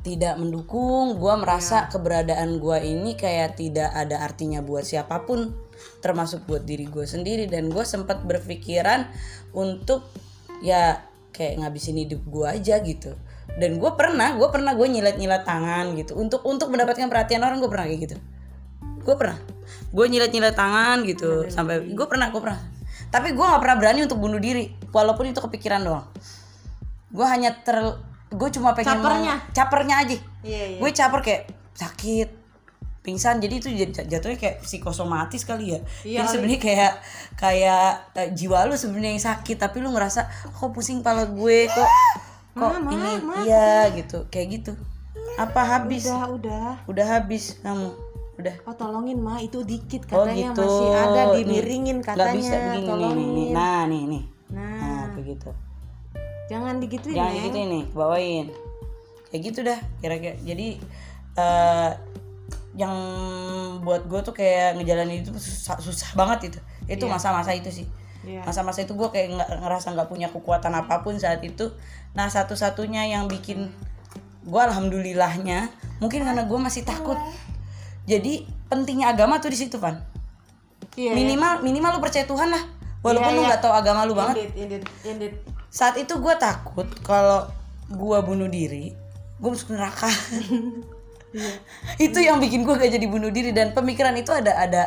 tidak 0.00 0.38
mendukung. 0.38 1.18
Gua 1.18 1.34
merasa 1.34 1.90
keberadaan 1.90 2.62
gua 2.62 2.78
ini 2.78 3.18
kayak 3.18 3.58
tidak 3.58 3.90
ada 3.90 4.22
artinya 4.22 4.62
buat 4.62 4.86
siapa 4.86 5.26
pun, 5.26 5.50
termasuk 5.98 6.46
buat 6.46 6.62
diri 6.62 6.86
gue 6.86 7.02
sendiri. 7.04 7.50
Dan 7.50 7.68
gue 7.74 7.82
sempat 7.82 8.22
berpikiran 8.22 9.10
untuk 9.50 10.06
ya 10.62 11.02
kayak 11.34 11.60
ngabisin 11.60 12.00
hidup 12.00 12.22
gua 12.24 12.54
aja 12.54 12.78
gitu. 12.80 13.12
Dan 13.54 13.78
gue 13.78 13.90
pernah, 13.94 14.34
gue 14.34 14.48
pernah 14.50 14.74
gue 14.74 14.84
nyilet-nyilet 14.84 15.42
tangan 15.42 15.94
gitu 15.94 16.18
untuk 16.18 16.42
untuk 16.42 16.68
mendapatkan 16.68 17.06
perhatian 17.06 17.40
orang 17.40 17.56
gue 17.56 17.70
pernah 17.70 17.86
kayak 17.86 18.00
gitu. 18.04 18.16
Gue 19.00 19.14
pernah, 19.14 19.38
gue 19.90 20.04
nyilet-nyilet 20.06 20.52
tangan 20.52 21.06
gitu 21.06 21.46
sampai 21.46 21.86
gue 21.86 22.06
pernah, 22.06 22.28
gue 22.28 22.42
pernah. 22.42 22.60
Tapi 23.06 23.32
gue 23.32 23.40
nggak 23.40 23.62
pernah 23.62 23.76
berani 23.78 24.00
untuk 24.02 24.18
bunuh 24.18 24.36
diri, 24.36 24.66
walaupun 24.90 25.28
itu 25.28 25.38
kepikiran 25.38 25.82
doang 25.82 26.06
gue 27.06 27.22
hanya 27.22 27.54
ter 27.54 27.76
gue 28.28 28.48
cuma 28.50 28.74
pengen 28.74 28.98
Capernya. 28.98 29.34
mau- 29.38 29.46
capernya 29.54 29.94
aja 30.02 30.16
Iya, 30.42 30.64
iya. 30.74 30.78
gue 30.82 30.90
caper 30.90 31.20
kayak 31.22 31.42
sakit 31.72 32.28
pingsan 33.00 33.38
jadi 33.38 33.54
itu 33.56 33.68
jat- 33.70 34.04
jatuhnya 34.04 34.34
kayak 34.36 34.56
psikosomatis 34.60 35.46
kali 35.46 35.78
ya 35.78 35.80
Iya 36.02 36.18
jadi 36.18 36.26
sebenarnya 36.28 36.60
kayak 36.60 36.92
kayak 37.38 37.86
eh, 38.12 38.28
jiwa 38.34 38.66
lu 38.66 38.74
sebenarnya 38.74 39.10
yang 39.14 39.24
sakit 39.24 39.56
tapi 39.56 39.78
lu 39.78 39.94
ngerasa 39.94 40.26
kok 40.50 40.70
pusing 40.74 41.00
pala 41.00 41.24
gue 41.24 41.70
kok 41.70 41.90
kok 42.56 42.72
ini? 42.88 43.12
iya 43.44 43.92
gitu. 43.92 44.24
Kayak 44.32 44.46
gitu. 44.60 44.72
Apa 45.36 45.60
habis? 45.76 46.08
Udah, 46.08 46.26
udah. 46.32 46.68
udah 46.88 47.06
habis 47.06 47.60
kamu. 47.60 47.92
Udah. 48.40 48.54
Oh 48.64 48.74
tolongin 48.74 49.20
ma. 49.20 49.36
Itu 49.38 49.62
dikit 49.62 50.08
oh 50.10 50.24
katanya 50.24 50.56
gitu. 50.56 50.64
masih 50.64 50.90
ada 50.92 51.22
Nih, 51.36 51.44
dimiringin 51.44 51.98
katanya. 52.00 52.34
bisa 52.34 52.56
begini 52.56 52.80
nih, 52.80 52.88
tolongin. 52.88 53.16
nih, 53.16 53.28
nih. 53.28 53.48
nah 53.52 53.80
nih 53.84 54.02
nih. 54.08 54.24
Nah, 54.46 54.78
nah 54.80 55.04
begitu 55.12 55.50
jangan 56.46 56.78
digituin 56.78 57.18
jangan 57.18 57.42
gitu 57.42 57.58
ini 57.58 57.80
bawain. 57.90 58.46
Kayak 59.30 59.40
gitu 59.50 59.58
dah 59.66 59.78
kira-kira. 59.98 60.34
Jadi 60.46 60.68
eh 61.36 61.90
yang 62.76 62.94
buat 63.82 64.04
gue 64.06 64.20
tuh 64.20 64.36
kayak 64.36 64.76
ngejalanin 64.78 65.24
itu 65.24 65.32
susah, 65.34 65.80
susah 65.82 66.14
banget 66.14 66.54
itu. 66.54 66.58
Itu 66.86 67.04
masa-masa 67.10 67.50
itu 67.52 67.68
sih 67.72 67.86
Iya. 68.26 68.42
masa-masa 68.42 68.82
itu 68.82 68.98
gue 68.98 69.06
kayak 69.06 69.38
ngerasa 69.62 69.94
nggak 69.94 70.10
punya 70.10 70.26
kekuatan 70.34 70.74
apa 70.74 71.06
pun 71.06 71.14
saat 71.14 71.38
itu 71.46 71.70
nah 72.10 72.26
satu-satunya 72.26 73.06
yang 73.06 73.30
bikin 73.30 73.70
gue 74.42 74.60
alhamdulillahnya 74.60 75.70
mungkin 76.02 76.26
karena 76.26 76.42
gue 76.42 76.58
masih 76.58 76.82
takut 76.82 77.14
jadi 78.02 78.42
pentingnya 78.66 79.14
agama 79.14 79.38
tuh 79.38 79.54
di 79.54 79.58
situ 79.58 79.78
kan 79.78 80.02
Iya. 80.96 81.12
minimal 81.12 81.60
minimal 81.60 81.90
lu 81.96 82.00
percaya 82.00 82.24
Tuhan 82.24 82.48
lah 82.48 82.62
walaupun 83.04 83.30
Iya, 83.30 83.36
lu 83.36 83.42
iya. 83.44 83.48
nggak 83.52 83.62
tahu 83.62 83.74
agama 83.76 84.00
lu 84.08 84.16
banget 84.16 84.48
Indit, 84.48 84.52
indit, 84.56 84.82
indit. 85.04 85.32
saat 85.68 85.94
itu 86.00 86.16
gue 86.16 86.34
takut 86.40 86.88
kalau 87.04 87.46
gue 87.86 88.18
bunuh 88.24 88.48
diri 88.48 88.96
gue 89.36 89.48
masuk 89.52 89.76
neraka 89.76 90.08
itu 92.06 92.18
yang 92.18 92.40
bikin 92.40 92.64
gue 92.64 92.74
gak 92.74 92.92
jadi 92.96 93.06
bunuh 93.06 93.28
diri 93.28 93.52
dan 93.52 93.76
pemikiran 93.76 94.16
itu 94.16 94.32
ada 94.32 94.56
ada 94.56 94.82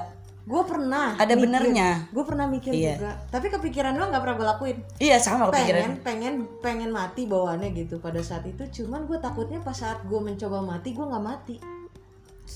Gue 0.49 0.63
pernah. 0.65 1.13
Ada 1.13 1.37
benernya. 1.37 2.09
Gue 2.09 2.25
pernah 2.25 2.49
mikir 2.49 2.73
Iya. 2.73 2.97
juga. 2.97 3.11
Tapi 3.29 3.47
kepikiran 3.49 3.93
doang 3.93 4.09
nggak 4.09 4.17
pernah 4.19 4.35
gue 4.35 4.47
lakuin. 4.49 4.77
iya 4.97 5.15
sama 5.15 5.45
Pengen, 5.45 5.53
kepikiran 5.53 5.89
pengen, 6.01 6.33
pengen 6.59 6.89
mati 6.89 7.23
bawaannya 7.23 7.69
gitu 7.71 8.01
pada 8.01 8.17
saat 8.19 8.41
itu. 8.43 8.65
Cuman 8.81 9.05
gue 9.05 9.15
takutnya 9.15 9.61
pas 9.61 9.71
saat 9.71 10.01
gue 10.01 10.17
mencoba 10.19 10.59
mati, 10.59 10.91
gue 10.91 11.05
nggak 11.05 11.21
mati. 11.23 11.57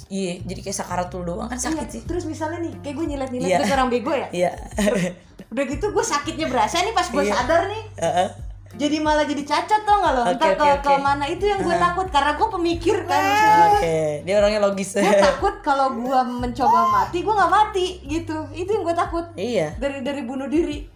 iya 0.09 0.41
jadi 0.41 0.57
kayak 0.59 0.73
sakaratul 0.75 1.21
doang 1.21 1.45
kan 1.45 1.53
sakit 1.53 1.85
sih 1.87 2.01
Terus 2.01 2.25
misalnya 2.25 2.65
nih, 2.65 2.73
kayak 2.81 2.95
gue 2.97 3.05
nyilet-nyilet 3.05 3.61
Iya. 3.61 3.69
orang 3.71 3.89
bego 3.93 4.09
ya. 4.11 4.25
iya 4.41 4.51
Udah 5.47 5.63
gitu 5.63 5.85
gue 5.87 6.01
sakitnya 6.03 6.49
berasa 6.49 6.81
nih 6.81 6.89
pas 6.91 7.05
gue 7.05 7.21
Iya. 7.21 7.33
sadar 7.35 7.69
nih. 7.69 7.83
Heeh. 7.95 8.29
Jadi 8.73 8.97
malah 8.97 9.21
jadi 9.21 9.43
cacat 9.43 9.81
tau 9.81 10.01
gak 10.01 10.11
lo? 10.11 10.21
Oke, 10.23 10.31
Entah 10.33 10.49
oke, 10.49 10.57
ke, 10.57 10.69
ke 10.81 10.89
oke. 10.89 10.95
mana 10.99 11.25
itu 11.25 11.45
yang 11.45 11.61
gue 11.61 11.75
takut 11.77 12.07
karena 12.09 12.31
gue 12.33 12.47
pemikir 12.49 12.97
kan. 13.05 13.21
oke 13.71 13.97
dia 14.21 14.35
orangnya 14.35 14.59
logis. 14.59 14.97
Gue 14.97 15.13
takut 15.21 15.55
kalau 15.61 15.93
gue 15.93 16.19
mencoba 16.25 16.79
mati 16.89 17.21
gue 17.21 17.29
nggak 17.31 17.51
mati 17.51 17.85
gitu. 18.03 18.37
Itu 18.51 18.69
yang 18.71 18.83
gue 18.83 18.95
takut. 18.97 19.25
Iya. 19.35 19.77
Dari 19.77 20.01
dari 20.01 20.21
bunuh 20.21 20.47
diri. 20.47 20.89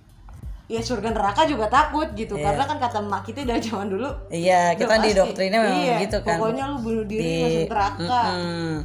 Ya 0.67 0.81
surga 0.81 1.13
neraka 1.13 1.45
juga 1.45 1.69
takut 1.69 2.11
gitu. 2.11 2.33
Iya. 2.33 2.49
karena 2.49 2.63
kan 2.65 2.77
kata 2.77 2.99
emak 2.99 3.23
kita 3.23 3.45
dari 3.45 3.61
zaman 3.61 3.87
dulu 3.87 4.09
iya 4.27 4.75
kita 4.75 4.99
di 4.99 5.15
doktrinnya 5.15 5.59
memang 5.61 5.79
Iya, 5.79 5.95
gitu 6.03 6.17
kan. 6.19 6.35
pokoknya 6.35 6.63
lu 6.67 6.77
bunuh 6.81 7.05
diri 7.05 7.23
Di- 7.23 7.39
masuk 7.39 7.71
neraka. 7.71 8.21
Mm-mm. 8.33 8.75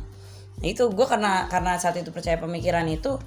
Nah, 0.54 0.66
itu 0.68 0.82
gue 0.86 1.06
karena 1.08 1.32
karena 1.48 1.72
saat 1.74 1.96
itu 1.96 2.14
percaya 2.14 2.38
pemikiran 2.38 2.86
itu 2.86 3.18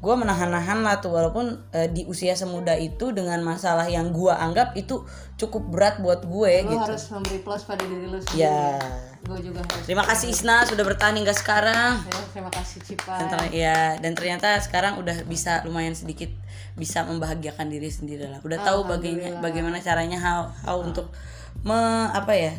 gue 0.00 0.14
menahan-nahan 0.16 0.80
lah 0.80 1.02
tuh 1.02 1.12
walaupun 1.12 1.60
eh, 1.74 1.90
di 1.90 2.08
usia 2.08 2.32
semuda 2.32 2.72
itu 2.78 3.12
dengan 3.12 3.42
masalah 3.44 3.84
yang 3.90 4.14
gue 4.14 4.32
anggap 4.32 4.72
itu 4.78 5.04
cukup 5.36 5.66
berat 5.68 5.94
buat 6.00 6.24
gue 6.24 6.52
lu 6.64 6.72
gitu. 6.72 6.86
harus 6.88 7.04
memberi 7.12 7.38
plus 7.44 7.62
pada 7.66 7.82
diri 7.84 8.06
lu 8.08 8.16
sendiri. 8.22 8.46
Ya 8.46 8.80
gue 9.20 9.38
juga 9.44 9.60
harus 9.60 9.84
terima 9.84 10.04
kasih 10.08 10.32
Isna 10.32 10.64
sudah 10.64 10.84
bertahan 10.86 11.12
hingga 11.12 11.36
sekarang. 11.36 12.00
Ya, 12.00 12.20
terima 12.32 12.48
kasih 12.48 12.80
Cipa. 12.80 13.20
Dan, 13.20 13.52
ya, 13.52 14.00
dan 14.00 14.16
ternyata 14.16 14.56
sekarang 14.64 14.96
udah 14.96 15.28
bisa 15.28 15.60
lumayan 15.68 15.92
sedikit 15.92 16.32
bisa 16.80 17.04
membahagiakan 17.04 17.68
diri 17.68 17.92
sendiri 17.92 18.24
lah. 18.32 18.40
Udah 18.40 18.56
tahu 18.64 18.88
bagaimana 18.88 19.36
bagaimana 19.44 19.76
caranya 19.84 20.16
how, 20.16 20.48
how 20.64 20.80
untuk 20.80 21.12
me, 21.60 21.76
apa 22.08 22.32
ya 22.32 22.52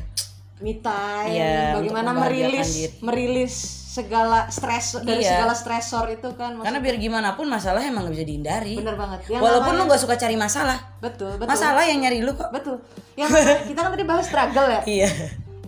me 0.62 0.78
time 0.78 1.30
Iya, 1.32 1.76
bagaimana 1.76 2.10
merilis 2.16 2.70
diri. 2.70 3.02
merilis 3.02 3.54
segala 3.92 4.48
stres 4.48 4.96
dari 5.02 5.20
Iya. 5.20 5.36
segala 5.36 5.52
stresor 5.52 6.08
itu 6.08 6.32
kan 6.34 6.56
Maksud- 6.56 6.64
karena 6.64 6.80
biar 6.80 6.96
gimana 6.96 7.36
pun 7.36 7.44
masalah 7.46 7.82
emang 7.82 8.08
gak 8.08 8.16
bisa 8.16 8.24
dihindari. 8.24 8.80
Bener 8.80 8.96
banget. 8.96 9.20
Yang 9.28 9.42
walaupun 9.42 9.74
namanya- 9.74 9.84
lu 9.84 9.92
gak 9.92 10.02
suka 10.02 10.16
cari 10.16 10.36
masalah. 10.36 10.78
Betul 10.98 11.36
betul. 11.36 11.50
Masalah 11.50 11.84
yang 11.84 12.00
nyari 12.00 12.22
lu 12.22 12.32
kok. 12.32 12.48
Betul. 12.50 12.80
Yang 13.14 13.30
kita 13.68 13.80
kan 13.82 13.92
tadi 13.92 14.06
bahas 14.06 14.24
struggle 14.24 14.68
ya. 14.70 14.82
Iya. 14.88 15.10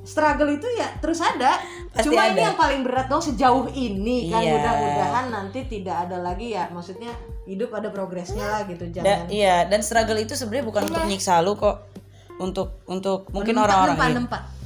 Struggle 0.03 0.49
itu 0.51 0.67
ya 0.69 0.87
terus 0.97 1.19
ada. 1.19 1.59
Pasti 1.89 2.07
cuma 2.07 2.23
ini 2.25 2.35
ada. 2.35 2.43
yang 2.45 2.57
paling 2.57 2.81
berat 2.81 3.07
dong 3.07 3.19
sejauh 3.19 3.67
ini 3.69 4.29
kan. 4.29 4.39
Iya. 4.39 4.51
mudah-mudahan 4.53 5.25
nanti 5.27 5.59
tidak 5.65 6.07
ada 6.07 6.17
lagi 6.17 6.47
ya. 6.51 6.67
Maksudnya 6.69 7.11
hidup 7.43 7.71
ada 7.71 7.87
progresnya 7.89 8.45
lah 8.45 8.61
gitu 8.63 8.87
Da- 8.89 9.03
jangan. 9.03 9.27
iya 9.27 9.63
dan 9.65 9.79
struggle 9.79 10.15
itu 10.15 10.31
sebenarnya 10.33 10.63
bukan 10.65 10.81
untuk 10.85 11.03
nyiksa 11.03 11.39
lu 11.39 11.55
kok. 11.55 11.91
Untuk 12.33 12.81
untuk 12.85 13.27
mungkin 13.29 13.55
orang-orang 13.57 13.95
iya. 13.95 14.15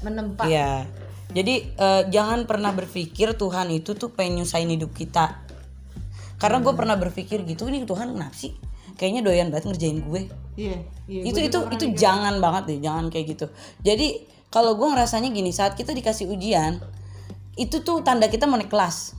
Menempa. 0.08 0.48
Iya. 0.48 0.88
Jadi 1.36 1.76
eh, 1.76 2.04
jangan 2.08 2.48
pernah 2.48 2.72
berpikir 2.72 3.36
Tuhan 3.36 3.68
itu 3.76 3.92
tuh 3.94 4.16
pengen 4.16 4.42
nyusahin 4.44 4.72
hidup 4.72 4.96
kita. 4.96 5.44
Karena 6.40 6.62
gue 6.62 6.74
pernah 6.78 6.96
berpikir 6.96 7.44
gitu, 7.44 7.68
ini 7.68 7.84
Tuhan 7.84 8.14
kenapa 8.14 8.34
sih? 8.38 8.54
Kayaknya 8.98 9.22
doyan 9.26 9.48
banget 9.50 9.66
ngerjain 9.74 10.00
gue. 10.06 10.22
iya 10.58 10.82
iya 11.06 11.22
itu 11.22 11.38
itu 11.38 11.60
itu 11.70 11.86
jangan 11.94 12.42
banget 12.42 12.64
deh, 12.74 12.80
jangan 12.82 13.14
kayak 13.14 13.38
gitu. 13.38 13.46
Jadi 13.86 14.26
kalau 14.50 14.74
gue 14.74 14.88
ngerasanya 14.90 15.30
gini, 15.30 15.54
saat 15.54 15.78
kita 15.78 15.94
dikasih 15.94 16.26
ujian, 16.30 16.82
itu 17.58 17.82
tuh 17.86 18.02
tanda 18.02 18.26
kita 18.26 18.50
mau 18.50 18.58
naik 18.58 18.70
kelas. 18.70 19.18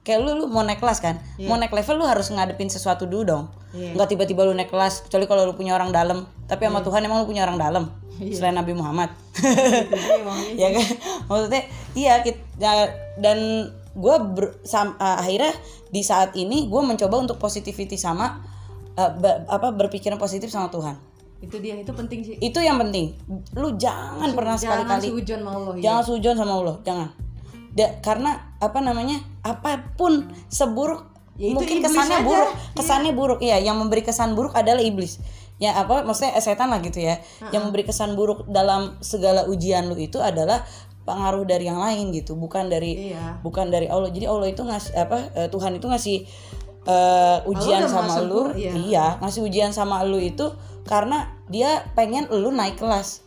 Kayak 0.00 0.24
lu 0.24 0.32
lu 0.40 0.44
mau 0.48 0.64
naik 0.64 0.80
kelas 0.80 1.04
kan, 1.04 1.20
mau 1.44 1.60
naik 1.60 1.72
level 1.76 2.00
lu 2.00 2.06
harus 2.08 2.32
ngadepin 2.32 2.72
sesuatu 2.72 3.04
dulu 3.04 3.24
dong. 3.28 3.44
Iya. 3.76 3.92
Nggak 3.96 4.08
tiba-tiba 4.16 4.40
lu 4.48 4.56
naik 4.56 4.72
kelas, 4.72 5.04
kecuali 5.04 5.28
kalau 5.28 5.44
lu 5.44 5.52
punya 5.52 5.76
orang 5.76 5.92
dalam. 5.92 6.24
Tapi 6.48 6.64
sama 6.64 6.80
Tuhan 6.80 7.04
emang 7.04 7.24
lu 7.24 7.26
punya 7.28 7.44
orang 7.44 7.60
dalam. 7.60 7.84
Selain 8.28 8.52
Nabi 8.52 8.76
Muhammad. 8.76 9.08
ya 10.60 10.68
kan? 10.70 10.86
Maksudnya 11.26 11.62
iya 11.96 12.20
kit- 12.20 12.44
ya, 12.56 12.86
dan 13.16 13.68
gue 13.90 14.16
akhirnya 14.98 15.52
di 15.88 16.02
saat 16.04 16.36
ini 16.36 16.68
gue 16.68 16.78
mencoba 16.78 17.16
untuk 17.18 17.36
positivity 17.36 17.96
sama 17.96 18.44
eh, 18.94 19.10
ba- 19.16 19.48
apa 19.48 19.72
berpikiran 19.72 20.20
positif 20.20 20.52
sama 20.52 20.68
Tuhan. 20.68 20.94
Itu 21.40 21.56
dia 21.58 21.74
itu 21.74 21.90
penting 21.90 22.20
sih. 22.20 22.36
Itu 22.36 22.60
yang 22.60 22.76
penting. 22.76 23.16
Lu 23.56 23.74
jangan 23.74 24.30
pernah 24.36 24.60
jangan 24.60 24.84
sekali-kali 24.84 25.08
sujon 25.10 25.40
sama 25.40 25.50
Allah 25.56 25.74
ya. 25.74 25.82
jangan 25.82 26.02
sujon 26.04 26.34
sama 26.36 26.52
Allah 26.54 26.76
jangan. 26.84 27.08
Da- 27.72 27.94
karena 27.98 28.30
apa 28.60 28.78
namanya 28.78 29.16
apa 29.40 29.96
pun 29.96 30.28
seburuk 30.46 31.08
Ya, 31.40 31.56
mungkin 31.56 31.80
kesannya 31.80 32.20
aja. 32.20 32.26
buruk 32.28 32.50
kesannya 32.76 33.12
buruk 33.16 33.40
iya 33.40 33.56
yang 33.56 33.80
memberi 33.80 34.04
kesan 34.04 34.36
buruk 34.36 34.52
adalah 34.52 34.84
iblis 34.84 35.16
ya 35.60 35.76
apa 35.76 36.02
maksudnya 36.02 36.40
setan 36.40 36.72
lah 36.72 36.80
gitu 36.80 36.98
ya. 36.98 37.20
Yang 37.52 37.62
memberi 37.68 37.84
kesan 37.84 38.16
buruk 38.16 38.48
dalam 38.48 38.96
segala 39.04 39.44
ujian 39.46 39.86
lu 39.86 39.94
itu 39.94 40.16
adalah 40.18 40.64
pengaruh 41.04 41.44
dari 41.44 41.68
yang 41.68 41.80
lain 41.80 42.12
gitu 42.16 42.32
bukan 42.34 42.66
dari 42.66 43.12
Iya. 43.12 43.38
bukan 43.44 43.68
dari 43.68 43.86
Allah. 43.86 44.08
Jadi 44.08 44.24
Allah 44.24 44.48
itu 44.48 44.62
ngasih 44.64 44.92
apa 44.96 45.16
eh, 45.36 45.48
Tuhan 45.52 45.76
itu 45.76 45.86
ngasih 45.86 46.16
eh, 46.86 47.38
ujian 47.44 47.84
sama 47.86 48.16
lu. 48.24 48.50
iya. 48.56 48.72
iya 48.72 49.06
ngasih 49.20 49.44
ujian 49.44 49.70
sama 49.70 50.00
lu 50.02 50.16
itu 50.16 50.48
karena 50.88 51.28
dia 51.52 51.84
pengen 51.92 52.24
lu 52.32 52.48
naik 52.50 52.80
kelas 52.80 53.20